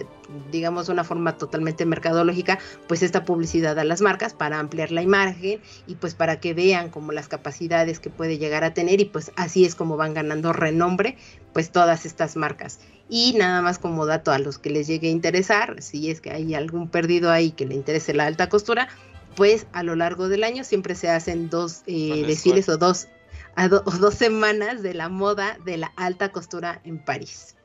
digamos, 0.51 0.87
de 0.87 0.93
una 0.93 1.05
forma 1.05 1.37
totalmente 1.37 1.85
mercadológica, 1.85 2.59
pues 2.87 3.01
esta 3.01 3.23
publicidad 3.23 3.79
a 3.79 3.85
las 3.85 4.01
marcas 4.01 4.33
para 4.33 4.59
ampliar 4.59 4.91
la 4.91 5.01
imagen 5.01 5.61
y 5.87 5.95
pues 5.95 6.15
para 6.15 6.41
que 6.41 6.53
vean 6.53 6.89
como 6.89 7.13
las 7.13 7.29
capacidades 7.29 7.99
que 7.99 8.09
puede 8.09 8.37
llegar 8.37 8.65
a 8.65 8.73
tener 8.73 8.99
y 8.99 9.05
pues 9.05 9.31
así 9.37 9.63
es 9.63 9.73
como 9.73 9.95
van 9.95 10.13
ganando 10.13 10.51
renombre 10.51 11.17
pues 11.53 11.71
todas 11.71 12.05
estas 12.05 12.35
marcas. 12.35 12.79
Y 13.09 13.33
nada 13.37 13.61
más 13.61 13.79
como 13.79 14.05
dato 14.05 14.31
a 14.31 14.39
los 14.39 14.59
que 14.59 14.69
les 14.69 14.85
llegue 14.85 15.07
a 15.07 15.11
interesar, 15.11 15.81
si 15.81 16.11
es 16.11 16.19
que 16.19 16.29
hay 16.29 16.55
algún 16.55 16.89
perdido 16.89 17.31
ahí 17.31 17.51
que 17.51 17.65
le 17.65 17.73
interese 17.73 18.13
la 18.13 18.25
alta 18.25 18.49
costura, 18.49 18.89
pues 19.37 19.65
a 19.71 19.83
lo 19.83 19.95
largo 19.95 20.27
del 20.27 20.43
año 20.43 20.65
siempre 20.65 20.93
se 20.93 21.09
hacen 21.09 21.49
dos 21.49 21.83
eh, 21.87 22.25
desfiles 22.27 22.67
o 22.67 22.77
dos 22.77 23.07
a 23.57 23.67
dos 23.69 24.13
semanas 24.13 24.83
de 24.83 24.93
la 24.93 25.09
moda 25.09 25.57
de 25.65 25.77
la 25.77 25.91
alta 25.95 26.31
costura 26.31 26.79
en 26.83 26.99
París. 26.99 27.55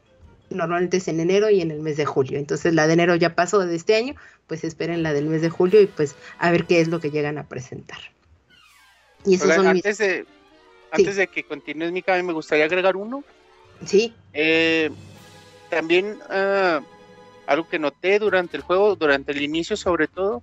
Normalmente 0.48 0.96
es 0.96 1.06
en 1.06 1.20
enero 1.20 1.50
y 1.50 1.60
en 1.60 1.70
el 1.70 1.80
mes 1.80 1.98
de 1.98 2.06
julio. 2.06 2.38
Entonces 2.38 2.72
la 2.72 2.86
de 2.86 2.94
enero 2.94 3.14
ya 3.14 3.34
pasó 3.34 3.58
de 3.58 3.76
este 3.76 3.94
año, 3.94 4.14
pues 4.46 4.64
esperen 4.64 5.02
la 5.02 5.12
del 5.12 5.26
mes 5.26 5.42
de 5.42 5.50
julio 5.50 5.82
y 5.82 5.86
pues 5.86 6.16
a 6.38 6.50
ver 6.50 6.64
qué 6.64 6.80
es 6.80 6.88
lo 6.88 6.98
que 6.98 7.10
llegan 7.10 7.36
a 7.36 7.46
presentar. 7.46 7.98
Y 9.26 9.34
eso 9.34 9.52
son 9.52 9.66
antes, 9.66 9.98
de, 9.98 10.24
antes 10.92 11.16
de 11.16 11.26
que 11.26 11.44
continúes, 11.44 11.92
Mica, 11.92 12.20
me 12.22 12.32
gustaría 12.32 12.64
agregar 12.64 12.96
uno. 12.96 13.22
Sí. 13.84 14.14
Eh, 14.32 14.90
también 15.68 16.18
ah, 16.30 16.80
algo 17.46 17.68
que 17.68 17.78
noté 17.78 18.18
durante 18.18 18.56
el 18.56 18.62
juego, 18.62 18.96
durante 18.96 19.32
el 19.32 19.42
inicio 19.42 19.76
sobre 19.76 20.08
todo, 20.08 20.42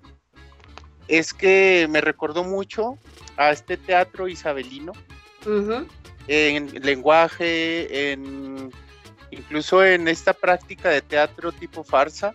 es 1.08 1.34
que 1.34 1.88
me 1.90 2.02
recordó 2.02 2.44
mucho 2.44 3.00
a 3.36 3.50
este 3.50 3.78
teatro 3.78 4.28
isabelino 4.28 4.94
en 6.28 6.68
lenguaje, 6.84 8.12
en 8.12 8.72
incluso 9.32 9.84
en 9.84 10.08
esta 10.08 10.34
práctica 10.34 10.90
de 10.90 11.02
teatro 11.02 11.52
tipo 11.52 11.84
farsa, 11.84 12.34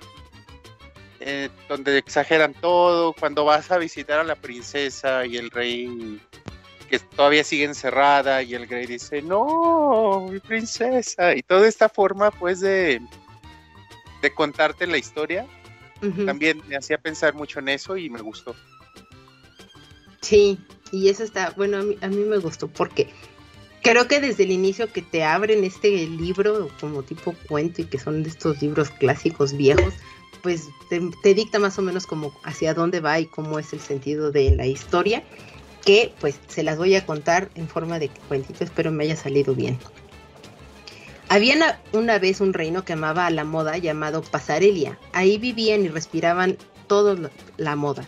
eh, 1.20 1.48
donde 1.68 1.98
exageran 1.98 2.54
todo, 2.54 3.12
cuando 3.12 3.44
vas 3.44 3.70
a 3.70 3.78
visitar 3.78 4.18
a 4.18 4.24
la 4.24 4.36
princesa 4.36 5.24
y 5.26 5.36
el 5.36 5.50
rey 5.50 6.20
que 6.88 6.98
todavía 6.98 7.44
sigue 7.44 7.64
encerrada 7.64 8.42
y 8.42 8.54
el 8.54 8.68
rey 8.68 8.86
dice, 8.86 9.22
no, 9.22 10.28
mi 10.30 10.38
princesa, 10.38 11.34
y 11.34 11.42
toda 11.42 11.66
esta 11.66 11.88
forma 11.88 12.30
pues 12.30 12.60
de, 12.60 13.00
de 14.22 14.34
contarte 14.34 14.86
la 14.86 14.98
historia, 14.98 15.46
también 16.26 16.60
me 16.68 16.76
hacía 16.76 16.98
pensar 16.98 17.32
mucho 17.32 17.60
en 17.60 17.70
eso 17.70 17.96
y 17.96 18.10
me 18.10 18.20
gustó. 18.20 18.54
Sí, 20.20 20.58
y 20.94 21.08
eso 21.08 21.24
está, 21.24 21.52
bueno, 21.56 21.78
a 21.78 21.82
mí, 21.82 21.96
a 22.00 22.08
mí 22.08 22.24
me 22.24 22.38
gustó 22.38 22.68
porque 22.68 23.08
creo 23.82 24.08
que 24.08 24.20
desde 24.20 24.44
el 24.44 24.52
inicio 24.52 24.90
que 24.90 25.02
te 25.02 25.24
abren 25.24 25.62
este 25.64 25.90
libro 26.06 26.70
como 26.80 27.02
tipo 27.02 27.34
cuento 27.48 27.82
y 27.82 27.84
que 27.84 27.98
son 27.98 28.22
de 28.22 28.30
estos 28.30 28.62
libros 28.62 28.90
clásicos 28.90 29.52
viejos, 29.52 29.94
pues 30.42 30.68
te, 30.88 31.34
dicta 31.34 31.58
más 31.58 31.78
o 31.78 31.82
menos 31.82 32.06
como 32.06 32.32
hacia 32.44 32.74
dónde 32.74 33.00
va 33.00 33.18
y 33.18 33.26
cómo 33.26 33.58
es 33.58 33.72
el 33.72 33.80
sentido 33.80 34.30
de 34.30 34.50
la 34.52 34.66
historia, 34.66 35.22
que 35.84 36.12
pues 36.20 36.38
se 36.48 36.62
las 36.62 36.78
voy 36.78 36.94
a 36.94 37.04
contar 37.04 37.50
en 37.56 37.68
forma 37.68 37.98
de 37.98 38.08
cuentito, 38.28 38.62
espero 38.62 38.92
me 38.92 39.04
haya 39.04 39.16
salido 39.16 39.54
bien. 39.54 39.78
Había 41.28 41.80
una, 41.92 42.18
vez 42.18 42.40
un 42.40 42.52
reino 42.52 42.84
que 42.84 42.92
amaba 42.92 43.26
a 43.26 43.30
la 43.30 43.44
moda 43.44 43.76
llamado 43.78 44.22
Pasarelia. 44.22 44.98
Ahí 45.12 45.38
vivían 45.38 45.84
y 45.84 45.88
respiraban 45.88 46.58
todos 46.86 47.18
la 47.56 47.76
moda. 47.76 48.06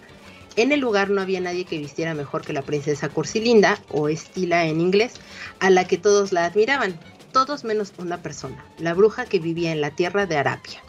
En 0.56 0.72
el 0.72 0.80
lugar 0.80 1.10
no 1.10 1.20
había 1.20 1.40
nadie 1.40 1.66
que 1.66 1.78
vistiera 1.78 2.14
mejor 2.14 2.42
que 2.42 2.54
la 2.54 2.62
princesa 2.62 3.10
Cursilinda, 3.10 3.78
o 3.90 4.08
Estila 4.08 4.64
en 4.64 4.80
inglés, 4.80 5.12
a 5.60 5.68
la 5.68 5.86
que 5.86 5.98
todos 5.98 6.32
la 6.32 6.46
admiraban, 6.46 6.98
todos 7.30 7.64
menos 7.64 7.92
una 7.98 8.22
persona, 8.22 8.64
la 8.78 8.94
bruja 8.94 9.26
que 9.26 9.38
vivía 9.38 9.70
en 9.72 9.82
la 9.82 9.90
tierra 9.90 10.24
de 10.24 10.38
Arapia. 10.38 10.82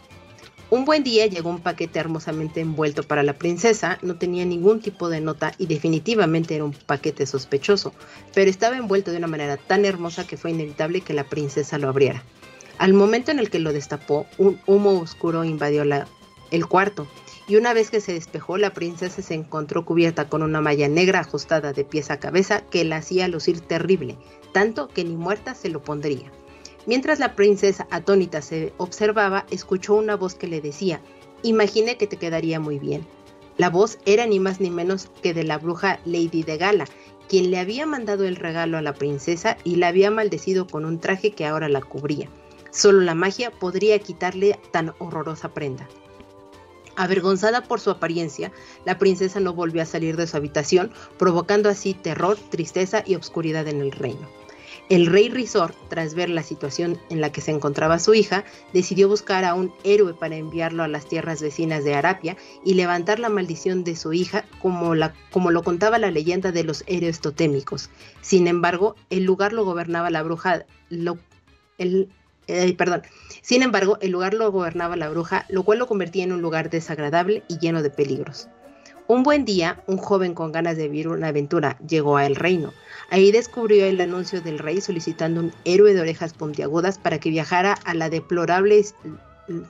Un 0.70 0.86
buen 0.86 1.04
día 1.04 1.26
llegó 1.26 1.50
un 1.50 1.60
paquete 1.60 1.98
hermosamente 1.98 2.60
envuelto 2.60 3.02
para 3.02 3.22
la 3.22 3.34
princesa, 3.34 3.98
no 4.00 4.16
tenía 4.16 4.46
ningún 4.46 4.80
tipo 4.80 5.10
de 5.10 5.20
nota 5.20 5.52
y 5.58 5.66
definitivamente 5.66 6.54
era 6.54 6.64
un 6.64 6.72
paquete 6.72 7.26
sospechoso, 7.26 7.92
pero 8.34 8.50
estaba 8.50 8.76
envuelto 8.76 9.10
de 9.10 9.18
una 9.18 9.26
manera 9.26 9.58
tan 9.58 9.84
hermosa 9.84 10.26
que 10.26 10.38
fue 10.38 10.50
inevitable 10.50 11.02
que 11.02 11.14
la 11.14 11.24
princesa 11.24 11.78
lo 11.78 11.88
abriera. 11.88 12.22
Al 12.78 12.94
momento 12.94 13.30
en 13.30 13.38
el 13.38 13.50
que 13.50 13.58
lo 13.58 13.72
destapó, 13.72 14.26
un 14.38 14.60
humo 14.66 15.00
oscuro 15.00 15.44
invadió 15.44 15.84
el 16.50 16.66
cuarto, 16.66 17.06
y 17.48 17.56
una 17.56 17.72
vez 17.72 17.90
que 17.90 18.02
se 18.02 18.12
despejó, 18.12 18.58
la 18.58 18.74
princesa 18.74 19.22
se 19.22 19.32
encontró 19.32 19.86
cubierta 19.86 20.28
con 20.28 20.42
una 20.42 20.60
malla 20.60 20.86
negra 20.86 21.20
ajustada 21.20 21.72
de 21.72 21.82
pies 21.82 22.10
a 22.10 22.20
cabeza 22.20 22.60
que 22.60 22.84
la 22.84 22.96
hacía 22.96 23.26
lucir 23.26 23.62
terrible, 23.62 24.18
tanto 24.52 24.88
que 24.88 25.02
ni 25.02 25.16
muerta 25.16 25.54
se 25.54 25.70
lo 25.70 25.82
pondría. 25.82 26.30
Mientras 26.86 27.18
la 27.18 27.34
princesa 27.34 27.88
atónita 27.90 28.42
se 28.42 28.74
observaba, 28.76 29.46
escuchó 29.50 29.94
una 29.94 30.14
voz 30.14 30.34
que 30.34 30.46
le 30.46 30.60
decía, 30.60 31.00
imaginé 31.42 31.96
que 31.96 32.06
te 32.06 32.18
quedaría 32.18 32.60
muy 32.60 32.78
bien. 32.78 33.06
La 33.56 33.70
voz 33.70 33.98
era 34.04 34.26
ni 34.26 34.40
más 34.40 34.60
ni 34.60 34.70
menos 34.70 35.10
que 35.22 35.32
de 35.32 35.44
la 35.44 35.56
bruja 35.56 36.00
Lady 36.04 36.42
de 36.42 36.58
Gala, 36.58 36.84
quien 37.28 37.50
le 37.50 37.58
había 37.58 37.86
mandado 37.86 38.24
el 38.24 38.36
regalo 38.36 38.76
a 38.76 38.82
la 38.82 38.92
princesa 38.92 39.56
y 39.64 39.76
la 39.76 39.88
había 39.88 40.10
maldecido 40.10 40.66
con 40.66 40.84
un 40.84 41.00
traje 41.00 41.32
que 41.32 41.46
ahora 41.46 41.70
la 41.70 41.80
cubría. 41.80 42.28
Solo 42.70 43.00
la 43.00 43.14
magia 43.14 43.50
podría 43.50 43.98
quitarle 43.98 44.58
tan 44.70 44.92
horrorosa 44.98 45.54
prenda. 45.54 45.88
Avergonzada 46.98 47.62
por 47.62 47.78
su 47.78 47.90
apariencia, 47.90 48.50
la 48.84 48.98
princesa 48.98 49.38
no 49.38 49.54
volvió 49.54 49.82
a 49.82 49.86
salir 49.86 50.16
de 50.16 50.26
su 50.26 50.36
habitación, 50.36 50.90
provocando 51.16 51.68
así 51.68 51.94
terror, 51.94 52.36
tristeza 52.50 53.04
y 53.06 53.14
obscuridad 53.14 53.68
en 53.68 53.80
el 53.80 53.92
reino. 53.92 54.28
El 54.88 55.06
rey 55.06 55.28
Risor, 55.28 55.74
tras 55.88 56.14
ver 56.14 56.28
la 56.28 56.42
situación 56.42 56.98
en 57.08 57.20
la 57.20 57.30
que 57.30 57.40
se 57.40 57.52
encontraba 57.52 58.00
su 58.00 58.14
hija, 58.14 58.44
decidió 58.72 59.08
buscar 59.08 59.44
a 59.44 59.54
un 59.54 59.72
héroe 59.84 60.12
para 60.12 60.34
enviarlo 60.34 60.82
a 60.82 60.88
las 60.88 61.06
tierras 61.06 61.40
vecinas 61.40 61.84
de 61.84 61.94
Arapia 61.94 62.36
y 62.64 62.74
levantar 62.74 63.20
la 63.20 63.28
maldición 63.28 63.84
de 63.84 63.94
su 63.94 64.12
hija 64.12 64.44
como, 64.60 64.96
lo 64.96 65.62
contaba 65.62 65.98
la 65.98 66.10
leyenda 66.10 66.50
de 66.50 66.64
los 66.64 66.82
héroes 66.88 67.20
totémicos. 67.20 67.90
Sin 68.22 68.48
embargo, 68.48 68.96
el 69.08 69.22
lugar 69.22 69.52
lo 69.52 69.64
gobernaba 69.64 70.10
la 70.10 70.24
bruja, 70.24 70.66
lo, 70.88 71.16
eh, 72.48 72.74
perdón. 72.74 73.02
Sin 73.42 73.62
embargo, 73.62 73.98
el 74.00 74.10
lugar 74.10 74.34
lo 74.34 74.50
gobernaba 74.50 74.96
la 74.96 75.08
bruja, 75.08 75.46
lo 75.48 75.62
cual 75.62 75.78
lo 75.78 75.86
convertía 75.86 76.24
en 76.24 76.32
un 76.32 76.42
lugar 76.42 76.70
desagradable 76.70 77.44
y 77.48 77.58
lleno 77.58 77.82
de 77.82 77.90
peligros. 77.90 78.48
Un 79.06 79.22
buen 79.22 79.46
día, 79.46 79.82
un 79.86 79.96
joven 79.96 80.34
con 80.34 80.52
ganas 80.52 80.76
de 80.76 80.88
vivir 80.88 81.08
una 81.08 81.28
aventura 81.28 81.78
llegó 81.86 82.18
al 82.18 82.36
reino. 82.36 82.74
Ahí 83.10 83.32
descubrió 83.32 83.86
el 83.86 83.98
anuncio 84.02 84.42
del 84.42 84.58
rey 84.58 84.82
solicitando 84.82 85.40
un 85.40 85.52
héroe 85.64 85.94
de 85.94 86.00
orejas 86.02 86.34
puntiagudas 86.34 86.98
para 86.98 87.18
que 87.18 87.30
viajara 87.30 87.72
a 87.84 87.94
la 87.94 88.10
deplorable 88.10 88.84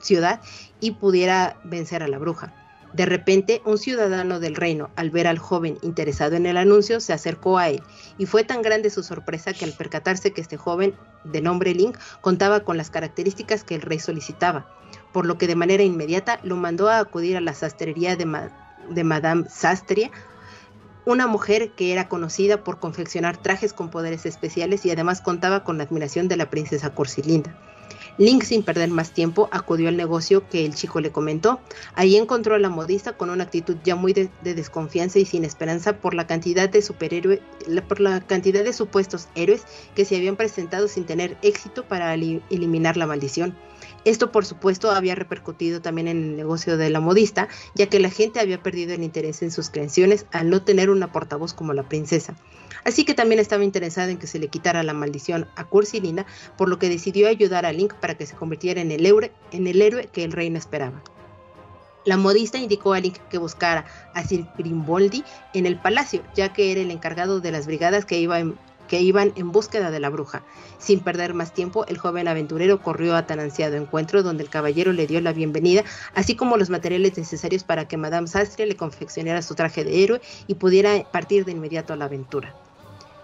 ciudad 0.01 0.41
y 0.81 0.91
pudiera 0.91 1.57
vencer 1.63 2.03
a 2.03 2.09
la 2.09 2.17
bruja. 2.17 2.53
De 2.93 3.05
repente, 3.05 3.61
un 3.65 3.77
ciudadano 3.77 4.39
del 4.39 4.55
reino, 4.55 4.89
al 4.95 5.11
ver 5.11 5.27
al 5.27 5.37
joven 5.37 5.77
interesado 5.81 6.35
en 6.35 6.45
el 6.45 6.57
anuncio, 6.57 6.99
se 6.99 7.13
acercó 7.13 7.57
a 7.57 7.69
él, 7.69 7.83
y 8.17 8.25
fue 8.25 8.43
tan 8.43 8.61
grande 8.61 8.89
su 8.89 9.03
sorpresa 9.03 9.53
que 9.53 9.65
al 9.65 9.73
percatarse 9.73 10.33
que 10.33 10.41
este 10.41 10.57
joven, 10.57 10.95
de 11.23 11.41
nombre 11.41 11.73
Link, 11.75 11.97
contaba 12.21 12.61
con 12.61 12.77
las 12.77 12.89
características 12.89 13.63
que 13.63 13.75
el 13.75 13.81
rey 13.81 13.99
solicitaba, 13.99 14.65
por 15.13 15.27
lo 15.27 15.37
que 15.37 15.47
de 15.47 15.55
manera 15.55 15.83
inmediata 15.83 16.39
lo 16.43 16.55
mandó 16.55 16.89
a 16.89 16.99
acudir 16.99 17.37
a 17.37 17.41
la 17.41 17.53
sastrería 17.53 18.15
de, 18.15 18.49
de 18.89 19.03
Madame 19.03 19.45
Sastria, 19.49 20.09
una 21.05 21.27
mujer 21.27 21.71
que 21.71 21.91
era 21.91 22.07
conocida 22.07 22.63
por 22.63 22.79
confeccionar 22.79 23.37
trajes 23.37 23.73
con 23.73 23.89
poderes 23.89 24.25
especiales 24.25 24.85
y 24.85 24.91
además 24.91 25.21
contaba 25.21 25.63
con 25.63 25.77
la 25.77 25.83
admiración 25.83 26.27
de 26.27 26.37
la 26.37 26.49
princesa 26.49 26.93
Corsilinda. 26.93 27.55
Link, 28.19 28.43
sin 28.43 28.63
perder 28.63 28.89
más 28.89 29.11
tiempo, 29.11 29.47
acudió 29.53 29.87
al 29.87 29.95
negocio 29.95 30.47
que 30.49 30.65
el 30.65 30.75
chico 30.75 30.99
le 30.99 31.09
comentó. 31.09 31.61
Ahí 31.95 32.17
encontró 32.17 32.55
a 32.55 32.59
la 32.59 32.67
modista 32.67 33.13
con 33.13 33.29
una 33.29 33.45
actitud 33.45 33.77
ya 33.85 33.95
muy 33.95 34.11
de, 34.11 34.29
desconfianza 34.43 35.19
y 35.19 35.25
sin 35.25 35.45
esperanza 35.45 36.01
por 36.01 36.13
la 36.13 36.27
cantidad 36.27 36.67
de 36.67 36.81
superhéroes, 36.81 37.39
por 37.87 38.01
la 38.01 38.19
cantidad 38.19 38.61
de 38.65 38.73
supuestos 38.73 39.29
héroes 39.35 39.63
que 39.95 40.03
se 40.03 40.17
habían 40.17 40.35
presentado 40.35 40.89
sin 40.89 41.05
tener 41.05 41.37
éxito 41.43 41.87
para 41.87 42.13
eliminar 42.13 42.97
la 42.97 43.07
maldición. 43.07 43.55
Esto, 44.05 44.31
por 44.31 44.45
supuesto, 44.45 44.91
había 44.91 45.15
repercutido 45.15 45.81
también 45.81 46.07
en 46.07 46.17
el 46.17 46.37
negocio 46.37 46.77
de 46.77 46.89
la 46.89 46.99
modista, 46.99 47.47
ya 47.75 47.87
que 47.87 47.99
la 47.99 48.09
gente 48.09 48.39
había 48.39 48.61
perdido 48.61 48.93
el 48.93 49.03
interés 49.03 49.41
en 49.41 49.51
sus 49.51 49.69
creaciones 49.69 50.25
al 50.31 50.49
no 50.49 50.61
tener 50.61 50.89
una 50.89 51.11
portavoz 51.11 51.53
como 51.53 51.73
la 51.73 51.87
princesa. 51.87 52.35
Así 52.85 53.03
que 53.03 53.13
también 53.13 53.39
estaba 53.39 53.63
interesada 53.63 54.09
en 54.09 54.17
que 54.17 54.27
se 54.27 54.39
le 54.39 54.47
quitara 54.47 54.83
la 54.83 54.93
maldición 54.93 55.47
a 55.55 55.65
Cursilina, 55.65 56.25
por 56.57 56.69
lo 56.69 56.79
que 56.79 56.89
decidió 56.89 57.27
ayudar 57.27 57.65
a 57.65 57.73
Link 57.73 57.93
para 57.95 58.15
que 58.15 58.25
se 58.25 58.35
convirtiera 58.35 58.81
en 58.81 58.91
el, 58.91 59.05
héroe, 59.05 59.31
el 59.51 60.09
que 60.11 60.23
el 60.23 60.31
reino 60.31 60.57
esperaba. 60.57 61.01
La 62.05 62.17
modista 62.17 62.57
indicó 62.57 62.93
a 62.93 62.99
Link 62.99 63.17
que 63.29 63.37
buscara 63.37 63.85
a 64.13 64.23
Sir 64.23 64.47
Grimboldi 64.57 65.23
en 65.53 65.65
el 65.65 65.77
palacio, 65.77 66.23
ya 66.33 66.53
que 66.53 66.71
era 66.71 66.81
el 66.81 66.91
encargado 66.91 67.41
de 67.41 67.51
las 67.51 67.67
brigadas 67.67 68.05
que 68.05 68.19
iba 68.19 68.39
que 68.89 68.99
iban 68.99 69.31
en 69.35 69.53
búsqueda 69.53 69.91
de 69.91 69.99
la 70.01 70.09
bruja. 70.09 70.43
Sin 70.79 70.99
perder 70.99 71.33
más 71.33 71.53
tiempo, 71.53 71.85
el 71.85 71.97
joven 71.97 72.27
aventurero 72.27 72.81
corrió 72.81 73.15
a 73.15 73.27
tan 73.27 73.39
ansiado 73.39 73.77
encuentro 73.77 74.23
donde 74.23 74.43
el 74.43 74.49
caballero 74.49 74.91
le 74.91 75.07
dio 75.07 75.21
la 75.21 75.31
bienvenida, 75.31 75.83
así 76.15 76.35
como 76.35 76.57
los 76.57 76.69
materiales 76.69 77.17
necesarios 77.17 77.63
para 77.63 77.87
que 77.87 77.97
Madame 77.97 78.27
Sastre 78.27 78.65
le 78.65 78.75
confeccionara 78.75 79.43
su 79.43 79.55
traje 79.55 79.85
de 79.85 80.03
héroe 80.03 80.21
y 80.47 80.55
pudiera 80.55 81.03
partir 81.11 81.45
de 81.45 81.51
inmediato 81.51 81.93
a 81.93 81.95
la 81.95 82.05
aventura. 82.05 82.55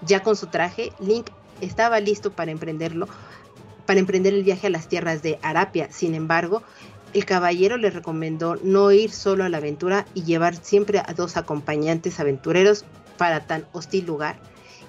Ya 0.02 0.22
con 0.22 0.36
su 0.36 0.48
traje, 0.48 0.94
Link 1.00 1.28
estaba 1.62 2.00
listo 2.00 2.32
para 2.32 2.52
emprenderlo, 2.52 3.08
para 3.88 4.00
emprender 4.00 4.36
el 4.36 4.44
viaje 4.44 4.68
a 4.68 4.70
las 4.70 4.88
tierras 4.88 5.24
de 5.24 5.40
Arapia. 5.42 5.90
Sin 5.92 6.14
embargo, 6.14 6.62
el 7.14 7.26
caballero 7.26 7.78
le 7.78 7.90
recomendó 7.90 8.56
no 8.62 8.92
ir 8.92 9.12
solo 9.12 9.44
a 9.44 9.50
la 9.50 9.58
aventura 9.58 10.06
y 10.14 10.24
llevar 10.24 10.56
siempre 10.56 11.00
a 11.00 11.14
dos 11.16 11.38
acompañantes 11.38 12.20
aventureros 12.20 12.86
para 13.18 13.48
tan 13.48 13.66
hostil 13.72 14.06
lugar 14.06 14.38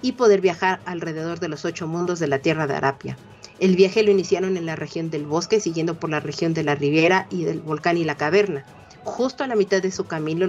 y 0.07 0.13
poder 0.13 0.41
viajar 0.41 0.79
alrededor 0.85 1.41
de 1.41 1.49
los 1.49 1.65
ocho 1.65 1.89
mundos 1.89 2.21
de 2.21 2.29
la 2.29 2.39
tierra 2.39 2.69
de 2.69 2.77
Arapia. 2.77 3.17
El 3.59 3.75
viaje 3.75 4.05
lo 4.05 4.13
iniciaron 4.13 4.57
en 4.57 4.65
la 4.65 4.77
región 4.77 5.11
del 5.11 5.27
bosque, 5.27 5.59
siguiendo 5.59 5.99
por 5.99 6.11
la 6.11 6.21
región 6.21 6.55
de 6.55 6.63
la 6.63 6.77
ribera 6.77 7.27
y 7.29 7.43
del 7.43 7.59
volcán 7.59 7.97
y 7.97 8.05
la 8.05 8.17
caverna. 8.17 8.65
Justo 9.03 9.43
a 9.43 9.49
la 9.49 9.57
mitad 9.57 9.83
de 9.83 9.91
su 9.91 10.05
camino, 10.05 10.45
a 10.45 10.49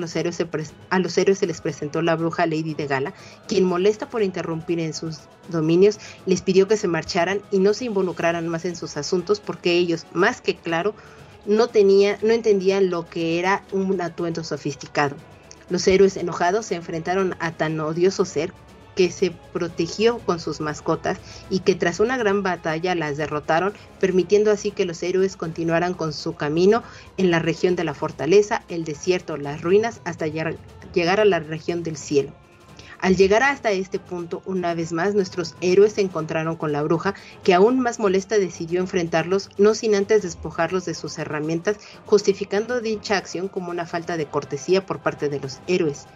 los 1.00 1.18
héroes 1.18 1.40
se 1.40 1.48
les 1.48 1.62
presentó 1.62 2.04
la 2.04 2.16
bruja 2.16 2.46
Lady 2.46 2.76
de 2.76 2.86
Gala, 2.86 3.16
quien 3.48 3.64
molesta 3.64 4.08
por 4.08 4.22
interrumpir 4.22 4.80
en 4.80 4.94
sus 4.94 5.22
dominios, 5.50 5.98
les 6.28 6.44
pidió 6.44 6.68
que 6.68 6.78
se 6.78 6.88
marcharan 6.88 7.42
y 7.50 7.58
no 7.58 7.74
se 7.74 7.86
involucraran 7.86 8.48
más 8.48 8.64
en 8.64 8.76
sus 8.76 8.96
asuntos 8.96 9.40
porque 9.40 9.72
ellos, 9.72 10.06
más 10.14 10.40
que 10.40 10.56
claro, 10.56 10.94
no, 11.48 11.68
tenía, 11.68 12.20
no 12.22 12.32
entendían 12.32 12.92
lo 12.92 13.10
que 13.10 13.40
era 13.40 13.64
un 13.72 14.00
atuendo 14.02 14.44
sofisticado. 14.44 15.16
Los 15.72 15.88
héroes 15.88 16.16
enojados 16.16 16.68
se 16.68 16.76
enfrentaron 16.76 17.36
a 17.40 17.54
tan 17.54 17.80
odioso 17.80 18.24
ser 18.24 18.54
que 18.98 19.12
se 19.12 19.32
protegió 19.54 20.18
con 20.18 20.40
sus 20.40 20.60
mascotas 20.60 21.20
y 21.52 21.60
que 21.60 21.76
tras 21.76 22.00
una 22.00 22.18
gran 22.18 22.42
batalla 22.42 22.96
las 22.96 23.16
derrotaron, 23.16 23.74
permitiendo 24.00 24.52
así 24.52 24.72
que 24.72 24.86
los 24.86 25.04
héroes 25.04 25.38
continuaran 25.38 25.94
con 25.94 26.14
su 26.14 26.36
camino 26.36 26.82
en 27.18 27.30
la 27.30 27.38
región 27.38 27.76
de 27.76 27.84
la 27.84 27.94
fortaleza, 27.94 28.64
el 28.70 28.86
desierto, 28.86 29.38
las 29.38 29.62
ruinas, 29.62 30.02
hasta 30.04 30.26
llegar 30.26 31.20
a 31.20 31.26
la 31.26 31.40
región 31.40 31.84
del 31.84 31.96
cielo. 31.96 32.34
Al 33.00 33.16
llegar 33.16 33.44
hasta 33.44 33.70
este 33.70 34.00
punto, 34.00 34.42
una 34.46 34.74
vez 34.74 34.92
más, 34.92 35.14
nuestros 35.14 35.56
héroes 35.62 35.94
se 35.94 36.02
encontraron 36.02 36.56
con 36.56 36.72
la 36.72 36.82
bruja, 36.82 37.14
que 37.44 37.54
aún 37.54 37.80
más 37.80 38.00
molesta 38.00 38.40
decidió 38.40 38.80
enfrentarlos, 38.80 39.52
no 39.60 39.76
sin 39.76 39.94
antes 39.94 40.24
despojarlos 40.24 40.86
de 40.86 40.96
sus 40.96 41.20
herramientas, 41.20 41.78
justificando 42.08 42.82
dicha 42.82 43.18
acción 43.18 43.48
como 43.48 43.70
una 43.70 43.86
falta 43.86 44.18
de 44.18 44.26
cortesía 44.26 44.84
por 44.84 44.98
parte 45.00 45.30
de 45.30 45.40
los 45.40 45.60
héroes. 45.68 46.08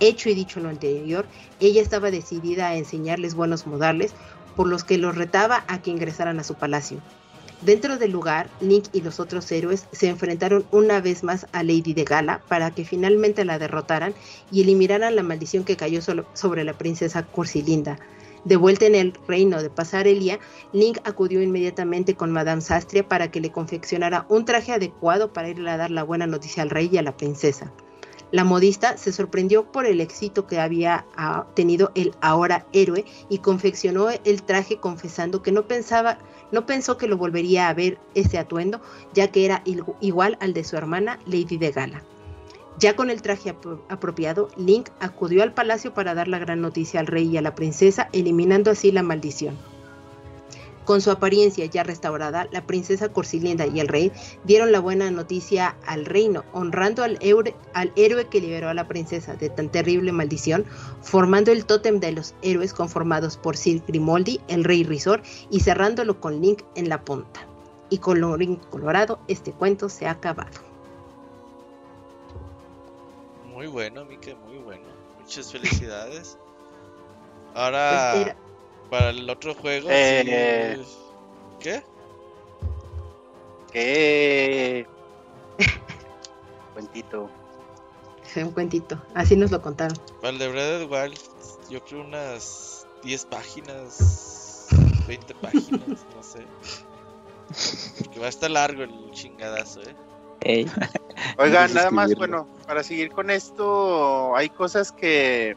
Hecho 0.00 0.28
y 0.28 0.34
dicho 0.34 0.60
lo 0.60 0.68
anterior, 0.68 1.26
ella 1.60 1.82
estaba 1.82 2.10
decidida 2.10 2.68
a 2.68 2.76
enseñarles 2.76 3.34
buenos 3.34 3.66
modales, 3.66 4.14
por 4.56 4.66
los 4.66 4.82
que 4.82 4.98
los 4.98 5.14
retaba 5.14 5.64
a 5.68 5.80
que 5.82 5.90
ingresaran 5.90 6.40
a 6.40 6.44
su 6.44 6.54
palacio. 6.54 7.00
Dentro 7.60 7.96
del 7.96 8.12
lugar, 8.12 8.48
Link 8.60 8.86
y 8.92 9.02
los 9.02 9.18
otros 9.18 9.50
héroes 9.50 9.86
se 9.90 10.08
enfrentaron 10.08 10.64
una 10.70 11.00
vez 11.00 11.24
más 11.24 11.46
a 11.52 11.62
Lady 11.62 11.92
de 11.92 12.04
Gala 12.04 12.40
para 12.48 12.72
que 12.72 12.84
finalmente 12.84 13.44
la 13.44 13.58
derrotaran 13.58 14.14
y 14.52 14.62
eliminaran 14.62 15.16
la 15.16 15.24
maldición 15.24 15.64
que 15.64 15.76
cayó 15.76 16.00
sobre 16.00 16.64
la 16.64 16.72
princesa 16.72 17.24
Cursilinda. 17.24 17.98
De 18.44 18.56
vuelta 18.56 18.86
en 18.86 18.94
el 18.94 19.12
reino 19.26 19.60
de 19.60 19.70
Pasarelia, 19.70 20.38
Link 20.72 20.98
acudió 21.04 21.42
inmediatamente 21.42 22.14
con 22.14 22.30
Madame 22.30 22.60
Sastria 22.60 23.06
para 23.06 23.30
que 23.30 23.40
le 23.40 23.50
confeccionara 23.50 24.26
un 24.28 24.44
traje 24.44 24.72
adecuado 24.72 25.32
para 25.32 25.48
irle 25.48 25.70
a 25.70 25.76
dar 25.76 25.90
la 25.90 26.04
buena 26.04 26.28
noticia 26.28 26.62
al 26.62 26.70
rey 26.70 26.88
y 26.92 26.98
a 26.98 27.02
la 27.02 27.16
princesa. 27.16 27.72
La 28.30 28.44
modista 28.44 28.98
se 28.98 29.12
sorprendió 29.12 29.70
por 29.72 29.86
el 29.86 30.00
éxito 30.00 30.46
que 30.46 30.60
había 30.60 31.06
ah, 31.16 31.46
tenido 31.54 31.92
el 31.94 32.14
ahora 32.20 32.66
héroe 32.72 33.06
y 33.30 33.38
confeccionó 33.38 34.08
el 34.10 34.42
traje 34.42 34.76
confesando 34.78 35.42
que 35.42 35.52
no 35.52 35.66
pensaba, 35.66 36.18
no 36.52 36.66
pensó 36.66 36.98
que 36.98 37.08
lo 37.08 37.16
volvería 37.16 37.68
a 37.68 37.74
ver 37.74 37.98
ese 38.14 38.38
atuendo, 38.38 38.82
ya 39.14 39.28
que 39.28 39.46
era 39.46 39.62
igual 40.00 40.36
al 40.40 40.52
de 40.52 40.64
su 40.64 40.76
hermana 40.76 41.18
Lady 41.26 41.56
de 41.56 41.70
Gala. 41.70 42.02
Ya 42.78 42.94
con 42.94 43.10
el 43.10 43.22
traje 43.22 43.56
apropiado, 43.88 44.50
Link 44.56 44.90
acudió 45.00 45.42
al 45.42 45.52
palacio 45.54 45.94
para 45.94 46.14
dar 46.14 46.28
la 46.28 46.38
gran 46.38 46.60
noticia 46.60 47.00
al 47.00 47.08
rey 47.08 47.26
y 47.28 47.36
a 47.36 47.42
la 47.42 47.54
princesa, 47.54 48.08
eliminando 48.12 48.70
así 48.70 48.92
la 48.92 49.02
maldición. 49.02 49.56
Con 50.88 51.02
su 51.02 51.10
apariencia 51.10 51.66
ya 51.66 51.82
restaurada, 51.82 52.48
la 52.50 52.66
princesa 52.66 53.10
Corsilinda 53.10 53.66
y 53.66 53.78
el 53.78 53.88
rey 53.88 54.10
dieron 54.44 54.72
la 54.72 54.80
buena 54.80 55.10
noticia 55.10 55.76
al 55.84 56.06
reino, 56.06 56.46
honrando 56.54 57.04
al, 57.04 57.18
al, 57.74 57.92
héroe 57.94 58.24
que 58.28 58.40
liberó 58.40 58.70
a 58.70 58.74
la 58.74 58.88
princesa 58.88 59.34
de 59.34 59.50
tan 59.50 59.70
terrible 59.70 60.12
maldición, 60.12 60.64
formando 61.02 61.52
el 61.52 61.66
tótem 61.66 62.00
de 62.00 62.12
los 62.12 62.34
héroes 62.40 62.72
conformados 62.72 63.36
por 63.36 63.54
Sir 63.54 63.82
Grimoldi, 63.86 64.40
el 64.48 64.64
rey 64.64 64.82
Risor, 64.82 65.20
y 65.50 65.60
cerrándolo 65.60 66.22
con 66.22 66.40
Link 66.40 66.62
en 66.74 66.88
la 66.88 67.04
punta. 67.04 67.46
Y 67.90 67.98
colorín 67.98 68.56
colorado, 68.56 69.20
este 69.28 69.52
cuento 69.52 69.90
se 69.90 70.06
ha 70.06 70.12
acabado. 70.12 70.58
Muy 73.44 73.66
bueno, 73.66 74.06
Mike, 74.06 74.36
muy 74.36 74.56
bueno. 74.56 74.84
Muchas 75.20 75.52
felicidades. 75.52 76.38
Ahora... 77.54 78.12
Pues 78.14 78.47
para 78.90 79.10
el 79.10 79.28
otro 79.28 79.54
juego. 79.54 79.88
Eh, 79.90 80.82
¿Qué? 81.60 81.82
¿Qué? 83.72 84.86
cuentito. 86.72 87.30
un 88.36 88.50
cuentito. 88.52 89.02
Así 89.14 89.36
nos 89.36 89.50
lo 89.50 89.60
contaron. 89.60 89.98
Para 90.20 90.32
el 90.32 90.38
de 90.38 90.48
Breath 90.48 90.82
of 90.82 90.92
Wild, 90.92 91.18
yo 91.70 91.84
creo 91.84 92.02
unas 92.02 92.86
10 93.02 93.24
páginas, 93.26 94.68
20 95.06 95.34
páginas, 95.34 96.06
no 96.14 96.22
sé. 96.22 96.46
Porque 97.98 98.20
va 98.20 98.26
a 98.26 98.30
estar 98.30 98.50
largo 98.50 98.82
el 98.82 99.10
chingadazo, 99.12 99.80
¿eh? 99.82 99.94
Oigan, 101.36 101.74
nada 101.74 101.90
más, 101.90 102.14
bueno, 102.14 102.46
para 102.66 102.82
seguir 102.82 103.10
con 103.10 103.30
esto, 103.30 104.36
hay 104.36 104.48
cosas 104.48 104.92
que, 104.92 105.56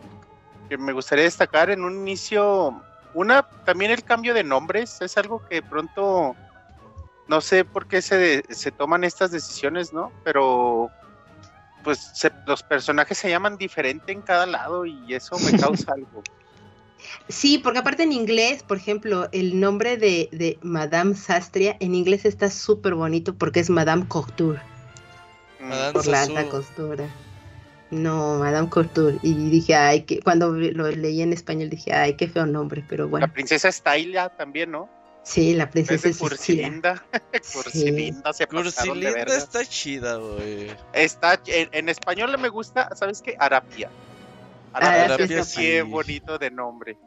que 0.69 0.77
me 0.77 0.91
gustaría 0.91 1.25
destacar. 1.25 1.69
En 1.69 1.83
un 1.83 1.95
inicio 1.95 2.81
una, 3.13 3.43
también 3.65 3.91
el 3.91 4.03
cambio 4.03 4.33
de 4.33 4.43
nombres 4.43 5.01
es 5.01 5.17
algo 5.17 5.45
que 5.47 5.61
pronto 5.61 6.35
no 7.27 7.41
sé 7.41 7.63
por 7.63 7.87
qué 7.87 8.01
se, 8.01 8.43
se 8.49 8.71
toman 8.71 9.03
estas 9.03 9.31
decisiones, 9.31 9.93
¿no? 9.93 10.11
Pero 10.23 10.89
pues 11.83 12.11
los 12.45 12.61
personajes 12.63 13.17
se 13.17 13.29
llaman 13.29 13.57
diferente 13.57 14.11
en 14.11 14.21
cada 14.21 14.45
lado 14.45 14.85
y 14.85 15.13
eso 15.13 15.37
me 15.39 15.51
causa 15.59 15.93
algo. 15.93 16.23
Sí, 17.27 17.57
porque 17.57 17.79
aparte 17.79 18.03
en 18.03 18.11
inglés, 18.11 18.63
por 18.63 18.77
ejemplo, 18.77 19.27
el 19.31 19.59
nombre 19.59 19.97
de, 19.97 20.29
de 20.31 20.59
Madame 20.61 21.15
Sastria 21.15 21.75
en 21.79 21.95
inglés 21.95 22.25
está 22.25 22.51
súper 22.51 22.95
bonito 22.95 23.33
porque 23.33 23.59
es 23.59 23.69
Madame 23.69 24.07
Couture. 24.07 24.61
Madame 25.59 25.93
por 25.93 26.07
la 26.07 26.21
alta 26.21 26.49
costura. 26.49 27.07
No, 27.91 28.39
Madame 28.39 28.69
Couture. 28.69 29.17
Y 29.21 29.33
dije, 29.49 29.75
ay, 29.75 30.03
que 30.03 30.21
cuando 30.21 30.53
lo 30.53 30.89
leí 30.89 31.21
en 31.21 31.33
español 31.33 31.69
dije, 31.69 31.93
ay, 31.93 32.15
qué 32.15 32.27
feo 32.27 32.45
nombre, 32.45 32.83
pero 32.87 33.09
bueno. 33.09 33.27
La 33.27 33.33
princesa 33.33 33.69
Stylia 33.69 34.29
también, 34.29 34.71
¿no? 34.71 34.89
Sí, 35.23 35.53
la 35.53 35.69
princesa 35.69 36.07
es 36.07 36.17
Cursilinda. 36.17 37.05
Cursilinda 37.53 38.33
se 38.33 38.47
Cursilinda 38.47 39.21
está 39.23 39.65
chida, 39.65 40.15
güey. 40.15 40.71
Está, 40.93 41.39
en, 41.45 41.89
español 41.89 42.35
me 42.39 42.49
gusta, 42.49 42.89
¿sabes 42.95 43.21
qué? 43.21 43.35
Arapia. 43.37 43.91
Arapia, 44.73 45.39
es 45.39 45.57
bien 45.57 45.91
bonito 45.91 46.37
de 46.39 46.49
nombre. 46.49 46.97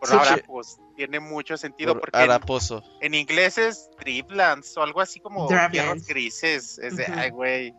Por 0.00 0.12
ahora, 0.12 0.36
pues, 0.44 0.78
tiene 0.96 1.20
mucho 1.20 1.56
sentido 1.56 1.98
porque 1.98 2.18
Araposo. 2.18 2.82
En, 3.00 3.14
inglés 3.14 3.56
es 3.56 3.88
Driplands 4.00 4.76
o 4.76 4.82
algo 4.82 5.00
así 5.00 5.20
como 5.20 5.46
tierras 5.46 6.04
grises. 6.08 6.76
Es 6.80 6.96
de, 6.96 7.06
ay, 7.06 7.30
güey 7.30 7.72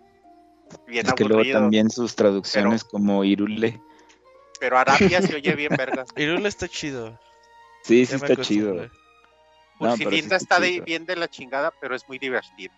es 0.87 1.13
que 1.13 1.25
luego 1.25 1.51
también 1.51 1.89
sus 1.89 2.15
traducciones 2.15 2.83
como 2.83 3.23
Irule. 3.23 3.81
Pero 4.59 4.77
Arabia 4.77 5.21
se 5.21 5.35
oye 5.35 5.55
bien, 5.55 5.75
verga. 5.77 6.05
Irule 6.15 6.49
está 6.49 6.67
chido. 6.67 7.19
Sí, 7.83 8.05
sí 8.05 8.15
está 8.15 8.35
chido. 8.37 8.89
Ursilinda 9.79 10.37
está 10.37 10.59
bien 10.59 11.05
de 11.05 11.15
la 11.15 11.27
chingada, 11.27 11.73
pero 11.81 11.95
es 11.95 12.07
muy 12.07 12.17
divertido. 12.17 12.73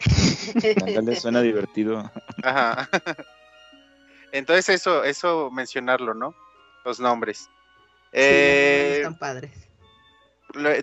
le 1.02 1.16
suena 1.16 1.40
divertido. 1.42 2.10
Ajá. 2.42 2.88
Entonces 4.32 4.68
eso, 4.68 5.04
eso 5.04 5.50
mencionarlo, 5.50 6.14
¿no? 6.14 6.34
Los 6.84 7.00
nombres. 7.00 7.48
Eh, 8.12 8.96
están 8.98 9.18
padres. 9.18 9.52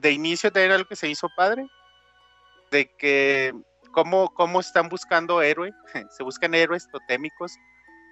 De 0.02 0.11
inicio 0.11 0.52
también 0.52 0.72
algo 0.72 0.88
que 0.88 0.95
se 0.95 1.10
hizo 1.10 1.30
padre. 1.35 1.68
De 2.72 2.89
que 2.95 3.53
cómo, 3.97 4.31
cómo 4.35 4.59
están 4.59 4.89
buscando 4.89 5.41
héroe, 5.41 5.73
se 6.11 6.21
buscan 6.21 6.53
héroes 6.53 6.87
totémicos, 6.91 7.57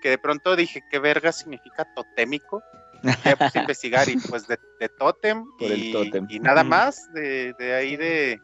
que 0.02 0.10
de 0.10 0.18
pronto 0.18 0.56
dije, 0.56 0.84
¿qué 0.90 0.98
verga 0.98 1.32
significa 1.32 1.86
totémico? 1.94 2.64
Ya 3.24 3.36
puse 3.36 3.60
a 3.60 3.62
investigar 3.62 4.10
y 4.10 4.18
pues 4.18 4.48
de, 4.48 4.58
de 4.80 4.90
tótem, 4.90 5.46
y, 5.60 6.40
nada 6.40 6.64
más, 6.64 7.08
de, 7.14 7.54
ahí 7.78 7.98
de, 7.98 8.40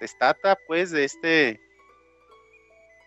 de 0.00 0.08
Stata, 0.08 0.58
pues 0.66 0.90
de 0.90 1.04
este, 1.04 1.60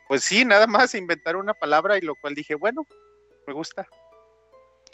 pues 0.08 0.24
sí, 0.24 0.46
nada 0.46 0.66
más 0.66 0.96
inventar 0.96 1.36
una 1.36 1.54
palabra 1.54 1.98
y 1.98 2.02
lo 2.02 2.16
cual 2.16 2.36
dije, 2.36 2.56
bueno, 2.56 2.88
me 3.46 3.52
gusta. 3.54 3.86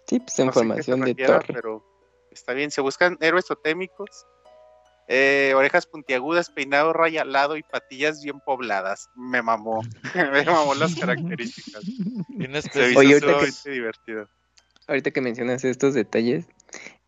Sí, 0.08 0.20
pues 0.20 0.40
información 0.40 1.02
de 1.02 1.14
torre. 1.14 1.54
Pero 1.54 1.86
está 2.32 2.54
bien, 2.54 2.72
se 2.72 2.82
buscan 2.82 3.16
héroes 3.22 3.46
totémicos 3.46 4.26
eh, 5.08 5.54
orejas 5.56 5.86
puntiagudas, 5.86 6.50
peinado 6.50 6.92
rayalado 6.94 7.58
y 7.58 7.64
patillas 7.64 8.22
bien 8.24 8.40
pobladas. 8.40 9.10
Me 9.16 9.42
mamó. 9.42 9.82
Me 10.16 10.44
mamó 10.44 10.74
las 10.76 10.96
características. 10.96 11.84
Oye, 12.96 13.14
ahorita 13.14 13.40
que, 13.64 13.72
divertido. 13.72 14.28
Ahorita 14.88 15.12
que 15.12 15.22
mencionas 15.22 15.64
estos 15.64 15.94
detalles, 15.94 16.46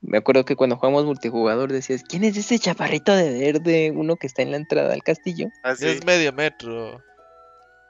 me 0.02 0.20
acuerdo 0.20 0.46
que 0.46 0.56
cuando 0.56 0.78
jugamos 0.78 1.06
multijugador 1.06 1.72
decías, 1.72 2.04
¿quién 2.04 2.24
es 2.24 2.38
ese 2.38 2.60
chaparrito 2.60 3.16
de 3.16 3.40
verde? 3.40 3.92
Uno 3.96 4.16
que 4.16 4.28
está 4.28 4.42
en 4.42 4.52
la 4.52 4.58
entrada 4.58 4.94
al 4.94 5.04
castillo. 5.04 5.48
Así. 5.64 5.88
Es 5.88 6.06
medio 6.06 6.34
metro. 6.34 7.02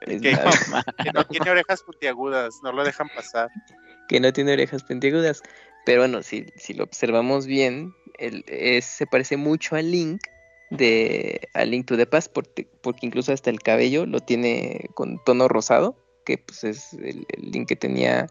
que, 0.00 1.12
no 1.12 1.24
tiene 1.26 1.50
orejas 1.50 1.82
puntiagudas, 1.82 2.54
no 2.62 2.72
lo 2.72 2.84
dejan 2.84 3.08
pasar. 3.14 3.48
Que 4.08 4.20
no 4.20 4.32
tiene 4.32 4.52
orejas 4.52 4.84
puntiagudas. 4.84 5.42
Pero 5.88 6.02
bueno, 6.02 6.22
si, 6.22 6.44
si 6.56 6.74
lo 6.74 6.84
observamos 6.84 7.46
bien, 7.46 7.94
se 8.82 9.06
parece 9.06 9.38
mucho 9.38 9.74
al 9.74 9.90
Link 9.90 10.20
de 10.68 11.48
a 11.54 11.64
Link 11.64 11.86
to 11.86 11.96
the 11.96 12.04
Past 12.04 12.30
porque, 12.30 12.68
incluso 13.00 13.32
hasta 13.32 13.48
el 13.48 13.62
cabello 13.62 14.04
lo 14.04 14.20
tiene 14.20 14.90
con 14.92 15.18
tono 15.24 15.48
rosado, 15.48 15.96
que 16.26 16.36
pues 16.36 16.62
es 16.64 16.92
el, 16.92 17.26
Link 17.38 17.68
que 17.68 17.76
tenía 17.76 18.26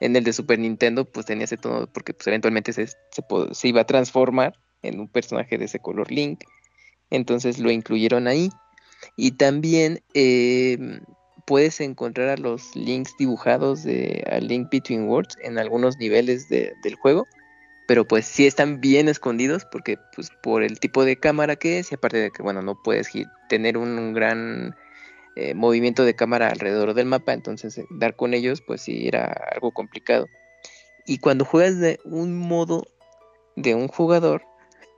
en 0.00 0.16
el 0.16 0.24
de 0.24 0.32
Super 0.32 0.58
Nintendo, 0.58 1.04
pues 1.04 1.26
tenía 1.26 1.44
ese 1.44 1.58
tono 1.58 1.86
porque 1.92 2.14
pues 2.14 2.26
eventualmente 2.28 2.72
se, 2.72 2.86
se, 2.86 3.68
iba 3.68 3.82
a 3.82 3.86
transformar 3.86 4.54
en 4.80 4.98
un 4.98 5.08
personaje 5.08 5.58
de 5.58 5.66
ese 5.66 5.80
color 5.80 6.10
Link, 6.10 6.44
entonces 7.10 7.58
lo 7.58 7.70
incluyeron 7.70 8.28
ahí. 8.28 8.48
Y 9.14 9.32
también 9.32 10.02
em, 10.14 11.02
puedes 11.46 11.80
encontrar 11.80 12.28
a 12.28 12.36
los 12.36 12.74
links 12.74 13.14
dibujados 13.18 13.82
de 13.84 14.24
a 14.30 14.38
Link 14.38 14.70
Between 14.70 15.08
Worlds 15.08 15.36
en 15.42 15.58
algunos 15.58 15.96
niveles 15.98 16.48
del 16.48 16.94
juego 17.00 17.26
pero 17.86 18.06
pues 18.06 18.24
sí 18.24 18.46
están 18.46 18.80
bien 18.80 19.08
escondidos 19.08 19.64
porque 19.70 19.98
pues 20.14 20.30
por 20.42 20.62
el 20.62 20.80
tipo 20.80 21.04
de 21.04 21.16
cámara 21.16 21.56
que 21.56 21.78
es 21.78 21.92
y 21.92 21.94
aparte 21.96 22.18
de 22.18 22.30
que 22.30 22.42
bueno 22.42 22.62
no 22.62 22.80
puedes 22.82 23.10
tener 23.48 23.76
un, 23.76 24.14
gran 24.14 24.74
eh, 25.36 25.54
movimiento 25.54 26.04
de 26.04 26.14
cámara 26.14 26.48
alrededor 26.48 26.94
del 26.94 27.06
mapa 27.06 27.32
entonces 27.32 27.76
eh, 27.78 27.86
dar 27.90 28.16
con 28.16 28.34
ellos 28.34 28.62
pues 28.66 28.82
sí 28.82 29.06
era 29.06 29.26
algo 29.52 29.72
complicado. 29.72 30.26
Y 31.06 31.18
cuando 31.18 31.44
juegas 31.44 31.78
de 31.78 32.00
un 32.04 32.38
modo 32.38 32.86
de 33.56 33.74
un 33.74 33.88
jugador, 33.88 34.42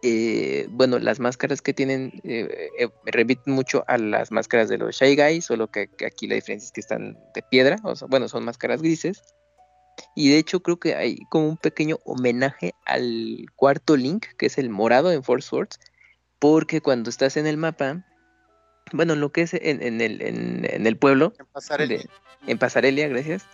eh, 0.09 0.69
bueno, 0.71 1.01
las 1.01 1.19
máscaras 1.19 1.61
que 1.61 1.75
tienen 1.75 2.13
eh, 2.23 2.71
eh, 2.79 2.89
remiten 3.07 3.53
mucho 3.53 3.83
a 3.89 3.99
las 3.99 4.31
máscaras 4.31 4.69
de 4.69 4.79
los 4.79 4.95
Shy 4.95 5.17
Guys, 5.17 5.47
solo 5.47 5.69
que, 5.69 5.91
aquí 6.07 6.29
la 6.29 6.37
diferencia 6.37 6.67
es 6.67 6.71
que 6.71 6.81
están 6.81 7.19
de 7.35 7.43
piedra, 7.43 7.77
o 7.83 7.97
sea, 7.97 8.07
bueno, 8.07 8.29
son 8.29 8.45
máscaras 8.45 8.83
grises. 8.83 9.21
Y 10.15 10.31
de 10.31 10.39
hecho 10.39 10.61
creo 10.61 10.79
que 10.79 10.95
hay 10.95 11.17
como 11.29 11.49
un 11.49 11.57
pequeño 11.57 11.99
homenaje 12.05 12.73
al 12.85 13.47
cuarto 13.57 13.97
Link, 13.97 14.27
que 14.39 14.47
es 14.47 14.59
el 14.59 14.71
morado 14.71 15.11
en 15.11 15.25
Force 15.25 15.49
Swords, 15.49 15.81
porque 16.39 16.81
cuando 16.81 17.11
estás 17.11 17.37
en 17.37 17.49
el 17.49 17.57
mapa, 17.57 18.07
bueno, 18.93 19.17
lo 19.17 19.33
que 19.33 19.43
es 19.43 19.55
en, 19.55 19.83
el, 20.01 20.23
en, 20.23 20.87
el, 20.87 20.97
pueblo, 20.99 21.33
en 21.37 21.47
Pasarelia. 21.47 22.05
en 22.47 22.59
Pasarelia, 22.59 23.09
gracias, 23.09 23.49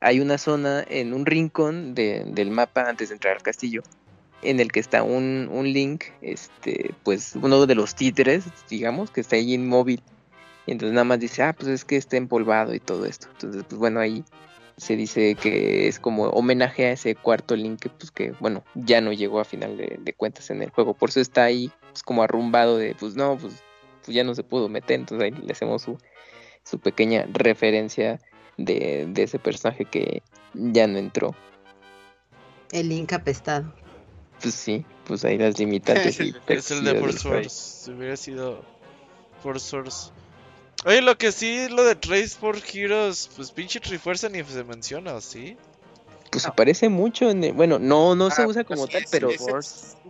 hay 0.00 0.20
una 0.20 0.36
zona 0.36 0.84
en 0.90 1.14
un 1.14 1.24
rincón 1.24 1.94
del 1.94 2.50
mapa 2.50 2.86
antes 2.86 3.08
de 3.08 3.14
entrar 3.14 3.36
al 3.36 3.42
castillo 3.42 3.82
en 4.42 4.60
el 4.60 4.70
que 4.72 4.80
está 4.80 5.02
un, 5.02 5.48
un 5.50 5.72
link, 5.72 6.04
este, 6.20 6.94
pues 7.02 7.34
uno 7.40 7.66
de 7.66 7.74
los 7.74 7.94
títeres, 7.94 8.44
digamos, 8.68 9.10
que 9.10 9.20
está 9.20 9.36
ahí 9.36 9.54
inmóvil. 9.54 10.02
Y 10.66 10.72
entonces 10.72 10.94
nada 10.94 11.04
más 11.04 11.20
dice, 11.20 11.42
ah, 11.42 11.52
pues 11.52 11.68
es 11.68 11.84
que 11.84 11.96
está 11.96 12.16
empolvado 12.16 12.74
y 12.74 12.80
todo 12.80 13.06
esto. 13.06 13.28
Entonces, 13.32 13.64
pues 13.68 13.78
bueno, 13.78 14.00
ahí 14.00 14.24
se 14.76 14.96
dice 14.96 15.36
que 15.36 15.88
es 15.88 15.98
como 15.98 16.24
homenaje 16.24 16.86
a 16.86 16.92
ese 16.92 17.14
cuarto 17.14 17.56
link 17.56 17.80
que, 17.80 17.88
pues 17.88 18.10
que, 18.10 18.32
bueno, 18.40 18.64
ya 18.74 19.00
no 19.00 19.12
llegó 19.12 19.40
a 19.40 19.44
final 19.44 19.76
de, 19.76 20.14
cuentas 20.14 20.50
en 20.50 20.62
el 20.62 20.70
juego. 20.70 20.94
Por 20.94 21.10
eso 21.10 21.20
está 21.20 21.44
ahí, 21.44 21.70
pues 21.90 22.02
como 22.02 22.22
arrumbado 22.22 22.76
de, 22.76 22.94
pues 22.98 23.14
no, 23.14 23.38
pues, 23.38 23.54
pues 24.04 24.14
ya 24.14 24.24
no 24.24 24.34
se 24.34 24.42
pudo 24.42 24.68
meter. 24.68 25.00
Entonces 25.00 25.24
ahí 25.24 25.40
le 25.40 25.52
hacemos 25.52 25.82
su, 25.82 25.98
su 26.64 26.78
pequeña 26.80 27.26
referencia 27.32 28.20
de, 28.56 29.06
de 29.08 29.22
ese 29.22 29.38
personaje 29.38 29.84
que 29.84 30.22
ya 30.52 30.86
no 30.86 30.98
entró. 30.98 31.34
El 32.72 32.88
link 32.88 33.12
apestado. 33.12 33.72
Pues 34.40 34.54
sí, 34.54 34.84
pues 35.06 35.24
ahí 35.24 35.38
las 35.38 35.58
limitantes. 35.58 36.20
es 36.48 36.70
el 36.70 36.84
de 36.84 37.00
Force 37.00 37.90
hubiera 37.90 38.16
sido 38.16 38.64
Force 39.42 39.66
Source. 39.66 40.10
Oye, 40.84 41.02
lo 41.02 41.16
que 41.16 41.32
sí, 41.32 41.68
lo 41.70 41.84
de 41.84 41.94
Trace 41.94 42.28
for 42.28 42.56
Heroes, 42.72 43.30
pues 43.34 43.50
pinche 43.50 43.80
Trifuerza 43.80 44.28
ni 44.28 44.42
se 44.44 44.62
menciona, 44.62 45.20
¿sí? 45.20 45.56
Pues 46.30 46.42
se 46.42 46.50
parece 46.52 46.88
mucho. 46.88 47.30
En 47.30 47.56
bueno, 47.56 47.78
no 47.78 48.14
no 48.14 48.30
se 48.30 48.42
ah, 48.42 48.46
usa 48.46 48.64
como 48.64 48.86
tal, 48.86 49.04
pero, 49.10 49.30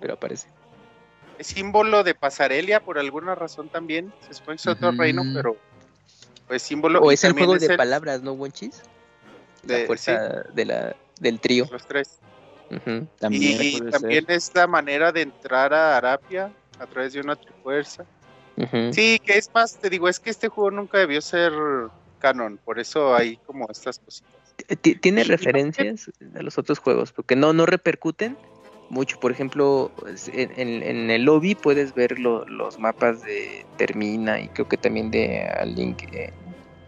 pero 0.01 0.15
aparece. 0.15 0.49
Es 1.39 1.49
símbolo 1.49 2.03
de 2.03 2.15
pasarelia 2.15 2.83
por 2.83 2.99
alguna 2.99 3.35
razón 3.35 3.69
también. 3.69 4.13
Se 4.27 4.35
supone 4.35 4.57
que 4.57 4.63
es 4.63 4.67
otro 4.67 4.93
reino, 4.93 5.23
pero. 5.35 5.57
Pues 6.49 6.63
símbolo. 6.63 7.01
O 7.01 7.13
es 7.13 7.23
el 7.25 7.33
juego 7.33 7.59
de 7.59 7.77
palabras, 7.77 8.23
¿no, 8.23 8.33
Wonchis? 8.33 8.83
De, 9.63 9.81
la 9.81 9.87
fuerza 9.87 10.45
de 10.55 10.65
la, 10.65 10.97
del 11.21 11.41
trío. 11.41 11.69
Los 11.71 11.87
tres. 11.87 12.19
También 13.19 13.59
y 13.63 13.81
también 13.91 14.25
es 14.29 14.53
la 14.55 14.67
manera 14.67 15.13
de 15.13 15.23
entrar 15.23 15.73
a 15.73 15.97
Arapia 15.97 16.53
a 16.79 16.87
través 16.87 17.13
de 17.13 17.21
una 17.21 17.37
trifuerza. 17.37 18.05
Sí, 18.93 19.21
que 19.25 19.37
es 19.37 19.51
más, 19.55 19.77
te 19.77 19.91
digo, 19.91 20.09
es 20.09 20.19
que 20.19 20.31
este 20.31 20.49
juego 20.49 20.71
nunca 20.71 20.99
debió 20.99 21.21
ser 21.21 21.53
canon, 22.19 22.59
por 22.65 22.79
eso 22.79 23.15
hay 23.15 23.37
como 23.39 23.69
estas 23.71 23.99
cositas. 23.99 24.33
Tiene 25.01 25.25
referencias 25.25 26.11
a 26.35 26.43
los 26.43 26.57
otros 26.57 26.79
juegos, 26.79 27.13
porque 27.13 27.37
no, 27.37 27.53
no 27.53 27.67
repercuten 27.67 28.37
mucho. 28.89 29.21
Por 29.21 29.31
ejemplo, 29.31 29.93
en, 30.33 31.11
el 31.11 31.23
lobby 31.25 31.55
puedes 31.55 31.95
ver 31.95 32.19
los 32.19 32.79
mapas 32.79 33.23
de 33.23 33.67
Termina 33.77 34.41
y 34.41 34.49
creo 34.49 34.69
que 34.69 34.77
también 34.79 35.11
de 35.11 35.43
A 35.43 35.65
Link 35.65 36.03
eh, 36.13 36.33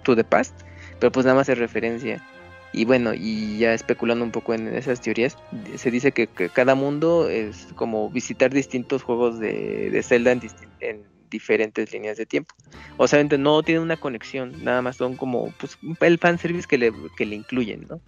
to 0.05 0.17
the 0.17 0.25
Past, 0.25 0.63
pero 0.99 1.13
pues 1.13 1.27
nada 1.27 1.37
más 1.37 1.49
es 1.49 1.59
referencia. 1.59 2.25
Y 2.73 2.85
bueno, 2.85 3.13
y 3.15 3.59
ya 3.59 3.73
especulando 3.73 4.25
un 4.25 4.31
poco 4.31 4.53
en 4.53 4.69
esas 4.69 5.01
teorías, 5.01 5.37
se 5.77 5.91
dice 5.91 6.13
que, 6.13 6.29
cada 6.53 6.75
mundo 6.75 7.29
es 7.29 7.69
como 7.75 8.11
visitar 8.11 8.53
distintos 8.53 9.03
juegos 9.03 9.39
de, 9.39 9.91
de 9.91 10.03
Zelda 10.03 10.33
en, 10.33 11.05
diferentes 11.31 11.93
líneas 11.93 12.17
de 12.17 12.27
tiempo. 12.27 12.55
O 12.97 13.07
sea, 13.07 13.23
no 13.23 13.63
tiene 13.63 13.81
una 13.81 13.97
conexión, 13.97 14.65
nada 14.65 14.81
más 14.83 14.97
son 14.97 15.17
como 15.17 15.53
pues, 15.59 15.79
el 16.01 16.19
fanservice 16.19 16.67
que 16.67 16.79
le, 16.79 16.93
que 17.17 17.27
le 17.27 17.37
incluyen, 17.37 17.87
¿no? 17.89 18.01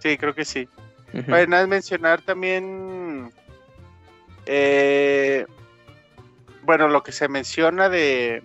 Sí, 0.00 0.16
creo 0.16 0.34
que 0.34 0.44
sí. 0.44 0.68
Uh 1.14 1.66
mencionar 1.68 2.22
también, 2.22 3.30
eh, 4.46 5.46
bueno, 6.62 6.88
lo 6.88 7.02
que 7.02 7.12
se 7.12 7.28
menciona 7.28 7.88
de... 7.88 8.42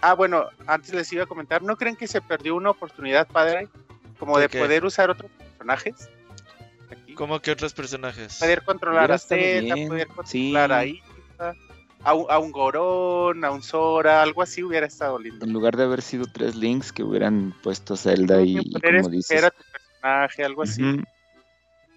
Ah, 0.00 0.14
bueno, 0.14 0.46
antes 0.66 0.92
les 0.92 1.10
iba 1.12 1.24
a 1.24 1.26
comentar, 1.26 1.62
¿no 1.62 1.76
creen 1.76 1.96
que 1.96 2.06
se 2.06 2.20
perdió 2.20 2.54
una 2.54 2.70
oportunidad, 2.70 3.26
padre? 3.26 3.68
Como 4.18 4.38
de, 4.38 4.48
poder 4.48 4.84
usar 4.84 5.10
otros 5.10 5.30
personajes. 5.30 6.08
¿Cómo 7.14 7.40
que 7.40 7.50
otros 7.50 7.72
personajes? 7.72 8.38
Poder 8.38 8.62
controlar 8.64 9.12
a 9.12 9.18
Zelda, 9.18 9.74
poder 9.88 10.08
controlar 10.08 10.72
a 10.72 10.84
Ita, 10.84 11.54
a, 12.02 12.38
un, 12.38 12.52
Gorón, 12.52 13.44
a 13.44 13.50
un 13.50 13.62
Sora, 13.62 14.22
algo 14.22 14.42
así 14.42 14.62
hubiera 14.62 14.86
estado 14.86 15.18
lindo. 15.18 15.44
En 15.44 15.52
lugar 15.52 15.76
de 15.76 15.84
haber 15.84 16.02
sido 16.02 16.26
tres 16.26 16.54
links 16.54 16.92
que 16.92 17.02
hubieran 17.02 17.54
puesto 17.62 17.96
Zelda 17.96 18.42
y, 18.42 18.56
como 18.72 19.08
dices. 19.08 19.44
A 19.44 19.50
tu 19.50 19.62
personaje, 19.72 20.44
algo 20.44 20.62
así. 20.62 21.02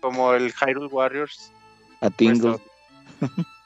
Como 0.01 0.33
el 0.33 0.53
Hyrule 0.53 0.87
Warriors. 0.87 1.51
A 2.01 2.09
Tingle. 2.09 2.57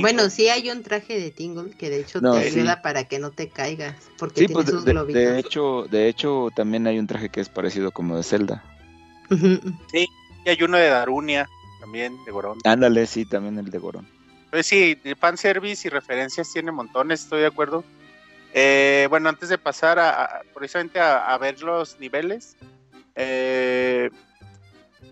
Bueno, 0.00 0.30
sí 0.30 0.48
hay 0.48 0.70
un 0.70 0.82
traje 0.82 1.18
de 1.18 1.30
Tingle 1.30 1.70
que 1.70 1.90
de 1.90 2.00
hecho 2.00 2.20
te 2.20 2.28
ayuda 2.28 2.82
para 2.82 3.04
que 3.04 3.18
no 3.18 3.30
te 3.30 3.48
caigas, 3.48 3.94
porque 4.18 4.46
tiene 4.46 4.54
pues, 4.54 4.68
sus 4.68 4.84
de, 4.84 4.94
de, 4.94 5.38
hecho, 5.38 5.86
de 5.90 6.08
hecho 6.08 6.48
también 6.54 6.86
hay 6.86 6.98
un 6.98 7.06
traje 7.06 7.28
que 7.28 7.40
es 7.40 7.48
parecido 7.48 7.90
como 7.90 8.16
de 8.16 8.22
Zelda. 8.22 8.64
Sí, 9.90 10.06
y 10.44 10.48
hay 10.48 10.62
uno 10.62 10.76
de 10.76 10.88
Darunia 10.88 11.48
también 11.80 12.16
de 12.24 12.32
Gorón. 12.32 12.58
Ándale, 12.64 13.06
sí, 13.06 13.24
también 13.24 13.58
el 13.58 13.70
de 13.70 13.78
Gorón. 13.78 14.06
Pues 14.50 14.66
sí, 14.66 14.98
fanservice 15.18 15.88
y 15.88 15.90
referencias 15.90 16.52
tiene 16.52 16.72
montones, 16.72 17.22
estoy 17.22 17.40
de 17.40 17.46
acuerdo. 17.46 17.84
Eh, 18.52 19.06
bueno, 19.08 19.28
antes 19.30 19.48
de 19.48 19.56
pasar 19.56 19.98
a, 19.98 20.42
precisamente 20.54 21.00
a, 21.00 21.32
a, 21.32 21.38
ver 21.38 21.62
los 21.62 21.98
niveles, 21.98 22.56
eh, 23.14 24.10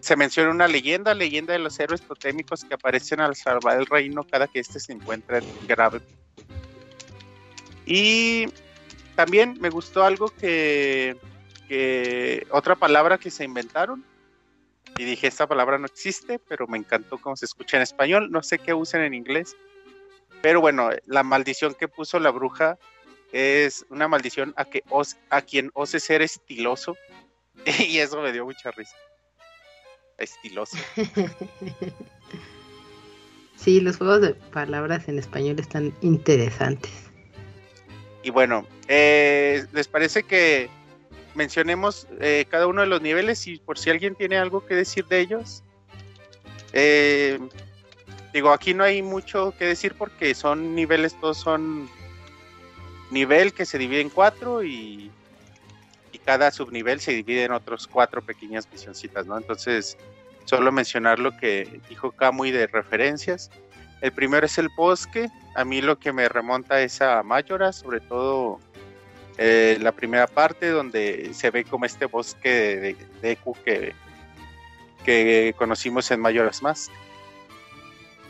se 0.01 0.17
menciona 0.17 0.51
una 0.51 0.69
leyenda, 0.69 1.15
leyenda 1.15 1.53
de 1.53 1.59
los 1.59 1.79
héroes 1.79 2.03
totémicos 2.03 2.65
que 2.65 2.75
aparecen 2.75 3.21
al 3.21 3.37
salvar 3.37 3.79
el 3.79 3.87
reino 3.87 4.25
cada 4.25 4.47
que 4.47 4.61
éste 4.61 4.81
se 4.81 4.93
encuentra 4.93 5.39
en 5.39 5.45
grave. 5.67 6.01
Y 7.85 8.47
también 9.17 9.59
me 9.61 9.69
gustó 9.69 10.05
algo 10.05 10.29
que, 10.29 11.17
que 11.69 12.47
otra 12.51 12.77
palabra 12.77 13.19
que 13.19 13.31
se 13.31 13.45
inventaron. 13.45 14.05
Y 14.97 15.05
dije, 15.05 15.27
esta 15.27 15.47
palabra 15.47 15.79
no 15.79 15.87
existe, 15.87 16.39
pero 16.39 16.67
me 16.67 16.79
encantó 16.79 17.19
cómo 17.19 17.37
se 17.37 17.45
escucha 17.45 17.77
en 17.77 17.83
español. 17.83 18.31
No 18.31 18.43
sé 18.43 18.59
qué 18.59 18.75
usan 18.75 19.03
en 19.03 19.15
inglés. 19.15 19.57
Pero 20.43 20.61
bueno, 20.61 20.91
la 21.07 21.23
maldición 21.23 21.75
que 21.75 21.89
puso 21.89 22.19
la 22.19 22.31
bruja 22.31 22.79
es 23.33 23.85
una 23.91 24.09
maldición 24.09 24.55
a, 24.57 24.65
que 24.65 24.83
a 25.29 25.43
quien 25.43 25.71
ose 25.75 26.01
ser 26.01 26.23
estiloso. 26.23 26.97
y 27.79 27.99
eso 27.99 28.23
me 28.23 28.33
dio 28.33 28.45
mucha 28.45 28.71
risa 28.71 28.97
estiloso. 30.21 30.77
sí, 33.57 33.81
los 33.81 33.97
juegos 33.97 34.21
de 34.21 34.35
palabras 34.35 35.09
en 35.09 35.19
español 35.19 35.59
están 35.59 35.93
interesantes. 36.03 37.11
Y 38.23 38.31
bueno, 38.31 38.67
eh, 38.89 39.65
¿les 39.73 39.89
parece 39.89 40.23
que 40.23 40.69
mencionemos 41.35 42.07
eh, 42.21 42.45
cada 42.49 42.67
uno 42.67 42.83
de 42.83 42.87
los 42.87 43.01
niveles 43.01 43.47
y 43.47 43.59
por 43.59 43.79
si 43.79 43.91
alguien 43.91 44.15
tiene 44.15 44.37
algo 44.37 44.67
que 44.67 44.75
decir 44.75 45.07
de 45.07 45.21
ellos? 45.21 45.63
Eh, 46.73 47.39
digo, 48.33 48.53
aquí 48.53 48.75
no 48.75 48.85
hay 48.85 49.03
mucho 49.03 49.55
que 49.59 49.65
decir 49.65 49.95
porque 49.97 50.35
son 50.35 50.75
niveles, 50.75 51.19
todos 51.19 51.39
son 51.39 51.89
nivel 53.11 53.53
que 53.53 53.67
se 53.67 53.79
divide 53.79 54.03
en 54.03 54.11
cuatro 54.11 54.63
y 54.63 55.11
cada 56.31 56.52
subnivel 56.52 57.01
se 57.01 57.11
divide 57.11 57.43
en 57.43 57.51
otros 57.51 57.89
cuatro 57.89 58.23
pequeñas 58.23 58.69
misioncitas, 58.70 59.27
¿no? 59.27 59.36
Entonces, 59.36 59.98
solo 60.44 60.70
mencionar 60.70 61.19
lo 61.19 61.36
que 61.36 61.81
dijo 61.89 62.12
Kamui 62.12 62.52
de 62.52 62.69
referencias. 62.69 63.51
El 64.01 64.12
primero 64.12 64.47
es 64.47 64.57
el 64.57 64.69
bosque. 64.77 65.28
A 65.57 65.65
mí 65.65 65.82
lo 65.82 65.98
que 65.98 66.12
me 66.12 66.28
remonta 66.28 66.81
es 66.82 67.02
a 67.02 67.24
Mayora, 67.24 67.73
sobre 67.73 67.98
todo 67.98 68.61
eh, 69.39 69.77
la 69.81 69.90
primera 69.90 70.28
parte 70.28 70.69
donde 70.69 71.35
se 71.35 71.51
ve 71.51 71.65
como 71.65 71.85
este 71.85 72.05
bosque 72.05 72.97
de, 73.20 73.36
que, 73.65 73.93
que 75.05 75.52
conocimos 75.59 76.12
en 76.12 76.20
Mayoras 76.20 76.62
Mask. 76.62 76.93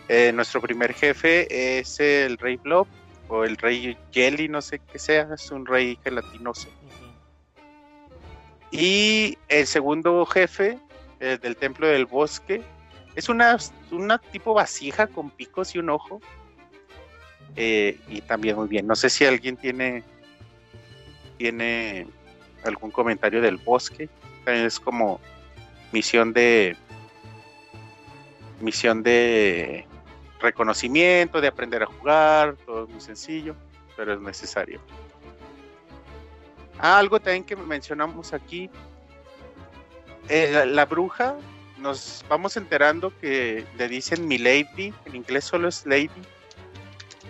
Eh, 0.08 0.32
nuestro 0.32 0.62
primer 0.62 0.94
jefe 0.94 1.78
es 1.78 2.00
el 2.00 2.38
Rey 2.38 2.56
Blob 2.56 2.86
o 3.28 3.44
el 3.44 3.58
Rey 3.58 3.94
Jelly, 4.10 4.48
no 4.48 4.62
sé 4.62 4.80
qué 4.90 4.98
sea, 4.98 5.28
es 5.34 5.50
un 5.50 5.66
rey 5.66 5.98
gelatinoso. 6.02 6.70
Y 8.70 9.36
el 9.48 9.66
segundo 9.66 10.24
jefe 10.26 10.78
el 11.20 11.38
del 11.38 11.56
templo 11.56 11.86
del 11.86 12.06
bosque 12.06 12.62
es 13.14 13.28
una, 13.28 13.58
tipo 14.32 14.54
vasija 14.54 15.06
con 15.06 15.30
picos 15.30 15.74
y 15.74 15.78
un 15.78 15.90
ojo. 15.90 16.20
Eh, 17.56 17.98
y 18.08 18.20
también 18.22 18.56
muy 18.56 18.68
bien. 18.68 18.86
No 18.86 18.94
sé 18.94 19.10
si 19.10 19.24
alguien 19.24 19.56
tiene, 19.56 20.02
tiene 21.36 22.06
algún 22.64 22.90
comentario 22.90 23.40
del 23.42 23.56
bosque. 23.56 24.08
Es 24.46 24.80
como 24.80 25.20
misión 25.92 26.32
de 26.32 26.76
misión 28.60 29.02
de 29.02 29.86
reconocimiento, 30.40 31.40
de 31.40 31.48
aprender 31.48 31.82
a 31.82 31.86
jugar, 31.86 32.56
todo 32.66 32.86
muy 32.86 33.00
sencillo, 33.00 33.54
pero 33.96 34.14
es 34.14 34.20
necesario. 34.20 34.80
Ah, 36.82 36.98
algo 36.98 37.20
también 37.20 37.44
que 37.44 37.56
mencionamos 37.56 38.32
aquí, 38.32 38.70
eh, 40.30 40.64
la, 40.66 40.86
bruja, 40.86 41.36
nos 41.76 42.24
vamos 42.26 42.56
enterando 42.56 43.12
que 43.18 43.66
le 43.76 43.88
dicen 43.88 44.26
mi 44.26 44.38
lady, 44.38 44.94
en 45.04 45.16
inglés 45.16 45.44
solo 45.44 45.68
es 45.68 45.84
lady, 45.84 46.08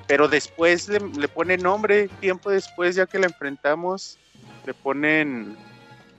pero 0.06 0.28
después 0.28 0.88
le, 0.88 1.00
le 1.00 1.26
ponen 1.26 1.62
nombre, 1.62 2.06
tiempo 2.20 2.50
después 2.50 2.94
ya 2.94 3.06
que 3.06 3.18
la 3.18 3.26
enfrentamos, 3.26 4.18
le 4.66 4.72
ponen, 4.72 5.56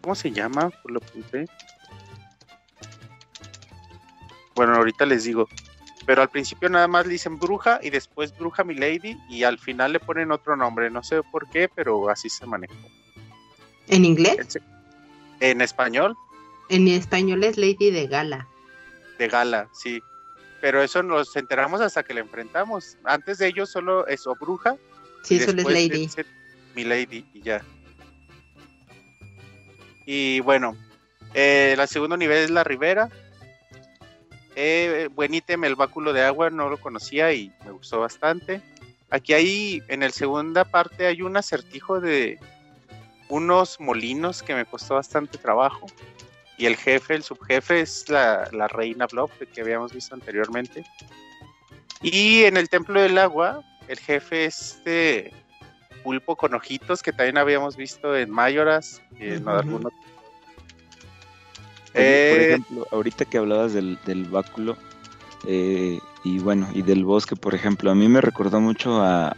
¿cómo 0.01 0.13
se 0.13 0.31
llama? 0.31 0.69
Por 0.81 0.91
lo 0.91 0.99
que 0.99 1.45
Bueno, 4.55 4.75
ahorita 4.75 5.05
les 5.05 5.23
digo. 5.23 5.47
Pero 6.05 6.21
al 6.21 6.29
principio 6.29 6.67
nada 6.67 6.87
más 6.87 7.05
le 7.05 7.13
dicen 7.13 7.37
bruja 7.37 7.79
y 7.81 7.91
después 7.91 8.35
bruja 8.35 8.65
mi 8.65 8.73
lady 8.73 9.17
y 9.29 9.43
al 9.43 9.57
final 9.57 9.93
le 9.93 9.99
ponen 9.99 10.31
otro 10.31 10.57
nombre. 10.57 10.89
No 10.89 11.01
sé 11.03 11.21
por 11.31 11.47
qué, 11.49 11.69
pero 11.73 12.09
así 12.09 12.27
se 12.27 12.45
manejó. 12.45 12.73
¿En 13.91 14.05
inglés? 14.05 14.57
En 15.41 15.61
español. 15.61 16.15
En 16.69 16.87
español 16.87 17.43
es 17.43 17.57
Lady 17.57 17.91
de 17.91 18.07
Gala. 18.07 18.47
De 19.19 19.27
Gala, 19.27 19.67
sí. 19.73 20.01
Pero 20.61 20.81
eso 20.81 21.03
nos 21.03 21.35
enteramos 21.35 21.81
hasta 21.81 22.01
que 22.01 22.13
la 22.13 22.21
enfrentamos. 22.21 22.97
Antes 23.03 23.37
de 23.39 23.47
ello 23.47 23.65
solo 23.65 24.07
es 24.07 24.25
o 24.25 24.35
bruja. 24.35 24.77
Sí, 25.23 25.39
solo 25.39 25.61
es 25.61 25.67
Lady. 25.67 26.09
Mi 26.73 26.85
Lady 26.85 27.25
y 27.33 27.41
ya. 27.41 27.61
Y 30.05 30.39
bueno, 30.39 30.77
eh, 31.33 31.75
el 31.77 31.87
segundo 31.89 32.15
nivel 32.15 32.45
es 32.45 32.49
la 32.49 32.63
Ribera. 32.63 33.09
Eh, 34.55 35.09
buen 35.13 35.33
ítem, 35.33 35.65
el 35.65 35.75
báculo 35.75 36.13
de 36.13 36.23
agua, 36.23 36.49
no 36.49 36.69
lo 36.69 36.79
conocía 36.79 37.33
y 37.33 37.51
me 37.65 37.71
gustó 37.71 37.99
bastante. 37.99 38.61
Aquí 39.09 39.33
hay, 39.33 39.83
en 39.89 40.01
el 40.01 40.13
segunda 40.13 40.63
parte, 40.63 41.07
hay 41.07 41.21
un 41.21 41.35
acertijo 41.35 41.99
de 41.99 42.39
unos 43.31 43.79
molinos 43.79 44.43
que 44.43 44.53
me 44.53 44.65
costó 44.65 44.95
bastante 44.95 45.37
trabajo. 45.37 45.87
Y 46.57 46.65
el 46.65 46.75
jefe, 46.75 47.15
el 47.15 47.23
subjefe, 47.23 47.79
es 47.79 48.07
la, 48.09 48.45
reina 48.67 49.07
Blob 49.07 49.31
que 49.53 49.61
habíamos 49.61 49.93
visto 49.93 50.13
anteriormente. 50.13 50.83
Y 52.01 52.43
en 52.43 52.57
el 52.57 52.69
templo 52.69 53.01
del 53.01 53.17
agua, 53.17 53.63
el 53.87 53.97
jefe 53.97 54.45
es 54.45 54.75
este 54.75 55.33
pulpo 56.03 56.35
con 56.35 56.53
ojitos 56.53 57.01
que 57.01 57.13
también 57.13 57.37
habíamos 57.37 57.77
visto 57.77 58.15
en 58.15 58.29
Mayoras 58.29 59.01
y 59.19 59.29
en 59.29 59.47
algunos. 59.47 59.91
por 59.91 59.91
eh, 61.93 62.45
ejemplo, 62.49 62.87
ahorita 62.91 63.25
que 63.25 63.37
hablabas 63.37 63.73
del, 63.73 63.97
del 64.05 64.25
báculo 64.25 64.77
eh, 65.47 65.99
y 66.23 66.39
bueno, 66.39 66.67
y 66.73 66.81
del 66.81 67.05
bosque, 67.05 67.35
por 67.35 67.55
ejemplo, 67.55 67.91
a 67.91 67.95
mí 67.95 68.07
me 68.07 68.21
recordó 68.21 68.59
mucho 68.59 69.01
a, 69.01 69.35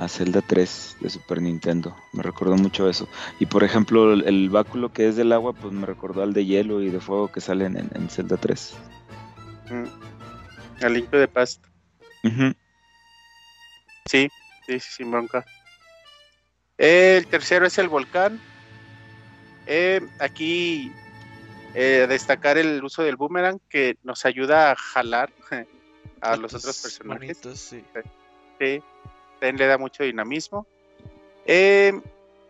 a 0.00 0.08
Zelda 0.08 0.40
3 0.40 0.96
de 1.00 1.10
Super 1.10 1.42
Nintendo. 1.42 1.94
Me 2.14 2.22
recordó 2.22 2.56
mucho 2.56 2.88
eso. 2.88 3.06
Y 3.38 3.44
por 3.44 3.64
ejemplo, 3.64 4.14
el, 4.14 4.48
báculo 4.48 4.90
que 4.94 5.06
es 5.06 5.16
del 5.16 5.30
agua, 5.30 5.52
pues 5.52 5.74
me 5.74 5.84
recordó 5.84 6.22
al 6.22 6.32
de 6.32 6.46
hielo 6.46 6.80
y 6.80 6.88
de 6.88 7.00
fuego 7.00 7.30
que 7.30 7.42
salen 7.42 7.76
en, 7.76 8.08
Zelda 8.08 8.38
3. 8.38 8.74
Mm. 9.70 10.84
Al 10.84 10.94
limpio 10.94 11.20
de 11.20 11.28
pasto. 11.28 11.68
Sí, 12.22 12.54
sí, 14.06 14.28
sí, 14.66 14.80
sin 14.80 15.10
bronca. 15.10 15.44
El 16.78 17.26
tercero 17.26 17.66
es 17.66 17.76
el 17.76 17.88
volcán. 17.88 18.40
Eh, 19.66 20.00
aquí 20.18 20.90
eh, 21.74 22.06
destacar 22.08 22.56
el 22.56 22.82
uso 22.82 23.02
del 23.02 23.16
boomerang 23.16 23.60
que 23.68 23.98
nos 24.02 24.24
ayuda 24.24 24.72
a 24.72 24.76
jalar 24.76 25.30
a 26.22 26.36
los 26.36 26.54
otros 26.54 26.78
personajes. 26.78 27.38
sí. 27.54 27.84
sí 28.58 28.82
le 29.40 29.66
da 29.66 29.78
mucho 29.78 30.02
dinamismo. 30.02 30.66
Eh, 31.46 31.92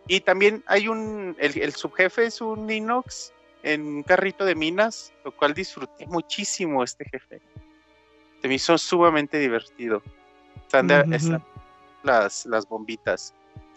y 0.07 0.19
también 0.21 0.63
hay 0.67 0.87
un, 0.87 1.35
el, 1.39 1.73
subjefe 1.73 2.25
es 2.25 2.41
un 2.41 2.69
Inox 2.69 3.33
en 3.63 3.81
un 3.81 4.03
carrito 4.03 4.45
de 4.45 4.55
minas, 4.55 5.13
lo 5.23 5.31
cual 5.35 5.53
disfruté 5.53 6.05
muchísimo 6.07 6.83
este 6.83 7.05
jefe. 7.05 7.41
Se 8.41 8.47
me 8.47 8.55
hizo 8.55 8.77
sumamente 8.77 9.37
divertido. 9.37 10.01
Están, 10.63 10.87
las, 12.03 12.45
las 12.45 12.67
bombitas. 12.67 13.33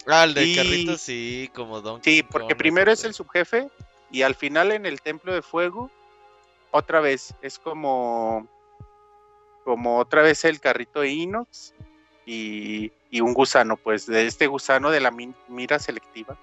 Ah, 0.07 0.23
el 0.23 0.33
de 0.33 0.55
carrito 0.55 0.97
sí, 0.97 1.49
como 1.53 1.81
Don 1.81 2.03
Sí, 2.03 2.23
porque 2.23 2.55
primero 2.55 2.91
es 2.91 3.03
el 3.03 3.13
subjefe 3.13 3.69
y 4.11 4.21
al 4.21 4.35
final 4.35 4.71
en 4.71 4.85
el 4.85 5.01
templo 5.01 5.33
de 5.33 5.41
fuego, 5.41 5.89
otra 6.71 6.99
vez, 6.99 7.33
es 7.41 7.57
como 7.59 8.47
como 9.63 9.97
otra 9.97 10.21
vez 10.21 10.45
el 10.45 10.59
carrito 10.59 11.01
de 11.01 11.09
Inox 11.09 11.73
y, 12.25 12.91
un 13.21 13.33
gusano, 13.33 13.77
pues 13.77 14.05
de 14.07 14.25
este 14.25 14.47
gusano 14.47 14.91
de 14.91 14.99
la 14.99 15.11
mira 15.47 15.79
selectiva 15.79 16.37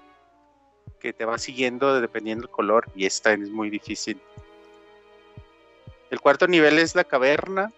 que 1.00 1.12
te 1.12 1.24
va 1.24 1.36
siguiendo 1.36 2.00
dependiendo 2.00 2.46
del 2.46 2.54
color 2.54 2.86
y 2.94 3.06
esta 3.06 3.32
es 3.32 3.50
muy 3.50 3.68
difícil. 3.68 4.20
El 6.10 6.20
cuarto 6.20 6.46
nivel 6.46 6.78
es 6.78 6.94
la 6.94 7.04
caverna, 7.04 7.72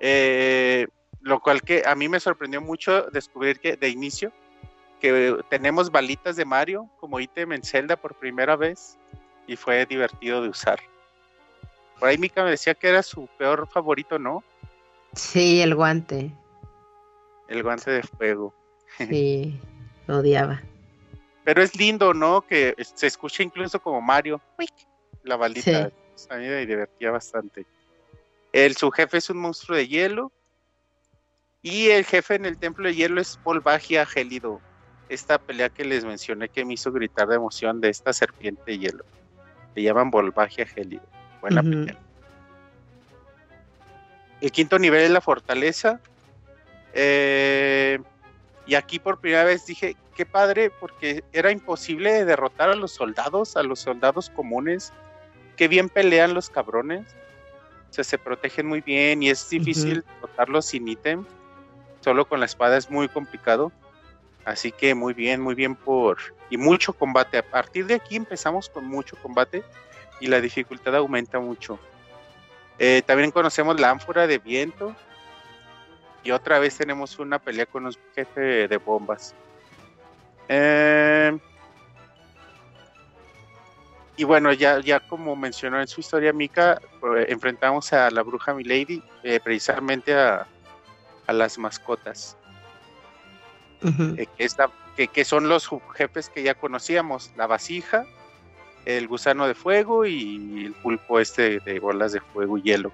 eh, 0.00 0.86
lo 1.22 1.40
cual 1.40 1.62
que 1.62 1.82
a 1.86 1.94
mí 1.94 2.08
me 2.08 2.20
sorprendió 2.20 2.60
mucho 2.60 3.02
descubrir 3.10 3.58
que 3.58 3.76
de 3.76 3.88
inicio 3.88 4.32
que 5.00 5.36
tenemos 5.48 5.90
balitas 5.90 6.36
de 6.36 6.44
Mario 6.44 6.88
como 7.00 7.20
ítem 7.20 7.52
en 7.52 7.62
Zelda 7.62 7.96
por 7.96 8.14
primera 8.14 8.56
vez 8.56 8.98
y 9.46 9.56
fue 9.56 9.86
divertido 9.86 10.42
de 10.42 10.48
usar. 10.48 10.80
Por 11.98 12.08
ahí 12.08 12.18
Mika 12.18 12.44
me 12.44 12.50
decía 12.50 12.74
que 12.74 12.88
era 12.88 13.02
su 13.02 13.26
peor 13.38 13.68
favorito, 13.68 14.18
¿no? 14.18 14.42
Sí, 15.14 15.60
el 15.60 15.74
guante. 15.74 16.32
El 17.48 17.62
guante 17.62 17.90
de 17.90 18.02
fuego. 18.02 18.54
Sí, 18.98 19.58
lo 20.06 20.18
odiaba. 20.18 20.62
Pero 21.44 21.62
es 21.62 21.74
lindo, 21.76 22.12
¿no? 22.12 22.42
Que 22.42 22.74
se 22.78 23.06
escucha 23.06 23.42
incluso 23.42 23.80
como 23.80 24.00
Mario. 24.00 24.40
La 25.22 25.36
balita. 25.36 25.90
A 26.30 26.36
mí 26.36 26.46
me 26.46 26.66
divertía 26.66 27.10
bastante. 27.10 27.64
El, 28.52 28.76
su 28.76 28.90
jefe 28.90 29.18
es 29.18 29.30
un 29.30 29.38
monstruo 29.38 29.76
de 29.76 29.88
hielo. 29.88 30.30
Y 31.62 31.88
el 31.88 32.04
jefe 32.04 32.34
en 32.34 32.44
el 32.44 32.58
templo 32.58 32.86
de 32.86 32.94
hielo 32.94 33.20
es 33.20 33.40
Volvagia 33.42 34.04
Gélido. 34.06 34.60
Esta 35.08 35.38
pelea 35.38 35.70
que 35.70 35.84
les 35.84 36.04
mencioné 36.04 36.48
que 36.50 36.64
me 36.64 36.74
hizo 36.74 36.92
gritar 36.92 37.28
de 37.28 37.36
emoción 37.36 37.80
de 37.80 37.88
esta 37.88 38.12
serpiente 38.12 38.62
de 38.66 38.78
hielo. 38.78 39.04
Le 39.74 39.82
llaman 39.82 40.10
Volvagia 40.10 40.66
Gélido. 40.66 41.02
Buena 41.40 41.62
pelea. 41.62 41.98
El 44.40 44.52
quinto 44.52 44.78
nivel 44.78 45.02
es 45.02 45.10
la 45.10 45.20
fortaleza. 45.20 46.00
Eh, 46.92 47.98
y 48.66 48.74
aquí 48.74 48.98
por 48.98 49.20
primera 49.20 49.44
vez 49.44 49.66
dije, 49.66 49.96
qué 50.14 50.26
padre, 50.26 50.70
porque 50.70 51.22
era 51.32 51.50
imposible 51.50 52.24
derrotar 52.24 52.70
a 52.70 52.74
los 52.74 52.92
soldados, 52.92 53.56
a 53.56 53.62
los 53.62 53.80
soldados 53.80 54.30
comunes. 54.30 54.92
Qué 55.56 55.68
bien 55.68 55.88
pelean 55.88 56.34
los 56.34 56.50
cabrones. 56.50 57.06
O 57.90 57.92
sea, 57.92 58.04
se 58.04 58.18
protegen 58.18 58.66
muy 58.66 58.80
bien 58.80 59.22
y 59.22 59.30
es 59.30 59.48
difícil 59.48 60.04
derrotarlos 60.14 60.66
sin 60.66 60.86
ítem. 60.88 61.24
Solo 62.00 62.28
con 62.28 62.40
la 62.40 62.46
espada 62.46 62.76
es 62.76 62.90
muy 62.90 63.08
complicado. 63.08 63.72
Así 64.44 64.72
que 64.72 64.94
muy 64.94 65.14
bien, 65.14 65.40
muy 65.40 65.54
bien 65.54 65.74
por... 65.74 66.18
Y 66.50 66.56
mucho 66.56 66.92
combate. 66.92 67.38
A 67.38 67.42
partir 67.42 67.86
de 67.86 67.94
aquí 67.94 68.16
empezamos 68.16 68.68
con 68.68 68.86
mucho 68.86 69.16
combate 69.22 69.62
y 70.20 70.26
la 70.26 70.40
dificultad 70.40 70.96
aumenta 70.96 71.38
mucho. 71.38 71.78
Eh, 72.78 73.02
también 73.04 73.30
conocemos 73.30 73.78
la 73.80 73.90
ánfora 73.90 74.26
de 74.26 74.38
viento, 74.38 74.94
y 76.28 76.30
otra 76.30 76.58
vez 76.58 76.76
tenemos 76.76 77.18
una 77.18 77.38
pelea 77.38 77.64
con 77.64 77.86
un 77.86 77.96
jefe 78.14 78.68
de 78.68 78.76
bombas. 78.76 79.34
Eh, 80.46 81.38
y 84.14 84.24
bueno, 84.24 84.52
ya, 84.52 84.78
ya 84.80 85.00
como 85.00 85.34
mencionó 85.36 85.80
en 85.80 85.88
su 85.88 86.02
historia 86.02 86.34
Mika, 86.34 86.82
pues, 87.00 87.30
enfrentamos 87.30 87.94
a 87.94 88.10
la 88.10 88.20
bruja 88.20 88.52
Milady, 88.52 89.02
eh, 89.22 89.40
precisamente 89.42 90.14
a, 90.14 90.46
las 91.28 91.56
mascotas. 91.56 92.36
Eh, 93.82 94.26
que, 94.96 95.08
que, 95.08 95.24
son 95.24 95.48
los 95.48 95.70
jefes 95.94 96.28
que 96.28 96.42
ya 96.42 96.54
conocíamos, 96.54 97.32
la 97.38 97.46
vasija, 97.46 98.04
el 98.84 99.08
gusano 99.08 99.46
de 99.46 99.54
fuego 99.54 100.04
y 100.04 100.66
el 100.66 100.74
pulpo 100.74 101.20
este 101.20 101.60
de 101.60 101.80
bolas 101.80 102.12
de 102.12 102.20
fuego 102.20 102.58
y 102.58 102.62
hielo. 102.64 102.92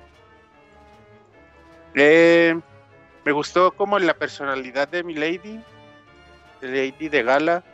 Me 3.24 3.32
gustó 3.32 3.72
como 3.72 3.98
la 3.98 4.14
personalidad 4.14 4.88
de 4.88 5.02
mi 5.02 5.14
lady, 5.14 5.60
de 6.60 6.68
Lady 6.68 7.08
de 7.08 7.22
Gala, 7.22 7.64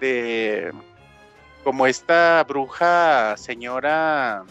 de 0.00 0.72
como 1.62 1.86
esta 1.86 2.44
bruja 2.44 3.36
señora 3.36 4.44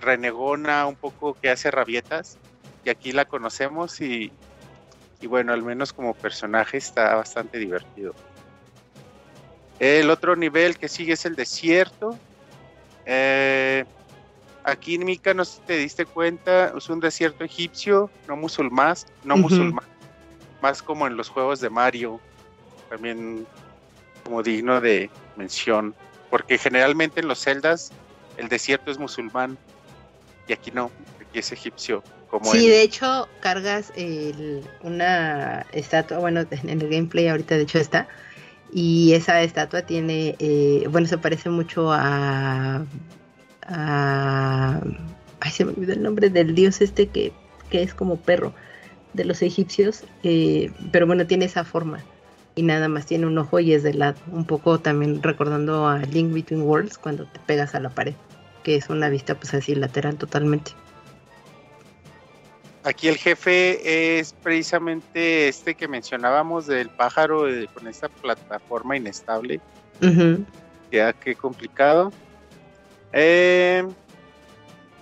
renegona, 0.00 0.86
un 0.86 0.96
poco 0.96 1.34
que 1.34 1.50
hace 1.50 1.70
rabietas, 1.70 2.38
y 2.84 2.90
aquí 2.90 3.12
la 3.12 3.24
conocemos 3.24 4.00
y, 4.00 4.30
bueno, 5.22 5.52
al 5.52 5.62
menos 5.62 5.92
como 5.92 6.14
personaje 6.14 6.76
está 6.76 7.16
bastante 7.16 7.58
divertido. 7.58 8.14
El 9.80 10.10
otro 10.10 10.36
nivel 10.36 10.78
que 10.78 10.88
sigue 10.88 11.14
es 11.14 11.24
el 11.24 11.34
desierto. 11.34 12.16
Eh, 13.06 13.84
Aquí 14.68 14.98
Mika, 14.98 15.32
no 15.32 15.46
sé 15.46 15.56
si 15.56 15.60
te 15.62 15.76
diste 15.78 16.04
cuenta, 16.04 16.74
es 16.76 16.90
un 16.90 17.00
desierto 17.00 17.42
egipcio, 17.42 18.10
no 18.26 18.36
musulmán, 18.36 18.96
no 19.24 19.38
musulmán, 19.38 19.86
más 20.60 20.82
como 20.82 21.06
en 21.06 21.16
los 21.16 21.30
juegos 21.30 21.60
de 21.60 21.70
Mario, 21.70 22.20
también 22.90 23.46
como 24.24 24.42
digno 24.42 24.80
de 24.82 25.08
mención, 25.36 25.94
porque 26.28 26.58
generalmente 26.58 27.20
en 27.20 27.28
los 27.28 27.38
celdas 27.38 27.92
el 28.36 28.48
desierto 28.48 28.90
es 28.90 28.98
musulmán 28.98 29.56
y 30.46 30.52
aquí 30.52 30.70
no, 30.70 30.90
aquí 31.18 31.38
es 31.38 31.50
egipcio. 31.50 32.02
Como 32.28 32.52
sí, 32.52 32.68
de 32.68 32.82
hecho 32.82 33.26
cargas 33.40 33.90
una 34.82 35.64
estatua, 35.72 36.18
bueno, 36.18 36.40
en 36.50 36.68
el 36.68 36.90
gameplay 36.90 37.28
ahorita 37.28 37.56
de 37.56 37.62
hecho 37.62 37.78
está, 37.78 38.06
y 38.70 39.14
esa 39.14 39.40
estatua 39.40 39.80
tiene, 39.80 40.36
eh, 40.38 40.84
bueno, 40.90 41.06
se 41.06 41.16
parece 41.16 41.48
mucho 41.48 41.90
a, 41.90 42.84
Ay, 43.70 45.50
se 45.50 45.64
me 45.64 45.72
olvidó 45.72 45.92
el 45.92 46.02
nombre 46.02 46.30
del 46.30 46.54
dios 46.54 46.80
este 46.80 47.06
que, 47.06 47.32
que 47.70 47.82
es 47.82 47.94
como 47.94 48.16
perro 48.16 48.54
de 49.12 49.24
los 49.24 49.42
egipcios, 49.42 50.04
eh, 50.22 50.70
pero 50.90 51.06
bueno, 51.06 51.26
tiene 51.26 51.44
esa 51.44 51.64
forma 51.64 52.00
y 52.54 52.62
nada 52.62 52.88
más 52.88 53.06
tiene 53.06 53.26
un 53.26 53.36
ojo 53.38 53.60
y 53.60 53.72
es 53.72 53.82
de 53.82 53.94
lado, 53.94 54.18
un 54.32 54.44
poco 54.44 54.78
también 54.80 55.22
recordando 55.22 55.86
a 55.86 55.98
Link 55.98 56.32
Between 56.32 56.62
Worlds 56.62 56.98
cuando 56.98 57.26
te 57.26 57.38
pegas 57.40 57.74
a 57.74 57.80
la 57.80 57.90
pared, 57.90 58.14
que 58.62 58.76
es 58.76 58.88
una 58.88 59.08
vista 59.08 59.34
pues 59.34 59.54
así 59.54 59.74
lateral 59.74 60.16
totalmente. 60.16 60.72
Aquí 62.84 63.08
el 63.08 63.16
jefe 63.16 64.18
es 64.18 64.32
precisamente 64.32 65.48
este 65.48 65.74
que 65.74 65.88
mencionábamos 65.88 66.66
del 66.66 66.88
pájaro 66.88 67.44
con 67.74 67.86
esta 67.86 68.08
plataforma 68.08 68.96
inestable. 68.96 69.60
Ya 70.90 71.12
qué 71.12 71.34
complicado. 71.34 72.12
Eh, 73.12 73.86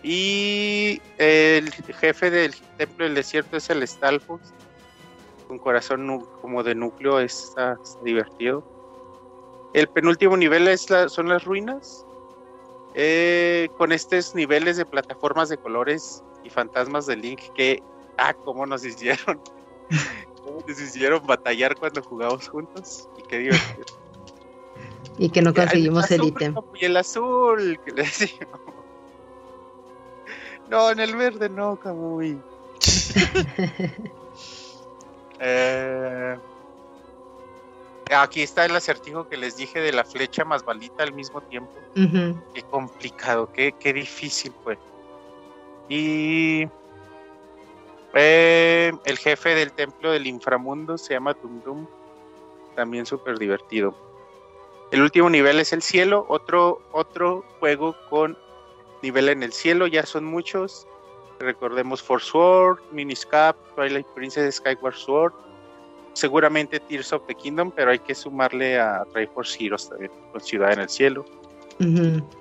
y 0.02 1.00
el 1.18 1.72
jefe 1.72 2.30
del 2.30 2.54
templo 2.76 3.04
del 3.04 3.14
desierto 3.14 3.56
es 3.56 3.68
el 3.70 3.86
Stalfos. 3.86 4.40
Un 5.48 5.58
corazón 5.58 6.26
como 6.40 6.62
de 6.62 6.74
núcleo, 6.74 7.20
está, 7.20 7.76
divertido. 8.02 8.64
El 9.74 9.88
penúltimo 9.88 10.36
nivel 10.36 10.68
es 10.68 10.86
son 11.08 11.28
las 11.28 11.44
ruinas. 11.44 12.06
Eh, 12.94 13.68
con 13.76 13.92
estos 13.92 14.34
niveles 14.34 14.78
de 14.78 14.86
plataformas 14.86 15.50
de 15.50 15.58
colores 15.58 16.24
y 16.44 16.50
fantasmas 16.50 17.04
de 17.06 17.16
Link 17.16 17.40
que, 17.54 17.82
ah, 18.16 18.32
cómo 18.32 18.64
nos 18.64 18.86
hicieron, 18.86 19.38
cómo 20.42 20.62
nos 20.66 20.80
hicieron 20.80 21.26
batallar 21.26 21.76
cuando 21.76 22.02
jugamos 22.02 22.48
juntos 22.48 23.08
y 23.18 23.22
qué 23.22 23.38
divertido. 23.38 24.05
Y 25.18 25.30
que 25.30 25.42
no 25.42 25.54
conseguimos 25.54 26.10
el 26.10 26.24
ítem. 26.24 26.54
Y 26.74 26.84
el 26.84 26.96
azul, 26.96 27.78
que 27.84 27.92
le 27.92 28.02
decimos. 28.02 28.60
No, 30.68 30.90
en 30.90 31.00
el 31.00 31.16
verde 31.16 31.48
no, 31.48 31.76
Kamui. 31.76 32.38
eh, 35.40 36.36
aquí 38.10 38.42
está 38.42 38.64
el 38.64 38.76
acertijo 38.76 39.28
que 39.28 39.36
les 39.36 39.56
dije 39.56 39.80
de 39.80 39.92
la 39.92 40.04
flecha 40.04 40.44
más 40.44 40.64
balita 40.64 41.02
al 41.02 41.12
mismo 41.12 41.40
tiempo. 41.42 41.72
Qué 41.94 42.62
complicado, 42.70 43.50
qué, 43.52 43.72
qué 43.78 43.92
difícil 43.92 44.52
fue. 44.62 44.78
Y 45.88 46.68
eh, 48.14 48.92
el 49.04 49.18
jefe 49.18 49.54
del 49.54 49.72
templo 49.72 50.10
del 50.10 50.26
inframundo 50.26 50.98
se 50.98 51.14
llama 51.14 51.34
Tum 51.34 51.86
También 52.74 53.06
súper 53.06 53.38
divertido. 53.38 54.05
El 54.92 55.02
último 55.02 55.28
nivel 55.28 55.58
es 55.58 55.72
el 55.72 55.82
cielo, 55.82 56.26
otro, 56.28 56.80
otro 56.92 57.44
juego 57.58 57.96
con 58.08 58.38
nivel 59.02 59.28
en 59.28 59.42
el 59.42 59.52
cielo, 59.52 59.86
ya 59.86 60.06
son 60.06 60.24
muchos. 60.24 60.86
Recordemos 61.38 62.02
Force 62.02 62.30
Sword, 62.30 62.80
Miniscap, 62.92 63.56
Twilight 63.74 64.06
Princess, 64.14 64.56
Skyward 64.56 64.94
Sword. 64.94 65.32
Seguramente 66.14 66.80
Tears 66.80 67.12
of 67.12 67.26
the 67.26 67.34
Kingdom, 67.34 67.70
pero 67.70 67.90
hay 67.90 67.98
que 67.98 68.14
sumarle 68.14 68.80
a 68.80 69.04
Triforce 69.12 69.62
Heroes 69.62 69.88
también, 69.88 70.10
con 70.32 70.40
Ciudad 70.40 70.72
en 70.72 70.80
el 70.80 70.88
Cielo. 70.88 71.26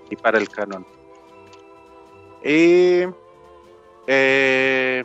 Y 0.10 0.16
para 0.16 0.38
el 0.38 0.48
canon. 0.48 0.86
Eh, 2.42 3.12
eh, 4.08 5.04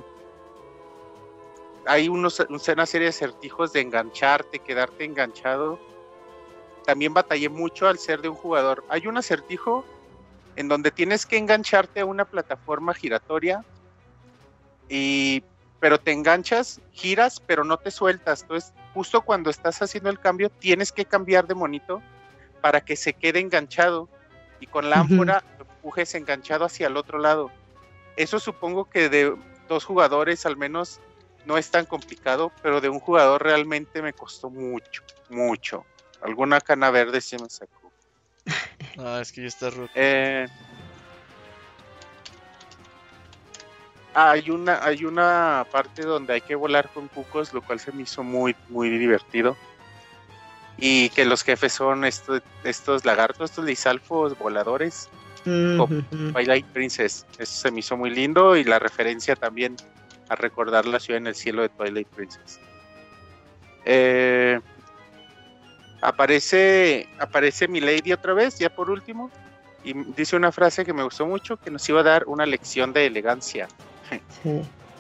hay 1.86 2.08
unos, 2.08 2.38
una 2.48 2.86
serie 2.86 3.06
de 3.06 3.10
acertijos 3.10 3.72
de 3.72 3.80
engancharte, 3.80 4.60
quedarte 4.60 5.04
enganchado. 5.04 5.80
También 6.90 7.14
batallé 7.14 7.48
mucho 7.48 7.86
al 7.86 8.00
ser 8.00 8.20
de 8.20 8.28
un 8.28 8.34
jugador. 8.34 8.84
Hay 8.88 9.06
un 9.06 9.16
acertijo 9.16 9.84
en 10.56 10.66
donde 10.66 10.90
tienes 10.90 11.24
que 11.24 11.36
engancharte 11.36 12.00
a 12.00 12.04
una 12.04 12.24
plataforma 12.24 12.94
giratoria 12.94 13.64
y 14.88 15.44
pero 15.78 16.00
te 16.00 16.10
enganchas, 16.10 16.80
giras, 16.90 17.38
pero 17.38 17.62
no 17.62 17.76
te 17.76 17.92
sueltas. 17.92 18.42
Entonces, 18.42 18.72
justo 18.92 19.22
cuando 19.22 19.50
estás 19.50 19.80
haciendo 19.80 20.10
el 20.10 20.18
cambio, 20.18 20.50
tienes 20.50 20.90
que 20.90 21.04
cambiar 21.04 21.46
de 21.46 21.54
monito 21.54 22.02
para 22.60 22.80
que 22.80 22.96
se 22.96 23.12
quede 23.12 23.38
enganchado 23.38 24.08
y 24.58 24.66
con 24.66 24.90
la 24.90 24.98
ánfora 24.98 25.44
empujes 25.60 26.16
enganchado 26.16 26.64
hacia 26.64 26.88
el 26.88 26.96
otro 26.96 27.20
lado. 27.20 27.52
Eso 28.16 28.40
supongo 28.40 28.86
que 28.86 29.08
de 29.08 29.36
dos 29.68 29.84
jugadores 29.84 30.44
al 30.44 30.56
menos 30.56 30.98
no 31.46 31.56
es 31.56 31.70
tan 31.70 31.86
complicado, 31.86 32.50
pero 32.64 32.80
de 32.80 32.88
un 32.88 32.98
jugador 32.98 33.44
realmente 33.44 34.02
me 34.02 34.12
costó 34.12 34.50
mucho, 34.50 35.04
mucho. 35.28 35.84
Alguna 36.22 36.60
cana 36.60 36.90
verde 36.90 37.20
sí 37.20 37.36
me 37.38 37.48
sacó. 37.48 37.92
Ah, 38.98 39.20
es 39.22 39.32
que 39.32 39.42
ya 39.42 39.46
está 39.46 39.70
roto. 39.70 39.90
Eh, 39.94 40.46
hay 44.12 44.50
una, 44.50 44.84
hay 44.84 45.04
una 45.06 45.64
parte 45.70 46.02
donde 46.02 46.34
hay 46.34 46.40
que 46.42 46.54
volar 46.54 46.90
con 46.92 47.08
cucos, 47.08 47.54
lo 47.54 47.62
cual 47.62 47.80
se 47.80 47.92
me 47.92 48.02
hizo 48.02 48.22
muy, 48.22 48.54
muy 48.68 48.90
divertido. 48.90 49.56
Y 50.76 51.08
que 51.10 51.24
los 51.24 51.44
jefes 51.44 51.72
son 51.72 52.04
estos, 52.04 52.42
estos 52.64 53.06
lagartos, 53.06 53.50
estos 53.50 53.64
lisalfos 53.64 54.36
voladores 54.38 55.08
Twilight 55.44 56.66
Princess. 56.66 57.26
Eso 57.38 57.52
se 57.52 57.70
me 57.70 57.80
hizo 57.80 57.96
muy 57.96 58.10
lindo 58.10 58.56
y 58.56 58.64
la 58.64 58.78
referencia 58.78 59.36
también 59.36 59.76
a 60.28 60.36
recordar 60.36 60.86
la 60.86 61.00
ciudad 61.00 61.18
en 61.18 61.26
el 61.26 61.34
cielo 61.34 61.62
de 61.62 61.68
Twilight 61.70 62.08
Princess. 62.08 62.60
Eh, 63.84 64.60
aparece 66.00 67.08
aparece 67.18 67.68
Milady 67.68 68.12
otra 68.12 68.34
vez, 68.34 68.58
ya 68.58 68.70
por 68.70 68.90
último, 68.90 69.30
y 69.84 69.92
dice 69.92 70.36
una 70.36 70.52
frase 70.52 70.84
que 70.84 70.92
me 70.92 71.02
gustó 71.02 71.26
mucho, 71.26 71.56
que 71.56 71.70
nos 71.70 71.88
iba 71.88 72.00
a 72.00 72.04
dar 72.04 72.24
una 72.26 72.46
lección 72.46 72.92
de 72.92 73.06
elegancia. 73.06 73.68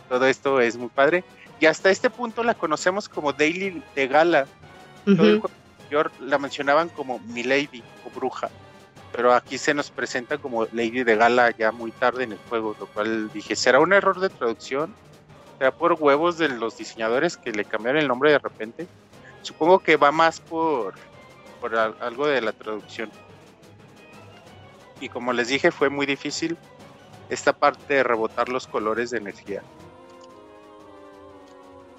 Todo 0.08 0.26
esto 0.26 0.60
es 0.60 0.76
muy 0.76 0.88
padre. 0.88 1.24
Y 1.60 1.66
hasta 1.66 1.90
este 1.90 2.08
punto 2.08 2.42
la 2.42 2.54
conocemos 2.54 3.08
como 3.08 3.32
Daily 3.32 3.82
de 3.94 4.08
Gala. 4.08 4.46
la 6.20 6.38
mencionaban 6.38 6.88
como 6.88 7.18
Milady 7.20 7.82
o 8.06 8.10
bruja 8.10 8.48
pero 9.12 9.32
aquí 9.32 9.58
se 9.58 9.74
nos 9.74 9.90
presenta 9.90 10.38
como 10.38 10.66
Lady 10.72 11.02
de 11.02 11.16
Gala 11.16 11.50
ya 11.56 11.72
muy 11.72 11.90
tarde 11.90 12.24
en 12.24 12.32
el 12.32 12.38
juego, 12.48 12.76
lo 12.78 12.86
cual 12.86 13.30
dije, 13.32 13.56
¿será 13.56 13.80
un 13.80 13.92
error 13.92 14.20
de 14.20 14.28
traducción? 14.28 14.94
¿Será 15.58 15.72
por 15.72 15.94
huevos 15.94 16.38
de 16.38 16.48
los 16.48 16.78
diseñadores 16.78 17.36
que 17.36 17.52
le 17.52 17.64
cambiaron 17.64 18.00
el 18.00 18.08
nombre 18.08 18.30
de 18.30 18.38
repente? 18.38 18.86
Supongo 19.42 19.78
que 19.78 19.96
va 19.96 20.12
más 20.12 20.40
por, 20.40 20.94
por 21.60 21.74
algo 21.76 22.26
de 22.26 22.40
la 22.40 22.52
traducción. 22.52 23.10
Y 25.00 25.08
como 25.08 25.32
les 25.32 25.48
dije, 25.48 25.70
fue 25.70 25.88
muy 25.88 26.06
difícil 26.06 26.58
esta 27.30 27.52
parte 27.52 27.94
de 27.94 28.02
rebotar 28.02 28.48
los 28.48 28.66
colores 28.66 29.10
de 29.10 29.18
energía. 29.18 29.62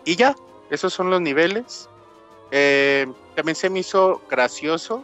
Y 0.06 0.16
ya, 0.16 0.36
esos 0.70 0.94
son 0.94 1.10
los 1.10 1.22
niveles. 1.22 1.90
Eh, 2.52 3.08
también 3.36 3.56
se 3.56 3.70
me 3.70 3.80
hizo 3.80 4.22
gracioso 4.30 5.04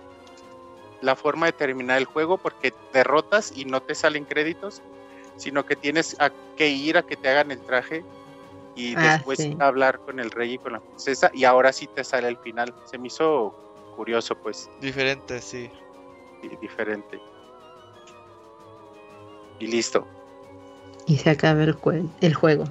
la 1.01 1.15
forma 1.15 1.45
de 1.45 1.53
terminar 1.53 1.97
el 1.97 2.05
juego 2.05 2.38
porque 2.38 2.73
derrotas 2.91 3.53
y 3.55 3.65
no 3.65 3.81
te 3.81 3.95
salen 3.95 4.26
créditos, 4.26 4.81
sino 5.38 5.65
que 5.65 5.76
tienes 5.76 6.18
que 6.57 6.69
ir 6.69 6.97
a 6.97 7.03
que 7.03 7.15
te 7.15 7.30
hagan 7.30 7.51
el 7.51 7.61
traje 7.61 8.03
y 8.78 8.95
ah, 8.95 9.14
después 9.14 9.40
hablar 9.60 9.99
con 9.99 10.20
el 10.20 10.30
rey 10.30 10.54
y 10.54 10.58
con 10.60 10.74
la 10.74 10.80
princesa 10.80 11.32
y 11.34 11.44
ahora 11.44 11.74
sí 11.74 11.88
te 11.88 12.04
sale 12.04 12.28
el 12.28 12.38
final. 12.38 12.74
Se 12.86 12.98
me 12.98 13.08
hizo 13.08 13.54
curioso 13.95 14.36
pues. 14.36 14.70
Diferente, 14.80 15.41
sí. 15.41 15.70
diferente. 16.62 17.20
Y 19.60 19.68
listo. 19.68 20.08
Y 21.08 21.18
se 21.18 21.32
acaba 21.32 21.64
el, 21.64 21.76
el 22.22 22.34
juego. 22.36 22.66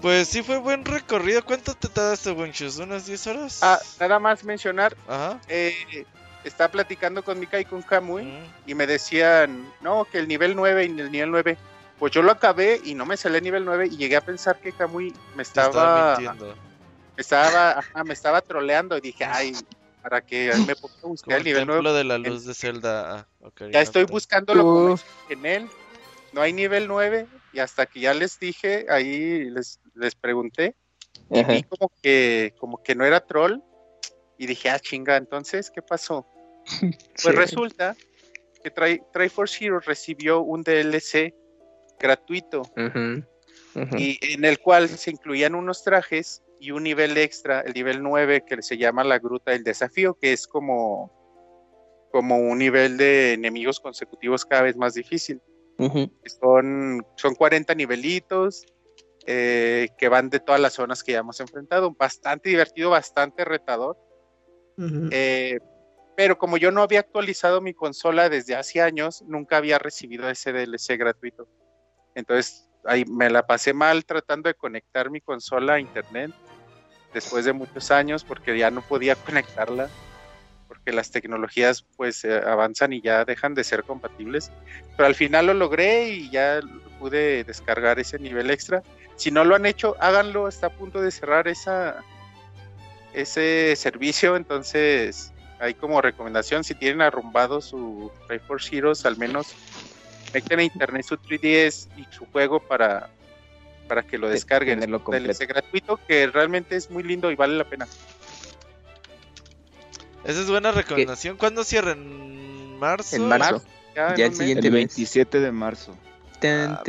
Pues 0.00 0.28
sí 0.28 0.42
fue 0.42 0.58
buen 0.58 0.84
recorrido. 0.84 1.44
¿Cuánto 1.44 1.74
te 1.74 1.88
tardaste, 1.88 2.32
Wenchus? 2.32 2.78
¿Unas 2.78 3.06
10 3.06 3.26
horas? 3.28 3.60
Ah, 3.62 3.78
nada 4.00 4.18
más 4.18 4.42
mencionar. 4.42 4.96
Ajá. 5.06 5.38
Eh, 5.46 6.04
estaba 6.42 6.72
platicando 6.72 7.22
con 7.22 7.38
Mika 7.38 7.60
y 7.60 7.64
con 7.64 7.82
Kamui 7.82 8.26
y 8.66 8.74
me 8.74 8.88
decían, 8.88 9.70
no, 9.80 10.04
que 10.04 10.18
el 10.18 10.26
nivel 10.26 10.56
9 10.56 10.84
y 10.84 11.00
el 11.00 11.12
nivel 11.12 11.30
9. 11.30 11.56
Pues 12.02 12.10
yo 12.10 12.20
lo 12.20 12.32
acabé 12.32 12.80
y 12.82 12.96
no 12.96 13.06
me 13.06 13.16
salí 13.16 13.36
el 13.36 13.44
nivel 13.44 13.64
9 13.64 13.86
y 13.86 13.96
llegué 13.96 14.16
a 14.16 14.20
pensar 14.20 14.58
que 14.58 14.72
Kamui 14.72 15.14
me 15.36 15.44
estaba... 15.44 16.18
me 16.18 16.42
estaba, 17.16 17.80
me 18.04 18.12
estaba 18.12 18.40
troleando 18.40 18.98
y 18.98 19.00
dije, 19.00 19.24
ay, 19.24 19.54
para 20.02 20.20
que 20.20 20.50
me 20.66 20.74
ponga 20.74 20.94
a 21.00 21.06
buscar 21.06 21.38
el 21.38 21.44
nivel 21.44 21.64
9. 21.64 21.92
de 21.92 22.02
la 22.02 22.18
luz 22.18 22.44
de 22.44 22.54
Zelda. 22.54 23.28
Ah, 23.40 23.50
ya 23.70 23.82
estoy 23.82 24.02
buscándolo 24.02 24.98
en 25.28 25.46
él 25.46 25.70
no 26.32 26.40
hay 26.40 26.52
nivel 26.52 26.88
9 26.88 27.28
y 27.52 27.60
hasta 27.60 27.86
que 27.86 28.00
ya 28.00 28.14
les 28.14 28.40
dije, 28.40 28.84
ahí 28.88 29.48
les, 29.50 29.78
les 29.94 30.16
pregunté 30.16 30.74
y 31.30 31.44
vi 31.44 31.62
como 31.62 31.88
que, 32.02 32.52
como 32.58 32.82
que 32.82 32.96
no 32.96 33.04
era 33.04 33.24
troll 33.24 33.60
y 34.38 34.46
dije, 34.46 34.70
ah, 34.70 34.80
chinga, 34.80 35.16
entonces, 35.16 35.70
¿qué 35.70 35.82
pasó? 35.82 36.26
Pues 37.22 37.36
resulta 37.36 37.94
que 38.60 38.72
Triforce 39.12 39.64
Heroes 39.64 39.86
recibió 39.86 40.40
un 40.40 40.64
DLC 40.64 41.32
gratuito 42.02 42.62
y 43.96 44.18
en 44.34 44.44
el 44.44 44.58
cual 44.58 44.88
se 44.88 45.10
incluían 45.10 45.54
unos 45.54 45.82
trajes 45.82 46.42
y 46.60 46.70
un 46.70 46.82
nivel 46.82 47.16
extra, 47.16 47.60
el 47.60 47.72
nivel 47.72 48.02
9 48.02 48.44
que 48.46 48.62
se 48.62 48.76
llama 48.76 49.02
la 49.04 49.18
Gruta 49.18 49.52
del 49.52 49.64
Desafío, 49.64 50.14
que 50.14 50.32
es 50.32 50.46
como, 50.46 51.10
como 52.12 52.36
un 52.38 52.58
nivel 52.58 52.96
de 52.96 53.32
enemigos 53.32 53.80
consecutivos 53.80 54.44
cada 54.44 54.62
vez 54.62 54.76
más 54.76 54.94
difícil. 54.94 55.40
son, 56.40 57.04
son 57.16 57.34
40 57.34 57.74
nivelitos 57.74 58.64
eh, 59.26 59.88
que 59.98 60.08
van 60.08 60.30
de 60.30 60.38
todas 60.38 60.60
las 60.60 60.74
zonas 60.74 61.02
que 61.02 61.12
ya 61.12 61.18
hemos 61.18 61.40
enfrentado. 61.40 61.92
Bastante 61.92 62.50
divertido, 62.50 62.90
bastante 62.90 63.44
retador. 63.44 63.96
Eh, 65.10 65.58
pero 66.16 66.38
como 66.38 66.56
yo 66.56 66.70
no 66.70 66.82
había 66.82 67.00
actualizado 67.00 67.60
mi 67.60 67.74
consola 67.74 68.28
desde 68.28 68.54
hace 68.54 68.80
años, 68.80 69.22
nunca 69.26 69.56
había 69.56 69.78
recibido 69.78 70.28
ese 70.28 70.52
DLC 70.52 70.96
gratuito. 70.96 71.48
Entonces 72.14 72.68
ahí 72.84 73.04
me 73.04 73.30
la 73.30 73.46
pasé 73.46 73.72
mal 73.72 74.04
tratando 74.04 74.48
de 74.48 74.54
conectar 74.54 75.10
mi 75.10 75.20
consola 75.20 75.74
a 75.74 75.80
internet 75.80 76.32
después 77.14 77.44
de 77.44 77.52
muchos 77.52 77.90
años 77.90 78.24
porque 78.24 78.56
ya 78.56 78.70
no 78.70 78.82
podía 78.82 79.14
conectarla 79.14 79.88
porque 80.72 80.92
las 80.92 81.10
tecnologías 81.10 81.84
pues 81.96 82.24
eh, 82.24 82.40
avanzan 82.46 82.94
y 82.94 83.02
ya 83.02 83.26
dejan 83.26 83.54
de 83.54 83.62
ser 83.62 83.84
compatibles. 83.84 84.50
Pero 84.96 85.06
al 85.06 85.14
final 85.14 85.46
lo 85.46 85.54
logré 85.54 86.08
y 86.08 86.30
ya 86.30 86.60
pude 86.98 87.44
descargar 87.44 87.98
ese 87.98 88.18
nivel 88.18 88.50
extra. 88.50 88.82
Si 89.16 89.30
no 89.30 89.44
lo 89.44 89.54
han 89.54 89.66
hecho 89.66 89.96
háganlo 90.00 90.48
está 90.48 90.68
a 90.68 90.70
punto 90.70 91.02
de 91.02 91.10
cerrar 91.10 91.46
esa 91.46 92.02
ese 93.12 93.76
servicio. 93.76 94.34
Entonces 94.34 95.34
hay 95.58 95.74
como 95.74 96.00
recomendación 96.00 96.64
si 96.64 96.74
tienen 96.74 97.02
arrumbado 97.02 97.60
su 97.60 98.10
for 98.46 98.60
Heroes 98.70 99.04
al 99.04 99.18
menos 99.18 99.54
conecten 100.32 100.58
a 100.60 100.62
internet 100.62 101.04
su 101.04 101.16
3DS 101.16 101.88
y 101.96 102.06
su 102.10 102.24
juego 102.26 102.60
para, 102.60 103.10
para 103.86 104.02
que 104.02 104.16
lo 104.16 104.28
descarguen. 104.28 104.82
El 104.82 104.90
DLC 104.90 105.46
gratuito 105.46 106.00
que 106.08 106.26
realmente 106.26 106.76
es 106.76 106.90
muy 106.90 107.02
lindo 107.02 107.30
y 107.30 107.36
vale 107.36 107.56
la 107.56 107.64
pena. 107.64 107.86
Esa 110.24 110.40
es 110.40 110.48
buena 110.48 110.72
recomendación. 110.72 111.36
¿Cuándo 111.36 111.64
cierran? 111.64 111.98
¿En 111.98 112.78
marzo? 112.78 113.16
En 113.16 113.28
marzo. 113.28 113.62
Ya, 113.94 114.14
el 114.14 114.34
siguiente 114.34 114.68
el 114.68 114.74
27 114.74 115.40
de 115.40 115.52
marzo. 115.52 115.96
Ah, 116.44 116.82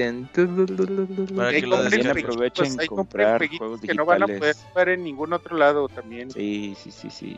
para 1.36 1.52
que 1.52 1.68
lo 1.68 1.78
aprovechen 1.78 2.76
comprar 2.88 3.48
juegos 3.48 3.82
que 3.82 3.94
no 3.94 4.03
van 4.03 4.24
a 4.24 4.28
poder 4.28 4.56
jugar 4.56 4.90
en 4.90 5.03
ningún 5.03 5.32
otro 5.34 5.57
lado 5.57 5.88
también. 5.90 6.32
Sí, 6.32 6.76
sí, 6.82 6.90
sí, 6.91 7.10
sí. 7.11 7.38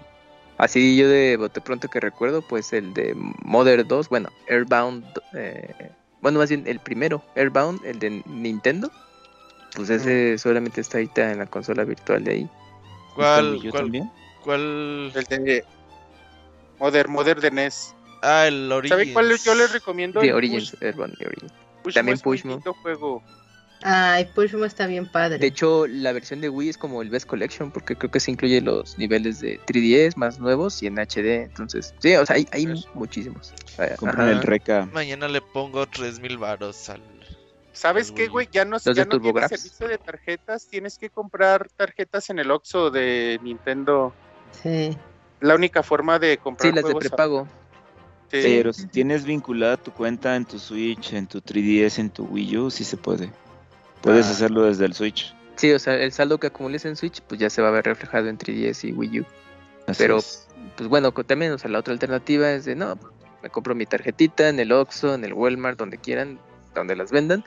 Así 0.57 0.95
yo 0.95 1.09
de 1.09 1.37
bote 1.37 1.59
pronto 1.59 1.89
que 1.89 1.99
recuerdo, 1.99 2.41
pues 2.41 2.71
el 2.71 2.93
de 2.93 3.13
Mother 3.43 3.85
2, 3.85 4.09
bueno, 4.09 4.29
Airbound, 4.49 5.05
eh, 5.33 5.91
bueno, 6.21 6.39
más 6.39 6.49
bien 6.49 6.63
el 6.65 6.79
primero, 6.79 7.21
Airbound, 7.35 7.85
el 7.85 7.99
de 7.99 8.23
Nintendo, 8.25 8.89
pues 9.75 9.89
ese 9.89 10.37
solamente 10.37 10.79
está 10.79 10.97
ahorita 10.97 11.31
en 11.31 11.39
la 11.39 11.45
consola 11.45 11.83
virtual 11.83 12.23
de 12.23 12.31
ahí. 12.31 12.49
¿Cuál? 13.15 13.59
¿Cuál? 13.61 13.83
También? 13.83 14.11
¿Cuál? 14.43 15.11
El 15.13 15.23
de 15.25 15.65
Mother, 16.79 17.07
Mother 17.09 17.41
de 17.41 17.51
NES. 17.51 17.93
Ah, 18.21 18.47
el 18.47 18.71
Origins. 18.71 18.99
¿Sabe 19.01 19.13
cuál 19.13 19.37
yo 19.37 19.55
les 19.55 19.73
recomiendo? 19.73 20.21
De 20.21 20.33
Origins, 20.33 20.75
Airbound, 20.81 21.15
Origins. 21.21 21.53
También 21.93 22.17
Pushmo. 22.19 22.61
juego. 22.81 23.21
Ay, 23.83 24.25
Pushmo 24.25 24.65
está 24.65 24.87
bien 24.87 25.05
padre. 25.05 25.37
De 25.37 25.47
hecho, 25.47 25.85
la 25.87 26.11
versión 26.11 26.41
de 26.41 26.49
Wii 26.49 26.69
es 26.69 26.77
como 26.77 27.01
el 27.01 27.09
Best 27.09 27.27
Collection, 27.27 27.71
porque 27.71 27.95
creo 27.95 28.09
que 28.09 28.19
se 28.19 28.31
incluye 28.31 28.61
los 28.61 28.97
niveles 28.97 29.41
de 29.41 29.59
3DS 29.59 30.15
más 30.15 30.39
nuevos 30.39 30.81
y 30.81 30.87
en 30.87 30.95
HD. 30.95 31.43
Entonces, 31.43 31.93
sí, 31.99 32.15
o 32.15 32.25
sea, 32.25 32.35
hay, 32.35 32.47
hay 32.51 32.83
muchísimos. 32.93 33.53
Compran 33.97 34.29
el 34.29 34.41
Reca. 34.41 34.87
Mañana 34.91 35.27
le 35.27 35.41
pongo 35.41 35.85
3000 35.85 36.37
varos 36.37 36.89
al. 36.89 37.01
¿Sabes 37.73 38.11
qué, 38.11 38.27
güey? 38.27 38.47
Ya 38.51 38.63
no, 38.63 38.77
ya 38.77 39.05
no 39.05 39.19
tienes 39.19 39.49
servicio 39.49 39.87
de 39.89 39.97
tarjetas, 39.97 40.65
tienes 40.67 40.97
que 40.97 41.09
comprar 41.09 41.67
tarjetas 41.75 42.29
en 42.29 42.39
el 42.39 42.49
Oxxo 42.49 42.89
de 42.89 43.37
Nintendo. 43.43 44.13
Sí. 44.63 44.97
La 45.41 45.55
única 45.55 45.83
forma 45.83 46.17
de 46.17 46.37
comprar 46.37 46.71
Sí, 46.71 46.75
las 46.75 46.87
de 46.87 46.95
prepago. 46.95 47.47
Sí. 48.31 48.39
Pero 48.41 48.71
si 48.71 48.87
tienes 48.87 49.25
vinculada 49.25 49.75
tu 49.75 49.91
cuenta 49.91 50.37
en 50.37 50.45
tu 50.45 50.57
Switch, 50.57 51.13
en 51.13 51.27
tu 51.27 51.41
3DS, 51.41 51.99
en 51.99 52.09
tu 52.09 52.23
Wii 52.25 52.57
U, 52.57 52.71
sí 52.71 52.85
se 52.85 52.95
puede. 52.95 53.29
Puedes 54.01 54.27
ah. 54.27 54.31
hacerlo 54.31 54.63
desde 54.63 54.85
el 54.85 54.93
Switch. 54.93 55.35
Sí, 55.55 55.71
o 55.71 55.79
sea, 55.79 55.95
el 55.95 56.11
saldo 56.11 56.37
que 56.37 56.47
acumules 56.47 56.85
en 56.85 56.95
Switch, 56.95 57.21
pues 57.21 57.39
ya 57.39 57.49
se 57.49 57.61
va 57.61 57.69
a 57.69 57.71
ver 57.71 57.85
reflejado 57.85 58.27
en 58.27 58.37
3DS 58.37 58.89
y 58.89 58.91
Wii 58.91 59.21
U. 59.21 59.25
Pero, 59.97 60.19
pues 60.75 60.89
bueno, 60.89 61.11
también, 61.11 61.51
o 61.53 61.57
sea, 61.57 61.69
la 61.69 61.79
otra 61.79 61.93
alternativa 61.93 62.51
es 62.51 62.65
de, 62.65 62.75
no, 62.75 62.97
me 63.41 63.49
compro 63.49 63.75
mi 63.75 63.85
tarjetita 63.85 64.49
en 64.49 64.59
el 64.59 64.71
Oxxo, 64.71 65.13
en 65.13 65.23
el 65.23 65.33
Walmart, 65.33 65.77
donde 65.77 65.97
quieran, 65.97 66.39
donde 66.73 66.95
las 66.95 67.11
vendan, 67.11 67.43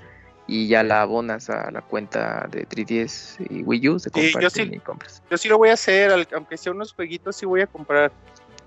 y 0.47 0.69
ya 0.69 0.83
la 0.83 1.03
abonas 1.03 1.51
a 1.51 1.71
la 1.71 1.83
cuenta 1.83 2.49
de 2.51 2.67
3DS 2.67 3.47
y 3.51 3.63
Wii 3.65 3.89
U, 3.91 3.99
se 3.99 4.11
comparten 4.11 4.75
y 4.75 4.79
compras. 4.79 5.23
Yo 5.31 5.37
sí 5.37 5.49
lo 5.49 5.59
voy 5.59 5.69
a 5.69 5.75
hacer, 5.75 6.13
aunque 6.33 6.57
sea 6.57 6.73
unos 6.73 6.93
jueguitos, 6.93 7.37
sí 7.37 7.45
voy 7.45 7.61
a 7.61 7.67
comprar, 7.67 8.13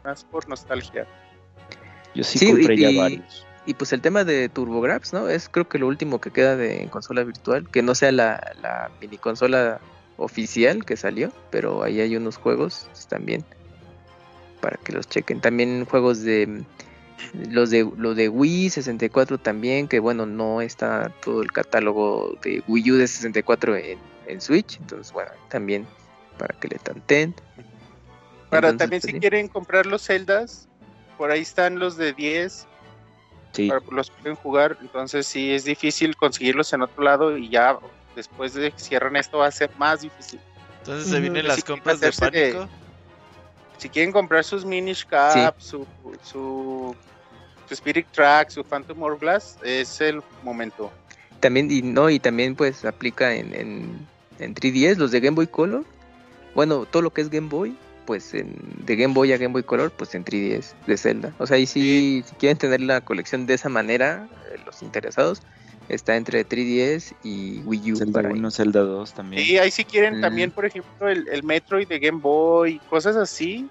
más 0.03 0.23
por 0.25 0.47
nostalgia. 0.47 1.07
Yo 2.13 2.23
sí, 2.23 2.45
compré 2.45 2.77
ya 2.77 2.91
varios. 3.01 3.47
Y 3.65 3.75
pues 3.75 3.93
el 3.93 4.01
tema 4.01 4.23
de 4.23 4.49
TurboGrafx, 4.49 5.13
¿no? 5.13 5.29
Es 5.29 5.47
creo 5.47 5.69
que 5.69 5.77
lo 5.77 5.88
último 5.88 6.19
que 6.19 6.31
queda 6.31 6.55
de 6.55 6.88
consola 6.89 7.23
virtual, 7.23 7.69
que 7.69 7.83
no 7.83 7.93
sea 7.93 8.11
la, 8.11 8.53
la 8.61 8.89
mini 8.99 9.17
consola 9.17 9.79
oficial 10.17 10.85
que 10.85 10.97
salió, 10.97 11.31
pero 11.51 11.83
ahí 11.83 11.99
hay 12.01 12.15
unos 12.15 12.38
juegos 12.38 12.89
también 13.07 13.45
para 14.61 14.77
que 14.77 14.93
los 14.93 15.07
chequen. 15.07 15.41
También 15.41 15.85
juegos 15.85 16.21
de 16.21 16.63
los 17.49 17.69
de 17.69 17.89
lo 17.97 18.15
de 18.15 18.29
Wii 18.29 18.69
64 18.69 19.38
también, 19.38 19.88
que 19.88 19.99
bueno, 19.99 20.25
no 20.25 20.61
está 20.61 21.11
todo 21.23 21.41
el 21.41 21.51
catálogo 21.51 22.38
de 22.41 22.63
Wii 22.67 22.91
U 22.91 22.95
de 22.97 23.07
64 23.07 23.75
en, 23.75 23.99
en 24.27 24.41
Switch, 24.41 24.77
entonces 24.79 25.13
bueno, 25.13 25.31
también 25.49 25.85
para 26.38 26.57
que 26.59 26.67
le 26.67 26.79
tanten. 26.79 27.35
Para 28.49 28.75
también 28.75 29.01
pues, 29.01 29.13
si 29.13 29.19
quieren 29.19 29.47
comprar 29.47 29.85
los 29.85 30.01
celdas, 30.01 30.67
por 31.17 31.31
ahí 31.31 31.41
están 31.41 31.79
los 31.79 31.95
de 31.97 32.13
10 32.13 32.67
los 33.91 34.09
pueden 34.09 34.35
jugar, 34.35 34.77
entonces 34.81 35.27
sí 35.27 35.51
es 35.51 35.65
difícil 35.65 36.15
conseguirlos 36.15 36.71
en 36.73 36.81
otro 36.81 37.03
lado 37.03 37.37
y 37.37 37.49
ya 37.49 37.77
después 38.15 38.53
de 38.53 38.71
que 38.71 38.79
cierran 38.79 39.15
esto 39.15 39.39
va 39.39 39.47
a 39.47 39.51
ser 39.51 39.69
más 39.77 40.01
difícil. 40.01 40.39
Entonces 40.79 41.09
se 41.09 41.19
vienen 41.19 41.47
las 41.47 41.63
compras 41.63 41.99
de 41.99 42.11
pánico. 42.11 42.67
si 43.77 43.89
quieren 43.89 44.11
comprar 44.11 44.43
sus 44.43 44.65
Minish 44.65 45.05
Cap, 45.05 45.55
su, 45.59 45.85
su, 46.23 46.95
Spirit 47.69 48.07
Track, 48.11 48.49
su 48.49 48.63
Phantom 48.63 49.01
Hourglass, 49.01 49.57
es 49.63 50.01
el 50.01 50.21
momento. 50.43 50.91
También, 51.39 51.71
y 51.71 51.81
no, 51.81 52.09
y 52.09 52.19
también 52.19 52.55
pues 52.55 52.83
aplica 52.83 53.33
en, 53.33 53.53
en, 53.53 54.07
en 54.39 54.55
3DS, 54.55 54.97
los 54.97 55.11
de 55.11 55.19
Game 55.19 55.35
Boy 55.35 55.47
Color. 55.47 55.85
Bueno, 56.53 56.85
todo 56.85 57.01
lo 57.01 57.11
que 57.11 57.21
es 57.21 57.29
Game 57.29 57.47
Boy, 57.47 57.77
pues 58.05 58.33
en, 58.33 58.55
de 58.85 58.95
Game 58.95 59.13
Boy 59.13 59.31
a 59.33 59.37
Game 59.37 59.53
Boy 59.53 59.63
Color, 59.63 59.91
pues 59.91 60.15
en 60.15 60.25
3DS 60.25 60.73
de 60.87 60.97
Zelda. 60.97 61.33
O 61.37 61.47
sea, 61.47 61.57
y 61.57 61.65
si, 61.65 62.23
si 62.25 62.35
quieren 62.35 62.57
tener 62.57 62.81
la 62.81 63.01
colección 63.01 63.45
de 63.45 63.53
esa 63.53 63.69
manera, 63.69 64.27
eh, 64.51 64.59
los 64.65 64.81
interesados, 64.81 65.41
está 65.89 66.15
entre 66.15 66.47
3DS 66.47 67.13
y 67.23 67.59
Wii 67.59 67.93
U. 67.93 67.95
Zelda 67.97 68.21
1, 68.21 68.51
Zelda 68.51 68.81
2 68.81 69.13
también. 69.13 69.43
Y 69.45 69.57
ahí 69.57 69.71
si 69.71 69.83
quieren 69.83 70.19
mm. 70.19 70.21
también, 70.21 70.51
por 70.51 70.65
ejemplo, 70.65 71.09
el, 71.09 71.27
el, 71.27 71.43
Metroid 71.43 71.87
de 71.87 71.99
Game 71.99 72.19
Boy, 72.19 72.79
cosas 72.89 73.15
así. 73.15 73.69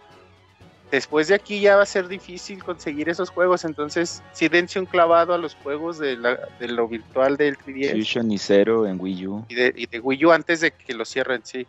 Después 0.91 1.29
de 1.29 1.37
aquí 1.37 1.61
ya 1.61 1.77
va 1.77 1.83
a 1.83 1.87
ser 1.87 2.09
difícil 2.09 2.65
conseguir 2.65 3.09
esos 3.09 3.31
juegos, 3.31 3.65
entonces 3.65 4.25
sí 4.33 4.49
dense 4.49 4.81
un 4.81 4.87
clavado 4.87 5.33
a 5.33 5.39
los 5.39 5.55
juegos 5.55 5.99
de, 5.99 6.17
la, 6.17 6.37
de 6.59 6.67
lo 6.67 6.89
virtual 6.89 7.37
del 7.37 7.57
3DS. 7.57 7.93
Fusion 7.93 8.33
y 8.33 8.39
Zero 8.39 8.89
en 8.89 9.01
Wii 9.01 9.27
U. 9.29 9.47
Y 9.49 9.55
de, 9.55 9.73
y 9.77 9.87
de 9.87 10.01
Wii 10.01 10.25
U 10.25 10.33
antes 10.33 10.61
de 10.61 10.73
que 10.73 10.93
lo 10.95 11.05
cierren, 11.05 11.43
sí. 11.45 11.65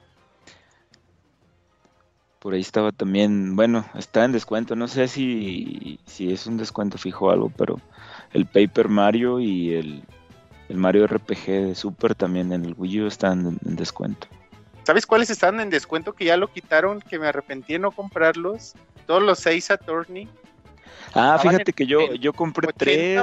Por 2.41 2.55
ahí 2.55 2.61
estaba 2.61 2.91
también, 2.91 3.55
bueno, 3.55 3.85
está 3.93 4.26
en 4.26 4.31
descuento, 4.31 4.76
no 4.76 4.88
sé 4.88 5.07
si, 5.07 5.99
si 6.07 6.34
es 6.34 6.47
un 6.47 6.57
descuento 6.57 6.97
fijo 6.97 7.27
o 7.27 7.30
algo, 7.30 7.51
pero 7.55 7.80
el 8.34 8.47
Paper 8.47 8.89
Mario 8.89 9.39
y 9.39 9.76
el, 9.76 10.03
Mario 10.69 11.05
RPG 11.05 11.45
de 11.45 11.76
Super 11.76 12.15
también 12.15 12.51
en 12.51 12.65
el 12.65 12.73
Wii 12.76 13.01
U 13.01 13.07
están 13.07 13.59
en, 13.63 13.76
descuento. 13.76 14.26
¿Sabes 14.85 15.05
cuáles 15.05 15.30
están 15.30 15.59
en 15.59 15.69
descuento 15.69 16.13
que 16.13 16.26
ya 16.26 16.35
lo 16.35 16.51
quitaron, 16.51 16.99
que 17.01 17.19
me 17.19 17.27
arrepentí 17.27 17.73
de 17.73 17.80
no 17.80 17.91
comprarlos? 17.91 18.73
Todos 19.05 19.22
los 19.22 19.38
seis 19.38 19.69
Attorney. 19.69 20.27
Ah, 21.13 21.38
fíjate 21.39 21.73
que 21.73 21.85
yo, 21.85 22.15
yo 22.15 22.34
compré 22.34 22.69
tres. 22.76 23.22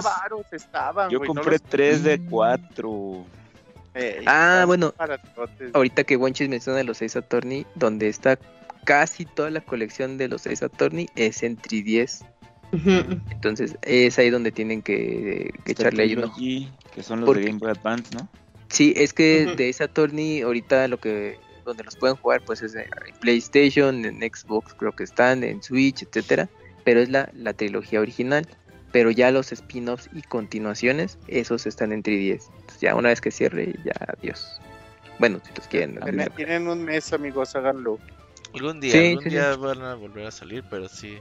Estaban, 0.53 1.11
yo 1.11 1.19
compré 1.23 1.59
tres 1.59 2.05
de 2.05 2.21
cuatro. 2.21 3.25
ah, 4.27 4.63
bueno. 4.65 4.95
Ahorita 5.73 6.05
que 6.05 6.17
Wenchis 6.17 6.49
menciona 6.49 6.85
los 6.85 6.99
seis 6.99 7.17
Attorney, 7.17 7.67
donde 7.75 8.09
está 8.09 8.39
casi 8.89 9.27
toda 9.27 9.51
la 9.51 9.61
colección 9.61 10.17
de 10.17 10.29
los 10.29 10.47
Ace 10.47 10.65
Attorney 10.65 11.11
es 11.15 11.43
en 11.43 11.59
3DS. 11.59 12.25
Entonces 13.31 13.77
es 13.83 14.19
ahí 14.19 14.31
donde 14.31 14.51
tienen 14.51 14.81
que, 14.81 15.53
echarle 15.67 16.05
ahí 16.05 16.15
uno. 16.15 16.35
Que 16.95 17.03
son 17.03 17.21
los 17.21 17.37
de 17.37 17.45
Game 17.45 17.59
Boy 17.59 17.71
Advance, 17.71 18.15
¿no? 18.17 18.27
Sí, 18.71 18.95
es 18.97 19.13
que 19.13 19.45
de 19.45 19.69
esa 19.69 19.85
Attorney 19.85 20.41
ahorita 20.41 20.89
lo 20.89 20.99
que 20.99 21.39
donde 21.67 21.85
los 21.85 21.97
pueden 21.97 22.17
jugar 22.17 22.41
pues 22.47 22.63
es 22.63 22.75
en 22.75 22.87
PlayStation, 23.21 24.07
en 24.07 24.21
Xbox 24.21 24.73
creo 24.73 24.93
que 24.93 25.05
están, 25.05 25.45
en 25.45 25.63
Switch, 25.63 26.03
etcétera, 26.03 26.49
pero 26.83 27.01
es 27.01 27.11
la, 27.11 27.31
la 27.35 27.53
trilogía 27.53 28.01
original. 28.01 28.49
Pero 28.91 29.11
ya 29.11 29.31
los 29.31 29.53
spin-offs 29.53 30.09
y 30.15 30.23
continuaciones, 30.23 31.19
esos 31.29 31.67
están 31.67 31.93
en 31.93 32.03
3DS. 32.03 32.45
Entonces 32.57 32.81
ya 32.81 32.95
una 32.95 33.11
vez 33.11 33.21
que 33.21 33.31
cierre, 33.31 33.75
ya 33.85 33.93
adiós. 34.17 34.63
Bueno, 35.19 35.41
si 35.45 35.53
los 35.55 35.69
quieren. 35.69 36.01
Tienen, 36.37 36.69
un 36.69 36.85
mes, 36.85 37.13
amigos, 37.13 37.55
háganlo. 37.55 37.99
Algún 38.55 38.81
día, 38.81 38.99
algún 39.01 39.25
día 39.25 39.57
van 39.57 39.83
a 39.83 39.95
volver 39.95 40.27
a 40.27 40.31
salir, 40.31 40.65
pero 40.71 40.89
sí. 40.89 41.19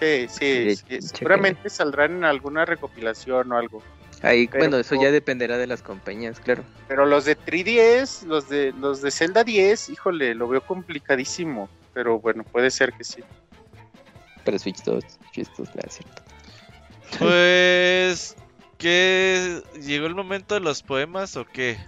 Sí, 0.00 0.26
sí, 0.28 0.76
seguramente 1.00 1.68
saldrán 1.68 2.18
en 2.18 2.24
alguna 2.24 2.64
recopilación 2.64 3.50
o 3.52 3.56
algo. 3.56 3.82
Ahí, 4.22 4.48
bueno, 4.48 4.78
eso 4.78 5.00
ya 5.00 5.10
dependerá 5.10 5.58
de 5.58 5.66
las 5.66 5.82
compañías, 5.82 6.40
claro. 6.40 6.64
Pero 6.88 7.06
los 7.06 7.24
de 7.24 7.36
3DS, 7.36 8.26
los 8.26 8.48
de 8.48 8.72
los 8.72 9.00
de 9.02 9.10
Zelda 9.10 9.44
10, 9.44 9.90
híjole, 9.90 10.34
lo 10.34 10.48
veo 10.48 10.60
complicadísimo, 10.60 11.68
pero 11.94 12.18
bueno, 12.18 12.44
puede 12.44 12.70
ser 12.70 12.92
que 12.92 13.04
sí. 13.04 13.22
Pero 14.44 14.58
Switch 14.58 14.82
2, 14.82 15.04
Switch 15.32 15.48
2, 15.56 15.68
cierto. 15.88 16.22
Pues 17.18 18.36
¿qué 18.78 19.62
llegó 19.80 20.06
el 20.06 20.14
momento 20.14 20.54
de 20.54 20.60
los 20.60 20.82
poemas 20.82 21.36
o 21.36 21.44
qué? 21.44 21.78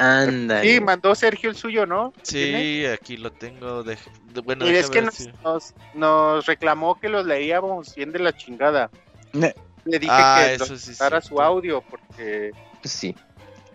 Anda. 0.00 0.62
Sí, 0.62 0.80
mandó 0.80 1.14
Sergio 1.14 1.50
el 1.50 1.56
suyo, 1.56 1.84
¿no? 1.84 2.14
Sí, 2.22 2.86
aquí 2.86 3.18
lo 3.18 3.30
tengo. 3.30 3.82
De, 3.82 3.98
bueno, 4.42 4.66
y 4.66 4.74
es 4.74 4.88
que 4.88 5.02
nos, 5.02 5.74
nos, 5.92 6.46
reclamó 6.46 6.98
que 6.98 7.10
los 7.10 7.26
leíamos 7.26 7.94
bien 7.94 8.10
de 8.10 8.18
la 8.20 8.34
chingada. 8.34 8.90
Le 9.32 9.98
dije 9.98 10.10
ah, 10.10 10.46
que 10.52 10.58
nos 10.58 11.26
su 11.26 11.40
audio 11.42 11.82
porque. 11.82 12.50
Pues 12.80 12.92
sí. 12.92 13.14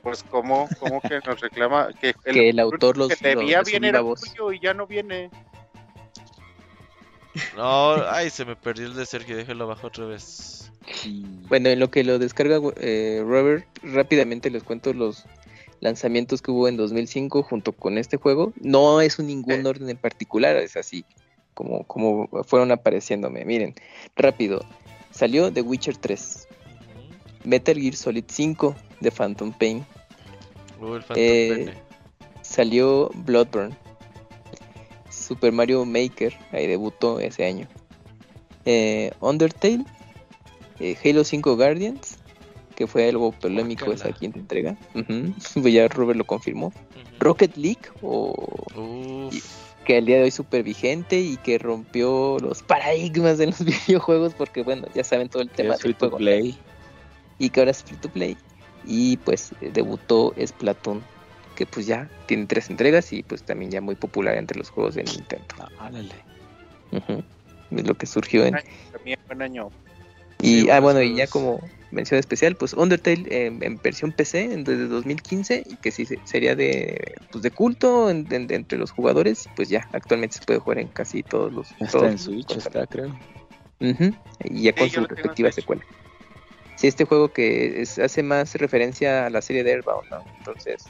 Pues 0.02 0.24
como, 0.24 0.68
como 0.80 1.00
que 1.00 1.20
nos 1.26 1.40
reclama 1.40 1.90
que 1.94 2.16
el, 2.26 2.60
autor 2.60 2.98
los 2.98 3.10
que 3.10 3.36
debía 3.36 3.62
viene 3.62 3.90
era 3.90 4.02
suyo 4.16 4.52
y 4.52 4.60
ya 4.60 4.74
no 4.74 4.88
viene. 4.88 5.30
No, 7.56 7.96
ay, 8.10 8.32
se 8.32 8.46
me 8.46 8.56
perdió 8.56 8.88
el 8.88 8.96
de 8.96 9.06
Sergio, 9.06 9.38
déjelo 9.38 9.66
abajo 9.66 9.88
otra 9.88 10.06
vez. 10.06 10.72
Bueno, 11.50 11.70
en 11.70 11.80
lo 11.80 11.92
que 11.92 12.04
lo 12.04 12.18
descarga 12.18 12.60
eh, 12.78 13.22
Robert, 13.24 13.68
rápidamente 13.84 14.50
les 14.50 14.64
cuento 14.64 14.92
los 14.94 15.26
lanzamientos 15.86 16.42
que 16.42 16.52
hubo 16.52 16.68
en 16.68 16.78
2005 16.78 17.44
junto 17.44 17.72
con 17.72 17.98
este 17.98 18.18
juego. 18.18 18.52
No 18.60 19.02
es 19.02 19.20
un 19.20 19.28
ningún 19.28 19.66
eh. 19.66 19.70
orden 19.70 19.90
en 19.90 19.98
particular, 19.98 20.58
es 20.58 20.76
así 20.76 21.06
como, 21.54 21.84
como 21.86 22.28
fueron 22.44 22.72
apareciéndome. 22.72 23.46
Miren, 23.46 23.76
rápido. 24.16 24.66
Salió 25.12 25.54
The 25.54 25.62
Witcher 25.62 25.96
3, 25.96 26.48
Metal 27.46 27.78
Gear 27.80 27.96
Solid 27.96 28.26
5 28.28 28.76
de 29.00 29.12
Phantom 29.12 29.54
Pain. 29.54 29.86
Eh, 31.16 31.74
salió 32.42 33.10
Bloodborne, 33.14 33.78
Super 35.10 35.54
Mario 35.54 35.86
Maker, 35.86 36.38
ahí 36.52 36.68
debutó 36.68 37.22
ese 37.22 37.46
año. 37.46 37.68
Eh, 38.66 39.12
Undertale, 39.22 39.86
Halo 41.04 41.24
5 41.24 41.56
Guardians, 41.56 42.15
que 42.76 42.88
fue 42.88 43.10
algo 43.10 43.32
polémico 43.32 43.92
esa 43.92 44.12
quinta 44.12 44.40
entrega. 44.40 44.76
Pues 45.54 45.74
ya 45.74 45.88
Robert 45.88 46.18
lo 46.18 46.26
confirmó. 46.26 46.74
Rocket 47.20 47.56
League, 47.56 47.82
o 48.02 48.34
que 49.86 49.98
al 49.98 50.06
día 50.06 50.18
de 50.18 50.24
hoy 50.24 50.28
es 50.30 50.34
súper 50.34 50.64
vigente 50.64 51.20
y 51.20 51.38
que 51.38 51.58
rompió 51.58 52.38
los 52.40 52.64
paradigmas 52.64 53.38
de 53.38 53.48
los 53.48 53.64
videojuegos, 53.88 54.34
porque 54.34 54.64
bueno, 54.64 54.88
ya 54.94 55.04
saben 55.04 55.30
todo 55.30 55.44
el 55.44 55.50
tema 55.50 55.78
del 55.78 55.94
juego. 55.94 56.18
Play. 56.18 56.58
Y 57.38 57.50
que 57.50 57.62
ahora 57.62 57.72
es 57.72 57.84
free 57.84 57.98
to 57.98 58.10
play. 58.10 58.36
Y 58.86 59.18
pues 59.18 59.52
debutó 59.62 60.34
Splatoon, 60.44 61.02
que 61.56 61.66
pues 61.66 61.86
ya 61.86 62.10
tiene 62.28 62.46
tres 62.46 62.70
entregas 62.70 63.12
y 63.14 63.24
pues 63.24 63.44
también 63.44 63.72
ya 63.72 63.82
muy 63.82 63.96
popular 63.96 64.38
entre 64.38 64.58
los 64.58 64.70
juegos 64.70 64.96
de 64.96 65.04
Nintendo. 65.04 65.46
Ah, 65.80 65.92
Es 67.72 67.88
lo 67.88 67.96
que 67.96 68.06
surgió 68.06 68.46
en. 68.46 68.56
También 68.92 69.20
buen 69.28 69.42
año. 69.42 69.70
Y, 70.42 70.70
ah, 70.70 70.80
bueno, 70.80 71.02
y 71.02 71.16
ya 71.16 71.28
como 71.28 71.60
mención 71.96 72.20
especial, 72.20 72.56
pues 72.56 72.74
Undertale 72.74 73.26
en 73.30 73.80
versión 73.82 74.12
PC 74.12 74.50
desde 74.58 74.88
2015 74.88 75.64
y 75.66 75.76
que 75.78 75.92
sí 75.92 76.06
sería 76.26 76.56
de, 76.56 77.16
pues 77.32 77.42
de 77.42 77.52
culto 77.52 78.10
entre 78.10 78.78
los 78.78 78.92
jugadores, 78.92 79.50
pues 79.56 79.70
ya 79.70 79.90
actualmente 79.94 80.38
se 80.38 80.46
puede 80.46 80.60
jugar 80.60 80.80
en 80.80 80.90
casi 80.90 81.24
todos 81.24 81.52
los... 81.52 81.72
Está 81.80 82.08
en 82.08 82.20
Switch, 82.20 82.52
está 82.56 82.86
creo. 82.86 83.18
y 83.80 84.62
ya 84.62 84.74
con 84.74 84.90
su 84.90 85.06
respectiva 85.06 85.52
secuela. 85.52 85.84
Sí, 86.76 86.88
este 86.88 87.06
juego 87.06 87.30
que 87.30 87.84
hace 88.04 88.22
más 88.22 88.54
referencia 88.56 89.26
a 89.26 89.30
la 89.30 89.42
serie 89.42 89.64
de 89.64 89.72
Airbound, 89.72 90.10
¿no? 90.10 90.24
Entonces, 90.38 90.84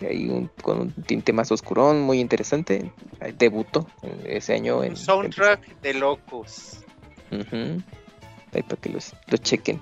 hay 0.00 0.28
un, 0.28 0.50
con 0.62 0.80
un 0.80 0.92
tinte 0.92 1.34
más 1.34 1.52
oscurón, 1.52 2.00
muy 2.00 2.18
interesante. 2.18 2.90
Debutó 3.36 3.86
ese 4.24 4.54
año 4.54 4.82
en... 4.82 4.96
soundtrack 4.96 5.80
de 5.82 5.94
locos. 5.94 6.78
Ahí 7.30 8.62
para 8.62 8.80
que 8.80 8.88
los, 8.88 9.14
los 9.28 9.40
chequen. 9.42 9.80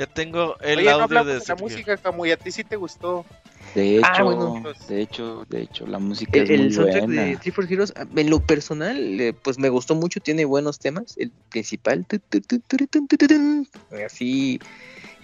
Ya 0.00 0.06
tengo 0.06 0.56
el 0.62 0.88
audio 0.88 1.24
de 1.26 1.42
la 1.46 1.54
música, 1.56 1.94
como 1.98 2.24
y 2.24 2.30
a 2.30 2.36
ti 2.36 2.50
sí 2.50 2.64
te 2.64 2.74
gustó. 2.76 3.26
De 3.74 4.00
ah, 4.02 4.12
hecho, 4.14 4.62
de 4.88 5.02
hecho, 5.02 5.46
de 5.50 5.60
hecho, 5.60 5.86
la 5.86 5.98
música 5.98 6.38
el, 6.38 6.44
es 6.44 6.48
muy 6.48 6.66
el 6.68 6.72
soundtrack 6.72 7.06
de 7.06 7.36
Three 7.36 7.52
for 7.52 7.70
Heroes, 7.70 7.92
en 8.16 8.30
lo 8.30 8.40
personal, 8.40 9.20
eh, 9.20 9.34
pues 9.44 9.58
me 9.58 9.68
gustó 9.68 9.94
mucho, 9.94 10.20
tiene 10.20 10.46
buenos 10.46 10.78
temas. 10.78 11.18
El 11.18 11.32
principal, 11.50 12.06
así, 14.06 14.58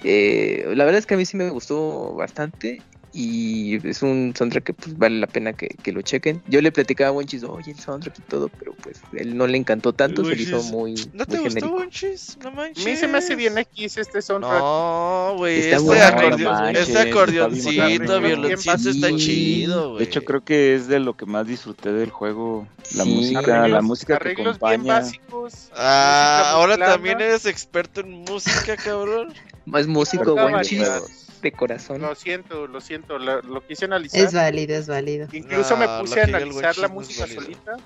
eh, 0.05 0.67
la 0.75 0.85
verdad 0.85 0.99
es 0.99 1.07
que 1.07 1.15
a 1.15 1.17
mí 1.17 1.25
sí 1.25 1.39
me 1.39 1.49
gustó 1.49 2.13
bastante 2.13 2.83
y 3.17 3.81
es 3.89 4.03
un 4.03 4.35
soundtrack 4.37 4.65
que 4.65 4.73
pues 4.75 4.99
vale 4.99 5.19
la 5.19 5.27
pena 5.27 5.55
que, 5.55 5.75
lo 5.91 6.03
chequen. 6.03 6.43
Yo 6.49 6.61
le 6.61 6.71
platicaba 6.71 7.09
a 7.09 7.13
Wonchis, 7.13 7.45
oye, 7.45 7.71
el 7.71 7.79
soundtrack 7.79 8.19
y 8.19 8.23
todo, 8.23 8.51
pero 8.51 8.75
pues 8.75 9.01
él 9.15 9.39
no 9.39 9.47
le 9.47 9.57
encantó 9.57 9.95
tanto, 9.95 10.23
se 10.23 10.37
le 10.37 10.43
hizo 10.43 10.63
muy 10.65 11.09
¿No 11.15 11.25
te 11.25 11.39
gustó 11.39 11.71
Wonchis? 11.71 12.37
No 12.45 12.51
manches. 12.51 12.85
A 12.85 12.89
mí 12.91 12.95
se 12.95 13.09
me 13.09 13.17
hace 13.17 13.35
bien 13.35 13.57
X 13.57 13.97
este 13.97 14.21
soundtrack. 14.21 14.61
No, 14.61 15.35
güey, 15.39 15.61
este, 15.61 16.03
acordeón, 16.03 16.77
este 16.77 16.99
acordeoncito, 16.99 18.21
violoncito 18.21 18.91
está 18.91 19.09
chido, 19.17 19.93
güey. 19.93 19.99
De 20.01 20.05
hecho, 20.05 20.23
creo 20.23 20.45
que 20.45 20.75
es 20.75 20.87
de 20.87 21.01
lo 21.01 21.17
que 21.17 21.25
más 21.25 21.47
disfruté 21.47 21.93
del 21.93 22.11
juego, 22.11 22.69
la 22.97 23.07
música, 23.07 23.67
la 23.67 23.81
música 23.81 24.19
que 24.19 24.33
acompaña. 24.33 24.77
Bien 24.77 24.87
básicos, 24.87 25.71
ah, 25.75 26.51
ahora 26.51 26.77
también 26.77 27.19
eres 27.23 27.47
experto 27.47 28.03
en 28.03 28.11
música, 28.25 28.77
cabrón. 28.77 29.33
Más 29.65 29.87
músico, 29.87 30.35
Wonchis 30.35 31.26
de 31.43 31.53
corazón. 31.53 32.01
Lo 32.01 32.15
siento, 32.15 32.67
lo 32.67 32.81
siento, 32.81 33.19
lo, 33.19 33.67
quise 33.67 33.85
analizar. 33.85 34.21
Es 34.21 34.33
válido, 34.33 34.77
es 34.77 34.87
válido. 34.87 35.29
Incluso 35.33 35.77
me 35.77 35.87
puse 36.01 36.21
a 36.21 36.25
analizar 36.25 36.77
la 36.79 36.89
música 36.89 37.27
solita. 37.27 37.77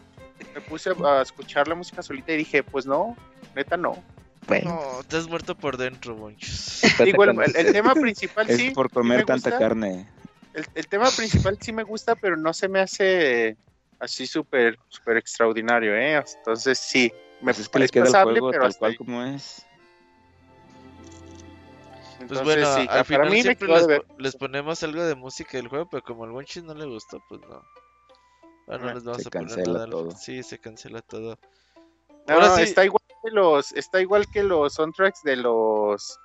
Me 0.54 0.60
puse 0.62 0.90
a 0.90 1.22
escuchar 1.22 1.68
la 1.68 1.74
música 1.74 2.02
solita 2.02 2.32
y 2.32 2.38
dije, 2.38 2.62
pues 2.62 2.86
no, 2.86 3.16
neta 3.54 3.76
no. 3.76 4.02
Bueno. 4.46 4.70
No, 4.70 5.04
te 5.04 5.16
has 5.16 5.28
muerto 5.28 5.54
por 5.54 5.76
dentro, 5.76 6.16
Monchos. 6.16 6.82
Igual, 7.04 7.36
el, 7.54 7.72
tema 7.72 7.94
principal 7.94 8.46
sí. 8.48 8.68
Es 8.68 8.74
por 8.74 8.90
comer 8.90 9.24
tanta 9.24 9.56
carne. 9.58 10.06
El, 10.74 10.86
tema 10.88 11.10
principal 11.10 11.58
sí 11.60 11.72
me 11.72 11.84
gusta, 11.84 12.16
pero 12.16 12.36
no 12.36 12.52
se 12.52 12.68
me 12.68 12.80
hace 12.80 13.56
así 14.00 14.26
súper 14.26 14.78
súper 14.88 15.18
extraordinario, 15.18 15.94
¿eh? 15.94 16.22
Entonces 16.38 16.78
sí, 16.78 17.12
me 17.40 17.52
pues 17.52 17.60
es 17.60 17.68
que 17.68 17.78
le 17.78 17.88
queda 17.88 18.06
el 18.06 18.24
juego 18.24 18.50
pero 18.50 18.62
tal 18.62 18.76
cual 18.76 18.96
como 18.96 19.22
es 19.22 19.64
pues 22.30 22.44
bueno, 22.44 22.68
al 22.68 23.04
final 23.04 23.30
siempre 23.32 23.68
les, 23.68 23.86
les, 24.18 24.36
ponemos 24.36 24.82
algo 24.82 25.02
de 25.02 25.14
música 25.14 25.56
del 25.56 25.68
juego, 25.68 25.88
pero 25.90 26.02
como 26.02 26.24
al 26.24 26.30
Wonchis 26.30 26.62
no 26.62 26.74
le 26.74 26.86
gustó, 26.86 27.22
pues 27.28 27.40
no. 27.42 27.62
Bueno, 28.66 28.86
no 28.86 28.94
les 28.94 29.04
vamos 29.04 29.26
a 29.26 29.30
poner 29.30 29.68
nada. 29.68 29.86
Todo. 29.90 30.10
Sí, 30.12 30.42
se 30.42 30.58
cancela 30.58 31.02
todo. 31.02 31.38
Ahora 32.28 32.54
sí. 32.56 32.62
está 32.62 32.84
igual 32.84 33.02
que 33.22 33.30
los, 33.30 33.72
está 33.72 34.00
igual 34.00 34.26
que 34.30 34.42
los 34.44 34.74
soundtracks 34.74 35.22
de 35.24 35.36
los 35.36 36.18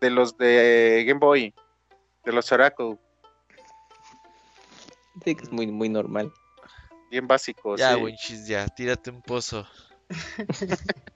de 0.00 0.10
los 0.10 0.36
de 0.38 1.04
Game 1.06 1.18
Boy, 1.18 1.52
de 2.24 2.32
los 2.32 2.52
Oracle. 2.52 2.98
Sí, 5.24 5.34
que 5.34 5.42
es 5.42 5.50
muy, 5.50 5.66
muy 5.66 5.88
normal. 5.88 6.32
Bien 7.10 7.26
básico. 7.26 7.76
Ya, 7.76 7.96
sí. 8.18 8.46
ya, 8.46 8.68
tírate 8.68 9.10
un 9.10 9.22
pozo. 9.22 9.66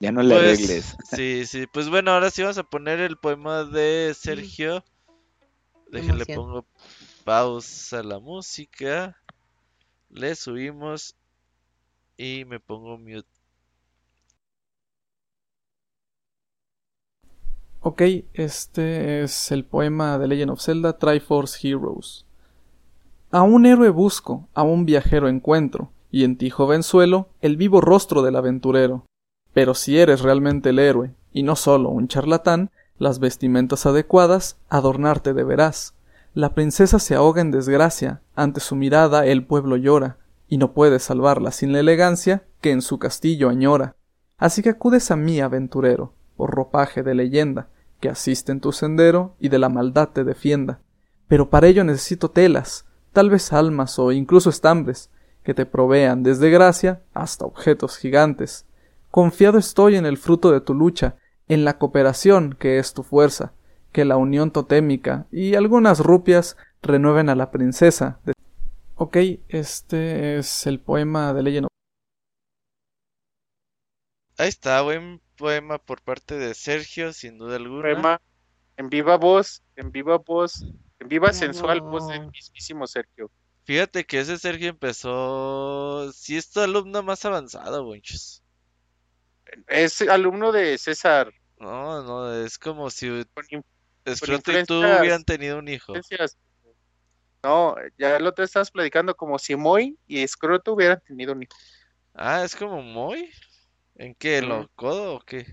Ya 0.01 0.12
no 0.12 0.23
le 0.23 0.35
pues, 0.35 0.59
arregles. 0.59 0.97
Sí, 1.10 1.47
sí. 1.47 1.66
Pues 1.66 1.89
bueno, 1.89 2.10
ahora 2.10 2.31
sí 2.31 2.43
vamos 2.43 2.59
a 2.59 2.64
poner 2.64 3.01
el 3.01 3.16
poema 3.16 3.64
de 3.64 4.14
Sergio. 4.19 4.85
Déjenle 5.90 6.27
pongo 6.27 6.66
pausa 7.24 8.01
a 8.01 8.02
la 8.02 8.19
música. 8.19 9.16
Le 10.10 10.35
subimos 10.35 11.16
y 12.16 12.44
me 12.44 12.60
pongo 12.60 12.98
mute. 12.98 13.28
Ok, 17.81 18.02
este 18.35 19.23
es 19.23 19.51
el 19.51 19.64
poema 19.64 20.19
de 20.19 20.28
Legend 20.28 20.52
of 20.52 20.62
Zelda 20.62 20.98
Triforce 20.98 21.66
Heroes. 21.66 22.24
A 23.31 23.43
un 23.43 23.66
héroe 23.66 23.89
busco, 23.89 24.48
a 24.55 24.62
un 24.62 24.85
viajero 24.85 25.28
encuentro 25.28 25.90
y 26.13 26.25
en 26.25 26.37
ti, 26.37 26.51
jovenzuelo, 26.51 27.31
el 27.41 27.57
vivo 27.57 27.81
rostro 27.81 28.23
del 28.23 28.37
aventurero. 28.37 29.07
Pero 29.53 29.75
si 29.75 29.99
eres 29.99 30.21
realmente 30.21 30.69
el 30.69 30.79
héroe, 30.79 31.15
y 31.33 31.43
no 31.43 31.57
solo 31.57 31.89
un 31.89 32.07
charlatán, 32.07 32.71
las 32.99 33.19
vestimentas 33.19 33.87
adecuadas, 33.87 34.59
adornarte 34.69 35.33
deberás. 35.33 35.95
La 36.35 36.55
princesa 36.55 36.99
se 36.99 37.15
ahoga 37.15 37.41
en 37.41 37.51
desgracia, 37.51 38.21
ante 38.37 38.61
su 38.61 38.77
mirada 38.77 39.27
el 39.27 39.45
pueblo 39.45 39.77
llora, 39.77 40.19
y 40.49 40.59
no 40.59 40.73
puede 40.73 40.99
salvarla 40.99 41.51
sin 41.51 41.73
la 41.73 41.81
elegancia 41.81 42.45
que 42.61 42.71
en 42.71 42.83
su 42.83 42.99
castillo 42.99 43.49
añora. 43.49 43.97
Así 44.37 44.63
que 44.63 44.69
acudes 44.69 45.11
a 45.11 45.17
mí, 45.17 45.41
aventurero, 45.41 46.13
por 46.37 46.51
ropaje 46.51 47.03
de 47.03 47.15
leyenda, 47.15 47.69
que 48.01 48.11
asiste 48.11 48.53
en 48.53 48.61
tu 48.61 48.73
sendero 48.73 49.35
y 49.41 49.49
de 49.49 49.59
la 49.59 49.71
maldad 49.71 50.11
te 50.11 50.25
defienda. 50.25 50.81
Pero 51.27 51.49
para 51.49 51.69
ello 51.69 51.85
necesito 51.85 52.31
telas, 52.31 52.85
tal 53.15 53.31
vez 53.31 53.53
almas 53.53 53.99
o 53.99 54.13
incluso 54.13 54.51
estambres, 54.51 55.11
que 55.43 55.55
te 55.55 55.66
provean 55.66 56.23
desde 56.23 56.51
gracia 56.51 57.02
hasta 57.14 57.44
objetos 57.44 57.97
gigantes. 57.98 58.66
Confiado 59.10 59.59
estoy 59.59 59.97
en 59.97 60.06
el 60.06 60.16
fruto 60.16 60.51
de 60.51 60.60
tu 60.60 60.74
lucha, 60.74 61.16
en 61.48 61.64
la 61.64 61.78
cooperación 61.78 62.55
que 62.59 62.78
es 62.78 62.94
tu 62.94 63.02
fuerza, 63.02 63.52
que 63.93 64.05
la 64.05 64.16
unión 64.16 64.51
totémica 64.51 65.27
y 65.31 65.55
algunas 65.55 66.01
rupias 66.01 66.56
renueven 66.82 67.28
a 67.28 67.35
la 67.35 67.51
princesa. 67.51 68.20
Ok, 68.94 69.16
este 69.48 70.39
es 70.39 70.66
el 70.66 70.81
poema 70.81 71.35
de 71.35 71.43
Legend 71.43 71.69
Ahí 74.39 74.48
está, 74.48 74.82
buen 74.82 75.20
poema 75.36 75.78
por 75.78 76.01
parte 76.01 76.36
de 76.36 76.55
Sergio, 76.55 77.12
sin 77.12 77.39
duda 77.39 77.56
alguna. 77.56 77.82
Poema 77.82 78.20
en 78.77 78.89
viva 78.89 79.16
voz, 79.16 79.62
en 79.77 79.93
viva 79.93 80.19
voz, 80.19 80.64
en 80.98 81.09
viva 81.09 81.32
sensual 81.32 81.81
voz 81.81 82.09
del 82.09 82.31
mismísimo 82.31 82.86
Sergio. 82.86 83.31
Fíjate 83.65 84.05
que 84.05 84.21
ese 84.21 84.39
Sergio 84.39 84.69
empezó. 84.69 86.13
Si 86.13 86.37
es 86.37 86.51
tu 86.51 86.61
alumno 86.61 87.03
más 87.03 87.25
avanzado, 87.25 87.89
wenches. 87.89 88.43
Es 89.69 90.01
alumno 90.03 90.53
de 90.53 90.79
César. 90.79 91.33
No, 91.59 92.03
no, 92.03 92.35
es 92.45 92.59
como 92.59 92.91
si 92.91 93.09
Scroto 94.15 94.53
y 94.53 94.65
tú 94.65 94.75
hubieran 94.75 95.25
tenido 95.25 95.59
un 95.59 95.69
hijo. 95.69 95.95
No, 97.45 97.77
ya 97.99 98.19
lo 98.19 98.33
te 98.33 98.45
estás 98.45 98.71
platicando 98.71 99.15
como 99.15 99.39
si 99.39 99.57
Moy 99.57 99.99
y 100.07 100.27
Scroto 100.27 100.75
hubieran 100.75 101.01
tenido 101.07 101.33
un 101.33 101.43
hijo. 101.43 101.57
Ah, 102.15 102.43
es 102.45 102.57
como 102.57 102.83
Moy. 102.83 103.31
¿En 103.95 104.15
qué? 104.15 104.43
¿Lo 104.43 104.69
codo 104.75 105.17
o 105.17 105.21
qué? 105.21 105.47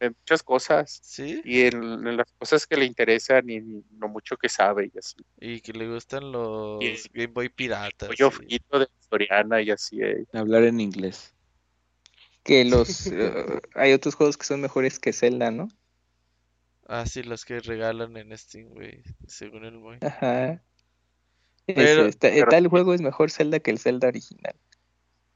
En 0.00 0.16
muchas 0.18 0.42
cosas. 0.42 1.00
Sí. 1.02 1.40
Y 1.44 1.62
en, 1.62 2.16
las 2.16 2.32
cosas 2.38 2.66
que 2.66 2.76
le 2.76 2.86
interesan 2.86 3.48
y 3.48 3.60
lo 3.98 4.08
mucho 4.08 4.36
que 4.36 4.48
sabe 4.48 4.90
y 4.92 4.98
así. 4.98 5.16
Y 5.38 5.60
que 5.60 5.72
le 5.72 5.88
gustan 5.88 6.32
los 6.32 6.80
Game 7.12 7.28
Boy 7.28 7.48
piratas. 7.50 8.10
Yo 8.16 8.30
de 8.30 8.88
historiana 9.00 9.60
y 9.60 9.70
así. 9.70 10.00
Eh. 10.02 10.24
Hablar 10.32 10.64
en 10.64 10.80
inglés 10.80 11.34
que 12.42 12.64
los 12.64 13.06
eh, 13.12 13.60
hay 13.74 13.92
otros 13.92 14.14
juegos 14.14 14.36
que 14.36 14.46
son 14.46 14.60
mejores 14.60 14.98
que 14.98 15.12
Zelda, 15.12 15.50
¿no? 15.50 15.68
Ah, 16.86 17.06
sí, 17.06 17.22
los 17.22 17.44
que 17.44 17.60
regalan 17.60 18.16
en 18.16 18.36
Steam, 18.36 18.70
güey, 18.70 19.02
según 19.26 19.64
el 19.64 19.78
muy. 19.78 19.98
Ajá. 20.00 20.62
Pero, 21.66 22.06
este, 22.06 22.42
tal 22.46 22.66
juego 22.66 22.94
es 22.94 23.00
mejor 23.00 23.30
Zelda 23.30 23.60
que 23.60 23.70
el 23.70 23.78
Zelda 23.78 24.08
original. 24.08 24.56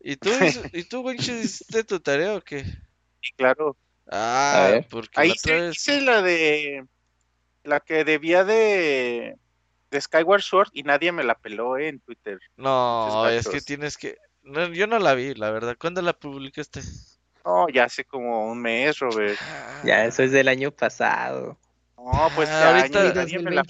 ¿Y 0.01 0.17
tú, 0.17 0.31
¿y 0.73 0.83
tú 0.83 1.03
güey, 1.03 1.17
hiciste 1.17 1.85
tu 1.85 2.01
tarea 2.01 2.35
o 2.35 2.41
qué? 2.41 2.65
Sí, 2.65 3.33
claro. 3.37 3.77
Ah, 4.11 4.81
porque 4.91 5.21
Ahí 5.21 5.33
hice 5.71 6.01
la 6.01 6.23
de 6.23 6.85
la 7.63 7.81
que 7.81 8.05
debía 8.05 8.45
de 8.45 9.37
de 9.91 10.01
Skyward 10.01 10.43
Sword 10.43 10.69
y 10.73 10.83
nadie 10.83 11.13
me 11.13 11.25
la 11.25 11.37
peló 11.37 11.77
eh, 11.79 11.89
en 11.89 12.01
Twitter. 12.01 12.39
No, 12.57 13.29
es 13.29 13.49
que 13.49 13.61
tienes 13.61 13.97
que 13.97 14.19
no, 14.43 14.67
yo 14.69 14.87
no 14.87 14.99
la 14.99 15.15
vi, 15.15 15.35
la 15.35 15.51
verdad. 15.51 15.77
¿Cuándo 15.79 16.03
la 16.03 16.13
publicaste? 16.13 16.81
No, 17.45 17.69
ya 17.69 17.85
hace 17.85 18.05
como 18.05 18.47
un 18.47 18.61
mes, 18.61 18.99
Robert. 18.99 19.39
Ya, 19.85 20.05
eso 20.05 20.23
es 20.23 20.33
del 20.33 20.49
año 20.49 20.71
pasado. 20.71 21.59
No, 21.97 22.29
pues 22.35 22.49
ah, 22.51 22.69
ahorita 22.69 23.05
me, 23.41 23.63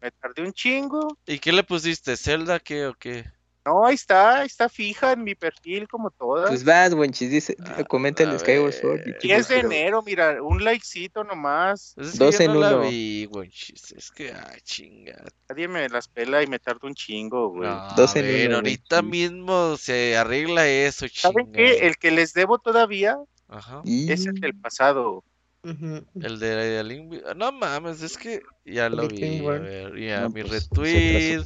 me 0.00 0.10
tardé 0.10 0.42
un 0.42 0.52
chingo. 0.52 1.16
¿Y 1.26 1.38
qué 1.38 1.52
le 1.52 1.62
pusiste? 1.62 2.16
¿Zelda 2.16 2.60
qué 2.60 2.86
o 2.86 2.94
qué? 2.94 3.24
No, 3.68 3.84
ahí 3.84 3.96
está, 3.96 4.44
está 4.46 4.66
fija 4.70 5.12
en 5.12 5.22
mi 5.24 5.34
perfil 5.34 5.86
como 5.88 6.10
todas. 6.10 6.48
Pues 6.48 6.64
vas, 6.64 6.94
buen 6.94 7.10
dice, 7.10 7.54
ah, 7.62 7.84
comenta 7.84 8.22
el 8.22 8.38
Skyward 8.38 8.72
Sword. 8.72 9.00
10 9.20 9.48
de 9.48 9.58
enero, 9.58 10.02
mira, 10.02 10.42
un 10.42 10.64
likecito 10.64 11.22
nomás. 11.22 11.92
Pues 11.94 12.08
es 12.08 12.18
Dos 12.18 12.40
en 12.40 12.52
no 12.52 12.58
uno. 12.60 12.70
La 12.70 12.88
vi, 12.88 13.28
es 13.44 14.10
que, 14.10 14.32
ay, 14.32 14.60
chinga. 14.62 15.22
Nadie 15.50 15.68
me 15.68 15.86
las 15.90 16.08
pela 16.08 16.42
y 16.42 16.46
me 16.46 16.58
tarda 16.58 16.80
un 16.84 16.94
chingo, 16.94 17.50
güey. 17.50 17.68
No, 17.68 17.88
Dos 17.94 18.16
en 18.16 18.46
uno. 18.46 18.56
ahorita 18.56 19.02
mismo 19.02 19.76
se 19.76 20.16
arregla 20.16 20.66
eso, 20.66 21.06
chinga. 21.06 21.32
¿Saben 21.34 21.52
qué? 21.52 21.86
El 21.86 21.98
que 21.98 22.10
les 22.10 22.32
debo 22.32 22.58
todavía 22.58 23.18
Ajá. 23.48 23.82
es 23.84 24.24
el 24.24 24.40
del 24.40 24.54
pasado. 24.54 25.24
El 25.62 26.38
de 26.38 26.84
Link... 26.84 27.22
No 27.36 27.52
mames, 27.52 28.00
es 28.00 28.16
que 28.16 28.40
ya 28.64 28.88
lo 28.88 29.08
vi. 29.08 29.46
A 29.46 29.58
ver, 29.58 30.00
ya 30.00 30.28
mi 30.30 30.42
pues, 30.42 30.70
retweet. 30.70 31.44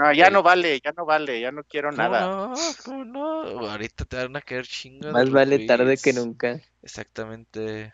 No, 0.00 0.14
ya 0.14 0.30
no 0.30 0.42
vale, 0.42 0.80
ya 0.82 0.92
no 0.92 1.04
vale, 1.04 1.42
ya 1.42 1.52
no 1.52 1.62
quiero 1.62 1.92
nada. 1.92 2.26
No, 2.26 2.54
¿cómo 2.86 3.04
no? 3.04 3.42
Ahorita 3.68 4.06
te 4.06 4.16
van 4.16 4.34
a 4.34 4.40
caer 4.40 4.66
chingados. 4.66 5.12
Más 5.12 5.30
vale 5.30 5.66
tarde 5.66 5.98
que 5.98 6.14
nunca. 6.14 6.58
Exactamente. 6.80 7.92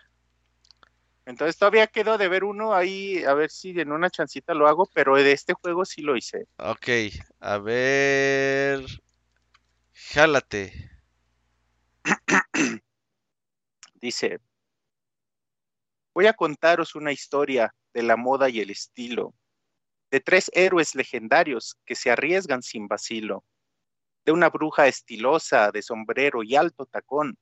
Entonces 1.24 1.58
todavía 1.58 1.88
quedó 1.88 2.16
de 2.16 2.28
ver 2.28 2.44
uno 2.44 2.72
ahí, 2.74 3.24
a 3.24 3.34
ver 3.34 3.50
si 3.50 3.70
en 3.70 3.90
una 3.90 4.08
chancita 4.08 4.54
lo 4.54 4.68
hago, 4.68 4.88
pero 4.94 5.16
de 5.16 5.32
este 5.32 5.54
juego 5.54 5.84
sí 5.84 6.00
lo 6.00 6.16
hice. 6.16 6.46
Ok, 6.58 6.86
a 7.40 7.58
ver. 7.58 8.84
Jálate. 9.92 10.92
Dice, 13.94 14.38
voy 16.14 16.28
a 16.28 16.34
contaros 16.34 16.94
una 16.94 17.10
historia 17.10 17.74
de 17.92 18.04
la 18.04 18.16
moda 18.16 18.48
y 18.48 18.60
el 18.60 18.70
estilo 18.70 19.34
de 20.10 20.20
tres 20.20 20.50
héroes 20.54 20.94
legendarios 20.94 21.76
que 21.84 21.94
se 21.94 22.10
arriesgan 22.10 22.62
sin 22.62 22.88
vacilo, 22.88 23.44
de 24.24 24.32
una 24.32 24.50
bruja 24.50 24.86
estilosa 24.86 25.70
de 25.70 25.82
sombrero 25.82 26.42
y 26.42 26.56
alto 26.56 26.86
tacón, 26.86 27.38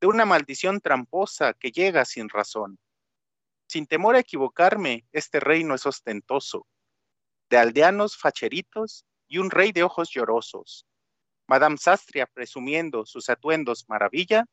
de 0.00 0.06
una 0.06 0.24
maldición 0.24 0.80
tramposa 0.80 1.54
que 1.54 1.70
llega 1.70 2.04
sin 2.04 2.28
razón. 2.28 2.78
Sin 3.68 3.86
temor 3.86 4.16
a 4.16 4.20
equivocarme, 4.20 5.06
este 5.12 5.40
reino 5.40 5.74
es 5.74 5.86
ostentoso, 5.86 6.66
de 7.50 7.58
aldeanos 7.58 8.16
facheritos 8.16 9.06
y 9.28 9.38
un 9.38 9.50
rey 9.50 9.72
de 9.72 9.82
ojos 9.82 10.10
llorosos. 10.10 10.86
Madame 11.46 11.76
Sastria, 11.76 12.26
presumiendo 12.26 13.04
sus 13.06 13.28
atuendos 13.28 13.84
maravilla, 13.88 14.46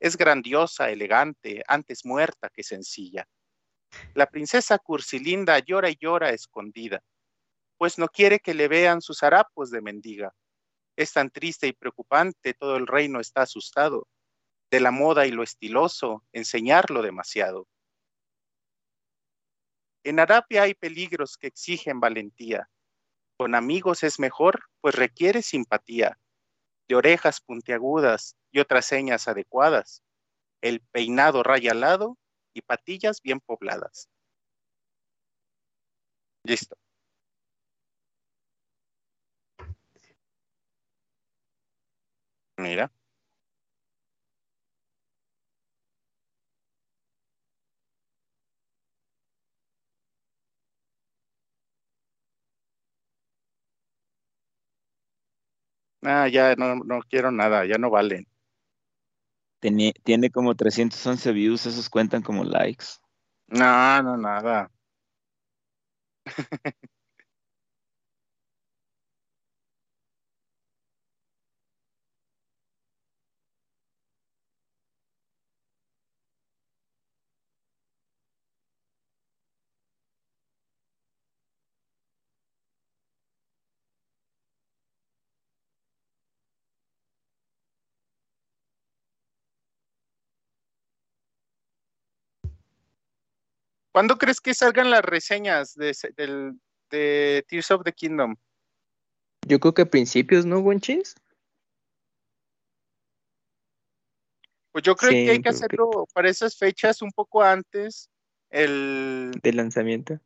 es 0.00 0.16
grandiosa, 0.16 0.90
elegante, 0.90 1.62
antes 1.66 2.04
muerta 2.04 2.48
que 2.50 2.62
sencilla. 2.62 3.26
La 4.14 4.26
princesa 4.26 4.78
Cursilinda 4.78 5.58
llora 5.60 5.90
y 5.90 5.96
llora 6.00 6.30
escondida, 6.30 7.02
pues 7.78 7.98
no 7.98 8.08
quiere 8.08 8.40
que 8.40 8.54
le 8.54 8.68
vean 8.68 9.00
sus 9.00 9.22
harapos 9.22 9.70
de 9.70 9.80
mendiga. 9.80 10.34
Es 10.96 11.12
tan 11.12 11.30
triste 11.30 11.68
y 11.68 11.72
preocupante, 11.72 12.54
todo 12.54 12.76
el 12.76 12.86
reino 12.86 13.20
está 13.20 13.42
asustado. 13.42 14.08
De 14.70 14.80
la 14.80 14.90
moda 14.90 15.26
y 15.26 15.30
lo 15.30 15.42
estiloso, 15.42 16.24
enseñarlo 16.32 17.02
demasiado. 17.02 17.68
En 20.04 20.18
Arabia 20.20 20.62
hay 20.62 20.74
peligros 20.74 21.36
que 21.36 21.46
exigen 21.46 22.00
valentía. 22.00 22.68
Con 23.36 23.54
amigos 23.54 24.02
es 24.02 24.18
mejor, 24.18 24.64
pues 24.80 24.94
requiere 24.96 25.42
simpatía, 25.42 26.18
de 26.88 26.96
orejas 26.96 27.40
puntiagudas 27.40 28.36
y 28.50 28.58
otras 28.58 28.86
señas 28.86 29.28
adecuadas, 29.28 30.02
el 30.60 30.80
peinado 30.80 31.42
rayalado 31.42 32.18
y 32.58 32.62
patillas 32.62 33.22
bien 33.22 33.40
pobladas. 33.40 34.06
Listo. 36.44 36.76
Mira. 42.58 42.90
Ah, 56.02 56.28
ya 56.28 56.54
no, 56.56 56.76
no 56.76 57.00
quiero 57.08 57.30
nada, 57.32 57.64
ya 57.66 57.76
no 57.78 57.90
valen. 57.90 58.27
Tiene, 59.60 59.92
tiene 60.04 60.30
como 60.30 60.54
311 60.54 61.32
views, 61.32 61.66
esos 61.66 61.88
cuentan 61.88 62.22
como 62.22 62.44
likes. 62.44 62.86
No, 63.48 64.02
no, 64.02 64.16
nada. 64.16 64.70
¿Cuándo 93.98 94.16
crees 94.16 94.40
que 94.40 94.54
salgan 94.54 94.90
las 94.90 95.04
reseñas 95.04 95.74
de, 95.74 95.92
de 96.88 97.44
Tears 97.48 97.70
of 97.72 97.82
the 97.82 97.92
Kingdom? 97.92 98.36
Yo 99.44 99.58
creo 99.58 99.74
que 99.74 99.82
a 99.82 99.90
principios, 99.90 100.46
¿no, 100.46 100.60
Wonchis? 100.60 101.16
Pues 104.70 104.84
yo 104.84 104.94
creo 104.94 105.10
que 105.10 105.30
hay 105.32 105.42
que 105.42 105.48
hacerlo 105.48 106.06
para 106.14 106.30
esas 106.30 106.56
fechas 106.56 107.02
un 107.02 107.10
poco 107.10 107.42
antes. 107.42 108.08
El... 108.50 109.32
¿De 109.42 109.52
lanzamiento? 109.52 110.20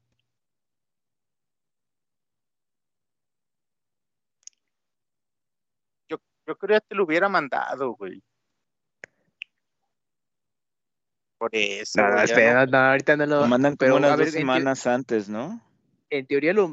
Yo, 6.11 6.19
yo 6.47 6.59
creo 6.59 6.78
que 6.78 6.86
te 6.89 6.94
lo 6.94 7.05
hubiera 7.05 7.31
mandado, 7.31 7.94
güey. 7.94 8.23
Por 11.43 11.51
eso. 11.56 12.01
No, 12.01 12.20
espera, 12.20 12.66
no, 12.66 12.78
ahorita 12.78 13.16
no 13.16 13.27
lo, 13.27 13.48
mandan 13.48 13.74
como 13.74 13.97
unas 13.97 14.16
dos 14.16 14.31
semanas 14.31 14.86
antes, 14.86 15.28
¿no? 15.28 15.60
En 16.09 16.24
teoría 16.24 16.52
lo. 16.52 16.73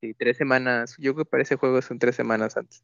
Sí, 0.00 0.14
tres 0.14 0.38
semanas. 0.38 0.96
Yo 0.96 1.12
creo 1.12 1.26
que 1.26 1.30
para 1.30 1.42
ese 1.42 1.56
juego 1.56 1.82
son 1.82 1.98
tres 1.98 2.16
semanas 2.16 2.56
antes. 2.56 2.82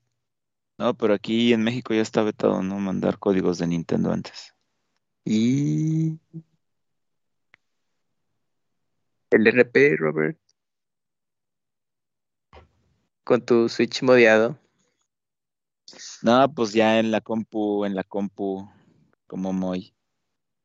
No, 0.76 0.92
pero 0.92 1.14
aquí 1.14 1.54
en 1.54 1.62
México 1.62 1.94
ya 1.94 2.02
está 2.02 2.22
vetado 2.22 2.62
no 2.62 2.78
mandar 2.78 3.18
códigos 3.18 3.56
de 3.56 3.68
Nintendo 3.68 4.12
antes. 4.12 4.54
Y. 5.24 6.18
El 9.30 9.46
RP, 9.46 9.96
Robert. 9.96 10.38
Con 13.24 13.42
tu 13.42 13.70
Switch 13.70 14.02
modiado. 14.02 14.58
No, 16.20 16.52
pues 16.52 16.74
ya 16.74 16.98
en 16.98 17.10
la 17.10 17.22
compu, 17.22 17.86
en 17.86 17.94
la 17.94 18.04
compu, 18.04 18.70
como 19.26 19.54
muy. 19.54 19.94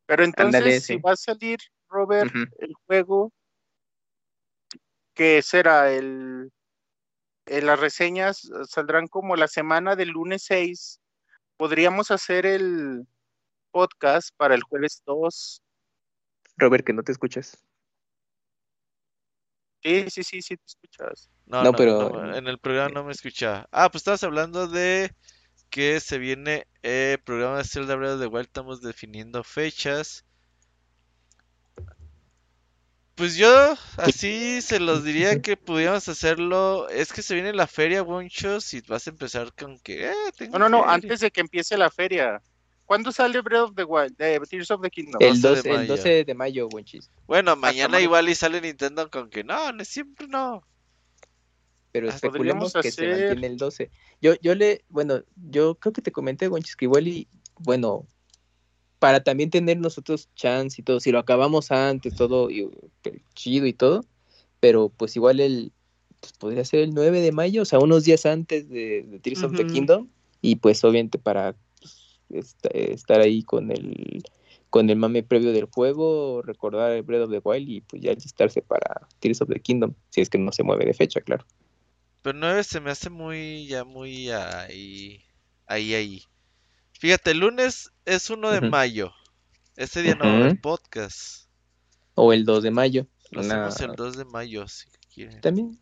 Pero 0.05 0.23
entonces, 0.23 0.83
si 0.83 0.97
va 0.97 1.13
a 1.13 1.15
salir, 1.15 1.59
Robert, 1.89 2.31
el 2.59 2.73
juego, 2.85 3.31
¿qué 5.13 5.41
será? 5.41 5.91
El, 5.91 6.51
las 7.45 7.79
reseñas 7.79 8.49
saldrán 8.67 9.07
como 9.07 9.35
la 9.35 9.47
semana 9.47 9.95
del 9.95 10.09
lunes 10.09 10.43
6. 10.43 10.99
Podríamos 11.57 12.11
hacer 12.11 12.45
el 12.45 13.07
podcast 13.71 14.29
para 14.37 14.55
el 14.55 14.61
jueves 14.63 15.01
2. 15.05 15.61
Robert, 16.57 16.85
que 16.85 16.93
no 16.93 17.03
te 17.03 17.11
escuchas. 17.11 17.65
Sí, 19.81 20.09
sí, 20.09 20.23
sí, 20.23 20.41
sí 20.41 20.57
te 20.57 20.65
escuchas. 20.65 21.29
No, 21.45 21.63
no, 21.63 21.71
pero 21.73 22.35
en 22.35 22.47
el 22.47 22.59
programa 22.59 22.89
no 22.89 23.03
me 23.03 23.11
escuchaba. 23.11 23.67
Ah, 23.71 23.89
pues 23.89 24.01
estabas 24.01 24.23
hablando 24.23 24.67
de 24.67 25.15
que 25.69 25.99
se 25.99 26.17
viene 26.17 26.67
el 26.83 27.19
programa 27.19 27.57
de 27.57 27.63
Zelda 27.63 27.95
Breath 27.95 28.13
of 28.13 28.21
the 28.21 28.27
Wild, 28.27 28.47
estamos 28.47 28.81
definiendo 28.81 29.43
fechas. 29.43 30.25
Pues 33.15 33.37
yo 33.37 33.75
así 33.97 34.61
se 34.61 34.79
los 34.79 35.03
diría 35.03 35.39
que 35.41 35.57
pudiéramos 35.57 36.07
hacerlo. 36.07 36.89
Es 36.89 37.13
que 37.13 37.21
se 37.21 37.33
viene 37.33 37.53
la 37.53 37.67
feria, 37.67 38.03
Wonchos, 38.03 38.73
y 38.73 38.81
vas 38.81 39.07
a 39.07 39.09
empezar 39.09 39.53
con 39.53 39.79
que. 39.79 40.09
Eh, 40.09 40.49
no, 40.51 40.59
no, 40.59 40.69
no, 40.69 40.85
antes 40.85 41.21
de 41.21 41.31
que 41.31 41.41
empiece 41.41 41.77
la 41.77 41.89
feria. 41.89 42.41
¿Cuándo 42.85 43.11
sale 43.11 43.41
Breath 43.41 43.63
of 43.63 43.75
the 43.75 43.83
Wild? 43.83 44.15
De 44.15 44.39
Tears 44.41 44.69
of 44.69 44.81
the 44.81 44.91
Kingdom. 44.91 45.19
El 45.19 45.41
12, 45.41 45.71
el 45.71 45.87
12 45.87 46.23
de 46.23 46.33
mayo, 46.35 46.67
Wonchis. 46.67 47.09
Bueno, 47.25 47.55
mañana 47.55 47.99
igual 47.99 48.29
y 48.29 48.35
sale 48.35 48.61
Nintendo 48.61 49.09
con 49.09 49.29
que 49.29 49.43
no, 49.43 49.71
no 49.71 49.83
siempre 49.83 50.27
no 50.27 50.63
pero 51.95 52.09
especulemos 52.09 52.73
que 52.73 52.91
se 52.91 53.07
mantiene 53.07 53.47
el 53.47 53.55
12. 53.55 53.89
Yo, 54.21 54.33
yo 54.41 54.53
le, 54.53 54.83
bueno, 54.89 55.23
yo 55.49 55.75
creo 55.75 55.93
que 55.93 56.01
te 56.01 56.11
comenté, 56.11 56.49
Gonchis, 56.49 56.75
que 56.75 56.83
igual 56.83 57.07
y, 57.07 57.29
bueno, 57.57 58.05
para 58.99 59.23
también 59.23 59.49
tener 59.49 59.77
nosotros 59.77 60.27
chance 60.35 60.81
y 60.81 60.83
todo, 60.83 60.99
si 60.99 61.13
lo 61.13 61.19
acabamos 61.19 61.71
antes, 61.71 62.13
todo, 62.13 62.51
y, 62.51 62.69
chido 63.33 63.65
y 63.65 63.71
todo, 63.71 64.03
pero 64.59 64.89
pues 64.89 65.15
igual 65.15 65.39
el, 65.39 65.71
pues 66.19 66.33
podría 66.33 66.65
ser 66.65 66.81
el 66.81 66.93
9 66.93 67.21
de 67.21 67.31
mayo, 67.31 67.61
o 67.61 67.65
sea, 67.65 67.79
unos 67.79 68.03
días 68.03 68.25
antes 68.25 68.67
de, 68.67 69.03
de 69.03 69.19
Tears 69.19 69.43
of 69.43 69.55
the 69.55 69.65
Kingdom, 69.65 70.09
y 70.41 70.57
pues 70.57 70.83
obviamente 70.83 71.17
para 71.17 71.55
pues, 72.27 72.57
estar 72.73 73.21
ahí 73.21 73.41
con 73.41 73.71
el 73.71 74.21
con 74.69 74.89
el 74.89 74.97
mame 74.97 75.23
previo 75.23 75.53
del 75.53 75.69
juego, 75.73 76.41
recordar 76.41 76.91
el 76.91 77.03
Breath 77.03 77.21
of 77.21 77.31
the 77.31 77.39
Wild 77.41 77.69
y 77.69 77.79
pues 77.79 78.01
ya 78.01 78.11
listarse 78.11 78.61
para 78.61 79.07
Tears 79.21 79.41
of 79.41 79.47
the 79.47 79.61
Kingdom, 79.61 79.93
si 80.09 80.19
es 80.19 80.29
que 80.29 80.37
no 80.37 80.51
se 80.51 80.63
mueve 80.63 80.83
de 80.83 80.93
fecha, 80.93 81.21
claro. 81.21 81.45
Pero 82.25 82.39
9 82.39 82.63
se 82.63 82.81
me 82.81 82.89
hace 82.89 83.11
muy, 83.11 83.67
ya 83.67 83.83
muy 83.83 84.31
ahí, 84.31 85.23
ahí, 85.67 85.93
ahí. 85.93 86.23
Fíjate, 86.93 87.29
el 87.29 87.37
lunes 87.37 87.91
es 88.03 88.31
1 88.31 88.49
de 88.49 88.61
mayo. 88.61 89.13
Ese 89.75 90.01
día 90.01 90.15
no 90.15 90.25
va 90.25 90.31
a 90.31 90.35
haber 90.37 90.59
podcast. 90.59 91.45
O 92.15 92.33
el 92.33 92.43
2 92.43 92.63
de 92.63 92.71
mayo. 92.71 93.05
Lo 93.29 93.41
hacemos 93.41 93.79
el 93.79 93.91
2 93.91 94.17
de 94.17 94.25
mayo, 94.25 94.67
si 94.67 94.87
quieren. 95.13 95.39
También. 95.39 95.79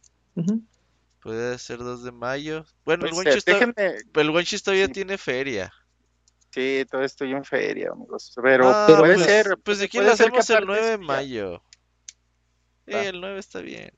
Puede 1.22 1.58
ser 1.60 1.78
2 1.78 2.04
de 2.04 2.12
mayo. 2.12 2.66
Bueno, 2.84 3.06
el 3.06 3.14
Wenchis 3.14 3.46
déjenme... 3.46 4.04
todavía 4.12 4.90
tiene 4.90 5.18
feria. 5.18 5.72
Sí, 6.50 6.86
todo 6.92 7.04
estoy 7.04 7.32
en 7.32 7.46
feria, 7.46 7.92
amigos. 7.94 8.34
Pero, 8.44 8.70
ah, 8.70 8.86
puede 8.86 9.16
pues, 9.16 9.26
ser. 9.26 9.58
Pues 9.64 9.80
de 9.80 9.88
quién 9.88 10.04
lo 10.04 10.12
hacemos 10.12 10.50
el 10.50 10.66
9 10.66 10.88
de 10.88 10.98
mayo. 10.98 11.64
Sí, 12.86 12.96
el 12.96 13.22
9 13.22 13.40
está 13.40 13.62
bien 13.62 13.94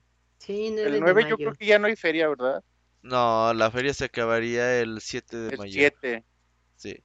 el 0.48 1.00
9 1.00 1.26
yo 1.30 1.38
creo 1.38 1.54
que 1.54 1.66
ya 1.66 1.80
no 1.80 1.88
hay 1.88 1.96
feria, 1.96 2.28
¿verdad? 2.30 2.64
No, 3.02 3.54
la 3.54 3.70
feria 3.72 3.94
se 3.94 4.06
acabaría 4.06 4.82
el 4.82 5.00
7 5.02 5.38
de 5.38 5.58
mayo. 5.58 5.86
El 5.86 5.94
7. 6.02 6.24
Sí. 6.76 6.98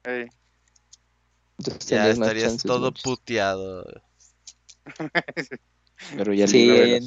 Ya 1.87 2.09
estarías 2.09 2.63
todo 2.63 2.93
puteado. 2.93 3.85
Pero 6.17 6.33
ya 6.33 6.47
sí, 6.47 6.99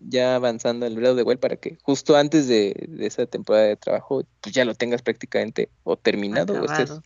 ya 0.00 0.36
avanzando 0.36 0.86
el 0.86 0.96
Breath 0.96 1.16
de 1.16 1.22
Wild 1.22 1.38
para 1.38 1.56
que 1.56 1.76
justo 1.82 2.16
antes 2.16 2.48
de, 2.48 2.74
de, 2.88 3.06
esa 3.06 3.26
temporada 3.26 3.66
de 3.66 3.76
trabajo 3.76 4.24
pues 4.40 4.54
ya 4.54 4.64
lo 4.64 4.74
tengas 4.74 5.02
prácticamente 5.02 5.68
o 5.82 5.98
terminado 5.98 6.54
o 6.54 6.64
estés 6.64 6.98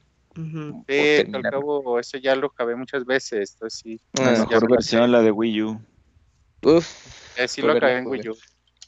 Sí, 0.87 1.35
al 1.35 1.43
cabo 1.43 1.99
eso 1.99 2.17
ya 2.19 2.37
lo 2.37 2.47
acabé 2.47 2.77
muchas 2.77 3.05
veces, 3.05 3.55
entonces 3.55 3.81
sí. 3.83 4.01
La 4.13 4.31
mejor 4.31 4.71
versión 4.71 5.11
la 5.11 5.21
de 5.21 5.33
Wii 5.33 5.63
U. 5.63 5.81
Uf. 6.63 7.28
Eh, 7.39 7.49
sí 7.49 7.63
lo 7.63 7.73
acabé 7.73 7.99
en 7.99 8.07
Wii 8.07 8.29
U. 8.29 8.37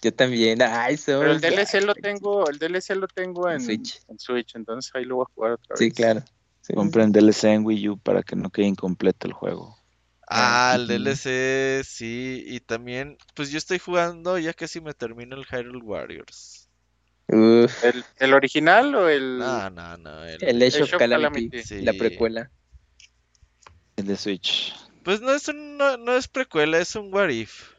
Yo 0.03 0.15
también. 0.15 0.61
Ay, 0.63 0.99
Pero 1.05 1.31
el 1.31 1.41
DLC 1.41 1.83
lo 1.83 1.95
tengo, 1.95 2.49
el 2.49 2.59
DLC 2.59 2.91
lo 2.97 3.07
tengo 3.07 3.51
en 3.51 3.61
Switch. 3.61 4.01
en 4.09 4.19
Switch, 4.19 4.55
entonces 4.57 4.91
ahí 4.95 5.05
lo 5.05 5.17
voy 5.17 5.27
a 5.29 5.35
jugar 5.35 5.53
otra 5.53 5.75
vez. 5.75 5.79
Sí, 5.79 5.91
claro. 5.91 6.23
Compren 6.75 7.13
DLC 7.13 7.45
en 7.45 7.65
Wii 7.65 7.89
U 7.89 7.99
para 7.99 8.23
que 8.23 8.37
no 8.37 8.51
quede 8.51 8.67
incompleto 8.67 9.27
el 9.27 9.33
juego. 9.33 9.77
Ah, 10.29 10.77
el 10.77 10.87
DLC, 10.87 11.85
sí. 11.85 12.45
Y 12.47 12.61
también, 12.61 13.19
pues 13.35 13.51
yo 13.51 13.59
estoy 13.59 13.79
jugando, 13.79 14.39
ya 14.39 14.55
casi 14.55 14.81
me 14.81 14.95
termino 14.95 15.37
el 15.37 15.45
Hyrule 15.45 15.83
Warriors. 15.83 16.69
Uf. 17.27 17.85
¿El, 17.85 18.05
¿El, 18.17 18.35
original 18.35 18.95
o 18.95 19.09
el...? 19.09 19.39
No, 19.39 19.71
no, 19.71 19.97
no. 19.97 20.25
El, 20.25 20.43
el 20.43 20.63
Age 20.63 20.83
of 20.85 20.97
Calamity, 20.97 21.83
la 21.83 21.93
precuela. 21.93 22.51
El 23.97 24.07
de 24.07 24.17
Switch. 24.17 24.75
Pues 25.03 25.21
no 25.21 25.33
es, 25.33 25.49
un, 25.49 25.79
no, 25.79 26.17
es 26.17 26.29
precuela, 26.29 26.79
es 26.79 26.95
un 26.95 27.13
What 27.13 27.31
If. 27.31 27.73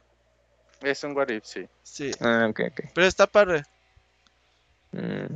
Es 0.81 1.03
un 1.03 1.15
What 1.15 1.29
If, 1.29 1.45
sí. 1.45 1.67
Sí. 1.83 2.11
Ah, 2.19 2.47
ok, 2.49 2.59
ok. 2.71 2.81
Pero 2.93 3.07
está 3.07 3.27
padre. 3.27 3.63
Mm. 4.91 5.35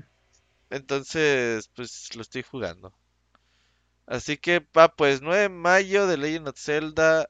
Entonces, 0.69 1.69
pues 1.76 2.15
lo 2.15 2.22
estoy 2.22 2.43
jugando. 2.43 2.93
Así 4.07 4.38
que, 4.38 4.61
pa, 4.61 4.89
pues 4.89 5.22
9 5.22 5.43
de 5.43 5.49
mayo 5.49 6.07
de 6.07 6.17
Legend 6.17 6.49
of 6.49 6.59
Zelda. 6.59 7.30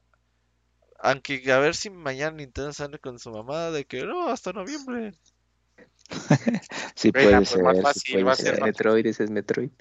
Aunque 1.00 1.52
a 1.52 1.60
ver 1.60 1.76
si 1.76 1.90
mañana 1.90 2.38
Nintendo 2.38 2.74
sale 2.74 3.00
con 3.00 3.20
su 3.20 3.30
mamá 3.30 3.70
de 3.70 3.86
que 3.86 4.04
no, 4.04 4.30
hasta 4.30 4.54
noviembre. 4.54 5.14
sí, 6.96 7.12
puede 7.12 7.36
pues, 7.36 7.50
ser. 7.50 7.64
Más 7.64 7.82
fácil, 7.82 8.28
va 8.28 8.32
a 8.32 8.36
ser. 8.36 8.62
Metroid, 8.62 9.06
ese 9.06 9.26
es 9.26 9.30
Metroid. 9.30 9.72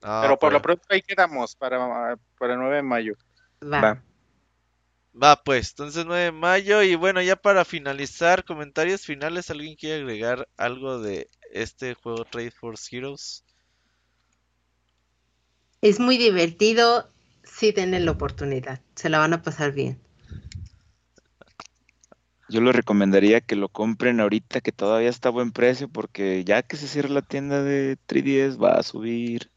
pero 0.00 0.38
por 0.38 0.52
lo 0.52 0.60
pronto 0.60 0.84
ahí 0.90 1.02
quedamos 1.02 1.56
para, 1.56 2.16
para 2.38 2.52
el 2.52 2.58
9 2.60 2.76
de 2.76 2.82
mayo. 2.82 3.14
Va. 3.62 3.80
Va. 3.80 4.02
Pues, 5.44 5.70
entonces 5.70 6.04
9 6.06 6.24
de 6.24 6.32
mayo 6.32 6.82
y 6.82 6.94
bueno, 6.94 7.20
ya 7.20 7.36
para 7.36 7.64
finalizar, 7.64 8.44
comentarios 8.44 9.02
finales, 9.02 9.50
¿alguien 9.50 9.76
quiere 9.76 10.02
agregar 10.02 10.48
algo 10.56 11.00
de 11.00 11.28
este 11.52 11.94
juego 11.94 12.24
Trade 12.24 12.50
Force 12.50 12.96
Heroes? 12.96 13.44
Es 15.82 16.00
muy 16.00 16.16
divertido, 16.16 17.10
si 17.42 17.72
tienen 17.72 18.06
la 18.06 18.12
oportunidad, 18.12 18.80
se 18.94 19.10
la 19.10 19.18
van 19.18 19.34
a 19.34 19.42
pasar 19.42 19.72
bien. 19.72 20.00
Yo 22.48 22.60
le 22.60 22.72
recomendaría 22.72 23.40
que 23.40 23.56
lo 23.56 23.68
compren 23.68 24.20
ahorita 24.20 24.60
que 24.60 24.72
todavía 24.72 25.08
está 25.08 25.30
a 25.30 25.32
buen 25.32 25.52
precio 25.52 25.88
porque 25.88 26.44
ya 26.44 26.62
que 26.62 26.76
se 26.76 26.86
cierra 26.86 27.08
la 27.08 27.22
tienda 27.22 27.62
de 27.62 27.96
3DS 28.06 28.62
va 28.62 28.74
a 28.74 28.82
subir. 28.82 29.50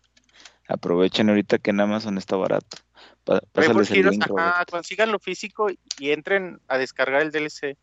Aprovechen 0.67 1.29
ahorita 1.29 1.57
que 1.57 1.71
en 1.71 1.81
Amazon 1.81 2.17
está 2.17 2.37
barato. 2.37 2.84
Pásales 3.25 3.91
el 3.91 4.05
link, 4.07 4.25
consigan 4.69 5.11
lo 5.11 5.19
físico 5.19 5.67
y 5.99 6.11
entren 6.11 6.61
a 6.67 6.77
descargar 6.77 7.21
el 7.21 7.31
DLC. 7.31 7.77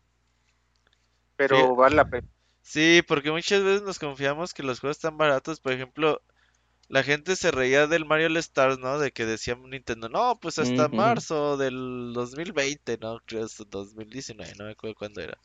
Pero 1.35 1.75
vale 1.75 1.95
la 1.97 2.05
pena. 2.05 2.27
Sí, 2.61 3.01
porque 3.07 3.29
muchas 3.31 3.61
veces 3.61 3.81
nos 3.81 3.99
confiamos 3.99 4.53
que 4.53 4.63
los 4.63 4.79
juegos 4.79 4.97
están 4.97 5.17
baratos. 5.17 5.59
Por 5.59 5.73
ejemplo, 5.73 6.21
la 6.87 7.03
gente 7.03 7.35
se 7.35 7.51
reía 7.51 7.87
del 7.87 8.05
Mario 8.05 8.27
All 8.27 8.37
Stars, 8.37 8.79
¿no? 8.79 8.99
De 8.99 9.11
que 9.11 9.25
decía 9.25 9.55
Nintendo, 9.55 10.07
no, 10.07 10.39
pues 10.39 10.59
hasta 10.59 10.87
marzo 10.87 11.57
del 11.57 12.13
2020, 12.13 12.97
¿no? 12.99 13.19
Creo 13.25 13.47
que 13.47 13.65
2019, 13.67 14.53
no 14.57 14.65
me 14.65 14.71
acuerdo 14.71 14.95
cuándo 14.95 15.21
era. 15.21 15.37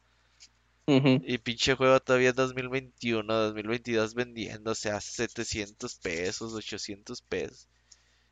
Y 0.87 1.37
pinche 1.39 1.75
juego 1.75 2.01
todavía 2.01 2.33
2021, 2.33 3.35
2022 3.35 4.15
vendiéndose 4.15 4.91
a 4.91 5.01
700 5.01 5.97
pesos, 5.97 6.55
800 6.55 7.21
pesos. 7.23 7.69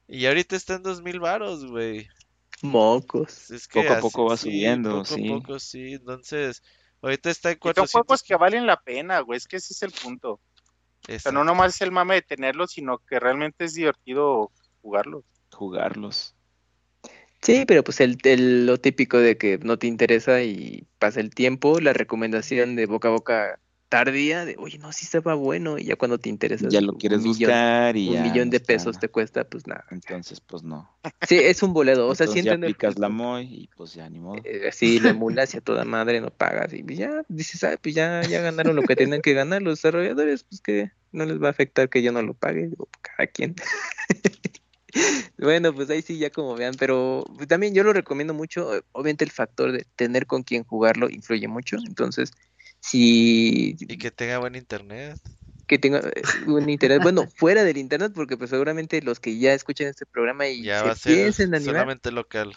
Y 0.09 0.27
ahorita 0.27 0.57
está 0.57 0.75
en 0.75 0.83
2000 0.83 1.21
varos, 1.21 1.67
güey. 1.67 2.09
Mocos. 2.63 3.49
poco 3.73 3.93
a 3.93 4.01
poco 4.01 4.25
va 4.27 4.37
subiendo, 4.37 5.05
sí. 5.05 5.29
Poco 5.29 5.35
a 5.35 5.41
poco, 5.41 5.59
sí. 5.59 5.95
Entonces, 5.95 6.63
ahorita 7.03 7.31
está 7.31 7.51
en 7.51 7.59
400. 7.59 7.91
Son 7.91 8.03
juegos 8.03 8.23
que 8.23 8.37
valen 8.37 8.67
la 8.67 8.81
pena, 8.81 9.21
güey. 9.21 9.37
Es 9.37 9.47
que 9.47 9.57
ese 9.57 9.73
es 9.73 9.83
el 9.83 9.93
punto. 9.93 10.41
O 11.09 11.19
sea, 11.19 11.33
no 11.33 11.45
nomás 11.45 11.75
es 11.75 11.83
el 11.83 11.93
mame 11.93 12.17
de 12.17 12.23
tenerlos, 12.23 12.73
sino 12.73 12.99
que 12.99 13.21
realmente 13.21 13.65
es 13.65 13.75
divertido 13.75 14.51
jugarlos. 14.83 15.25
Jugarlos. 15.53 16.35
Sí, 17.43 17.65
pero 17.67 17.85
pues 17.85 18.01
el, 18.01 18.67
lo 18.67 18.79
típico 18.79 19.19
de 19.19 19.37
que 19.37 19.59
no 19.59 19.79
te 19.79 19.87
interesa 19.87 20.43
y 20.43 20.87
pasa 20.99 21.21
el 21.21 21.31
tiempo, 21.31 21.79
la 21.81 21.93
recomendación 21.93 22.75
de 22.75 22.87
boca 22.87 23.09
a 23.09 23.13
boca 23.13 23.61
tardía 23.97 24.45
de, 24.45 24.57
oye, 24.59 24.77
no, 24.77 24.93
sí 24.93 25.07
estaba 25.07 25.33
bueno, 25.35 25.79
y 25.79 25.85
ya 25.85 25.97
cuando 25.97 26.19
te 26.19 26.29
interesa. 26.29 26.69
Ya 26.69 26.83
lo 26.83 26.99
quieres 26.99 27.25
buscar 27.25 27.97
y 27.97 28.11
Un 28.11 28.23
millón 28.25 28.51
de 28.51 28.61
pesos 28.61 28.99
te 28.99 29.09
cuesta, 29.09 29.45
pues 29.45 29.67
nada. 29.67 29.87
Entonces, 29.91 30.39
pues 30.39 30.63
no. 30.63 30.87
Sí, 31.27 31.39
es 31.39 31.63
un 31.63 31.73
boleto, 31.73 32.07
o 32.07 32.15
sea, 32.15 32.27
si 32.27 32.47
aplicas 32.47 32.99
la 32.99 33.09
MOI 33.09 33.45
y 33.45 33.71
pues 33.75 33.95
ya 33.95 34.11
ni 34.11 34.19
modo. 34.19 34.43
Eh, 34.45 34.71
sí, 34.71 34.99
lo 34.99 35.09
emulas 35.09 35.55
y 35.55 35.57
a 35.57 35.61
toda 35.63 35.87
madre 35.87 36.21
no 36.21 36.29
pagas 36.29 36.75
y 36.75 36.85
ya 36.95 37.25
dices, 37.29 37.65
ah, 37.65 37.79
pues 37.81 37.95
ya, 37.95 38.21
ya 38.21 38.43
ganaron 38.43 38.77
lo 38.77 38.83
que 38.83 38.97
tienen 38.97 39.23
que 39.23 39.33
ganar 39.33 39.63
los 39.63 39.79
desarrolladores, 39.79 40.45
pues 40.45 40.61
que 40.61 40.91
no 41.13 41.25
les 41.25 41.43
va 41.43 41.47
a 41.47 41.53
afectar 41.53 41.89
que 41.89 42.03
yo 42.03 42.13
no 42.13 42.21
lo 42.21 42.35
pague, 42.35 42.69
digo, 42.69 42.89
cada 43.01 43.27
quien. 43.29 43.55
bueno, 45.39 45.75
pues 45.75 45.89
ahí 45.89 46.03
sí, 46.03 46.19
ya 46.19 46.29
como 46.29 46.55
vean, 46.55 46.75
pero 46.79 47.25
también 47.49 47.73
yo 47.73 47.83
lo 47.83 47.95
recomiendo 47.95 48.35
mucho. 48.35 48.73
Obviamente, 48.93 49.25
el 49.25 49.31
factor 49.31 49.73
de 49.73 49.87
tener 49.97 50.27
con 50.27 50.43
quién 50.43 50.65
jugarlo 50.65 51.09
influye 51.09 51.49
mucho. 51.49 51.79
Entonces, 51.87 52.33
si. 52.81 53.77
Y 53.79 53.99
que 53.99 54.11
tenga 54.11 54.39
buen 54.39 54.55
internet. 54.55 55.19
Que 55.67 55.79
tenga 55.79 55.99
eh, 55.99 56.23
buen 56.47 56.69
internet. 56.69 57.01
bueno, 57.03 57.27
fuera 57.37 57.65
del 57.65 57.77
internet, 57.77 58.13
porque 58.15 58.37
pues 58.37 58.51
seguramente 58.51 59.01
los 59.03 59.21
que 59.21 59.39
ya 59.39 59.53
escuchan 59.53 59.89
este 59.89 60.07
programa 60.07 60.47
y 60.49 60.63
ya 60.63 60.83
va 60.83 60.93
a 60.93 60.97
ser 60.97 61.33
solamente 61.33 62.11
local 62.11 62.57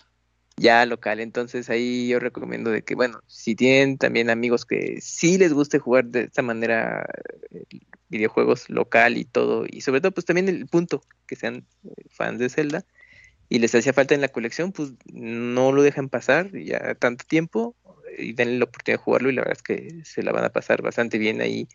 ya 0.60 0.86
local. 0.86 1.20
Entonces 1.20 1.70
ahí 1.70 2.10
yo 2.10 2.20
recomiendo 2.20 2.70
de 2.70 2.84
que, 2.84 2.96
bueno, 2.96 3.22
si 3.28 3.56
tienen 3.56 3.98
también 3.98 4.30
amigos 4.30 4.66
que 4.66 5.00
sí 5.02 5.38
les 5.38 5.54
guste 5.54 5.80
jugar 5.80 6.06
de 6.06 6.24
esta 6.24 6.42
manera 6.42 7.06
eh, 7.52 7.64
videojuegos 8.10 8.70
local 8.70 9.18
y 9.18 9.26
todo, 9.26 9.66
y 9.68 9.82
sobre 9.82 10.02
todo 10.02 10.12
pues 10.12 10.26
también 10.26 10.50
el 10.50 10.68
punto, 10.68 11.02
que 11.26 11.36
sean 11.36 11.66
eh, 11.86 11.90
fans 12.10 12.40
de 12.40 12.50
Zelda 12.50 12.86
y 13.48 13.60
les 13.60 13.74
hacía 13.74 13.94
falta 13.94 14.14
en 14.14 14.22
la 14.22 14.28
colección, 14.28 14.72
pues 14.72 14.92
no 15.12 15.72
lo 15.72 15.82
dejan 15.82 16.10
pasar 16.10 16.52
ya 16.54 16.94
tanto 16.96 17.26
tiempo 17.26 17.76
y 18.18 18.34
denle 18.34 18.58
la 18.58 18.66
oportunidad 18.66 19.00
de 19.00 19.04
jugarlo 19.04 19.30
y 19.30 19.34
la 19.34 19.42
verdad 19.42 19.58
es 19.58 19.64
que 19.64 20.04
se 20.06 20.24
la 20.24 20.32
van 20.32 20.46
a 20.46 20.50
pasar 20.50 20.82
bastante 20.82 21.18
bien 21.18 21.42
ahí 21.42 21.68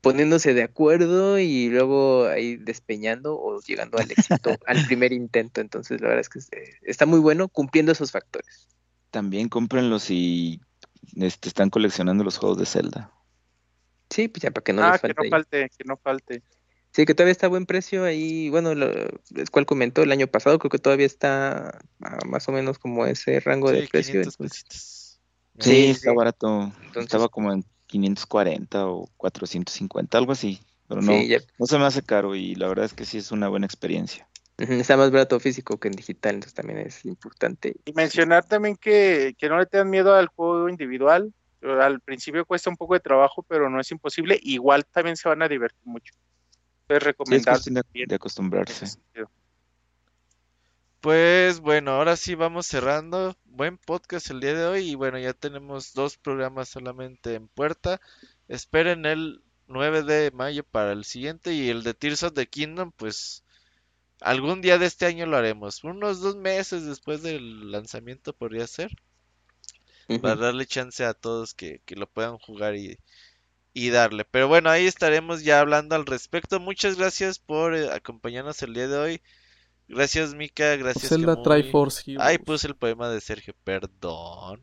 poniéndose 0.00 0.54
de 0.54 0.62
acuerdo 0.62 1.38
y 1.38 1.68
luego 1.68 2.26
ahí 2.26 2.56
despeñando 2.56 3.38
o 3.38 3.60
llegando 3.60 3.98
al 3.98 4.10
éxito 4.10 4.56
al 4.66 4.84
primer 4.86 5.12
intento. 5.12 5.60
Entonces, 5.60 6.00
la 6.00 6.08
verdad 6.08 6.20
es 6.20 6.28
que 6.28 6.38
eh, 6.56 6.74
está 6.82 7.06
muy 7.06 7.20
bueno 7.20 7.48
cumpliendo 7.48 7.92
esos 7.92 8.10
factores. 8.10 8.68
También 9.10 9.48
cómprenlo 9.48 9.98
si 9.98 10.60
este, 11.16 11.48
están 11.48 11.70
coleccionando 11.70 12.24
los 12.24 12.38
juegos 12.38 12.58
de 12.58 12.66
Zelda. 12.66 13.12
Sí, 14.08 14.28
pues 14.28 14.42
ya 14.42 14.50
para 14.50 14.64
que 14.64 14.72
no 14.72 14.82
ah, 14.82 14.92
les 14.92 15.00
falte. 15.00 15.14
que 15.14 15.24
no 15.24 15.30
falte, 15.30 15.70
que 15.78 15.84
no 15.84 15.96
falte. 15.96 16.42
Sí, 16.92 17.06
que 17.06 17.14
todavía 17.14 17.32
está 17.32 17.46
a 17.46 17.50
buen 17.50 17.66
precio 17.66 18.04
ahí. 18.04 18.48
Bueno, 18.48 18.74
lo, 18.74 18.90
es 19.36 19.50
cual 19.50 19.66
comentó 19.66 20.02
el 20.02 20.10
año 20.10 20.26
pasado, 20.26 20.58
creo 20.58 20.70
que 20.70 20.78
todavía 20.78 21.06
está 21.06 21.78
más 22.26 22.48
o 22.48 22.52
menos 22.52 22.78
como 22.78 23.06
ese 23.06 23.38
rango 23.38 23.70
de 23.70 23.86
precio. 23.86 24.22
Sí, 25.60 25.86
está 25.86 26.12
barato. 26.12 26.72
Estaba 26.96 27.28
como 27.28 27.52
en 27.52 27.64
540 27.86 28.86
o 28.88 29.08
450, 29.16 30.18
algo 30.18 30.32
así. 30.32 30.60
Pero 30.88 31.02
no, 31.02 31.12
no 31.58 31.66
se 31.66 31.78
me 31.78 31.84
hace 31.84 32.02
caro 32.02 32.34
y 32.34 32.56
la 32.56 32.66
verdad 32.66 32.84
es 32.84 32.94
que 32.94 33.04
sí 33.04 33.18
es 33.18 33.30
una 33.30 33.48
buena 33.48 33.66
experiencia. 33.66 34.28
Está 34.58 34.96
más 34.96 35.10
barato 35.10 35.40
físico 35.40 35.78
que 35.78 35.88
en 35.88 35.94
digital, 35.94 36.34
entonces 36.34 36.54
también 36.54 36.80
es 36.80 37.04
importante. 37.06 37.76
Y 37.86 37.92
mencionar 37.92 38.44
también 38.44 38.76
que, 38.76 39.34
que 39.38 39.48
no 39.48 39.58
le 39.58 39.66
tengan 39.66 39.88
miedo 39.88 40.14
al 40.14 40.26
juego 40.26 40.68
individual. 40.68 41.32
Al 41.62 42.00
principio 42.00 42.44
cuesta 42.44 42.68
un 42.68 42.76
poco 42.76 42.94
de 42.94 43.00
trabajo, 43.00 43.42
pero 43.42 43.70
no 43.70 43.80
es 43.80 43.90
imposible. 43.90 44.38
Igual 44.42 44.84
también 44.86 45.16
se 45.16 45.28
van 45.28 45.42
a 45.42 45.48
divertir 45.48 45.80
mucho. 45.84 46.12
Es 46.88 47.02
recomendable. 47.02 47.82
de, 47.92 48.14
acostumbrarse. 48.14 48.86
Pues 51.00 51.60
bueno, 51.60 51.92
ahora 51.92 52.16
sí 52.16 52.34
vamos 52.34 52.66
cerrando. 52.66 53.36
Buen 53.44 53.78
podcast 53.78 54.30
el 54.30 54.40
día 54.40 54.54
de 54.54 54.66
hoy 54.66 54.90
y 54.90 54.94
bueno, 54.94 55.18
ya 55.18 55.32
tenemos 55.32 55.94
dos 55.94 56.16
programas 56.18 56.68
solamente 56.68 57.34
en 57.34 57.48
puerta. 57.48 58.00
Esperen 58.48 59.06
el 59.06 59.42
9 59.66 60.02
de 60.02 60.30
mayo 60.30 60.64
para 60.64 60.92
el 60.92 61.04
siguiente 61.04 61.54
y 61.54 61.70
el 61.70 61.82
de 61.84 61.94
Tears 61.94 62.22
of 62.24 62.34
the 62.34 62.46
Kingdom, 62.46 62.92
pues 62.92 63.44
algún 64.20 64.62
día 64.62 64.78
de 64.78 64.86
este 64.86 65.06
año 65.06 65.26
lo 65.26 65.36
haremos. 65.38 65.84
Unos 65.84 66.20
dos 66.20 66.36
meses 66.36 66.84
después 66.86 67.22
del 67.22 67.70
lanzamiento 67.72 68.32
podría 68.34 68.66
ser. 68.66 68.90
Para 70.20 70.36
darle 70.36 70.66
chance 70.66 71.04
a 71.04 71.14
todos 71.14 71.54
que, 71.54 71.80
que 71.86 71.96
lo 71.96 72.06
puedan 72.08 72.38
jugar 72.38 72.76
y, 72.76 72.98
y 73.72 73.90
darle. 73.90 74.24
Pero 74.24 74.48
bueno, 74.48 74.70
ahí 74.70 74.86
estaremos 74.86 75.42
ya 75.44 75.60
hablando 75.60 75.94
al 75.96 76.06
respecto. 76.06 76.60
Muchas 76.60 76.96
gracias 76.96 77.38
por 77.38 77.74
eh, 77.76 77.90
acompañarnos 77.92 78.62
el 78.62 78.74
día 78.74 78.88
de 78.88 78.98
hoy. 78.98 79.22
Gracias, 79.90 80.34
Mika. 80.34 80.76
Gracias. 80.76 81.08
Zelda 81.08 81.42
Triforce 81.42 82.14
Ay, 82.20 82.38
puse 82.38 82.68
el 82.68 82.76
poema 82.76 83.08
de 83.08 83.20
Sergio, 83.20 83.54
perdón. 83.64 84.62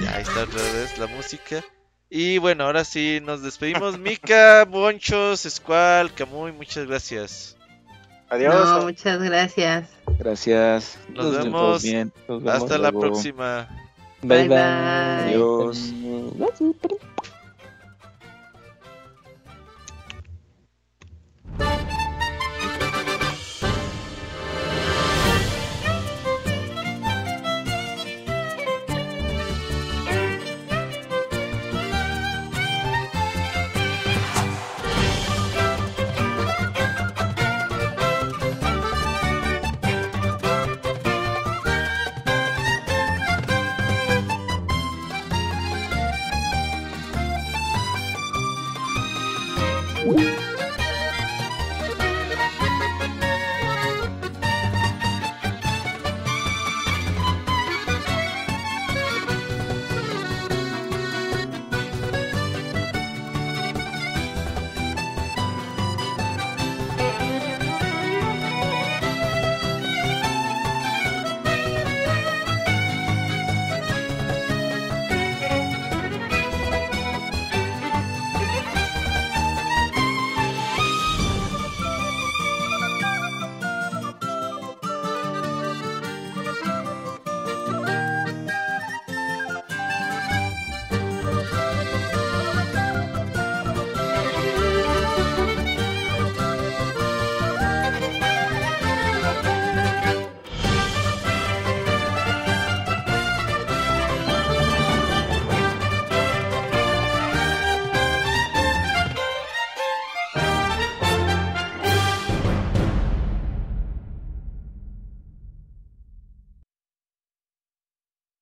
ya, 0.00 0.16
ahí 0.16 0.22
está 0.22 0.42
otra 0.42 0.62
vez 0.72 0.98
la 0.98 1.06
música. 1.06 1.64
Y 2.10 2.38
bueno, 2.38 2.64
ahora 2.64 2.84
sí, 2.84 3.20
nos 3.22 3.42
despedimos. 3.42 3.96
Mika, 4.00 4.64
Bonchos, 4.64 5.46
Squall, 5.48 6.12
Camuy, 6.12 6.50
muchas 6.50 6.86
gracias. 6.86 7.56
Adiós. 8.28 8.82
muchas 8.82 9.22
gracias. 9.22 9.88
Gracias. 10.18 10.98
Nos, 11.10 11.44
vemos. 11.44 11.84
Hasta 12.48 12.76
la 12.78 12.90
próxima. 12.90 13.68
Bye 14.22 14.48
bye. 14.48 14.48
bye. 14.48 14.58
Adiós. 14.58 15.92